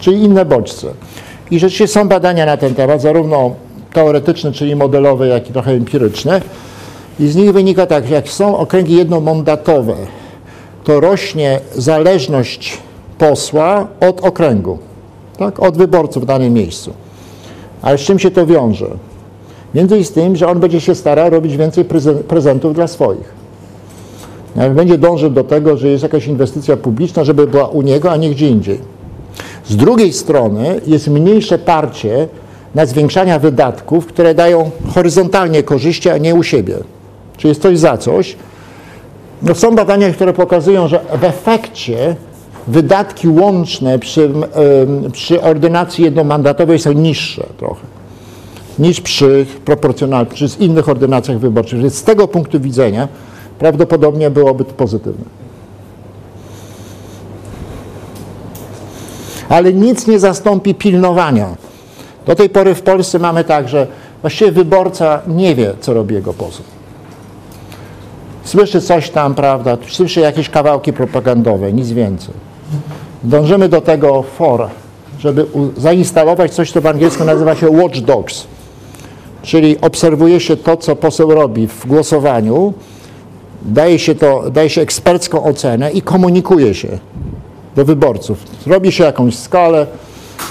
Czyli 0.00 0.22
inne 0.22 0.44
bodźce. 0.44 0.86
I 1.50 1.58
rzeczywiście 1.58 1.88
są 1.88 2.08
badania 2.08 2.46
na 2.46 2.56
ten 2.56 2.74
temat, 2.74 3.00
zarówno 3.02 3.54
teoretyczne, 3.92 4.52
czyli 4.52 4.76
modelowe, 4.76 5.28
jak 5.28 5.50
i 5.50 5.52
trochę 5.52 5.70
empiryczne. 5.72 6.40
I 7.20 7.28
z 7.28 7.36
nich 7.36 7.52
wynika 7.52 7.86
tak, 7.86 8.10
jak 8.10 8.28
są 8.28 8.56
okręgi 8.56 8.96
jednomandatowe, 8.96 9.94
to 10.90 11.00
rośnie 11.00 11.60
zależność 11.76 12.78
posła 13.18 13.86
od 14.00 14.20
okręgu, 14.20 14.78
tak? 15.38 15.60
od 15.60 15.76
wyborców 15.76 16.22
w 16.22 16.26
danym 16.26 16.52
miejscu. 16.52 16.92
Ale 17.82 17.98
z 17.98 18.00
czym 18.00 18.18
się 18.18 18.30
to 18.30 18.46
wiąże? 18.46 18.86
Między 19.74 19.94
innymi 19.94 20.06
z 20.06 20.12
tym, 20.12 20.36
że 20.36 20.48
on 20.48 20.60
będzie 20.60 20.80
się 20.80 20.94
starał 20.94 21.30
robić 21.30 21.56
więcej 21.56 21.84
prezen- 21.84 22.22
prezentów 22.22 22.74
dla 22.74 22.86
swoich. 22.86 23.32
Będzie 24.74 24.98
dążył 24.98 25.30
do 25.30 25.44
tego, 25.44 25.76
że 25.76 25.88
jest 25.88 26.02
jakaś 26.02 26.26
inwestycja 26.26 26.76
publiczna, 26.76 27.24
żeby 27.24 27.46
była 27.46 27.68
u 27.68 27.82
niego, 27.82 28.10
a 28.10 28.16
nie 28.16 28.30
gdzie 28.30 28.48
indziej. 28.48 28.78
Z 29.68 29.76
drugiej 29.76 30.12
strony 30.12 30.80
jest 30.86 31.08
mniejsze 31.08 31.58
parcie 31.58 32.28
na 32.74 32.86
zwiększania 32.86 33.38
wydatków, 33.38 34.06
które 34.06 34.34
dają 34.34 34.70
horyzontalnie 34.94 35.62
korzyści, 35.62 36.10
a 36.10 36.18
nie 36.18 36.34
u 36.34 36.42
siebie. 36.42 36.74
Czy 37.36 37.48
jest 37.48 37.62
coś 37.62 37.78
za 37.78 37.96
coś. 37.96 38.36
No 39.42 39.54
są 39.54 39.74
badania, 39.74 40.12
które 40.12 40.32
pokazują, 40.32 40.88
że 40.88 41.00
w 41.20 41.24
efekcie 41.24 42.16
wydatki 42.66 43.28
łączne 43.28 43.98
przy, 43.98 44.32
przy 45.12 45.42
ordynacji 45.42 46.04
jednomandatowej 46.04 46.78
są 46.78 46.92
niższe 46.92 47.46
trochę 47.56 47.86
niż 48.80 49.00
przy 49.00 49.46
proporcjonalnych, 49.64 50.34
czy 50.34 50.48
z 50.48 50.60
innych 50.60 50.88
ordynacjach 50.88 51.38
wyborczych. 51.38 51.80
Więc 51.80 51.94
z 51.94 52.02
tego 52.02 52.28
punktu 52.28 52.60
widzenia 52.60 53.08
prawdopodobnie 53.58 54.30
byłoby 54.30 54.64
to 54.64 54.72
pozytywne. 54.72 55.24
Ale 59.48 59.72
nic 59.72 60.06
nie 60.06 60.18
zastąpi 60.18 60.74
pilnowania. 60.74 61.56
Do 62.26 62.34
tej 62.34 62.48
pory 62.48 62.74
w 62.74 62.82
Polsce 62.82 63.18
mamy 63.18 63.44
tak, 63.44 63.68
że 63.68 63.86
właściwie 64.20 64.52
wyborca 64.52 65.22
nie 65.26 65.54
wie, 65.54 65.72
co 65.80 65.94
robi 65.94 66.14
jego 66.14 66.32
poseł. 66.32 66.64
Słyszy 68.50 68.80
coś 68.80 69.10
tam, 69.10 69.34
prawda, 69.34 69.76
słyszy 69.88 70.20
jakieś 70.20 70.48
kawałki 70.48 70.92
propagandowe, 70.92 71.72
nic 71.72 71.90
więcej. 71.90 72.34
Dążymy 73.22 73.68
do 73.68 73.80
tego 73.80 74.22
for, 74.22 74.68
żeby 75.18 75.46
zainstalować 75.76 76.54
coś, 76.54 76.72
co 76.72 76.80
w 76.80 76.86
angielsku 76.86 77.24
nazywa 77.24 77.54
się 77.54 77.70
watchdogs. 77.70 78.46
Czyli 79.42 79.80
obserwuje 79.80 80.40
się 80.40 80.56
to, 80.56 80.76
co 80.76 80.96
poseł 80.96 81.30
robi 81.30 81.66
w 81.66 81.86
głosowaniu, 81.86 82.72
daje 83.62 83.98
się, 83.98 84.14
to, 84.14 84.50
daje 84.50 84.70
się 84.70 84.80
ekspercką 84.80 85.44
ocenę 85.44 85.90
i 85.90 86.02
komunikuje 86.02 86.74
się 86.74 86.88
do 87.76 87.84
wyborców. 87.84 88.38
Robi 88.66 88.92
się 88.92 89.04
jakąś 89.04 89.36
skalę, 89.36 89.86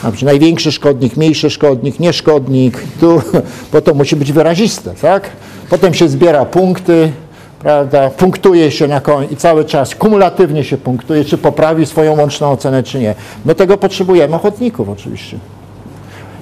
na 0.03 0.11
przykład 0.11 0.33
największy 0.33 0.71
szkodnik, 0.71 1.17
mniejszy 1.17 1.49
szkodnik, 1.49 1.99
nieszkodnik, 1.99 2.77
tu, 2.99 3.21
bo 3.73 3.81
to 3.81 3.93
musi 3.93 4.15
być 4.15 4.31
wyraziste, 4.31 4.93
tak? 5.01 5.29
Potem 5.69 5.93
się 5.93 6.09
zbiera 6.09 6.45
punkty, 6.45 7.11
prawda, 7.59 8.09
punktuje 8.09 8.71
się 8.71 8.87
na 8.87 9.01
koń 9.01 9.27
i 9.31 9.35
cały 9.35 9.65
czas 9.65 9.95
kumulatywnie 9.95 10.63
się 10.63 10.77
punktuje, 10.77 11.25
czy 11.25 11.37
poprawi 11.37 11.85
swoją 11.85 12.17
łączną 12.17 12.51
ocenę, 12.51 12.83
czy 12.83 12.99
nie. 12.99 13.15
Do 13.45 13.55
tego 13.55 13.77
potrzebujemy 13.77 14.35
ochotników 14.35 14.89
oczywiście. 14.89 15.37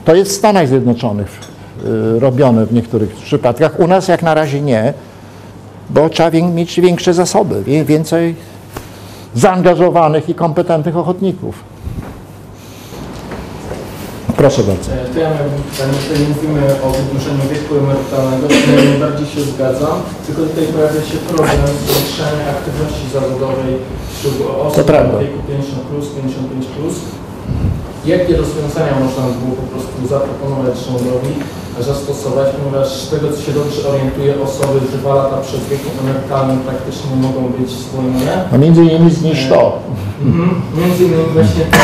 To 0.06 0.15
jest 0.15 0.31
w 0.31 0.35
Stanach 0.35 0.68
Zjednoczonych 0.68 1.39
y, 1.85 2.19
robione 2.19 2.65
w 2.65 2.73
niektórych 2.73 3.10
przypadkach. 3.10 3.80
U 3.80 3.88
nas 3.88 4.07
jak 4.07 4.23
na 4.23 4.34
razie 4.34 4.61
nie, 4.61 4.94
bo 5.89 6.10
trzeba 6.10 6.31
mieć 6.31 6.81
większe 6.81 7.14
zasoby, 7.14 7.64
więcej 7.85 8.35
zaangażowanych 9.35 10.30
i 10.30 10.35
kompetentnych 10.35 10.98
ochotników. 10.98 11.64
Proszę 14.41 14.61
bardzo. 14.69 14.88
E, 14.93 14.97
To 15.14 15.18
ja 15.26 15.30
miałbym 15.35 15.61
pytanie, 15.69 15.95
tutaj 16.03 16.19
mówimy 16.31 16.61
o 16.85 16.88
wydłużeniu 16.97 17.43
wieku 17.53 17.72
emerytalnego, 17.84 18.43
to 18.51 18.55
ja 18.76 18.81
najbardziej 18.91 19.27
się 19.34 19.41
zgadzam, 19.51 19.95
tylko 20.26 20.39
tutaj 20.49 20.65
pojawia 20.76 21.01
się 21.09 21.18
problem 21.31 21.69
zwiększania 21.84 22.43
aktywności 22.55 23.05
zawodowej 23.18 23.72
wśród 24.14 24.35
osób 24.68 24.77
w 25.18 25.22
wieku 25.23 25.39
50 25.47 25.80
plus, 25.89 26.05
55 26.15 26.65
plus. 26.76 26.95
Jakie 28.14 28.34
rozwiązania 28.43 28.93
można 29.05 29.22
by 29.30 29.34
było 29.41 29.53
po 29.61 29.68
prostu 29.72 29.97
zaproponować 30.14 30.76
rządowi, 30.88 31.34
zastosować, 31.89 32.47
ponieważ 32.55 32.88
z 33.03 33.07
tego 33.14 33.26
co 33.34 33.39
się 33.45 33.51
dobrze 33.59 33.80
orientuję, 33.91 34.31
osoby 34.47 34.77
dwa 34.97 35.11
lata 35.22 35.38
przed 35.47 35.61
wiekiem 35.72 35.93
emerytalnym 36.03 36.59
praktycznie 36.68 37.07
nie 37.11 37.19
mogą 37.27 37.41
być 37.57 37.69
zwolnione. 37.85 38.34
A 38.53 38.55
między 38.64 38.81
innymi 38.85 39.11
zniż 39.19 39.39
to. 39.51 39.59
Mhm, 40.26 40.49
między 40.80 41.01
innymi 41.07 41.30
właśnie 41.38 41.64
to. 41.73 41.77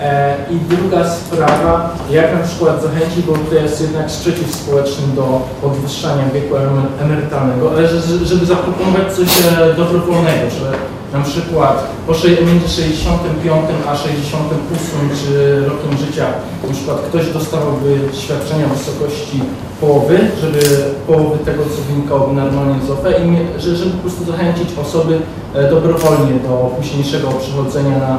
E, 0.00 0.36
I 0.50 0.56
druga 0.76 1.10
sprawa, 1.10 1.94
jak 2.10 2.34
na 2.34 2.46
przykład 2.46 2.82
zachęcić, 2.82 3.24
bo 3.26 3.32
tutaj 3.32 3.62
jest 3.62 3.80
jednak 3.80 4.10
sprzeciw 4.10 4.54
społeczny 4.54 5.06
do 5.16 5.40
podwyższania 5.62 6.24
wieku 6.34 6.54
emer- 6.54 7.02
emerytalnego, 7.04 7.70
ale 7.70 7.88
że, 7.88 8.00
że- 8.00 8.24
żeby 8.24 8.46
zaproponować 8.46 9.12
coś 9.16 9.28
e, 9.40 9.74
dobrowolnego, 9.74 10.50
że 10.60 10.72
na 11.18 11.20
przykład 11.24 11.84
po 12.06 12.12
między 12.46 12.68
65 12.68 13.62
a 13.88 13.96
68 13.96 15.10
czy 15.20 15.60
rokiem 15.68 16.06
życia 16.06 16.26
na 16.68 16.74
przykład 16.74 16.98
ktoś 17.00 17.26
dostawałby 17.30 17.98
świadczenia 18.12 18.66
w 18.66 18.78
wysokości 18.78 19.42
połowy, 19.80 20.18
żeby 20.40 20.60
połowy 21.06 21.38
tego, 21.44 21.62
co 21.64 21.92
wynikałoby 21.92 22.34
normalnie 22.34 22.86
z 22.86 22.90
OFE 22.90 23.10
i 23.12 23.36
żeby 23.60 23.90
po 23.90 23.98
prostu 23.98 24.24
zachęcić 24.24 24.68
osoby 24.82 25.18
e, 25.54 25.70
dobrowolnie 25.70 26.32
do 26.48 26.70
późniejszego 26.76 27.28
przechodzenia 27.28 27.98
na 27.98 28.18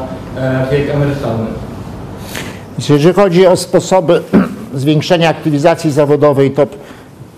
wiek 0.72 0.90
emerytalny. 0.90 1.46
Jeżeli 2.80 3.14
chodzi 3.14 3.48
o 3.48 3.58
sposoby 3.58 4.22
zwiększenia 4.74 5.30
aktywizacji 5.30 5.92
zawodowej, 5.92 6.52
to 6.52 6.68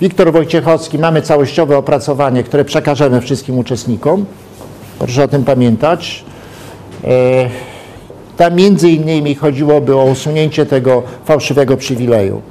Wiktor 0.01 0.31
Wojciechowski, 0.31 0.99
mamy 0.99 1.21
całościowe 1.21 1.77
opracowanie, 1.77 2.43
które 2.43 2.65
przekażemy 2.65 3.21
wszystkim 3.21 3.57
uczestnikom. 3.59 4.25
Proszę 4.99 5.23
o 5.23 5.27
tym 5.27 5.43
pamiętać. 5.43 6.23
E, 7.03 7.49
Tam 8.37 8.55
między 8.55 8.89
innymi 8.89 9.35
chodziłoby 9.35 9.95
o 9.95 10.03
usunięcie 10.05 10.65
tego 10.65 11.03
fałszywego 11.25 11.77
przywileju. 11.77 12.41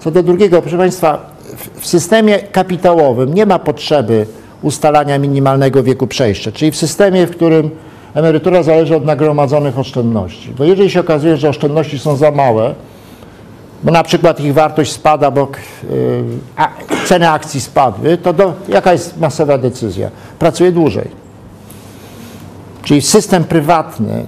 Co 0.00 0.10
do 0.10 0.22
drugiego, 0.22 0.62
proszę 0.62 0.78
Państwa, 0.78 1.30
w- 1.56 1.80
w 1.80 1.86
systemie 1.86 2.38
kapitałowym 2.38 3.34
nie 3.34 3.46
ma 3.46 3.58
potrzeby 3.58 4.26
ustalania 4.62 5.18
minimalnego 5.18 5.82
wieku 5.82 6.06
przejścia, 6.06 6.52
czyli 6.52 6.70
w 6.70 6.76
systemie, 6.76 7.26
w 7.26 7.30
którym 7.30 7.70
emerytura 8.18 8.62
zależy 8.62 8.96
od 8.96 9.04
nagromadzonych 9.04 9.78
oszczędności. 9.78 10.50
Bo 10.58 10.64
jeżeli 10.64 10.90
się 10.90 11.00
okazuje, 11.00 11.36
że 11.36 11.48
oszczędności 11.48 11.98
są 11.98 12.16
za 12.16 12.30
małe, 12.30 12.74
bo 13.82 13.92
na 13.92 14.02
przykład 14.02 14.40
ich 14.40 14.54
wartość 14.54 14.92
spada, 14.92 15.30
bo 15.30 15.48
a, 16.56 16.68
ceny 17.06 17.30
akcji 17.30 17.60
spadły, 17.60 18.16
to 18.16 18.32
do, 18.32 18.52
jaka 18.68 18.92
jest 18.92 19.20
masowa 19.20 19.58
decyzja? 19.58 20.10
Pracuje 20.38 20.72
dłużej. 20.72 21.08
Czyli 22.82 23.02
system 23.02 23.44
prywatny 23.44 24.24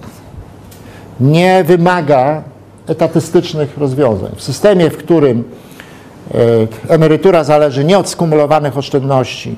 nie 1.20 1.64
wymaga 1.64 2.42
etatystycznych 2.86 3.78
rozwiązań. 3.78 4.30
W 4.36 4.42
systemie, 4.42 4.90
w 4.90 4.96
którym 4.96 5.44
e, 6.34 6.36
emerytura 6.88 7.44
zależy 7.44 7.84
nie 7.84 7.98
od 7.98 8.08
skumulowanych 8.08 8.78
oszczędności, 8.78 9.56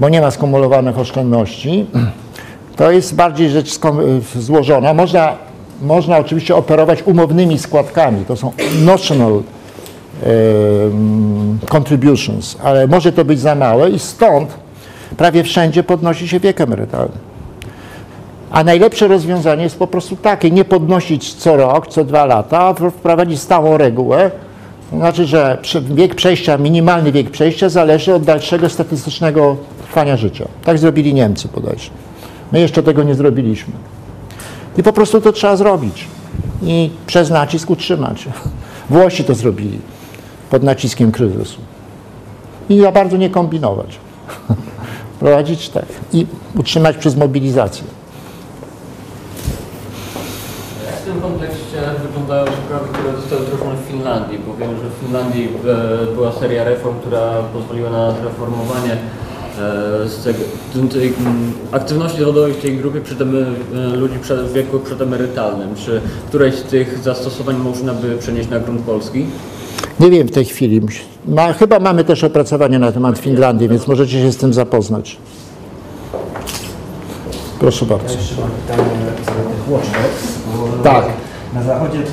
bo 0.00 0.08
nie 0.08 0.20
ma 0.20 0.30
skumulowanych 0.30 0.98
oszczędności. 0.98 1.86
To 2.76 2.92
jest 2.92 3.14
bardziej 3.14 3.50
rzecz 3.50 3.78
skom- 3.78 4.20
złożona. 4.36 4.94
Można, 4.94 5.32
można 5.82 6.18
oczywiście 6.18 6.56
operować 6.56 7.02
umownymi 7.02 7.58
składkami. 7.58 8.24
To 8.24 8.36
są 8.36 8.52
notional 8.84 9.42
contributions, 11.74 12.56
ale 12.62 12.86
może 12.86 13.12
to 13.12 13.24
być 13.24 13.40
za 13.40 13.54
małe 13.54 13.90
i 13.90 13.98
stąd 13.98 14.48
prawie 15.16 15.44
wszędzie 15.44 15.82
podnosi 15.82 16.28
się 16.28 16.40
wiek 16.40 16.60
emerytalny. 16.60 17.14
A 18.50 18.64
najlepsze 18.64 19.08
rozwiązanie 19.08 19.62
jest 19.62 19.78
po 19.78 19.86
prostu 19.86 20.16
takie, 20.16 20.50
nie 20.50 20.64
podnosić 20.64 21.34
co 21.34 21.56
rok, 21.56 21.86
co 21.86 22.04
dwa 22.04 22.24
lata, 22.26 22.58
a 22.60 22.74
wprowadzić 22.90 23.40
stałą 23.40 23.76
regułę. 23.76 24.30
To 24.90 24.96
znaczy, 24.96 25.24
że 25.26 25.58
wiek 25.94 26.14
przejścia, 26.14 26.58
minimalny 26.58 27.12
wiek 27.12 27.30
przejścia 27.30 27.68
zależy 27.68 28.14
od 28.14 28.22
dalszego 28.24 28.68
statystycznego 28.68 29.56
trwania 29.86 30.16
życia. 30.16 30.44
Tak 30.64 30.78
zrobili 30.78 31.14
Niemcy 31.14 31.48
bodajże. 31.54 31.90
My 32.52 32.60
jeszcze 32.60 32.82
tego 32.82 33.02
nie 33.02 33.14
zrobiliśmy. 33.14 33.72
I 34.78 34.82
po 34.82 34.92
prostu 34.92 35.20
to 35.20 35.32
trzeba 35.32 35.56
zrobić. 35.56 36.08
I 36.62 36.90
przez 37.06 37.30
nacisk 37.30 37.70
utrzymać. 37.70 38.28
Włosi 38.90 39.24
to 39.24 39.34
zrobili 39.34 39.78
pod 40.50 40.62
naciskiem 40.62 41.12
kryzysu. 41.12 41.60
I 42.68 42.80
za 42.80 42.92
bardzo 42.92 43.16
nie 43.16 43.30
kombinować. 43.30 43.98
Prowadzić 45.20 45.68
tak. 45.68 45.86
I 46.12 46.26
utrzymać 46.58 46.96
przez 46.96 47.16
mobilizację. 47.16 47.84
W 51.00 51.04
tym 51.08 51.20
kontekście 51.20 51.78
wyglądają 52.02 52.46
sprawy, 52.46 52.88
które 52.92 53.16
zostały 53.16 53.42
wdrożone 53.42 53.76
w 53.76 53.90
Finlandii? 53.90 54.38
Bo 54.46 54.54
wiem, 54.54 54.70
że 54.70 54.90
w 54.90 55.04
Finlandii 55.04 55.48
e, 56.10 56.14
była 56.14 56.32
seria 56.32 56.64
reform, 56.64 56.98
która 56.98 57.42
pozwoliła 57.52 57.90
na 57.90 58.10
zreformowanie 58.10 58.92
e, 58.92 59.25
z 60.06 60.24
tego, 60.24 60.38
tej 60.92 61.06
mm, 61.08 61.52
aktywności 61.72 62.18
zawodowej 62.18 62.52
w 62.52 62.56
tej 62.56 62.76
grupie 62.76 63.00
przedemy, 63.00 63.46
e, 63.74 63.96
ludzi 63.96 64.18
przed, 64.22 64.40
w 64.40 64.52
wieku 64.52 64.78
przedemerytalnym. 64.78 65.74
Czy 65.74 66.00
któreś 66.28 66.54
z 66.54 66.62
tych 66.62 66.98
zastosowań 66.98 67.56
można 67.56 67.94
by 67.94 68.16
przenieść 68.16 68.50
na 68.50 68.60
grunt 68.60 68.80
polski? 68.80 69.26
Nie 70.00 70.10
wiem 70.10 70.28
w 70.28 70.30
tej 70.30 70.44
chwili. 70.44 70.80
Ma, 71.28 71.52
chyba 71.52 71.78
mamy 71.78 72.04
też 72.04 72.24
opracowanie 72.24 72.78
na 72.78 72.92
temat 72.92 73.18
Finlandii, 73.18 73.68
więc 73.68 73.86
możecie 73.86 74.22
się 74.22 74.32
z 74.32 74.36
tym 74.36 74.54
zapoznać. 74.54 75.16
Proszę 77.58 77.86
Ja 77.90 77.96
bardzo. 77.96 78.14
jeszcze 78.14 78.34
mam 78.40 78.50
pytanie 78.50 78.88
co 79.26 79.32
do 79.32 79.50
tych 79.50 79.68
watchdogs. 79.68 80.38
bo 80.56 80.82
Tak. 80.82 81.25
Na 81.56 81.62
zachodzie 81.62 81.98
e, 81.98 82.04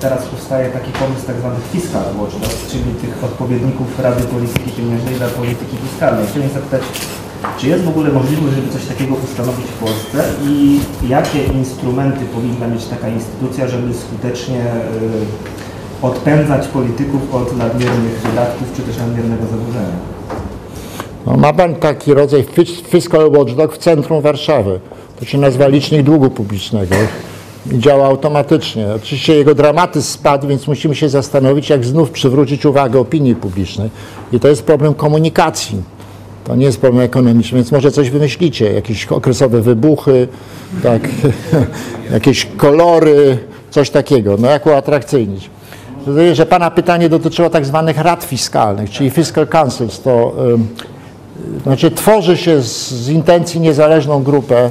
teraz 0.00 0.26
powstaje 0.26 0.70
taki 0.70 0.92
pomysł 0.92 1.26
tak 1.26 1.36
zwany 1.36 1.56
fiscal 1.72 2.04
watchdogs, 2.20 2.70
czyli 2.70 2.84
tych 3.02 3.24
odpowiedników 3.24 4.00
Rady 4.00 4.22
Polityki 4.22 4.70
Pieniężnej 4.70 5.14
dla 5.14 5.26
polityki 5.28 5.76
fiskalnej. 5.76 6.26
Chciałem 6.30 6.48
zapytać, 6.48 6.82
czy 7.58 7.66
jest 7.68 7.84
w 7.84 7.88
ogóle 7.88 8.10
możliwość, 8.12 8.54
żeby 8.54 8.68
coś 8.72 8.84
takiego 8.86 9.14
ustanowić 9.24 9.66
w 9.66 9.78
Polsce 9.84 10.18
i 10.48 10.80
jakie 11.08 11.44
instrumenty 11.44 12.24
powinna 12.34 12.66
mieć 12.68 12.84
taka 12.84 13.08
instytucja, 13.08 13.68
żeby 13.68 13.94
skutecznie 13.94 14.60
e, 14.60 16.06
odpędzać 16.08 16.68
polityków 16.68 17.34
od 17.34 17.56
nadmiernych 17.56 18.20
wydatków 18.26 18.68
czy 18.76 18.82
też 18.82 18.96
nadmiernego 18.96 19.42
zadłużenia? 19.46 19.96
No, 21.26 21.36
ma 21.36 21.52
pan 21.52 21.74
taki 21.74 22.14
rodzaj 22.14 22.42
fis- 22.44 22.82
fiscal 22.88 23.30
watchdog 23.30 23.74
w 23.74 23.78
centrum 23.78 24.20
Warszawy. 24.22 24.80
To 25.18 25.24
się 25.24 25.38
nazywa 25.38 25.66
licznik 25.68 26.02
długu 26.02 26.30
publicznego. 26.30 26.94
Działa 27.66 28.06
automatycznie. 28.06 28.86
Oczywiście 28.96 29.34
jego 29.34 29.54
dramatyzm 29.54 30.06
spadł, 30.06 30.48
więc 30.48 30.66
musimy 30.66 30.94
się 30.94 31.08
zastanowić, 31.08 31.70
jak 31.70 31.84
znów 31.84 32.10
przywrócić 32.10 32.66
uwagę 32.66 33.00
opinii 33.00 33.34
publicznej. 33.34 33.90
I 34.32 34.40
to 34.40 34.48
jest 34.48 34.62
problem 34.62 34.94
komunikacji. 34.94 35.82
To 36.44 36.56
nie 36.56 36.66
jest 36.66 36.80
problem 36.80 37.04
ekonomiczny, 37.04 37.56
więc 37.56 37.72
może 37.72 37.90
coś 37.90 38.10
wymyślicie. 38.10 38.72
Jakieś 38.72 39.06
okresowe 39.06 39.60
wybuchy, 39.60 40.28
tak, 40.82 41.08
jakieś 42.12 42.46
kolory, 42.56 43.38
coś 43.70 43.90
takiego. 43.90 44.36
No 44.38 44.48
jak 44.48 44.66
uatrakcyjnić. 44.66 45.50
Rozumiem, 46.06 46.34
że 46.34 46.46
Pana 46.46 46.70
pytanie 46.70 47.08
dotyczyło 47.08 47.50
tak 47.50 47.66
zwanych 47.66 47.98
rad 47.98 48.24
fiskalnych, 48.24 48.90
czyli 48.90 49.10
fiscal 49.10 49.46
councils. 49.46 50.00
To 50.00 50.32
ym, 50.52 50.68
znaczy 51.62 51.90
tworzy 51.90 52.36
się 52.36 52.62
z, 52.62 52.90
z 52.90 53.08
intencji 53.08 53.60
niezależną 53.60 54.22
grupę 54.22 54.70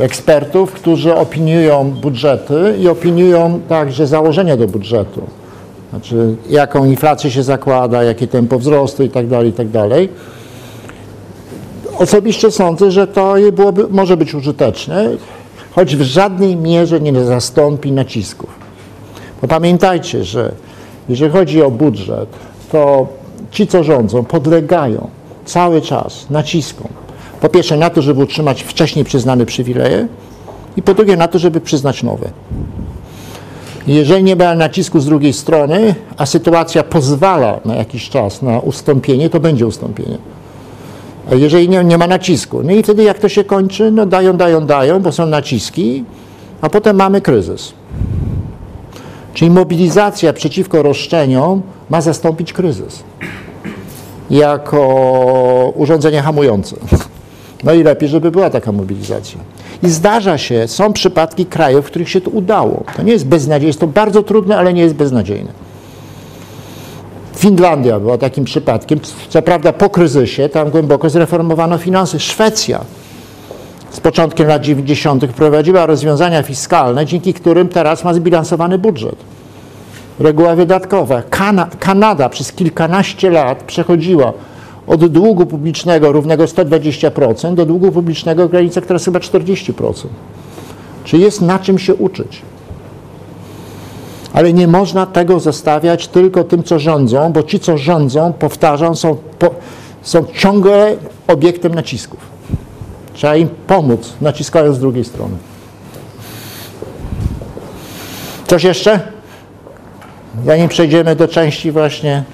ekspertów, 0.00 0.72
którzy 0.72 1.14
opiniują 1.14 1.90
budżety 1.90 2.74
i 2.80 2.88
opiniują 2.88 3.60
także 3.68 4.06
założenia 4.06 4.56
do 4.56 4.68
budżetu. 4.68 5.22
Znaczy 5.90 6.34
jaką 6.50 6.84
inflację 6.84 7.30
się 7.30 7.42
zakłada, 7.42 8.02
jakie 8.02 8.26
tempo 8.26 8.58
wzrostu 8.58 9.02
i 9.02 9.08
tak 9.08 9.26
dalej, 9.26 9.50
i 9.50 9.52
tak. 9.52 9.66
Osobiście 11.98 12.50
sądzę, 12.50 12.90
że 12.90 13.06
to 13.06 13.34
byłoby, 13.52 13.86
może 13.90 14.16
być 14.16 14.34
użyteczne, 14.34 15.10
choć 15.70 15.96
w 15.96 16.02
żadnej 16.02 16.56
mierze 16.56 17.00
nie 17.00 17.24
zastąpi 17.24 17.92
nacisków. 17.92 18.50
Bo 19.42 19.48
pamiętajcie, 19.48 20.24
że 20.24 20.52
jeżeli 21.08 21.32
chodzi 21.32 21.62
o 21.62 21.70
budżet, 21.70 22.28
to 22.72 23.06
ci, 23.50 23.66
co 23.66 23.84
rządzą, 23.84 24.24
podlegają 24.24 25.08
cały 25.44 25.80
czas 25.80 26.26
naciskom. 26.30 26.88
Po 27.40 27.48
pierwsze 27.48 27.76
na 27.76 27.90
to, 27.90 28.02
żeby 28.02 28.22
utrzymać 28.22 28.62
wcześniej 28.62 29.04
przyznane 29.04 29.46
przywileje 29.46 30.08
i 30.76 30.82
po 30.82 30.94
drugie 30.94 31.16
na 31.16 31.28
to, 31.28 31.38
żeby 31.38 31.60
przyznać 31.60 32.02
nowe. 32.02 32.30
Jeżeli 33.86 34.24
nie 34.24 34.36
ma 34.36 34.54
nacisku 34.54 35.00
z 35.00 35.06
drugiej 35.06 35.32
strony, 35.32 35.94
a 36.16 36.26
sytuacja 36.26 36.82
pozwala 36.82 37.60
na 37.64 37.76
jakiś 37.76 38.08
czas 38.08 38.42
na 38.42 38.58
ustąpienie, 38.58 39.30
to 39.30 39.40
będzie 39.40 39.66
ustąpienie. 39.66 40.18
A 41.32 41.34
jeżeli 41.34 41.68
nie, 41.68 41.84
nie 41.84 41.98
ma 41.98 42.06
nacisku, 42.06 42.62
no 42.62 42.72
i 42.72 42.82
wtedy 42.82 43.02
jak 43.02 43.18
to 43.18 43.28
się 43.28 43.44
kończy, 43.44 43.90
no 43.90 44.06
dają, 44.06 44.36
dają, 44.36 44.66
dają, 44.66 45.00
bo 45.00 45.12
są 45.12 45.26
naciski, 45.26 46.04
a 46.60 46.68
potem 46.68 46.96
mamy 46.96 47.20
kryzys. 47.20 47.72
Czyli 49.34 49.50
mobilizacja 49.50 50.32
przeciwko 50.32 50.82
roszczeniom 50.82 51.62
ma 51.90 52.00
zastąpić 52.00 52.52
kryzys 52.52 53.02
jako 54.30 55.72
urządzenie 55.76 56.22
hamujące. 56.22 56.76
No 57.64 57.72
i 57.72 57.82
lepiej, 57.82 58.08
żeby 58.08 58.30
była 58.30 58.50
taka 58.50 58.72
mobilizacja. 58.72 59.40
I 59.82 59.88
zdarza 59.88 60.38
się, 60.38 60.68
są 60.68 60.92
przypadki 60.92 61.46
krajów, 61.46 61.86
w 61.86 61.88
których 61.88 62.08
się 62.08 62.20
to 62.20 62.30
udało. 62.30 62.84
To 62.96 63.02
nie 63.02 63.12
jest 63.12 63.26
beznadziejne, 63.26 63.66
jest 63.66 63.80
to 63.80 63.86
bardzo 63.86 64.22
trudne, 64.22 64.58
ale 64.58 64.72
nie 64.72 64.82
jest 64.82 64.94
beznadziejne. 64.94 65.50
Finlandia 67.36 68.00
była 68.00 68.18
takim 68.18 68.44
przypadkiem. 68.44 69.00
Co 69.28 69.42
prawda 69.42 69.72
po 69.72 69.90
kryzysie, 69.90 70.48
tam 70.48 70.70
głęboko 70.70 71.10
zreformowano 71.10 71.78
finanse. 71.78 72.20
Szwecja 72.20 72.80
z 73.90 74.00
początkiem 74.00 74.48
lat 74.48 74.62
90. 74.62 75.24
wprowadziła 75.24 75.86
rozwiązania 75.86 76.42
fiskalne, 76.42 77.06
dzięki 77.06 77.34
którym 77.34 77.68
teraz 77.68 78.04
ma 78.04 78.14
zbilansowany 78.14 78.78
budżet. 78.78 79.16
Reguła 80.20 80.54
wydatkowa. 80.54 81.22
Kana 81.30 81.68
Kanada 81.80 82.28
przez 82.28 82.52
kilkanaście 82.52 83.30
lat 83.30 83.62
przechodziła 83.62 84.32
od 84.88 85.06
długu 85.06 85.46
publicznego 85.46 86.12
równego 86.12 86.44
120% 86.44 87.54
do 87.54 87.66
długu 87.66 87.92
publicznego 87.92 88.48
w 88.48 88.50
granicach 88.50 88.86
teraz 88.86 89.04
chyba 89.04 89.18
40%. 89.18 90.06
Czy 91.04 91.18
jest 91.18 91.40
na 91.40 91.58
czym 91.58 91.78
się 91.78 91.94
uczyć? 91.94 92.42
Ale 94.32 94.52
nie 94.52 94.68
można 94.68 95.06
tego 95.06 95.40
zostawiać 95.40 96.08
tylko 96.08 96.44
tym, 96.44 96.62
co 96.62 96.78
rządzą, 96.78 97.32
bo 97.32 97.42
ci, 97.42 97.60
co 97.60 97.78
rządzą, 97.78 98.32
powtarzam, 98.32 98.96
są, 98.96 99.16
po, 99.38 99.50
są 100.02 100.24
ciągle 100.34 100.96
obiektem 101.26 101.74
nacisków. 101.74 102.20
Trzeba 103.14 103.36
im 103.36 103.48
pomóc, 103.66 104.12
naciskając 104.20 104.76
z 104.76 104.80
drugiej 104.80 105.04
strony. 105.04 105.36
Coś 108.46 108.64
jeszcze? 108.64 109.00
Zanim 110.46 110.68
przejdziemy 110.68 111.16
do 111.16 111.28
części 111.28 111.72
właśnie 111.72 112.24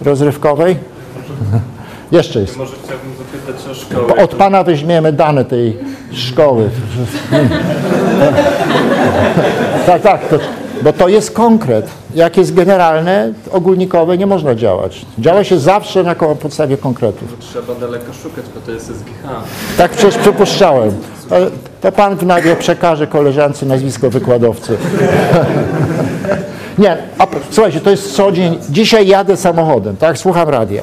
rozrywkowej. 0.00 0.76
Jeszcze 2.12 2.40
jest. 2.40 2.56
Może 2.56 2.74
chciałbym 2.84 3.12
zapytać 3.18 3.70
o 3.70 3.74
szkołę. 3.74 4.24
Od 4.24 4.34
Pana 4.34 4.64
weźmiemy 4.64 5.12
dane 5.12 5.44
tej 5.44 5.76
szkoły. 6.12 6.70
tak, 9.86 10.02
tak, 10.02 10.28
to, 10.28 10.38
bo 10.82 10.92
to 10.92 11.08
jest 11.08 11.30
konkret. 11.30 11.90
Jak 12.14 12.36
jest 12.36 12.54
generalne, 12.54 13.32
ogólnikowe 13.50 14.18
nie 14.18 14.26
można 14.26 14.54
działać. 14.54 15.06
Działa 15.18 15.44
się 15.44 15.58
zawsze 15.58 16.02
na 16.02 16.14
podstawie 16.14 16.76
konkretów. 16.76 17.36
Trzeba 17.40 17.74
daleko 17.74 18.12
szukać, 18.12 18.44
bo 18.54 18.60
to 18.60 18.72
jest 18.72 18.86
SGH. 18.86 19.28
Tak 19.76 19.90
przecież 19.90 20.18
przypuszczałem. 20.18 20.92
To 21.80 21.92
Pan 21.92 22.16
w 22.16 22.26
nagle 22.26 22.56
przekaże 22.56 23.06
koleżance 23.06 23.66
nazwisko 23.66 24.10
wykładowcy. 24.10 24.76
Nie, 26.78 26.96
a, 27.18 27.26
słuchajcie, 27.50 27.80
to 27.80 27.90
jest 27.90 28.14
co 28.16 28.32
dzień. 28.32 28.58
Dzisiaj 28.70 29.06
jadę 29.06 29.36
samochodem, 29.36 29.96
tak? 29.96 30.18
Słucham 30.18 30.48
radia. 30.48 30.82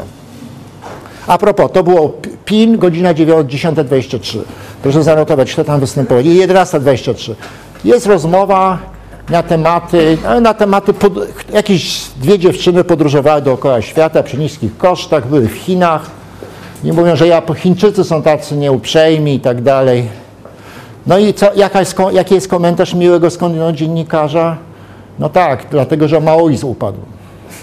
A 1.27 1.38
propos, 1.38 1.72
to 1.72 1.84
było 1.84 2.14
PIN, 2.45 2.77
godzina 2.77 3.14
9, 3.14 3.53
10.23. 3.53 4.39
Proszę 4.84 5.03
zanotować, 5.03 5.53
kto 5.53 5.64
tam 5.64 5.80
występował. 5.80 6.23
I 6.23 6.30
11.23. 6.30 7.34
Jest 7.85 8.06
rozmowa 8.06 8.77
na 9.30 9.43
tematy, 9.43 10.18
no, 10.23 10.41
na 10.41 10.53
tematy 10.53 10.93
pod, 10.93 11.14
jakieś 11.53 12.02
dwie 12.22 12.39
dziewczyny 12.39 12.84
podróżowały 12.84 13.41
dookoła 13.41 13.81
świata 13.81 14.23
przy 14.23 14.38
niskich 14.38 14.77
kosztach, 14.77 15.27
były 15.27 15.47
w 15.47 15.53
Chinach. 15.53 16.11
I 16.84 16.91
mówią, 16.91 17.15
że 17.15 17.27
ja, 17.27 17.41
Chińczycy 17.56 18.03
są 18.03 18.22
tacy 18.22 18.56
nieuprzejmi 18.56 19.35
i 19.35 19.39
tak 19.39 19.61
dalej. 19.61 20.07
No 21.07 21.18
i 21.18 21.34
co, 21.34 21.53
jaka 21.56 21.80
jest, 21.80 21.95
jaki 22.11 22.35
jest 22.35 22.47
komentarz 22.47 22.93
miłego 22.93 23.30
skądinąd 23.30 23.77
dziennikarza? 23.77 24.57
No 25.19 25.30
tak, 25.30 25.65
dlatego, 25.72 26.07
że 26.07 26.19
maoizm 26.19 26.68
upadł. 26.68 27.14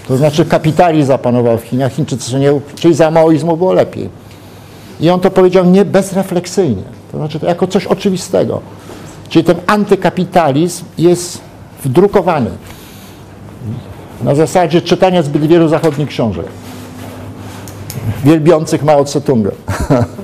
To 0.09 0.17
znaczy 0.17 0.45
kapitalizm 0.45 1.09
zapanował 1.09 1.59
w 1.59 1.63
Chinach, 1.63 1.93
Chińczycy 1.93 2.39
nie, 2.39 2.61
czyli 2.75 2.95
za 2.95 3.11
maoizmu 3.11 3.57
było 3.57 3.73
lepiej. 3.73 4.09
I 5.01 5.11
on 5.11 5.21
to 5.21 5.31
powiedział 5.31 5.65
nie 5.65 5.85
bezrefleksyjnie, 5.85 6.83
to 7.13 7.19
znaczy 7.19 7.41
to 7.41 7.47
jako 7.47 7.67
coś 7.67 7.87
oczywistego. 7.87 8.61
Czyli 9.29 9.45
ten 9.45 9.57
antykapitalizm 9.67 10.85
jest 10.99 11.41
wdrukowany 11.85 12.51
na 14.23 14.35
zasadzie 14.35 14.83
czytania 14.83 15.23
zbyt 15.23 15.47
wielu 15.47 15.69
zachodnich 15.69 16.09
książek 16.09 16.47
wielbiących 18.25 18.83
Mao 18.83 19.05
Tse-tunga. 19.05 19.51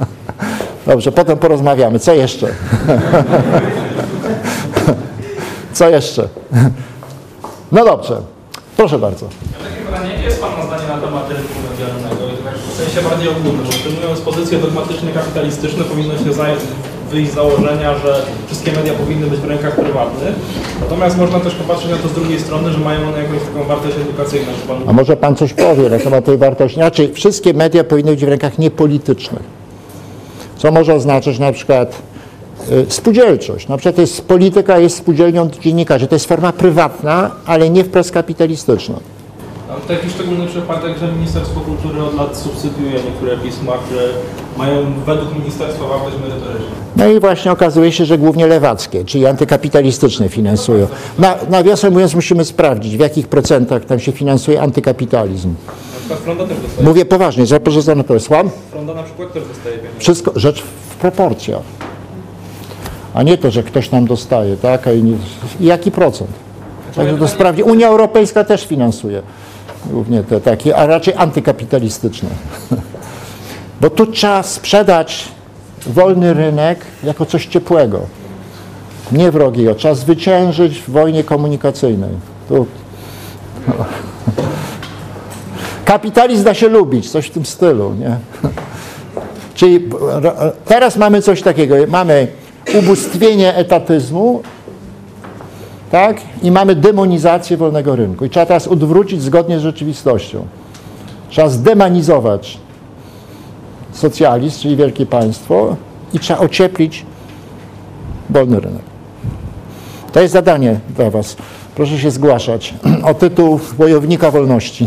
Dobrze, 0.86 1.12
potem 1.12 1.38
porozmawiamy. 1.38 1.98
Co 1.98 2.14
jeszcze? 2.14 2.46
Co 5.72 5.88
jeszcze? 5.88 6.28
No 7.72 7.84
dobrze, 7.84 8.20
proszę 8.78 8.98
bardzo. 8.98 9.26
Takie 9.64 9.80
pytanie, 9.86 10.10
jakie 10.12 10.24
jest 10.24 10.40
Pana 10.40 10.66
zdanie 10.66 10.88
na 10.88 10.98
temat 11.06 11.30
rynku 11.30 11.56
medialnego? 11.70 12.22
I 12.34 12.44
tak 12.44 12.54
w 12.58 12.76
sensie 12.80 13.08
bardziej 13.08 13.28
ogólnym, 13.28 13.64
bo 13.64 13.70
przyjmując 13.70 14.20
pozycję 14.20 14.58
dogmatycznie 14.58 15.12
kapitalistyczną, 15.12 15.84
powinno 15.84 16.14
się 16.18 16.32
za, 16.32 16.46
wyjść 17.10 17.30
z 17.32 17.34
założenia, 17.34 17.98
że 17.98 18.22
wszystkie 18.46 18.72
media 18.72 18.94
powinny 18.94 19.26
być 19.26 19.40
w 19.40 19.44
rękach 19.44 19.76
prywatnych. 19.76 20.34
Natomiast 20.80 21.18
można 21.18 21.40
też 21.40 21.54
popatrzeć 21.54 21.90
na 21.90 21.96
to 21.96 22.08
z 22.08 22.12
drugiej 22.12 22.40
strony, 22.40 22.72
że 22.72 22.78
mają 22.78 23.08
one 23.08 23.22
jakąś 23.22 23.40
taką 23.40 23.64
wartość 23.64 23.96
edukacyjną. 23.96 24.52
A 24.86 24.92
może 24.92 25.16
Pan 25.16 25.36
coś 25.36 25.52
powie 25.52 25.88
na 25.88 25.98
temat 25.98 26.24
tej 26.24 26.38
wartości? 26.38 26.74
Znaczy, 26.74 27.12
wszystkie 27.14 27.54
media 27.54 27.84
powinny 27.84 28.10
być 28.10 28.24
w 28.24 28.28
rękach 28.28 28.58
niepolitycznych. 28.58 29.42
Co 30.56 30.72
może 30.72 30.94
oznaczać 30.94 31.38
na 31.38 31.52
przykład 31.52 32.02
spółdzielczość. 32.88 33.68
Na 33.68 33.76
przykład 33.76 33.94
to 33.94 34.00
jest, 34.00 34.24
polityka 34.24 34.78
jest 34.78 34.96
spółdzielnią 34.96 35.50
dziennikarzy. 35.60 36.06
To 36.06 36.14
jest 36.14 36.26
forma 36.26 36.52
prywatna, 36.52 37.30
ale 37.46 37.70
nie 37.70 37.84
wprost 37.84 38.10
kapitalistyczna. 38.10 38.94
Mam 39.68 39.80
taki 39.80 40.10
szczególny 40.10 40.46
przypadek, 40.46 40.98
że 40.98 41.12
Ministerstwo 41.12 41.60
Kultury 41.60 42.02
od 42.02 42.14
lat 42.14 42.36
subsydiuje 42.36 42.92
niektóre 42.92 43.36
pisma, 43.36 43.72
które 43.86 44.02
mają 44.58 44.86
według 45.06 45.34
ministerstwa 45.38 45.86
wartość 45.86 46.16
merytoryczną. 46.22 46.66
No 46.96 47.08
i 47.08 47.20
właśnie 47.20 47.52
okazuje 47.52 47.92
się, 47.92 48.04
że 48.04 48.18
głównie 48.18 48.46
lewackie, 48.46 49.04
czyli 49.04 49.26
antykapitalistyczne 49.26 50.28
finansują. 50.28 50.86
Na, 51.18 51.34
nawiasem 51.50 51.92
mówiąc, 51.92 52.14
musimy 52.14 52.44
sprawdzić, 52.44 52.96
w 52.96 53.00
jakich 53.00 53.28
procentach 53.28 53.84
tam 53.84 54.00
się 54.00 54.12
finansuje 54.12 54.60
antykapitalizm. 54.60 55.54
Na. 56.08 56.84
Mówię 56.84 57.04
poważnie, 57.04 57.46
zapożyczone 57.46 58.04
to 58.04 58.14
jest 58.14 58.26
słam. 58.26 58.50
Fronda 58.70 58.94
na 58.94 59.02
przykład 59.02 59.32
też 59.32 59.42
dostaje 59.48 59.76
pieniądze. 59.76 60.00
Wszystko, 60.00 60.32
rzecz 60.36 60.62
w 60.90 60.94
proporcjach. 60.94 61.62
A 63.18 63.22
nie 63.22 63.38
to, 63.38 63.50
że 63.50 63.62
ktoś 63.62 63.90
nam 63.90 64.06
dostaje, 64.06 64.56
tak? 64.56 64.86
A 64.86 64.92
inni, 64.92 65.18
jaki 65.60 65.90
procent? 65.90 66.30
Także 66.94 67.18
to 67.18 67.28
sprawdzi. 67.28 67.62
Unia 67.62 67.88
Europejska 67.88 68.44
też 68.44 68.66
finansuje 68.66 69.22
głównie 69.86 70.22
te 70.22 70.40
takie, 70.40 70.76
a 70.76 70.86
raczej 70.86 71.14
antykapitalistyczne. 71.16 72.28
Bo 73.80 73.90
tu 73.90 74.06
trzeba 74.06 74.42
sprzedać 74.42 75.28
wolny 75.86 76.34
rynek 76.34 76.78
jako 77.04 77.26
coś 77.26 77.46
ciepłego, 77.46 78.00
nie 79.12 79.30
wrogiego. 79.30 79.74
Trzeba 79.74 79.94
zwyciężyć 79.94 80.78
w 80.78 80.90
wojnie 80.90 81.24
komunikacyjnej. 81.24 82.10
Tu. 82.48 82.66
Kapitalizm 85.84 86.44
da 86.44 86.54
się 86.54 86.68
lubić, 86.68 87.10
coś 87.10 87.26
w 87.26 87.30
tym 87.30 87.46
stylu, 87.46 87.94
nie? 87.94 88.16
Czyli 89.54 89.88
teraz 90.64 90.96
mamy 90.96 91.22
coś 91.22 91.42
takiego, 91.42 91.74
mamy 91.88 92.28
ubóstwienie 92.74 93.54
etatyzmu, 93.54 94.42
tak? 95.90 96.20
I 96.42 96.50
mamy 96.50 96.74
demonizację 96.74 97.56
wolnego 97.56 97.96
rynku. 97.96 98.24
I 98.24 98.30
trzeba 98.30 98.46
teraz 98.46 98.68
odwrócić 98.68 99.22
zgodnie 99.22 99.58
z 99.58 99.62
rzeczywistością. 99.62 100.46
Trzeba 101.30 101.48
zdemonizować 101.48 102.58
socjalizm, 103.92 104.60
czyli 104.60 104.76
wielkie 104.76 105.06
państwo 105.06 105.76
i 106.14 106.18
trzeba 106.18 106.40
ocieplić 106.40 107.06
wolny 108.30 108.60
rynek. 108.60 108.82
To 110.12 110.20
jest 110.20 110.32
zadanie 110.32 110.80
dla 110.96 111.10
Was. 111.10 111.36
Proszę 111.74 111.98
się 111.98 112.10
zgłaszać 112.10 112.74
o 113.10 113.14
tytuł 113.14 113.60
Wojownika 113.78 114.30
Wolności. 114.30 114.84